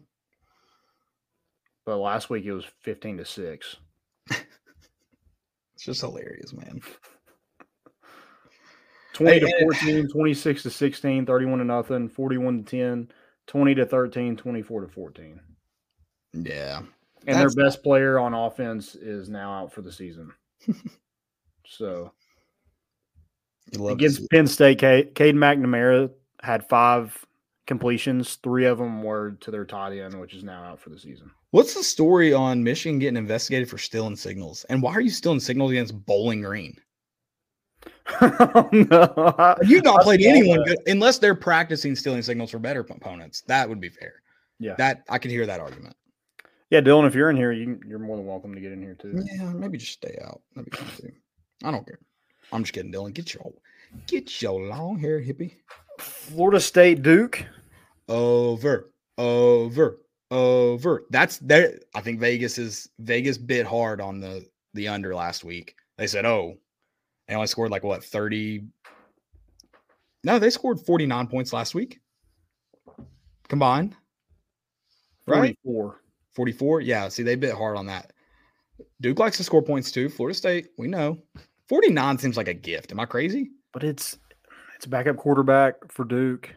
But 1.85 1.97
last 1.99 2.31
week 2.31 2.45
it 2.45 2.53
was 2.53 2.65
15 2.83 3.19
to 3.19 3.25
6. 3.25 3.77
It's 5.75 5.85
just 5.85 6.01
hilarious, 6.03 6.53
man. 6.53 6.81
20 9.15 9.41
to 9.41 9.47
Hey, 9.47 9.53
14, 9.62 10.09
26 10.09 10.62
to 10.65 10.71
16, 10.71 11.25
31 11.27 11.59
to 11.61 11.65
nothing, 11.65 12.09
41 12.09 12.65
to 12.65 12.71
10, 12.71 13.09
20 13.47 13.75
to 13.77 13.87
13, 13.87 14.37
24 14.37 14.81
to 14.83 14.89
14. 14.89 15.41
Yeah. 16.35 16.79
And 16.79 16.89
That's- 17.27 17.55
their 17.55 17.65
best 17.65 17.83
player 17.83 18.19
on 18.19 18.35
offense 18.35 18.95
is 18.95 19.29
now 19.31 19.53
out 19.53 19.73
for 19.73 19.81
the 19.83 19.93
season. 19.93 20.31
so 21.67 22.12
You 23.73 23.79
love 23.79 23.99
to 23.99 24.05
against. 24.05 24.29
Penn 24.31 24.47
State, 24.47 24.79
Cade, 24.79 25.15
Cade 25.15 25.35
McNamara 25.35 26.11
had 26.43 26.69
five 26.69 27.25
completions. 27.67 28.35
Three 28.43 28.67
of 28.67 28.77
them 28.79 29.03
were 29.03 29.33
to 29.41 29.51
their 29.51 29.65
tight 29.65 29.97
end, 29.99 30.21
which 30.21 30.35
is 30.35 30.45
now 30.45 30.62
out 30.65 30.81
for 30.81 30.91
the 30.91 30.99
season. 30.99 31.31
What's 31.53 31.75
the 31.75 31.85
story 31.85 32.33
on 32.35 32.62
Michigan 32.65 32.99
getting 32.99 33.17
investigated 33.17 33.71
for 33.71 33.79
stealing 33.79 34.17
signals? 34.17 34.65
And 34.69 34.83
why 34.83 34.93
are 34.93 35.01
you 35.01 35.09
stealing 35.11 35.41
signals 35.41 35.71
against 35.71 36.05
Bowling 36.05 36.43
Green? 36.43 36.77
oh, 38.20 38.68
no. 38.72 39.57
You've 39.62 39.85
not 39.85 40.03
played 40.03 40.22
anyone 40.22 40.62
good 40.64 40.78
unless 40.87 41.18
they're 41.18 41.35
practicing 41.35 41.97
stealing 41.97 42.22
signals 42.22 42.51
for 42.51 42.59
better 42.59 42.80
opponents. 42.80 43.43
That 43.47 43.68
would 43.68 43.80
be 43.80 43.89
fair. 43.89 44.22
Yeah. 44.59 44.74
That 44.76 45.05
I 45.09 45.18
could 45.18 45.30
hear 45.30 45.47
that 45.47 45.61
argument. 45.61 45.97
Yeah, 46.70 46.80
Dylan, 46.80 47.07
if 47.07 47.14
you're 47.14 47.30
in 47.30 47.37
here, 47.37 47.53
you, 47.53 47.78
you're 47.87 47.99
more 47.99 48.16
than 48.16 48.26
welcome 48.26 48.55
to 48.55 48.61
get 48.61 48.72
in 48.72 48.82
here 48.82 48.95
too. 48.95 49.22
Yeah, 49.35 49.53
maybe 49.53 49.78
just 49.78 49.93
stay 49.93 50.18
out. 50.24 50.41
That'd 50.55 50.70
be 50.70 50.76
too. 50.76 51.12
I 51.62 51.70
don't 51.70 51.87
care. 51.87 51.99
I'm 52.53 52.62
just 52.62 52.72
kidding, 52.72 52.93
Dylan. 52.93 53.14
Get 53.14 53.35
your 53.35 53.53
get 54.07 54.43
your 54.43 54.61
long 54.61 54.99
hair 54.99 55.20
hippie. 55.20 55.57
Florida 55.99 56.61
State 56.61 57.03
Duke. 57.03 57.45
Over, 58.09 58.91
over, 59.16 60.01
over. 60.30 61.05
That's 61.11 61.39
there. 61.39 61.78
I 61.95 62.01
think 62.01 62.20
Vegas 62.20 62.59
is 62.59 62.89
Vegas 62.99 63.39
bit 63.39 63.66
hard 63.66 64.01
on 64.01 64.20
the 64.20 64.47
the 64.74 64.89
under 64.89 65.14
last 65.14 65.45
week. 65.45 65.76
They 65.97 66.07
said, 66.07 66.26
oh, 66.26 66.59
they 67.29 67.35
only 67.35 67.47
scored 67.47 67.70
like 67.70 67.85
what 67.85 68.05
30. 68.05 68.64
No, 70.25 70.39
they 70.39 70.51
scored 70.51 70.81
49 70.81 71.27
points 71.27 71.53
last 71.53 71.75
week 71.75 72.01
combined. 73.49 73.95
Right? 75.27 75.57
44. 75.64 76.01
44. 76.35 76.81
Yeah. 76.81 77.09
See, 77.09 77.22
they 77.22 77.37
bit 77.37 77.55
hard 77.55 77.77
on 77.77 77.87
that. 77.87 78.12
Duke 79.01 79.18
likes 79.18 79.37
to 79.37 79.45
score 79.45 79.62
points 79.62 79.91
too. 79.91 80.09
Florida 80.09 80.37
State, 80.37 80.68
we 80.79 80.89
know. 80.89 81.18
49 81.68 82.18
seems 82.18 82.37
like 82.37 82.49
a 82.49 82.55
gift. 82.55 82.93
Am 82.93 83.01
I 83.01 83.07
crazy? 83.07 83.51
But 83.72 83.85
it's 83.85 84.18
It's 84.77 84.87
a 84.87 84.89
backup 84.89 85.16
quarterback 85.16 85.75
for 85.91 86.05
Duke. 86.05 86.51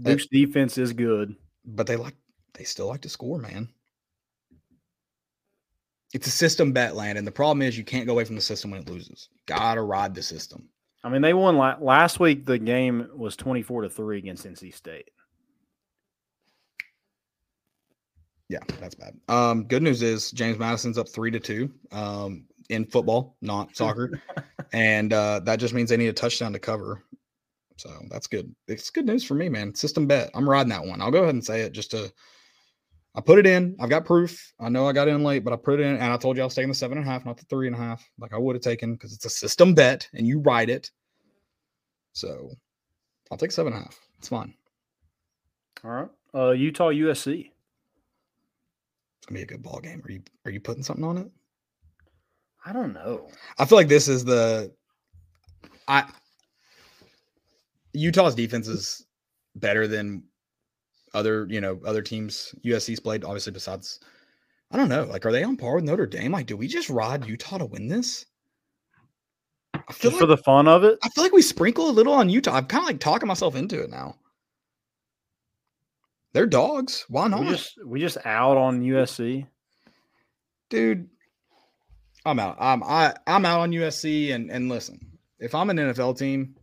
Duke's 0.00 0.26
defense 0.26 0.78
is 0.78 0.92
good. 0.92 1.34
but 1.64 1.86
they 1.86 1.96
like 1.96 2.14
they 2.54 2.64
still 2.64 2.86
like 2.86 3.00
to 3.02 3.08
score, 3.08 3.38
man. 3.38 3.68
It's 6.16 6.26
a 6.26 6.30
system 6.30 6.72
bet 6.72 6.96
land, 6.96 7.18
and 7.18 7.26
the 7.26 7.30
problem 7.30 7.60
is 7.60 7.76
you 7.76 7.84
can't 7.84 8.06
go 8.06 8.14
away 8.14 8.24
from 8.24 8.36
the 8.36 8.40
system 8.40 8.70
when 8.70 8.80
it 8.80 8.88
loses. 8.88 9.28
Gotta 9.44 9.82
ride 9.82 10.14
the 10.14 10.22
system. 10.22 10.70
I 11.04 11.10
mean, 11.10 11.20
they 11.20 11.34
won 11.34 11.58
la- 11.58 11.76
last 11.78 12.20
week. 12.20 12.46
The 12.46 12.58
game 12.58 13.06
was 13.14 13.36
twenty 13.36 13.60
four 13.60 13.82
to 13.82 13.90
three 13.90 14.16
against 14.16 14.46
NC 14.46 14.72
State. 14.72 15.10
Yeah, 18.48 18.60
that's 18.80 18.94
bad. 18.94 19.12
Um, 19.28 19.64
good 19.64 19.82
news 19.82 20.00
is 20.00 20.30
James 20.30 20.58
Madison's 20.58 20.96
up 20.96 21.06
three 21.06 21.30
to 21.32 21.38
two 21.38 21.70
um, 21.92 22.46
in 22.70 22.86
football, 22.86 23.36
not 23.42 23.76
soccer, 23.76 24.22
and 24.72 25.12
uh, 25.12 25.40
that 25.40 25.56
just 25.56 25.74
means 25.74 25.90
they 25.90 25.98
need 25.98 26.08
a 26.08 26.14
touchdown 26.14 26.54
to 26.54 26.58
cover. 26.58 27.04
So 27.76 27.90
that's 28.08 28.26
good. 28.26 28.56
It's 28.68 28.88
good 28.88 29.04
news 29.04 29.22
for 29.22 29.34
me, 29.34 29.50
man. 29.50 29.74
System 29.74 30.06
bet. 30.06 30.30
I'm 30.32 30.48
riding 30.48 30.70
that 30.70 30.82
one. 30.86 31.02
I'll 31.02 31.10
go 31.10 31.24
ahead 31.24 31.34
and 31.34 31.44
say 31.44 31.60
it 31.60 31.72
just 31.72 31.90
to. 31.90 32.10
I 33.16 33.22
put 33.22 33.38
it 33.38 33.46
in. 33.46 33.74
I've 33.80 33.88
got 33.88 34.04
proof. 34.04 34.52
I 34.60 34.68
know 34.68 34.86
I 34.86 34.92
got 34.92 35.08
in 35.08 35.24
late, 35.24 35.42
but 35.42 35.54
I 35.54 35.56
put 35.56 35.80
it 35.80 35.82
in, 35.84 35.94
and 35.94 36.12
I 36.12 36.18
told 36.18 36.36
you 36.36 36.42
I 36.42 36.44
was 36.46 36.54
taking 36.54 36.68
the 36.68 36.74
seven 36.74 36.98
and 36.98 37.06
a 37.06 37.10
half, 37.10 37.24
not 37.24 37.38
the 37.38 37.46
three 37.46 37.66
and 37.66 37.74
a 37.74 37.78
half, 37.78 38.06
like 38.18 38.34
I 38.34 38.38
would 38.38 38.54
have 38.54 38.62
taken 38.62 38.92
because 38.92 39.14
it's 39.14 39.24
a 39.24 39.30
system 39.30 39.74
bet, 39.74 40.06
and 40.12 40.26
you 40.26 40.40
ride 40.40 40.68
it. 40.68 40.90
So 42.12 42.50
I'll 43.30 43.38
take 43.38 43.52
seven 43.52 43.72
and 43.72 43.80
a 43.80 43.84
half. 43.84 43.98
It's 44.18 44.28
fine. 44.28 44.52
All 45.82 45.90
right, 45.90 46.08
uh, 46.34 46.50
Utah 46.50 46.90
USC. 46.90 47.50
It's 49.18 49.26
gonna 49.26 49.38
be 49.38 49.42
a 49.42 49.46
good 49.46 49.62
ball 49.62 49.80
game. 49.80 50.02
Are 50.04 50.12
you 50.12 50.22
are 50.44 50.50
you 50.50 50.60
putting 50.60 50.82
something 50.82 51.04
on 51.04 51.16
it? 51.16 51.30
I 52.66 52.72
don't 52.74 52.92
know. 52.92 53.30
I 53.58 53.64
feel 53.64 53.78
like 53.78 53.88
this 53.88 54.08
is 54.08 54.26
the 54.26 54.72
I 55.88 56.04
Utah's 57.94 58.34
defense 58.34 58.68
is 58.68 59.06
better 59.54 59.88
than 59.88 60.24
other, 61.16 61.46
you 61.48 61.60
know, 61.60 61.80
other 61.84 62.02
teams 62.02 62.54
USC's 62.64 63.00
played, 63.00 63.24
obviously, 63.24 63.52
besides 63.52 64.00
I 64.70 64.76
don't 64.76 64.88
know. 64.88 65.04
Like, 65.04 65.24
are 65.24 65.32
they 65.32 65.44
on 65.44 65.56
par 65.56 65.76
with 65.76 65.84
Notre 65.84 66.06
Dame? 66.06 66.32
Like, 66.32 66.46
do 66.46 66.56
we 66.56 66.68
just 66.68 66.90
ride 66.90 67.26
Utah 67.26 67.58
to 67.58 67.66
win 67.66 67.88
this? 67.88 68.26
I 69.74 69.92
feel 69.92 70.10
Just 70.10 70.14
like 70.14 70.20
for 70.20 70.26
the 70.26 70.36
fun 70.36 70.66
of 70.68 70.84
it. 70.84 70.98
I 71.02 71.08
feel 71.10 71.22
like 71.24 71.32
we 71.32 71.42
sprinkle 71.42 71.88
a 71.88 71.92
little 71.92 72.12
on 72.12 72.28
Utah. 72.28 72.54
I'm 72.54 72.66
kind 72.66 72.82
of 72.82 72.88
like 72.88 73.00
talking 73.00 73.28
myself 73.28 73.54
into 73.54 73.82
it 73.82 73.90
now. 73.90 74.16
They're 76.32 76.46
dogs. 76.46 77.04
Why 77.08 77.28
not? 77.28 77.40
We 77.40 77.48
just 77.48 77.78
we 77.86 78.00
just 78.00 78.18
out 78.26 78.56
on 78.56 78.82
USC. 78.82 79.46
dude 80.68 81.08
i'm 82.26 82.40
out 82.40 82.56
i'm 82.58 82.82
I, 82.82 83.14
i'm 83.26 83.44
out 83.44 83.60
on 83.60 83.70
usc 83.70 84.34
and 84.34 84.50
and 84.50 84.68
listen 84.68 84.98
if 85.38 85.54
i'm 85.54 85.70
an 85.70 85.76
nfl 85.76 86.18
team 86.18 86.56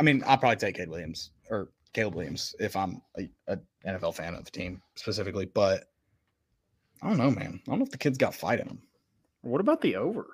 i 0.00 0.02
mean 0.02 0.24
i'll 0.26 0.38
probably 0.38 0.56
take 0.56 0.76
caleb 0.76 0.90
williams 0.90 1.32
or 1.50 1.68
caleb 1.96 2.14
williams 2.14 2.54
if 2.60 2.76
i'm 2.76 3.00
a, 3.18 3.28
a 3.48 3.58
nfl 3.86 4.14
fan 4.14 4.34
of 4.34 4.44
the 4.44 4.50
team 4.50 4.82
specifically 4.96 5.46
but 5.46 5.84
i 7.02 7.08
don't 7.08 7.16
know 7.16 7.30
man. 7.30 7.60
I 7.66 7.70
don't 7.70 7.78
know 7.78 7.84
if 7.86 7.90
the 7.90 7.98
kid's 7.98 8.18
got 8.18 8.34
fight 8.34 8.60
in 8.60 8.68
him 8.68 8.82
What 9.40 9.60
about 9.60 9.80
the 9.80 9.96
over? 9.96 10.26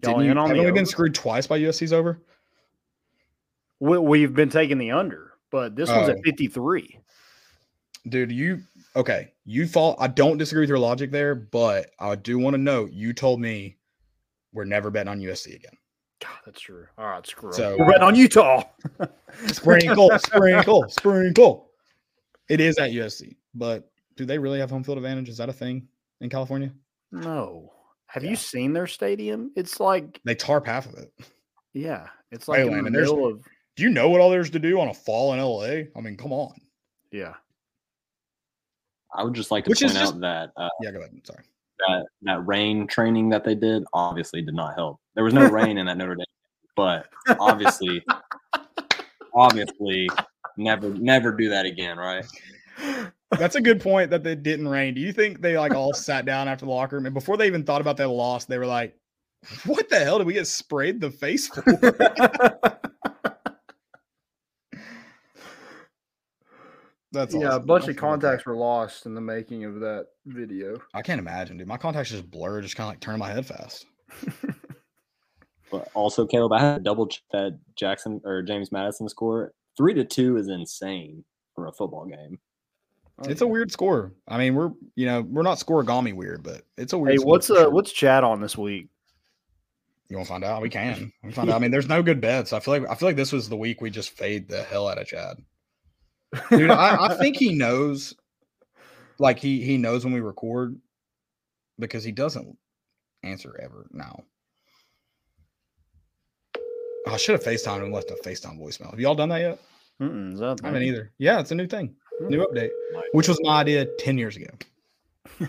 Didn't 0.00 0.16
Y'all 0.16 0.24
you, 0.24 0.30
on 0.32 0.36
haven't 0.48 0.58
the 0.58 0.64
we 0.64 0.72
been 0.72 0.86
screwed 0.86 1.14
twice 1.14 1.46
by 1.46 1.58
usc's 1.58 1.92
over? 1.92 2.20
We, 3.80 3.98
we've 3.98 4.34
been 4.34 4.50
taking 4.50 4.78
the 4.78 4.90
under, 4.92 5.32
but 5.50 5.74
this 5.74 5.88
one's 5.88 6.08
at 6.08 6.18
oh. 6.18 6.22
fifty 6.24 6.46
three. 6.46 6.98
dude 8.08 8.30
you 8.30 8.60
okay 8.94 9.32
you 9.44 9.66
fall 9.66 9.96
i 9.98 10.06
don't 10.06 10.38
disagree 10.38 10.62
with 10.62 10.68
your 10.68 10.78
logic 10.78 11.10
there 11.10 11.34
but 11.34 11.90
i 11.98 12.14
do 12.14 12.38
want 12.38 12.54
to 12.54 12.58
note 12.58 12.92
you 12.92 13.12
told 13.12 13.40
me 13.40 13.76
we're 14.52 14.64
never 14.64 14.90
betting 14.90 15.08
on 15.08 15.20
usc 15.20 15.46
again 15.46 15.76
God, 16.22 16.38
that's 16.46 16.60
true. 16.60 16.86
All 16.98 17.06
right, 17.06 17.26
screw 17.26 17.50
it. 17.50 17.54
So- 17.54 17.76
We're 17.78 17.86
betting 17.86 18.02
on 18.02 18.14
Utah. 18.14 18.62
sprinkle, 19.48 20.10
sprinkle, 20.18 20.84
sprinkle. 20.88 21.70
It 22.48 22.60
is 22.60 22.78
at 22.78 22.90
USC, 22.92 23.36
but 23.54 23.90
do 24.16 24.24
they 24.24 24.38
really 24.38 24.58
have 24.60 24.70
home 24.70 24.84
field 24.84 24.98
advantage? 24.98 25.28
Is 25.28 25.36
that 25.38 25.48
a 25.48 25.52
thing 25.52 25.88
in 26.20 26.28
California? 26.30 26.72
No. 27.10 27.72
Have 28.06 28.22
Yeah. 28.24 28.30
you 28.30 28.36
seen 28.36 28.72
their 28.72 28.86
stadium? 28.86 29.52
It's 29.56 29.80
like, 29.80 30.20
They 30.24 30.34
tarp 30.34 30.66
half 30.66 30.86
of 30.86 30.94
it. 30.94 31.12
yeah, 31.72 32.08
it's 32.30 32.46
like 32.46 32.60
Hey, 32.60 32.66
in 32.68 32.84
the 32.84 32.90
there's- 32.90 33.08
middle 33.10 33.26
of, 33.26 33.44
Do 33.74 33.82
you 33.82 33.88
know 33.90 34.10
what 34.10 34.20
all 34.20 34.28
there's 34.30 34.50
to 34.50 34.58
do 34.58 34.78
on 34.80 34.88
a 34.88 34.94
fall 34.94 35.32
in 35.32 35.40
LA? 35.40 35.88
I 35.96 36.00
mean, 36.02 36.16
come 36.16 36.32
on. 36.32 36.54
yeah. 37.10 37.34
I 39.14 39.24
would 39.24 39.34
just 39.34 39.50
like 39.50 39.64
to 39.64 39.70
Which 39.70 39.82
is 39.82 39.92
point 39.92 40.00
just- 40.02 40.14
out 40.14 40.20
that 40.20 40.50
uh, 40.56 40.68
Yeah, 40.82 40.90
go 40.90 40.98
ahead. 40.98 41.18
Sorry. 41.24 41.44
That 41.78 42.06
that 42.22 42.46
rain 42.46 42.86
training 42.86 43.28
that 43.30 43.44
they 43.44 43.54
did 43.54 43.84
obviously 43.92 44.42
did 44.42 44.54
not 44.54 44.74
help. 44.74 44.98
There 45.14 45.24
was 45.24 45.34
no 45.34 45.48
rain 45.50 45.78
in 45.78 45.86
that 45.86 45.96
Notre 45.96 46.14
Dame, 46.14 46.24
but 46.76 47.06
obviously, 47.38 48.04
obviously, 49.34 50.08
never 50.56 50.90
never 50.90 51.32
do 51.32 51.48
that 51.50 51.66
again, 51.66 51.96
right? 51.98 52.24
That's 53.38 53.54
a 53.56 53.60
good 53.60 53.80
point 53.80 54.10
that 54.10 54.22
they 54.22 54.34
didn't 54.34 54.68
rain. 54.68 54.94
Do 54.94 55.00
you 55.00 55.12
think 55.12 55.40
they 55.40 55.56
like 55.58 55.74
all 55.74 55.94
sat 55.94 56.26
down 56.26 56.48
after 56.48 56.66
the 56.66 56.70
locker 56.70 56.96
room 56.96 57.06
and 57.06 57.14
before 57.14 57.36
they 57.36 57.46
even 57.46 57.64
thought 57.64 57.80
about 57.80 57.96
that 57.96 58.08
loss, 58.08 58.44
they 58.44 58.58
were 58.58 58.66
like, 58.66 58.94
"What 59.64 59.88
the 59.88 59.98
hell 59.98 60.18
did 60.18 60.26
we 60.26 60.34
get 60.34 60.46
sprayed 60.46 61.00
the 61.00 61.10
face 61.10 61.48
for?" 61.48 61.62
That's 67.12 67.34
yeah, 67.34 67.56
a 67.56 67.60
bunch 67.60 67.84
I 67.84 67.90
of 67.90 67.96
forgot 67.96 68.20
that. 68.20 68.26
contacts 68.26 68.46
were 68.46 68.56
lost 68.56 69.06
in 69.06 69.14
the 69.14 69.20
making 69.20 69.64
of 69.64 69.80
that 69.80 70.06
video. 70.26 70.80
I 70.94 71.02
can't 71.02 71.18
imagine, 71.18 71.58
dude. 71.58 71.68
My 71.68 71.76
contacts 71.76 72.10
just 72.10 72.30
blur, 72.30 72.62
just 72.62 72.74
kind 72.74 72.86
of 72.86 72.92
like 72.92 73.00
turning 73.00 73.18
my 73.18 73.30
head 73.30 73.46
fast. 73.46 73.86
But 75.72 75.88
also, 75.94 76.26
Caleb, 76.26 76.52
I 76.52 76.60
had 76.60 76.74
to 76.76 76.80
double 76.82 77.06
check 77.06 77.22
that 77.32 77.58
Jackson 77.74 78.20
or 78.24 78.42
James 78.42 78.70
Madison 78.70 79.08
score. 79.08 79.54
Three 79.76 79.94
to 79.94 80.04
two 80.04 80.36
is 80.36 80.48
insane 80.48 81.24
for 81.54 81.66
a 81.66 81.72
football 81.72 82.04
game. 82.04 82.38
It's 83.24 83.40
a 83.40 83.46
weird 83.46 83.72
score. 83.72 84.12
I 84.28 84.36
mean, 84.36 84.54
we're 84.54 84.70
you 84.96 85.06
know 85.06 85.22
we're 85.22 85.42
not 85.42 85.58
scorigami 85.58 86.14
weird, 86.14 86.42
but 86.42 86.62
it's 86.76 86.92
a 86.92 86.98
weird. 86.98 87.18
Hey, 87.18 87.24
what's 87.24 87.46
for 87.46 87.54
uh 87.54 87.60
sure. 87.60 87.70
what's 87.70 87.90
Chad 87.90 88.22
on 88.22 88.40
this 88.40 88.58
week? 88.58 88.88
You 90.08 90.16
want 90.16 90.26
to 90.26 90.32
find 90.32 90.44
out? 90.44 90.60
We 90.60 90.68
can. 90.68 91.10
We 91.22 91.28
can 91.28 91.32
find 91.32 91.50
out. 91.50 91.56
I 91.56 91.58
mean, 91.60 91.70
there's 91.70 91.88
no 91.88 92.02
good 92.02 92.20
bets. 92.20 92.52
I 92.52 92.60
feel 92.60 92.78
like 92.78 92.90
I 92.90 92.94
feel 92.94 93.08
like 93.08 93.16
this 93.16 93.32
was 93.32 93.48
the 93.48 93.56
week 93.56 93.80
we 93.80 93.88
just 93.88 94.10
fade 94.10 94.48
the 94.48 94.62
hell 94.64 94.88
out 94.88 95.00
of 95.00 95.06
Chad. 95.06 95.38
Dude, 96.50 96.70
I, 96.70 97.06
I 97.06 97.14
think 97.18 97.36
he 97.36 97.54
knows. 97.54 98.14
Like 99.18 99.38
he 99.38 99.62
he 99.62 99.76
knows 99.76 100.04
when 100.04 100.14
we 100.14 100.20
record, 100.20 100.76
because 101.78 102.02
he 102.02 102.12
doesn't 102.12 102.56
answer 103.22 103.58
ever 103.62 103.86
now. 103.92 104.24
I 107.06 107.16
should 107.16 107.32
have 107.34 107.44
FaceTimed 107.44 107.84
and 107.84 107.92
left 107.92 108.10
a 108.10 108.14
FaceTime 108.14 108.58
voicemail. 108.60 108.90
Have 108.90 109.00
y'all 109.00 109.14
done 109.14 109.28
that 109.28 109.40
yet? 109.40 109.58
Mm-mm, 110.00 110.32
is 110.34 110.40
that 110.40 110.60
I 110.62 110.68
haven't 110.68 110.82
either. 110.82 111.12
Yeah, 111.18 111.40
it's 111.40 111.50
a 111.50 111.54
new 111.54 111.66
thing, 111.66 111.94
Hmm. 112.18 112.28
new 112.28 112.46
update, 112.46 112.70
which 113.12 113.28
was 113.28 113.38
my 113.42 113.60
idea 113.60 113.84
ten 113.98 114.18
years 114.18 114.36
ago. 114.36 114.50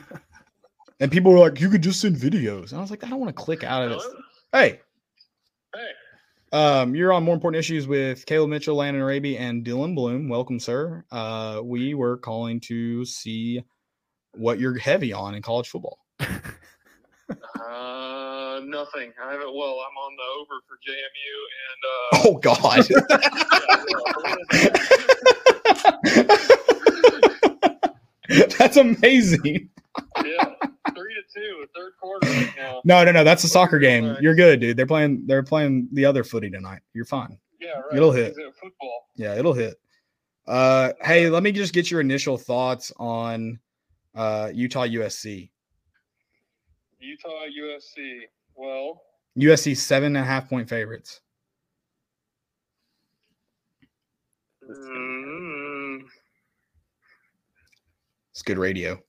and 1.00 1.12
people 1.12 1.32
were 1.32 1.40
like, 1.40 1.60
"You 1.60 1.70
could 1.70 1.82
just 1.82 2.02
send 2.02 2.18
videos," 2.18 2.70
and 2.72 2.78
I 2.80 2.82
was 2.82 2.92
like, 2.92 3.04
"I 3.04 3.10
don't 3.10 3.20
want 3.20 3.36
to 3.36 3.42
click 3.42 3.64
out 3.64 3.84
of 3.84 3.92
it." 3.92 4.02
Hey, 4.52 4.60
Hey. 4.70 4.82
Um, 6.54 6.96
you're 6.96 7.12
on 7.12 7.24
more 7.24 7.36
important 7.36 7.60
issues 7.60 7.88
with 7.88 8.26
Caleb 8.26 8.52
Mitchell, 8.52 8.76
Landon 8.78 9.02
Araby, 9.02 9.38
and 9.38 9.66
Dylan 9.66 9.96
Bloom. 9.96 10.30
Welcome, 10.30 10.60
sir. 10.60 11.04
Uh, 11.12 11.62
we 11.64 11.96
were 11.96 12.18
calling 12.18 12.60
to 12.62 13.04
see 13.06 13.64
what 14.34 14.60
you're 14.60 14.78
heavy 14.78 15.12
on 15.14 15.36
in 15.36 15.42
college 15.42 15.68
football. 15.70 15.98
Uh, 17.56 18.60
nothing. 18.66 19.14
I 19.24 19.32
haven't. 19.32 19.56
Well, 19.56 19.80
I'm 19.80 19.98
on 19.98 20.16
the 20.18 20.24
over 20.42 20.62
for 20.68 20.78
JMU, 20.86 21.36
and 21.72 21.82
uh, 21.92 22.18
Oh 22.28 22.38
God. 22.38 22.84
That's 28.58 28.78
amazing. 28.78 29.70
yeah, 30.24 30.54
three 31.34 31.66
to 31.76 31.90
quarter 32.00 32.28
right 32.28 32.54
now. 32.58 32.82
No, 32.86 33.04
no, 33.04 33.12
no. 33.12 33.24
That's 33.24 33.44
a 33.44 33.48
soccer 33.48 33.80
game. 33.80 34.06
Right. 34.10 34.22
You're 34.22 34.36
good, 34.36 34.60
dude. 34.60 34.78
They're 34.78 34.86
playing. 34.88 35.24
They're 35.26 35.44
playing 35.44 35.88
the 35.92 36.06
other 36.06 36.24
footy 36.24 36.50
tonight. 36.50 36.82
You're 36.94 37.06
fine. 37.06 37.38
Yeah, 37.60 37.70
right. 37.80 37.96
It'll 37.96 38.12
hit. 38.12 38.36
Football? 38.62 39.08
Yeah, 39.16 39.36
it'll 39.36 39.54
hit. 39.54 39.76
Uh, 40.48 40.92
hey, 41.02 41.30
let 41.30 41.42
me 41.44 41.52
just 41.52 41.74
get 41.74 41.90
your 41.90 42.02
initial 42.02 42.38
thoughts 42.38 42.92
on 42.98 43.60
uh, 44.16 44.50
Utah 44.54 44.86
USC. 44.86 45.50
Utah, 47.00 47.30
USC. 47.62 48.20
Well, 48.56 49.02
USC 49.38 49.76
seven 49.78 50.16
and 50.16 50.24
a 50.24 50.28
half 50.28 50.50
point 50.50 50.68
favorites. 50.70 51.22
mm, 54.70 56.02
It's 58.32 58.42
good 58.42 58.58
radio. 58.58 59.00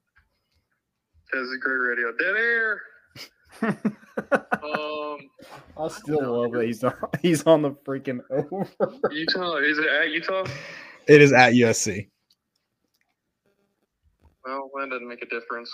This 1.34 1.48
is 1.48 1.56
great 1.60 1.76
radio. 1.76 2.12
Dead 2.16 2.36
air. 2.36 2.80
um, 3.62 5.18
I 5.78 5.88
still 5.88 6.42
love 6.42 6.52
that 6.52 6.64
he's 6.66 6.84
on 6.84 6.94
he's 7.22 7.42
on 7.44 7.62
the 7.62 7.70
freaking 7.70 8.20
over. 8.30 8.68
Utah. 9.10 9.56
Is 9.56 9.78
it 9.78 9.86
at 9.86 10.10
Utah? 10.10 10.44
It 11.06 11.20
is 11.20 11.32
at 11.32 11.52
USC. 11.52 12.08
Well, 14.44 14.70
that 14.78 14.90
doesn't 14.90 15.08
make 15.08 15.22
a 15.22 15.26
difference. 15.26 15.70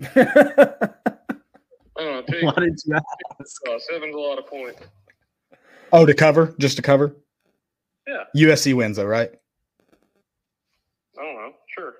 I 1.96 2.04
don't 2.04 2.14
know. 2.14 2.22
Take, 2.22 2.42
Why 2.42 2.54
did 2.64 2.78
you 2.84 2.94
ask? 2.94 3.04
uh, 3.68 3.78
seven's 3.78 4.14
a 4.14 4.18
lot 4.18 4.38
of 4.38 4.46
points. 4.46 4.80
Oh, 5.92 6.06
to 6.06 6.14
cover, 6.14 6.54
just 6.58 6.76
to 6.76 6.82
cover. 6.82 7.16
Yeah. 8.08 8.24
USC 8.36 8.74
wins 8.74 8.96
though, 8.96 9.04
right? 9.04 9.30
I 11.18 11.22
don't 11.22 11.34
know. 11.36 11.52
Sure. 11.76 11.92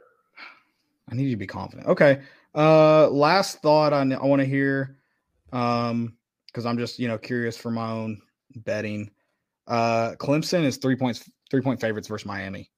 I 1.10 1.14
need 1.14 1.24
you 1.24 1.30
to 1.32 1.36
be 1.36 1.46
confident. 1.46 1.86
Okay. 1.88 2.20
Uh, 2.54 3.08
last 3.08 3.60
thought 3.62 3.92
I, 3.92 4.00
I 4.02 4.24
want 4.24 4.40
to 4.40 4.46
hear, 4.46 4.98
um, 5.52 6.16
because 6.46 6.66
I'm 6.66 6.78
just 6.78 6.98
you 6.98 7.08
know 7.08 7.18
curious 7.18 7.56
for 7.56 7.70
my 7.70 7.90
own 7.90 8.20
betting. 8.56 9.10
Uh, 9.66 10.12
Clemson 10.18 10.64
is 10.64 10.76
three 10.76 10.96
points, 10.96 11.28
three 11.50 11.62
point 11.62 11.80
favorites 11.80 12.08
versus 12.08 12.26
Miami. 12.26 12.70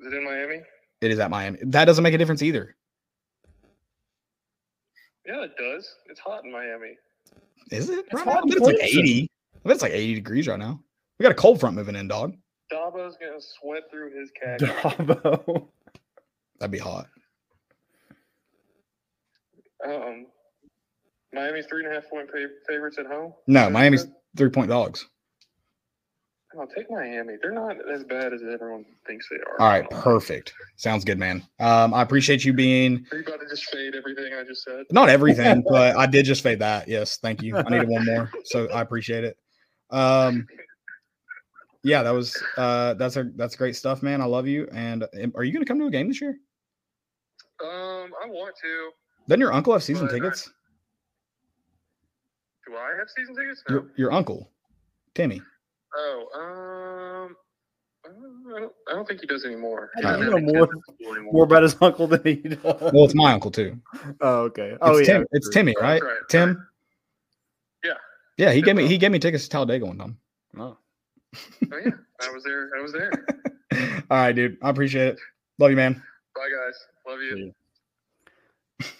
Is 0.00 0.06
it 0.06 0.14
in 0.14 0.24
Miami? 0.24 0.60
It 1.00 1.10
is 1.10 1.18
at 1.18 1.30
Miami. 1.30 1.58
That 1.62 1.86
doesn't 1.86 2.02
make 2.02 2.14
a 2.14 2.18
difference 2.18 2.42
either. 2.42 2.76
Yeah, 5.26 5.44
it 5.44 5.56
does. 5.58 5.94
It's 6.06 6.20
hot 6.20 6.44
in 6.44 6.52
Miami. 6.52 6.96
Is 7.70 7.90
it? 7.90 8.06
It's 8.06 8.14
Right 8.14 8.24
hot 8.24 8.34
now? 8.34 8.40
I 8.40 8.46
bet 8.46 8.56
it's 8.56 8.66
like 8.66 8.76
80. 8.82 9.30
I 9.54 9.58
bet 9.68 9.74
it's 9.74 9.82
like 9.82 9.92
80 9.92 10.14
degrees 10.14 10.48
right 10.48 10.58
now. 10.58 10.80
We 11.18 11.24
got 11.24 11.32
a 11.32 11.36
cold 11.36 11.60
front 11.60 11.76
moving 11.76 11.96
in, 11.96 12.08
dog. 12.08 12.34
Dabo's 12.72 13.16
gonna 13.16 13.40
sweat 13.40 13.84
through 13.90 14.18
his 14.18 14.30
cat. 14.30 14.60
Dabo. 14.60 15.68
That'd 16.58 16.70
be 16.70 16.78
hot. 16.78 17.08
Um, 19.86 20.26
Miami's 21.32 21.66
three 21.66 21.84
and 21.84 21.92
a 21.92 21.94
half 21.94 22.08
point 22.08 22.28
favorites 22.68 22.98
at 22.98 23.06
home. 23.06 23.34
No, 23.46 23.68
Miami's 23.70 24.06
three 24.36 24.50
point 24.50 24.68
dogs. 24.68 25.06
I'll 26.58 26.66
take 26.66 26.90
Miami. 26.90 27.34
They're 27.42 27.52
not 27.52 27.76
as 27.92 28.04
bad 28.04 28.32
as 28.32 28.40
everyone 28.42 28.86
thinks 29.06 29.28
they 29.28 29.36
are. 29.36 29.60
All 29.60 29.68
right, 29.68 29.88
perfect. 29.90 30.54
Sounds 30.76 31.04
good, 31.04 31.18
man. 31.18 31.46
Um, 31.60 31.92
I 31.92 32.00
appreciate 32.00 32.42
you 32.42 32.54
being 32.54 33.04
Are 33.12 33.18
you 33.18 33.24
about 33.24 33.40
to 33.40 33.48
just 33.48 33.66
fade 33.66 33.94
everything 33.94 34.32
I 34.32 34.44
just 34.44 34.62
said? 34.64 34.84
not 34.90 35.10
everything, 35.10 35.62
but 35.68 35.96
I 35.96 36.06
did 36.06 36.24
just 36.24 36.42
fade 36.42 36.60
that. 36.60 36.88
Yes, 36.88 37.18
thank 37.18 37.42
you. 37.42 37.54
I 37.56 37.62
needed 37.68 37.88
one 37.88 38.06
more, 38.06 38.30
so 38.44 38.66
I 38.70 38.80
appreciate 38.80 39.24
it. 39.24 39.36
Um, 39.90 40.46
yeah, 41.84 42.02
that 42.02 42.10
was 42.10 42.42
uh, 42.56 42.94
that's 42.94 43.16
a 43.16 43.24
that's 43.36 43.54
great 43.54 43.76
stuff, 43.76 44.02
man. 44.02 44.22
I 44.22 44.24
love 44.24 44.46
you. 44.46 44.68
And 44.72 45.04
um, 45.04 45.32
are 45.34 45.44
you 45.44 45.52
going 45.52 45.64
to 45.64 45.68
come 45.68 45.78
to 45.80 45.86
a 45.86 45.90
game 45.90 46.08
this 46.08 46.20
year? 46.20 46.38
Um, 47.62 48.10
I 48.22 48.26
want 48.26 48.54
to. 48.62 48.90
Doesn't 49.28 49.40
your 49.40 49.52
uncle 49.52 49.72
have 49.74 49.82
season 49.82 50.06
But 50.06 50.14
I- 50.14 50.18
tickets? 50.18 50.50
Do 52.66 52.74
I 52.76 52.96
have 52.98 53.08
season 53.16 53.34
tickets? 53.34 53.62
No. 53.68 53.74
Your, 53.76 53.86
your 53.96 54.12
uncle, 54.12 54.50
Timmy. 55.14 55.40
Oh, 55.94 57.28
um, 57.28 57.36
I 58.06 58.60
don't, 58.60 58.72
I 58.88 58.92
don't 58.94 59.08
think 59.08 59.20
he 59.20 59.26
does 59.26 59.44
anymore. 59.44 59.90
How 60.02 60.16
do 60.16 60.18
He 60.18 60.24
you 60.24 60.30
doesn't 60.30 60.46
know 60.46 60.52
more- 60.52 61.16
anymore. 61.16 61.32
More 61.32 61.44
about 61.44 61.62
his 61.62 61.76
uncle 61.80 62.06
than 62.06 62.20
he 62.24 62.34
does. 62.36 62.58
Well, 62.64 63.04
it's 63.04 63.14
my 63.14 63.32
uncle 63.32 63.50
too. 63.50 63.78
oh, 64.20 64.40
okay. 64.44 64.70
It's 64.70 64.78
Oh, 64.82 64.98
yeah. 64.98 65.04
Tim. 65.06 65.26
It's. 65.32 65.48
Timmy, 65.50 65.74
right? 65.80 66.02
right, 66.02 66.18
Tim. 66.28 66.66
Yeah. 67.84 67.92
Yeah, 68.36 68.52
he 68.52 68.60
Tim 68.60 68.66
gave 68.66 68.76
me 68.76 68.82
Bob. 68.84 68.90
he 68.90 68.98
gave 68.98 69.10
me 69.12 69.18
tickets 69.18 69.44
to 69.44 69.50
Talladega 69.50 69.86
one 69.86 69.98
time. 69.98 70.18
Oh. 70.58 70.76
Oh 71.72 71.78
yeah, 71.84 71.90
I 72.22 72.30
was 72.30 72.42
there. 72.44 72.70
I 72.78 72.82
was 72.82 72.92
there. 72.92 73.10
All 74.10 74.16
right, 74.18 74.32
dude. 74.32 74.56
I 74.62 74.70
appreciate 74.70 75.08
it. 75.08 75.18
Love 75.58 75.70
you, 75.70 75.76
man. 75.76 75.94
Bye 76.34 76.48
guys. 76.50 76.74
Love 77.06 77.20
you. 77.20 77.52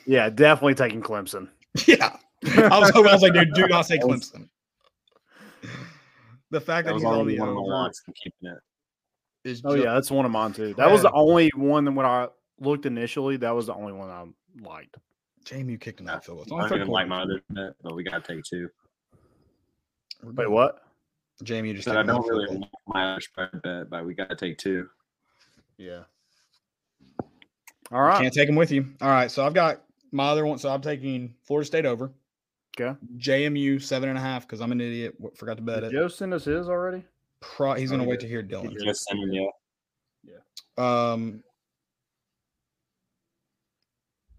Yeah, 0.07 0.31
definitely 0.31 0.75
taking 0.75 1.03
Clemson. 1.03 1.49
Yeah. 1.87 2.17
I 2.45 2.79
was 2.79 2.91
hoping 2.91 3.11
I 3.11 3.15
was 3.15 3.23
like, 3.23 3.35
dude, 3.35 3.53
do 3.55 3.67
not 3.69 3.87
say 3.87 3.99
Clemson. 3.99 4.49
The 6.51 6.61
fact 6.61 6.87
that, 6.87 6.93
That 6.93 6.95
he's 6.95 7.05
on 7.05 7.15
only 7.15 7.35
the 7.35 7.41
one 7.41 7.49
of 7.51 7.55
my 7.57 7.61
over 7.61 7.71
locks. 7.71 8.03
I'm 8.07 8.15
keeping 8.15 8.49
it. 8.51 8.59
is 9.49 9.63
Oh 9.65 9.77
ju- 9.77 9.83
yeah, 9.83 9.95
that's 9.95 10.11
one 10.11 10.25
of 10.25 10.31
mine 10.31 10.53
too. 10.53 10.75
That 10.75 10.91
was 10.91 11.03
the 11.03 11.13
only 11.13 11.51
one 11.55 11.85
that 11.85 11.93
when 11.93 12.07
I 12.07 12.29
looked 12.61 12.87
initially, 12.87 13.37
that 13.39 13.55
was 13.55 13.67
the 13.67 13.75
only 13.75 13.93
one 13.93 14.09
I 14.09 14.25
liked. 14.67 14.97
Jamie, 15.45 15.73
you 15.73 15.79
kicked 15.79 16.01
in 16.01 16.07
that 16.07 16.25
field. 16.25 16.49
I 16.53 16.69
don't 16.69 16.73
even 16.75 16.89
like 16.89 17.09
my 17.09 17.23
other 17.23 17.41
bet, 17.51 17.73
but 17.83 17.95
we 17.95 18.03
gotta 18.03 18.21
take 18.21 18.45
two. 18.45 18.69
Wait, 20.23 20.51
what? 20.51 20.83
Jamie, 21.43 21.69
you 21.69 21.75
just 21.75 21.87
Said 21.87 21.97
I 21.97 22.03
don't 22.03 22.27
really 22.27 22.57
like 22.57 22.71
my 22.87 23.13
other 23.13 23.21
spread 23.21 23.51
bet, 23.63 23.91
but 23.91 24.05
we 24.05 24.15
gotta 24.15 24.35
take 24.35 24.59
two. 24.59 24.89
Yeah. 25.77 26.03
All 27.91 27.99
goal. 27.99 28.09
right. 28.09 28.21
Can't 28.23 28.35
take 28.35 28.47
them 28.49 28.57
with 28.57 28.71
you. 28.71 28.87
All 29.01 29.09
right, 29.09 29.31
so 29.31 29.45
I've 29.45 29.55
got 29.55 29.83
my 30.13 30.29
other 30.29 30.45
one. 30.47 30.59
So 30.59 30.69
I'm 30.71 30.81
taking 30.83 31.35
Florida 31.45 31.67
State 31.67 31.87
over. 31.87 32.13
Okay. 32.81 32.97
JMU 33.17 33.83
seven 33.83 34.09
and 34.09 34.17
a 34.19 34.21
half 34.21 34.43
because 34.47 34.61
I'm 34.61 34.71
an 34.73 34.81
idiot. 34.81 35.15
Forgot 35.37 35.57
to 35.57 35.63
bet 35.63 35.81
Did 35.81 35.91
it. 35.91 35.93
Joe 35.93 36.09
send 36.09 36.33
us 36.35 36.45
his 36.45 36.69
already? 36.69 37.03
Pro- 37.41 37.75
he's 37.75 37.91
gonna 37.91 38.05
Oh, 38.05 38.07
wait 38.07 38.21
yeah. 38.21 38.27
to 38.27 38.29
hear 38.29 38.43
Dylan. 38.43 38.77
Just 38.85 39.05
sending 39.05 39.33
you. 39.33 39.51
Um, 40.83 41.43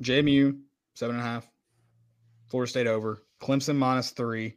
JMU 0.02 0.60
seven 0.96 1.16
and 1.18 1.26
a 1.26 1.28
half. 1.28 1.48
Florida 2.50 2.70
State 2.70 2.88
over. 2.88 3.22
Clemson 3.42 3.76
minus 3.76 4.12
three. 4.12 4.56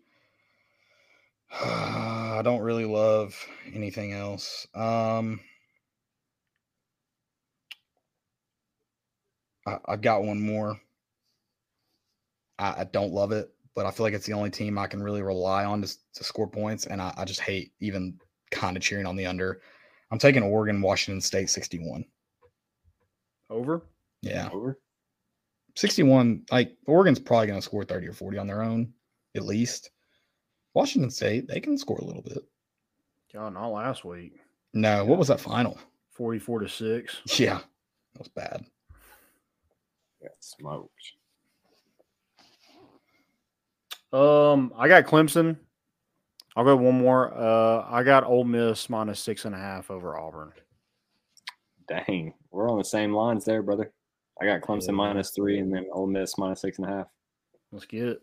I 1.52 2.40
don't 2.44 2.60
really 2.62 2.85
love 2.85 3.35
anything 3.74 4.12
else. 4.12 4.66
Um, 4.74 5.40
I, 9.66 9.78
I've 9.86 10.02
got 10.02 10.24
one 10.24 10.40
more. 10.40 10.80
I, 12.59 12.80
I 12.80 12.84
don't 12.84 13.12
love 13.12 13.32
it, 13.32 13.51
but 13.74 13.86
I 13.86 13.90
feel 13.90 14.05
like 14.05 14.14
it's 14.14 14.26
the 14.26 14.32
only 14.32 14.51
team 14.51 14.78
I 14.78 14.86
can 14.86 15.02
really 15.02 15.22
rely 15.22 15.64
on 15.64 15.82
to, 15.82 15.89
to 16.14 16.24
score 16.24 16.48
points, 16.48 16.86
and 16.86 17.01
I, 17.01 17.12
I 17.16 17.24
just 17.24 17.40
hate 17.40 17.72
even 17.80 18.18
kind 18.51 18.76
of 18.76 18.82
cheering 18.82 19.06
on 19.06 19.16
the 19.16 19.26
under. 19.26 19.60
I'm 20.10 20.18
taking 20.18 20.43
Oregon, 20.43 20.82
Washington 20.82 21.20
State 21.20 21.51
61. 21.51 22.05
Over? 23.51 23.82
Yeah. 24.20 24.48
Over. 24.52 24.78
61, 25.74 26.44
like 26.51 26.76
Oregon's 26.86 27.18
probably 27.18 27.47
going 27.47 27.59
to 27.59 27.64
score 27.64 27.84
30 27.84 28.09
or 28.09 28.12
40 28.12 28.39
on 28.39 28.47
their 28.47 28.62
own, 28.62 28.93
at 29.34 29.44
least. 29.44 29.90
Washington 30.74 31.10
State, 31.10 31.48
they 31.48 31.60
can 31.60 31.78
score 31.78 31.98
a 31.98 32.05
little 32.05 32.22
bit. 32.22 32.44
God, 33.32 33.55
not 33.55 33.68
last 33.68 34.05
week. 34.05 34.34
No, 34.74 35.05
what 35.05 35.18
was 35.18 35.28
that 35.28 35.40
final? 35.40 35.78
44 36.12 36.60
to 36.60 36.68
6. 36.68 37.39
Yeah, 37.39 37.59
that 37.59 38.18
was 38.18 38.28
bad. 38.28 38.64
Smoked. 40.43 40.90
Um, 44.12 44.73
I 44.77 44.89
got 44.89 45.05
Clemson. 45.05 45.56
I'll 46.56 46.64
go 46.64 46.77
one 46.77 46.98
more. 46.98 47.32
Uh, 47.32 47.86
I 47.89 48.02
got 48.02 48.24
Ole 48.24 48.44
Miss 48.44 48.90
minus 48.90 49.20
six 49.20 49.44
and 49.44 49.55
a 49.55 49.59
half 49.59 49.90
over 49.90 50.19
Auburn. 50.19 50.52
Dang, 51.89 52.35
we're 52.51 52.70
on 52.70 52.78
the 52.78 52.85
same 52.85 53.14
lines 53.14 53.44
there, 53.44 53.62
brother. 53.62 53.93
I 54.40 54.44
got 54.47 54.60
Clemson 54.60 54.89
Yeah. 54.89 54.93
minus 54.94 55.31
three, 55.31 55.59
and 55.60 55.73
then 55.73 55.86
Ole 55.93 56.09
Miss 56.09 56.36
minus 56.36 56.60
six 56.60 56.78
and 56.78 56.89
a 56.89 56.90
half. 56.90 57.06
Let's 57.70 57.86
get 57.86 58.09
it. 58.09 58.23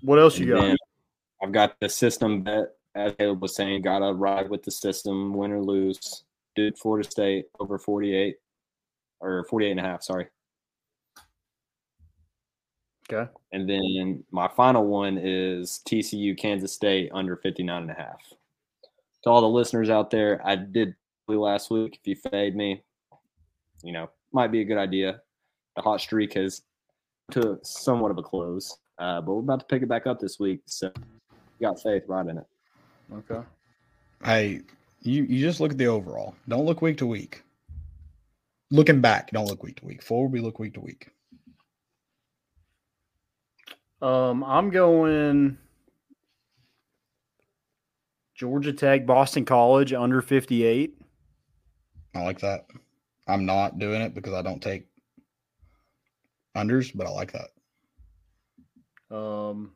What 0.00 0.18
else 0.18 0.38
you 0.38 0.56
And 0.56 0.70
got? 0.70 0.78
I've 1.42 1.52
got 1.52 1.78
the 1.80 1.88
system 1.88 2.42
bet, 2.42 2.70
as 2.94 3.14
Caleb 3.16 3.42
was 3.42 3.54
saying, 3.54 3.82
gotta 3.82 4.12
ride 4.12 4.48
with 4.48 4.62
the 4.62 4.70
system, 4.70 5.34
win 5.34 5.52
or 5.52 5.60
lose. 5.62 6.24
Duke, 6.56 6.76
Florida 6.78 7.08
State 7.08 7.46
over 7.60 7.78
48 7.78 8.36
or 9.24 9.44
48 9.44 9.70
and 9.70 9.80
a 9.80 9.82
half, 9.82 10.02
sorry. 10.02 10.26
Okay. 13.12 13.30
And 13.52 13.68
then 13.68 14.24
my 14.30 14.48
final 14.48 14.86
one 14.86 15.18
is 15.18 15.80
TCU, 15.86 16.36
Kansas 16.38 16.72
State 16.72 17.10
under 17.12 17.36
59 17.36 17.82
and 17.82 17.90
a 17.90 17.94
half. 17.94 18.20
To 19.24 19.30
all 19.30 19.40
the 19.40 19.48
listeners 19.48 19.90
out 19.90 20.10
there, 20.10 20.40
I 20.44 20.56
did 20.56 20.94
last 21.28 21.70
week. 21.70 21.98
If 22.00 22.06
you 22.06 22.30
fade 22.30 22.54
me, 22.54 22.82
you 23.82 23.92
know, 23.92 24.10
might 24.32 24.52
be 24.52 24.60
a 24.60 24.64
good 24.64 24.78
idea. 24.78 25.20
The 25.76 25.82
hot 25.82 26.00
streak 26.00 26.34
has 26.34 26.62
to 27.32 27.58
somewhat 27.62 28.10
of 28.10 28.18
a 28.18 28.22
close, 28.22 28.78
uh, 28.98 29.20
but 29.20 29.34
we're 29.34 29.40
about 29.40 29.60
to 29.60 29.66
pick 29.66 29.82
it 29.82 29.88
back 29.88 30.06
up 30.06 30.20
this 30.20 30.38
week. 30.38 30.60
So 30.66 30.90
you 30.96 31.66
got 31.66 31.82
faith 31.82 32.04
right 32.06 32.26
in 32.26 32.38
it. 32.38 32.46
Okay. 33.12 33.46
Hey, 34.24 34.60
you, 35.02 35.24
you 35.24 35.40
just 35.40 35.60
look 35.60 35.72
at 35.72 35.78
the 35.78 35.86
overall. 35.86 36.34
Don't 36.48 36.64
look 36.64 36.82
week 36.82 36.98
to 36.98 37.06
week. 37.06 37.42
Looking 38.70 39.00
back, 39.00 39.30
don't 39.30 39.46
look 39.46 39.62
week 39.62 39.76
to 39.80 39.86
week. 39.86 40.02
Forward, 40.02 40.32
we 40.32 40.40
look 40.40 40.58
week 40.58 40.74
to 40.74 40.80
week. 40.80 41.08
Um, 44.02 44.42
I'm 44.44 44.70
going 44.70 45.56
Georgia 48.34 48.72
Tech, 48.72 49.06
Boston 49.06 49.44
College 49.44 49.92
under 49.92 50.20
58. 50.20 50.98
I 52.14 52.22
like 52.22 52.40
that. 52.40 52.66
I'm 53.26 53.46
not 53.46 53.78
doing 53.78 54.02
it 54.02 54.14
because 54.14 54.34
I 54.34 54.42
don't 54.42 54.62
take 54.62 54.86
unders, 56.56 56.90
but 56.94 57.06
I 57.06 57.10
like 57.10 57.32
that. 57.32 57.50
Um, 59.16 59.72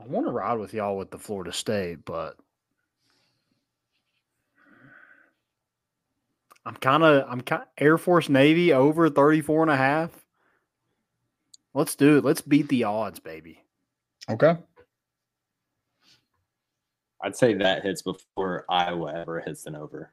I 0.00 0.06
want 0.06 0.26
to 0.26 0.32
ride 0.32 0.58
with 0.58 0.74
y'all 0.74 0.96
with 0.96 1.10
the 1.10 1.18
Florida 1.18 1.52
State, 1.52 2.04
but 2.04 2.36
I'm 6.66 6.76
kind 6.76 7.02
of 7.02 7.26
I'm 7.28 7.40
kind 7.42 7.64
Air 7.78 7.98
Force 7.98 8.28
Navy 8.28 8.72
over 8.72 9.10
34 9.10 9.62
and 9.62 9.70
a 9.70 9.76
half. 9.76 10.10
Let's 11.74 11.94
do 11.94 12.18
it. 12.18 12.24
Let's 12.24 12.40
beat 12.40 12.68
the 12.68 12.84
odds, 12.84 13.20
baby. 13.20 13.60
Okay. 14.30 14.56
I'd 17.22 17.36
say 17.36 17.54
that 17.54 17.82
hits 17.82 18.02
before 18.02 18.64
Iowa 18.68 19.12
ever 19.14 19.40
hits 19.40 19.66
an 19.66 19.74
over. 19.76 20.12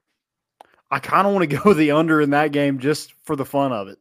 I 0.90 0.98
kind 0.98 1.26
of 1.26 1.32
want 1.34 1.48
to 1.48 1.56
go 1.56 1.72
the 1.72 1.92
under 1.92 2.20
in 2.20 2.30
that 2.30 2.52
game 2.52 2.78
just 2.78 3.12
for 3.24 3.36
the 3.36 3.44
fun 3.44 3.72
of 3.72 3.88
it. 3.88 3.98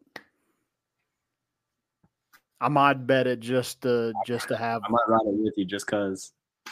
I 2.60 2.68
might 2.68 3.08
bet 3.08 3.28
it 3.28 3.40
just 3.40 3.82
to 3.84 4.14
just 4.26 4.48
to 4.50 4.58
have 4.58 4.82
I 4.86 4.90
might 4.90 5.00
ride 5.08 5.22
it 5.26 5.34
with 5.34 5.54
you 5.58 5.66
just 5.66 5.86
because. 5.86 6.32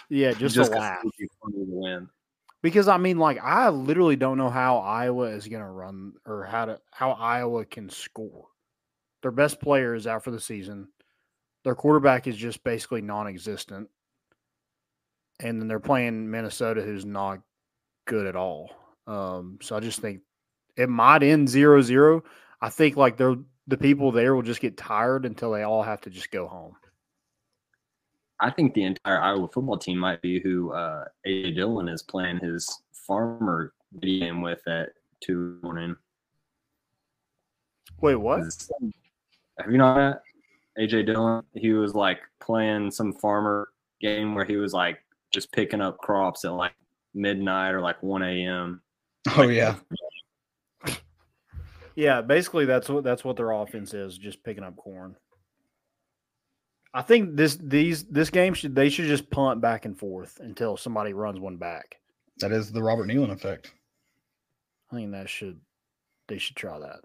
yeah 0.10 0.32
just, 0.34 0.56
Just 0.56 0.72
to 0.72 0.78
'cause 0.78 0.82
laugh 0.82 1.04
be 1.18 1.30
funny 1.42 1.66
to 1.66 1.72
win. 1.72 2.10
Because 2.62 2.88
I 2.88 2.98
mean 2.98 3.18
like 3.18 3.40
I 3.42 3.70
literally 3.70 4.16
don't 4.16 4.38
know 4.38 4.50
how 4.50 4.80
Iowa 4.80 5.30
is 5.30 5.48
going 5.48 5.64
to 5.64 5.70
run 5.70 6.14
or 6.26 6.44
how 6.46 6.66
to 6.66 6.80
how 6.92 7.12
Iowa 7.12 7.66
can 7.66 7.90
score. 7.90 8.48
Their 9.22 9.32
best 9.32 9.60
player 9.62 9.96
is 9.96 10.08
out 10.08 10.24
for 10.24 10.32
the 10.32 10.40
season. 10.40 10.88
Their 11.64 11.76
quarterback 11.76 12.28
is 12.28 12.38
just 12.38 12.64
basically 12.64 13.02
non-existent, 13.02 13.90
and 15.42 15.60
then 15.60 15.68
they're 15.68 15.80
playing 15.80 16.32
Minnesota, 16.32 16.82
who's 16.82 17.06
not 17.06 17.40
good 18.06 18.26
at 18.26 18.38
all. 18.38 18.72
Um, 19.08 19.60
so 19.62 19.76
I 19.76 19.82
just 19.82 20.00
think 20.00 20.22
it 20.78 20.88
might 20.88 21.22
end 21.22 21.50
0-0. 21.50 22.22
I 22.62 22.70
think 22.70 22.96
like 22.96 23.18
they're 23.18 23.36
the 23.68 23.78
people 23.78 24.12
there 24.12 24.36
will 24.36 24.42
just 24.42 24.62
get 24.62 24.78
tired 24.78 25.26
until 25.26 25.52
they 25.52 25.64
all 25.64 25.84
have 25.84 26.02
to 26.02 26.10
just 26.10 26.32
go 26.32 26.48
home. 26.48 26.76
I 28.42 28.50
think 28.50 28.74
the 28.74 28.84
entire 28.84 29.20
Iowa 29.20 29.48
football 29.48 29.78
team 29.78 29.98
might 29.98 30.22
be 30.22 30.40
who 30.40 30.72
uh, 30.72 31.06
AJ 31.28 31.56
Dillon 31.56 31.90
is 31.90 32.04
playing 32.04 32.40
his 32.40 32.82
farmer 32.94 33.74
video 33.94 34.26
game 34.28 34.42
with 34.42 34.66
at 34.68 34.90
two 35.22 35.58
in 35.58 35.62
morning. 35.62 35.96
Wait, 38.02 38.16
what? 38.16 38.42
Have 39.60 39.72
you 39.72 39.78
not 39.78 39.98
met 39.98 40.22
AJ 40.80 41.08
Dillon? 41.08 41.44
He 41.54 41.74
was 41.74 41.94
like 41.96 42.20
playing 42.40 42.92
some 42.92 43.14
farmer 43.14 43.70
game 44.00 44.36
where 44.36 44.46
he 44.46 44.56
was 44.56 44.74
like 44.74 45.04
just 45.32 45.52
picking 45.52 45.82
up 45.82 45.98
crops 45.98 46.46
at 46.46 46.54
like 46.54 46.74
midnight 47.14 47.72
or 47.72 47.82
like 47.82 48.02
1 48.02 48.24
a.m. 48.24 48.82
Oh 49.36 49.44
yeah. 49.44 49.76
Yeah, 51.96 52.22
basically 52.22 52.64
that's 52.64 52.88
what 52.88 53.04
that's 53.04 53.26
what 53.26 53.36
their 53.36 53.52
offense 53.52 53.94
is, 53.94 54.18
just 54.18 54.42
picking 54.46 54.64
up 54.64 54.78
corn. 54.78 55.18
I 56.94 57.02
think 57.02 57.36
this 57.36 57.56
these 57.56 58.06
this 58.06 58.30
game 58.30 58.54
should 58.54 58.76
they 58.76 58.90
should 58.90 59.06
just 59.06 59.30
punt 59.30 59.62
back 59.62 59.86
and 59.86 59.98
forth 59.98 60.40
until 60.40 60.76
somebody 60.76 61.14
runs 61.14 61.40
one 61.40 61.58
back. 61.58 61.98
That 62.40 62.52
is 62.52 62.72
the 62.72 62.82
Robert 62.82 63.08
Nealon 63.08 63.32
effect. 63.32 63.74
I 64.92 64.96
think 64.96 65.12
that 65.12 65.30
should 65.30 65.60
they 66.28 66.38
should 66.38 66.56
try 66.56 66.80
that. 66.80 67.00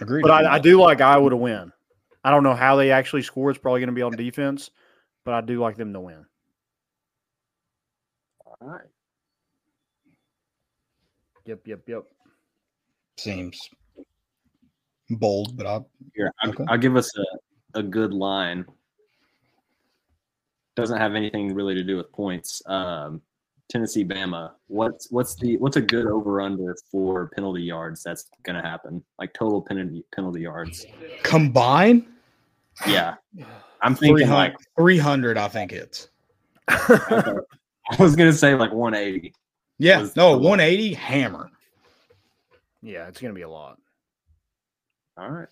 Agreed. 0.00 0.22
But 0.22 0.30
I, 0.30 0.54
I 0.54 0.58
do 0.58 0.80
like 0.80 1.00
Iowa 1.00 1.30
to 1.30 1.36
win. 1.36 1.72
I 2.24 2.30
don't 2.30 2.42
know 2.42 2.54
how 2.54 2.76
they 2.76 2.90
actually 2.90 3.22
score. 3.22 3.50
It's 3.50 3.58
probably 3.58 3.80
going 3.80 3.88
to 3.88 3.94
be 3.94 4.02
on 4.02 4.12
defense, 4.12 4.70
but 5.24 5.34
I 5.34 5.40
do 5.40 5.60
like 5.60 5.76
them 5.76 5.92
to 5.92 6.00
win. 6.00 6.24
All 8.46 8.56
right. 8.68 8.86
Yep, 11.44 11.66
yep, 11.66 11.80
yep. 11.86 12.04
Seems 13.18 13.68
bold, 15.10 15.56
but 15.56 15.66
I 15.66 15.80
Here, 16.14 16.32
I'll, 16.42 16.50
Okay. 16.50 16.64
I'll 16.68 16.78
give 16.78 16.96
us 16.96 17.10
a, 17.16 17.24
a 17.74 17.82
good 17.82 18.12
line. 18.12 18.64
Doesn't 20.76 20.98
have 20.98 21.14
anything 21.14 21.54
really 21.54 21.74
to 21.74 21.84
do 21.84 21.96
with 21.96 22.10
points. 22.12 22.62
Um, 22.66 23.22
Tennessee 23.70 24.04
Bama. 24.04 24.52
What's 24.66 25.10
what's 25.10 25.36
the 25.36 25.56
what's 25.58 25.76
a 25.76 25.80
good 25.80 26.06
over 26.06 26.40
under 26.40 26.76
for 26.90 27.30
penalty 27.34 27.62
yards 27.62 28.02
that's 28.02 28.28
gonna 28.42 28.62
happen? 28.62 29.02
Like 29.18 29.32
total 29.32 29.62
penalty 29.62 30.04
penalty 30.14 30.40
yards. 30.40 30.84
combine 31.22 32.06
Yeah. 32.86 33.14
I'm 33.82 33.94
thinking 33.94 34.30
like 34.30 34.56
300, 34.78 35.36
I 35.36 35.48
think 35.48 35.72
it's. 35.72 36.08
I 36.68 37.36
was 37.98 38.16
gonna 38.16 38.32
say 38.32 38.54
like 38.54 38.72
180. 38.72 39.34
Yeah, 39.78 40.00
Was- 40.00 40.16
no, 40.16 40.38
180 40.38 40.94
hammer. 40.94 41.50
Yeah, 42.84 43.08
it's 43.08 43.20
going 43.20 43.32
to 43.32 43.34
be 43.34 43.42
a 43.42 43.48
lot. 43.48 43.78
All 45.16 45.30
right. 45.30 45.48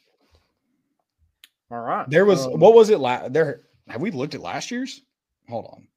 All 1.73 1.81
right. 1.81 2.09
There 2.09 2.27
was 2.27 2.47
Um, 2.47 2.61
what 2.61 2.75
was 2.75 2.91
it 2.91 2.99
last 2.99 3.33
there 3.33 3.63
have 3.89 4.01
we 4.03 4.11
looked 4.11 4.35
at 4.35 4.43
last 4.43 4.71
year's? 4.71 5.01
Hold 5.49 5.67
on. 5.73 5.89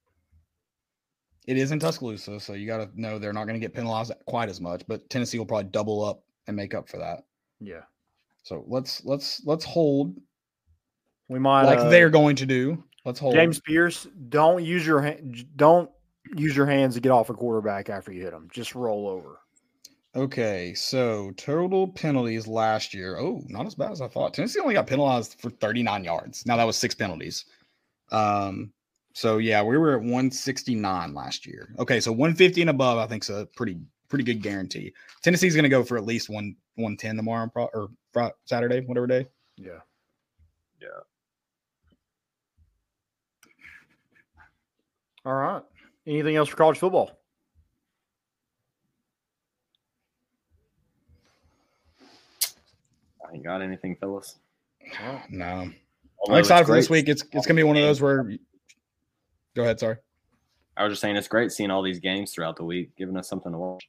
It 1.46 1.58
is 1.58 1.70
in 1.70 1.78
Tuscaloosa, 1.78 2.40
so 2.40 2.54
you 2.54 2.66
got 2.66 2.78
to 2.78 3.00
know 3.00 3.18
they're 3.18 3.32
not 3.32 3.44
going 3.44 3.60
to 3.60 3.64
get 3.64 3.74
penalized 3.74 4.12
quite 4.26 4.48
as 4.48 4.60
much, 4.60 4.82
but 4.88 5.08
Tennessee 5.10 5.38
will 5.38 5.46
probably 5.46 5.70
double 5.70 6.04
up 6.04 6.24
and 6.46 6.56
make 6.56 6.74
up 6.74 6.88
for 6.88 6.96
that. 6.96 7.24
Yeah. 7.60 7.82
So 8.42 8.64
let's 8.66 9.04
let's 9.04 9.42
let's 9.44 9.64
hold 9.64 10.16
We 11.28 11.38
might 11.38 11.64
like 11.64 11.78
uh, 11.78 11.88
they're 11.90 12.10
going 12.10 12.36
to 12.36 12.46
do. 12.46 12.82
Let's 13.04 13.20
hold. 13.20 13.34
James 13.34 13.60
Pearce, 13.60 14.06
don't 14.28 14.64
use 14.64 14.86
your 14.86 15.16
don't 15.56 15.90
use 16.36 16.56
your 16.56 16.66
hands 16.66 16.94
to 16.94 17.00
get 17.00 17.12
off 17.12 17.28
a 17.28 17.34
quarterback 17.34 17.90
after 17.90 18.12
you 18.12 18.22
hit 18.22 18.32
him. 18.32 18.48
Just 18.50 18.74
roll 18.74 19.08
over. 19.08 19.40
Okay, 20.16 20.72
so 20.72 21.30
total 21.36 21.88
penalties 21.88 22.46
last 22.46 22.94
year. 22.94 23.18
Oh, 23.18 23.42
not 23.48 23.66
as 23.66 23.74
bad 23.74 23.92
as 23.92 24.00
I 24.00 24.08
thought. 24.08 24.32
Tennessee 24.32 24.60
only 24.60 24.72
got 24.72 24.86
penalized 24.86 25.38
for 25.38 25.50
39 25.50 26.04
yards. 26.04 26.46
Now 26.46 26.56
that 26.56 26.64
was 26.64 26.78
six 26.78 26.94
penalties. 26.94 27.44
Um, 28.10 28.72
so 29.12 29.36
yeah, 29.36 29.62
we 29.62 29.76
were 29.76 29.92
at 29.92 30.00
169 30.00 31.12
last 31.12 31.46
year. 31.46 31.74
Okay, 31.78 32.00
so 32.00 32.12
150 32.12 32.62
and 32.62 32.70
above, 32.70 32.96
I 32.96 33.06
think 33.06 33.24
is 33.24 33.30
a 33.30 33.46
pretty 33.56 33.78
pretty 34.08 34.24
good 34.24 34.40
guarantee. 34.42 34.94
Tennessee's 35.22 35.54
going 35.54 35.64
to 35.64 35.68
go 35.68 35.84
for 35.84 35.98
at 35.98 36.06
least 36.06 36.30
one 36.30 36.56
110 36.76 37.16
tomorrow 37.16 37.48
pro- 37.52 37.68
or 37.74 37.88
Fri- 38.12 38.30
Saturday, 38.46 38.80
whatever 38.80 39.06
day. 39.06 39.26
Yeah. 39.58 39.80
Yeah. 40.80 40.88
All 45.26 45.34
right. 45.34 45.62
Anything 46.06 46.36
else 46.36 46.48
for 46.48 46.56
college 46.56 46.78
football? 46.78 47.18
I 53.28 53.34
ain't 53.34 53.44
got 53.44 53.62
anything, 53.62 53.96
Phyllis. 53.96 54.38
No, 55.30 55.70
Although 56.20 56.34
I'm 56.34 56.38
excited 56.40 56.66
for 56.66 56.74
this 56.74 56.90
week. 56.90 57.08
It's 57.08 57.22
it's 57.22 57.46
going 57.46 57.56
to 57.56 57.60
be 57.60 57.62
one 57.62 57.76
of 57.76 57.82
those 57.82 58.00
where. 58.00 58.30
Go 59.54 59.62
ahead. 59.62 59.80
Sorry. 59.80 59.96
I 60.76 60.84
was 60.84 60.92
just 60.92 61.00
saying 61.00 61.16
it's 61.16 61.28
great 61.28 61.52
seeing 61.52 61.70
all 61.70 61.82
these 61.82 61.98
games 61.98 62.32
throughout 62.32 62.56
the 62.56 62.64
week, 62.64 62.90
giving 62.96 63.16
us 63.16 63.28
something 63.28 63.50
to 63.52 63.58
watch. 63.58 63.88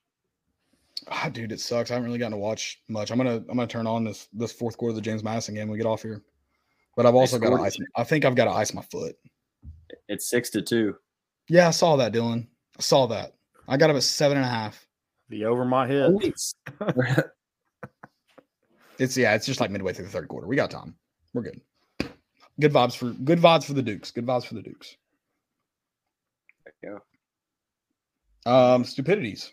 Ah, 1.09 1.29
dude, 1.31 1.51
it 1.51 1.59
sucks. 1.59 1.91
I 1.91 1.95
haven't 1.95 2.07
really 2.07 2.19
gotten 2.19 2.31
to 2.31 2.37
watch 2.37 2.81
much. 2.87 3.11
I'm 3.11 3.17
gonna 3.17 3.35
I'm 3.35 3.57
gonna 3.57 3.67
turn 3.67 3.85
on 3.85 4.03
this 4.03 4.29
this 4.33 4.51
fourth 4.51 4.77
quarter 4.77 4.91
of 4.91 4.95
the 4.95 5.01
James 5.01 5.23
Madison 5.23 5.53
game. 5.53 5.67
when 5.67 5.73
We 5.73 5.77
get 5.77 5.87
off 5.87 6.01
here, 6.01 6.23
but 6.95 7.05
I've 7.05 7.15
also 7.15 7.37
got 7.37 7.55
to 7.55 7.61
ice. 7.61 7.77
I 7.95 8.03
think 8.03 8.25
I've 8.25 8.35
got 8.35 8.45
to 8.45 8.51
ice 8.51 8.73
my 8.73 8.81
foot. 8.83 9.15
It's 10.07 10.29
six 10.29 10.49
to 10.51 10.61
two. 10.61 10.95
Yeah, 11.49 11.67
I 11.67 11.71
saw 11.71 11.95
that, 11.97 12.13
Dylan. 12.13 12.47
I 12.77 12.81
saw 12.81 13.05
that. 13.07 13.33
I 13.67 13.77
got 13.77 13.89
him 13.89 13.97
at 13.97 14.03
seven 14.03 14.37
and 14.37 14.45
a 14.45 14.49
half. 14.49 14.85
The 15.29 15.45
over 15.45 15.65
my 15.65 15.87
head. 15.87 16.13
Points. 18.97 19.11
It's 19.11 19.17
yeah, 19.17 19.33
it's 19.35 19.45
just 19.45 19.59
like 19.59 19.71
midway 19.71 19.93
through 19.93 20.05
the 20.05 20.11
third 20.11 20.27
quarter. 20.27 20.47
We 20.47 20.55
got 20.55 20.71
time. 20.71 20.95
We're 21.33 21.43
good. 21.43 21.61
Good 22.59 22.73
vibes 22.73 22.95
for 22.95 23.11
good 23.11 23.39
vibes 23.39 23.65
for 23.65 23.73
the 23.73 23.81
Dukes. 23.83 24.11
Good 24.11 24.25
vibes 24.25 24.45
for 24.45 24.55
the 24.55 24.61
Dukes. 24.63 24.95
Yeah. 26.83 26.97
Um, 28.45 28.83
stupidities. 28.83 29.51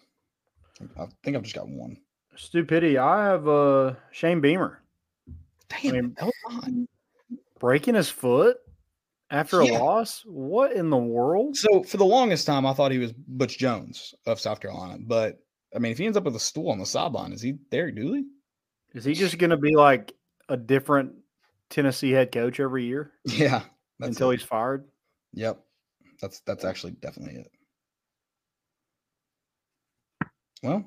I 0.99 1.07
think 1.23 1.37
I've 1.37 1.43
just 1.43 1.55
got 1.55 1.69
one. 1.69 1.97
Stupidity. 2.37 2.99
I 2.99 3.25
have 3.25 3.47
uh 3.47 3.95
Shane 4.11 4.41
Beamer 4.41 4.83
Damn, 5.69 5.93
mean, 5.93 6.16
that 6.19 6.27
was 6.27 6.85
breaking 7.59 7.95
his 7.95 8.09
foot 8.09 8.59
after 9.31 9.62
Yeah. 9.62 9.79
a 9.79 9.83
loss. 9.83 10.23
What 10.27 10.73
in 10.73 10.91
the 10.91 10.97
world? 10.97 11.57
So 11.57 11.83
for 11.83 11.97
the 11.97 12.05
longest 12.05 12.47
time, 12.47 12.66
I 12.66 12.73
thought 12.75 12.93
he 12.93 12.99
was 12.99 13.12
Butch 13.12 13.59
Jones 13.59 14.15
of 14.27 14.41
South 14.41 14.61
Carolina. 14.61 14.99
But 15.01 15.41
I 15.75 15.79
mean, 15.79 15.93
if 15.93 15.99
he 15.99 16.07
ends 16.07 16.16
up 16.16 16.25
with 16.25 16.37
a 16.37 16.41
stool 16.41 16.71
on 16.71 16.79
the 16.79 16.87
sideline, 16.87 17.33
is 17.33 17.41
he 17.43 17.53
Derek 17.53 17.97
Dooley? 17.97 18.25
Is 18.95 19.05
he 19.05 19.15
just 19.15 19.39
going 19.39 19.51
to 19.51 19.57
be 19.57 19.75
like 19.75 20.12
a 20.49 20.57
different 20.57 21.15
Tennessee 21.71 22.11
head 22.12 22.31
coach 22.33 22.61
every 22.61 22.85
year 22.85 23.12
Yeah. 23.25 23.62
Until 24.01 24.31
it. 24.31 24.39
he's 24.39 24.47
fired? 24.47 24.85
Yep. 25.33 25.61
That's 26.21 26.41
that's 26.47 26.65
actually 26.65 26.93
definitely 26.93 27.41
it. 27.41 27.51
Well, 30.62 30.85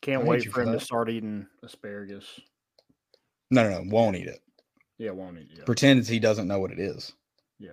Can't 0.00 0.24
wait 0.24 0.44
for 0.44 0.50
for 0.50 0.62
him 0.62 0.72
to 0.72 0.80
start 0.80 1.10
eating 1.10 1.46
asparagus. 1.62 2.24
no, 3.50 3.68
no, 3.68 3.82
no, 3.82 3.90
won't 3.90 4.16
eat 4.16 4.28
it. 4.28 4.40
Yeah, 4.98 5.10
won't 5.10 5.36
he? 5.38 5.48
Yeah. 5.54 5.64
Pretends 5.64 6.08
he 6.08 6.18
doesn't 6.18 6.48
know 6.48 6.60
what 6.60 6.70
it 6.72 6.78
is. 6.78 7.12
yeah. 7.58 7.70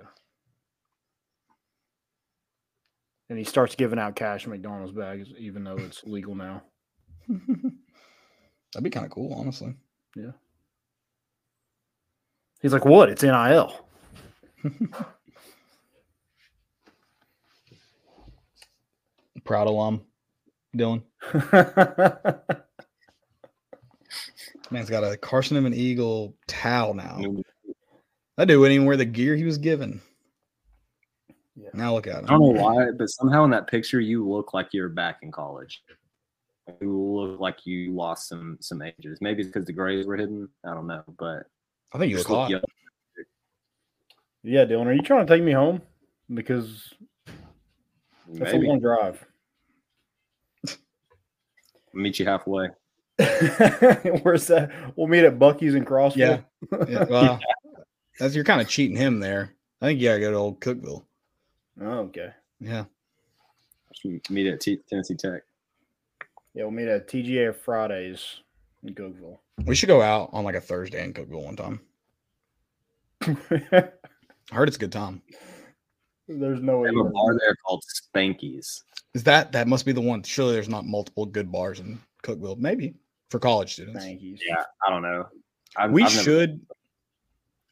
And 3.30 3.38
he 3.38 3.44
starts 3.44 3.76
giving 3.76 4.00
out 4.00 4.16
cash 4.16 4.46
in 4.46 4.50
McDonald's 4.52 4.92
bags, 4.92 5.30
even 5.38 5.64
though 5.64 5.78
it's 5.78 6.04
legal 6.04 6.34
now. 6.34 6.64
That'd 8.74 8.84
be 8.84 8.90
kind 8.90 9.06
of 9.06 9.12
cool, 9.12 9.34
honestly. 9.34 9.74
Yeah. 10.16 10.32
He's 12.62 12.74
like, 12.74 12.86
"What? 12.86 13.10
It's 13.10 13.24
nil." 13.24 13.74
Proud 19.44 19.68
alum, 19.68 20.02
Dylan. 20.76 21.02
Man's 24.72 24.90
got 24.90 25.04
a 25.04 25.18
Carson-Newman 25.18 25.74
Eagle 25.74 26.36
towel 26.48 26.94
now. 26.94 27.20
That 28.38 28.48
dude 28.48 28.60
wouldn't 28.60 28.76
even 28.76 28.86
wear 28.86 28.98
the 28.98 29.06
gear 29.06 29.36
he 29.36 29.46
was 29.46 29.58
given. 29.58 30.00
Yeah. 31.56 31.70
Now 31.74 31.94
look 31.94 32.06
at 32.08 32.20
him. 32.20 32.26
I 32.26 32.30
don't 32.34 32.54
know 32.54 32.62
why, 32.62 32.92
but 32.92 33.08
somehow 33.08 33.44
in 33.46 33.50
that 33.52 33.68
picture 33.68 34.00
you 34.00 34.28
look 34.28 34.54
like 34.54 34.68
you're 34.72 34.90
back 34.90 35.20
in 35.24 35.32
college. 35.32 35.82
You 36.82 36.98
look 36.98 37.40
like 37.40 37.66
you 37.66 37.94
lost 37.94 38.28
some 38.28 38.58
some 38.60 38.82
ages. 38.82 39.20
Maybe 39.22 39.42
it's 39.42 39.50
because 39.50 39.66
the 39.66 39.74
grays 39.74 40.06
were 40.06 40.18
hidden. 40.18 40.50
I 40.66 40.74
don't 40.74 40.88
know, 40.88 41.04
but 41.18 41.44
I 41.94 41.98
think 41.98 42.12
you 42.12 42.18
just 42.18 42.30
look 42.30 42.38
look 42.38 42.44
hot. 42.44 42.52
young. 42.52 42.62
Yeah, 44.44 44.66
Dylan, 44.66 44.86
are 44.86 44.94
you 44.94 45.02
trying 45.02 45.26
to 45.26 45.34
take 45.34 45.44
me 45.44 45.52
home? 45.52 45.82
Because 46.34 46.94
that's 48.28 48.54
Maybe 48.54 48.68
a 48.68 48.70
long 48.70 48.80
drive. 48.80 49.26
meet 51.94 52.20
you 52.20 52.26
halfway. 52.26 52.68
Where's 53.18 54.48
that? 54.48 54.72
We'll 54.96 55.08
meet 55.08 55.26
at 55.26 55.40
Buc-ee's 55.40 55.76
in 55.76 55.86
Crossville. 55.86 56.16
Yeah. 56.18 56.40
Yeah, 56.90 57.06
well, 57.10 57.40
that's 58.20 58.36
you're 58.36 58.44
kind 58.44 58.62
of 58.62 58.68
cheating 58.68 58.98
him 58.98 59.20
there. 59.20 59.56
I 59.82 59.88
think 59.88 60.00
you 60.00 60.10
gotta 60.10 60.20
go 60.20 60.32
to 60.32 60.38
old 60.38 60.60
Cookeville. 60.62 61.06
Oh, 61.82 62.00
okay. 62.00 62.30
Yeah. 62.60 62.84
Meet 64.30 64.48
at 64.48 64.60
T- 64.62 64.80
Tennessee 64.90 65.16
Tech. 65.16 65.42
Yeah, 66.60 66.66
we'll 66.66 66.74
meet 66.74 66.90
at 66.90 67.08
TGI 67.08 67.56
Fridays 67.56 68.42
in 68.84 68.94
Cookeville. 68.94 69.38
We 69.64 69.76
should 69.76 69.88
go 69.88 70.02
out 70.02 70.30
on 70.34 70.44
like 70.44 70.56
a 70.56 70.60
Thursday 70.60 71.02
in 71.02 71.14
Cookeville 71.14 71.46
one 71.46 71.56
time. 71.56 71.80
I 73.22 74.56
heard 74.56 74.68
it's 74.68 74.76
a 74.76 74.80
good 74.82 74.92
time. 74.92 75.22
There's 76.28 76.62
no 76.62 76.80
way. 76.80 76.90
They 76.90 76.98
have 76.98 77.06
a 77.06 77.10
bar 77.12 77.38
there 77.40 77.56
called 77.66 77.82
Spanky's. 78.14 78.84
Is 79.14 79.24
that 79.24 79.54
that 79.54 79.70
must 79.70 79.86
be 79.86 79.94
the 79.94 80.02
one? 80.02 80.22
Surely 80.22 80.52
there's 80.52 80.68
not 80.68 80.86
multiple 80.86 81.26
good 81.26 81.50
bars 81.50 81.80
in 81.80 81.98
Cookeville. 82.24 82.58
Maybe 82.58 82.94
for 83.30 83.40
college 83.40 83.72
students. 83.72 84.06
Yankees. 84.06 84.42
Yeah, 84.46 84.66
I 84.86 84.90
don't 84.90 85.02
know. 85.02 85.28
I've, 85.78 85.92
we 85.92 86.04
I've 86.04 86.12
should. 86.12 86.60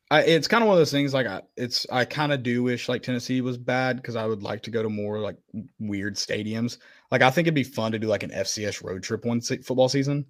I, 0.10 0.22
it's 0.22 0.48
kind 0.48 0.64
of 0.64 0.68
one 0.68 0.76
of 0.76 0.80
those 0.80 0.92
things. 0.92 1.14
Like 1.14 1.28
I, 1.28 1.42
it's 1.58 1.86
I 1.92 2.06
kind 2.06 2.32
of 2.32 2.42
do 2.42 2.64
wish 2.64 2.88
like 2.88 3.04
Tennessee 3.04 3.42
was 3.42 3.58
bad 3.58 3.98
because 3.98 4.16
I 4.16 4.26
would 4.26 4.42
like 4.42 4.64
to 4.64 4.72
go 4.72 4.82
to 4.82 4.90
more 4.90 5.20
like 5.20 5.36
weird 5.80 6.16
stadiums. 6.16 6.78
Like 7.12 7.22
I 7.22 7.30
think 7.30 7.46
it'd 7.46 7.56
be 7.56 7.64
fun 7.64 7.92
to 7.92 8.00
do 8.00 8.08
like 8.08 8.24
an 8.24 8.32
FCS 8.32 8.84
road 8.84 9.04
trip 9.04 9.26
one 9.26 9.42
se- 9.42 9.64
football 9.64 9.90
season, 9.90 10.26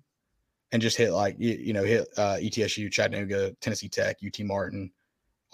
and 0.71 0.81
just 0.81 0.97
hit 0.97 1.11
like 1.11 1.35
you, 1.37 1.53
you 1.53 1.73
know 1.73 1.83
hit 1.83 2.07
uh, 2.17 2.37
ETSU, 2.41 2.91
Chattanooga, 2.91 3.53
Tennessee 3.61 3.89
Tech, 3.89 4.17
UT 4.25 4.39
Martin, 4.45 4.91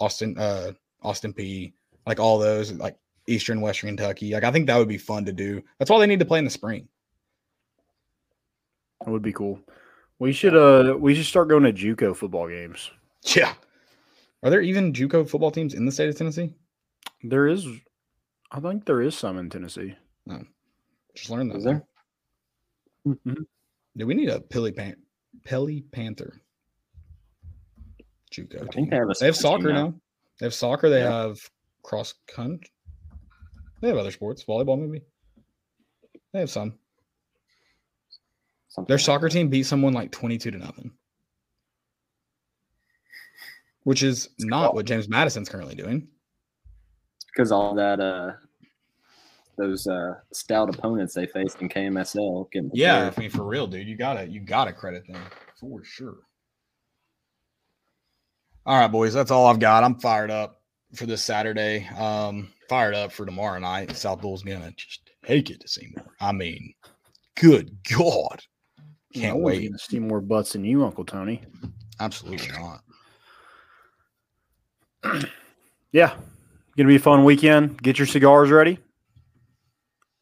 Austin, 0.00 0.38
uh, 0.38 0.72
Austin 1.02 1.34
Peay, 1.34 1.74
like 2.06 2.18
all 2.18 2.38
those 2.38 2.72
like 2.72 2.96
Eastern 3.26 3.60
Western 3.60 3.88
Kentucky. 3.88 4.32
Like 4.32 4.44
I 4.44 4.50
think 4.50 4.66
that 4.68 4.78
would 4.78 4.88
be 4.88 4.98
fun 4.98 5.26
to 5.26 5.32
do. 5.32 5.62
That's 5.78 5.90
why 5.90 5.98
they 5.98 6.06
need 6.06 6.20
to 6.20 6.24
play 6.24 6.38
in 6.38 6.46
the 6.46 6.50
spring. 6.50 6.88
That 9.04 9.10
would 9.10 9.22
be 9.22 9.34
cool. 9.34 9.60
We 10.18 10.32
should 10.32 10.56
uh 10.56 10.96
we 10.96 11.14
should 11.14 11.26
start 11.26 11.48
going 11.48 11.64
to 11.64 11.72
JUCO 11.74 12.16
football 12.16 12.48
games. 12.48 12.90
Yeah. 13.36 13.52
Are 14.44 14.50
there 14.50 14.60
even 14.60 14.92
JUCO 14.92 15.28
football 15.28 15.50
teams 15.50 15.74
in 15.74 15.86
the 15.86 15.92
state 15.92 16.08
of 16.10 16.16
Tennessee? 16.16 16.52
There 17.22 17.46
is 17.48 17.66
I 18.52 18.60
think 18.60 18.84
there 18.84 19.00
is 19.02 19.16
some 19.16 19.38
in 19.38 19.50
Tennessee. 19.50 19.94
Oh, 20.30 20.40
just 21.16 21.30
learn 21.30 21.48
that. 21.48 21.56
Is 21.56 21.64
there? 21.64 21.84
Mm-hmm. 23.06 23.42
Do 23.96 24.06
we 24.06 24.14
need 24.14 24.28
a 24.28 24.40
Pilly 24.40 24.70
Pan 24.72 24.96
Pelly 25.44 25.82
Panther? 25.92 26.40
JUCO. 28.32 28.56
I 28.56 28.58
team. 28.60 28.68
think 28.72 28.90
they 28.90 28.96
have 28.96 29.08
a 29.10 29.14
They 29.18 29.26
have 29.26 29.36
soccer 29.36 29.72
now. 29.72 29.86
now. 29.86 29.94
They 30.40 30.46
have 30.46 30.54
soccer. 30.54 30.90
They 30.90 31.00
Yeah. 31.00 31.22
have 31.22 31.38
cross 31.82 32.14
country. 32.28 32.70
They 33.80 33.88
have 33.88 33.96
other 33.98 34.10
sports. 34.10 34.44
Volleyball, 34.44 34.78
maybe. 34.80 35.04
They 36.32 36.40
have 36.40 36.50
some. 36.50 36.78
Something 38.68 38.88
Their 38.88 38.96
like 38.96 39.04
soccer 39.04 39.28
that. 39.28 39.34
team 39.34 39.48
beat 39.48 39.64
someone 39.64 39.92
like 39.92 40.10
twenty-two 40.10 40.50
to 40.50 40.58
nothing, 40.58 40.90
which 43.84 44.02
is 44.02 44.28
not 44.38 44.74
what 44.74 44.86
James 44.86 45.08
Madison's 45.08 45.48
currently 45.48 45.74
doing. 45.74 46.08
because 47.34 47.52
all 47.52 47.74
that 47.74 48.00
uh 48.00 48.32
those 49.56 49.86
uh 49.86 50.14
stout 50.32 50.74
opponents 50.74 51.14
they 51.14 51.26
faced 51.26 51.60
in 51.62 51.68
KMSL 51.68 52.50
getting 52.50 52.70
Yeah. 52.74 53.10
I 53.16 53.20
mean 53.20 53.30
for 53.30 53.44
real, 53.44 53.66
dude. 53.66 53.86
You 53.86 53.96
gotta 53.96 54.26
you 54.26 54.40
gotta 54.40 54.72
credit 54.72 55.06
them 55.06 55.22
for 55.60 55.84
sure. 55.84 56.16
All 58.66 58.78
right, 58.78 58.90
boys, 58.90 59.12
that's 59.12 59.30
all 59.30 59.46
I've 59.46 59.60
got. 59.60 59.84
I'm 59.84 60.00
fired 60.00 60.30
up 60.30 60.62
for 60.94 61.06
this 61.06 61.22
Saturday. 61.22 61.86
Um, 61.98 62.48
fired 62.68 62.94
up 62.94 63.12
for 63.12 63.26
tomorrow 63.26 63.58
night. 63.58 63.94
South 63.96 64.20
Bull's 64.22 64.42
gonna 64.42 64.72
just 64.76 65.10
take 65.24 65.50
it 65.50 65.60
to 65.60 65.68
Seymour. 65.68 66.14
I 66.20 66.32
mean, 66.32 66.72
good 67.36 67.76
God. 67.90 68.40
Can't 69.14 69.36
no 69.36 69.44
wait. 69.44 69.68
gonna 69.68 69.78
see 69.78 69.98
more 69.98 70.20
butts 70.22 70.54
than 70.54 70.64
you, 70.64 70.82
Uncle 70.84 71.04
Tony. 71.04 71.42
Absolutely 72.00 72.48
not. 72.58 72.80
Yeah. 75.92 76.16
Gonna 76.76 76.88
be 76.88 76.96
a 76.96 77.00
fun 77.00 77.24
weekend. 77.24 77.80
Get 77.82 77.98
your 77.98 78.06
cigars 78.06 78.50
ready. 78.50 78.78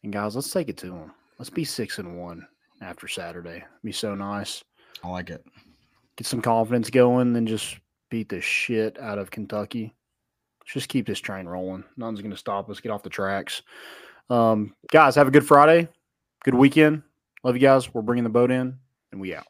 And 0.03 0.13
guys, 0.13 0.35
let's 0.35 0.51
take 0.51 0.69
it 0.69 0.77
to 0.77 0.87
them. 0.87 1.11
Let's 1.39 1.49
be 1.49 1.63
six 1.63 1.97
and 1.97 2.19
one 2.19 2.47
after 2.81 3.07
Saturday. 3.07 3.63
Be 3.83 3.91
so 3.91 4.13
nice. 4.13 4.63
I 5.03 5.07
like 5.09 5.29
it. 5.29 5.43
Get 6.15 6.27
some 6.27 6.41
confidence 6.41 6.89
going, 6.91 7.35
and 7.35 7.47
just 7.47 7.77
beat 8.11 8.29
the 8.29 8.39
shit 8.39 8.99
out 8.99 9.17
of 9.17 9.31
Kentucky. 9.31 9.95
Let's 10.61 10.73
just 10.73 10.89
keep 10.89 11.07
this 11.07 11.19
train 11.19 11.47
rolling. 11.47 11.83
Nothing's 11.97 12.21
gonna 12.21 12.37
stop 12.37 12.69
us. 12.69 12.79
Get 12.79 12.91
off 12.91 13.01
the 13.01 13.09
tracks. 13.09 13.63
Um, 14.29 14.75
guys, 14.91 15.15
have 15.15 15.27
a 15.27 15.31
good 15.31 15.47
Friday. 15.47 15.87
Good 16.43 16.55
weekend. 16.55 17.01
Love 17.43 17.55
you 17.55 17.61
guys. 17.61 17.93
We're 17.93 18.03
bringing 18.03 18.23
the 18.23 18.29
boat 18.29 18.51
in, 18.51 18.77
and 19.11 19.19
we 19.19 19.33
out. 19.33 19.47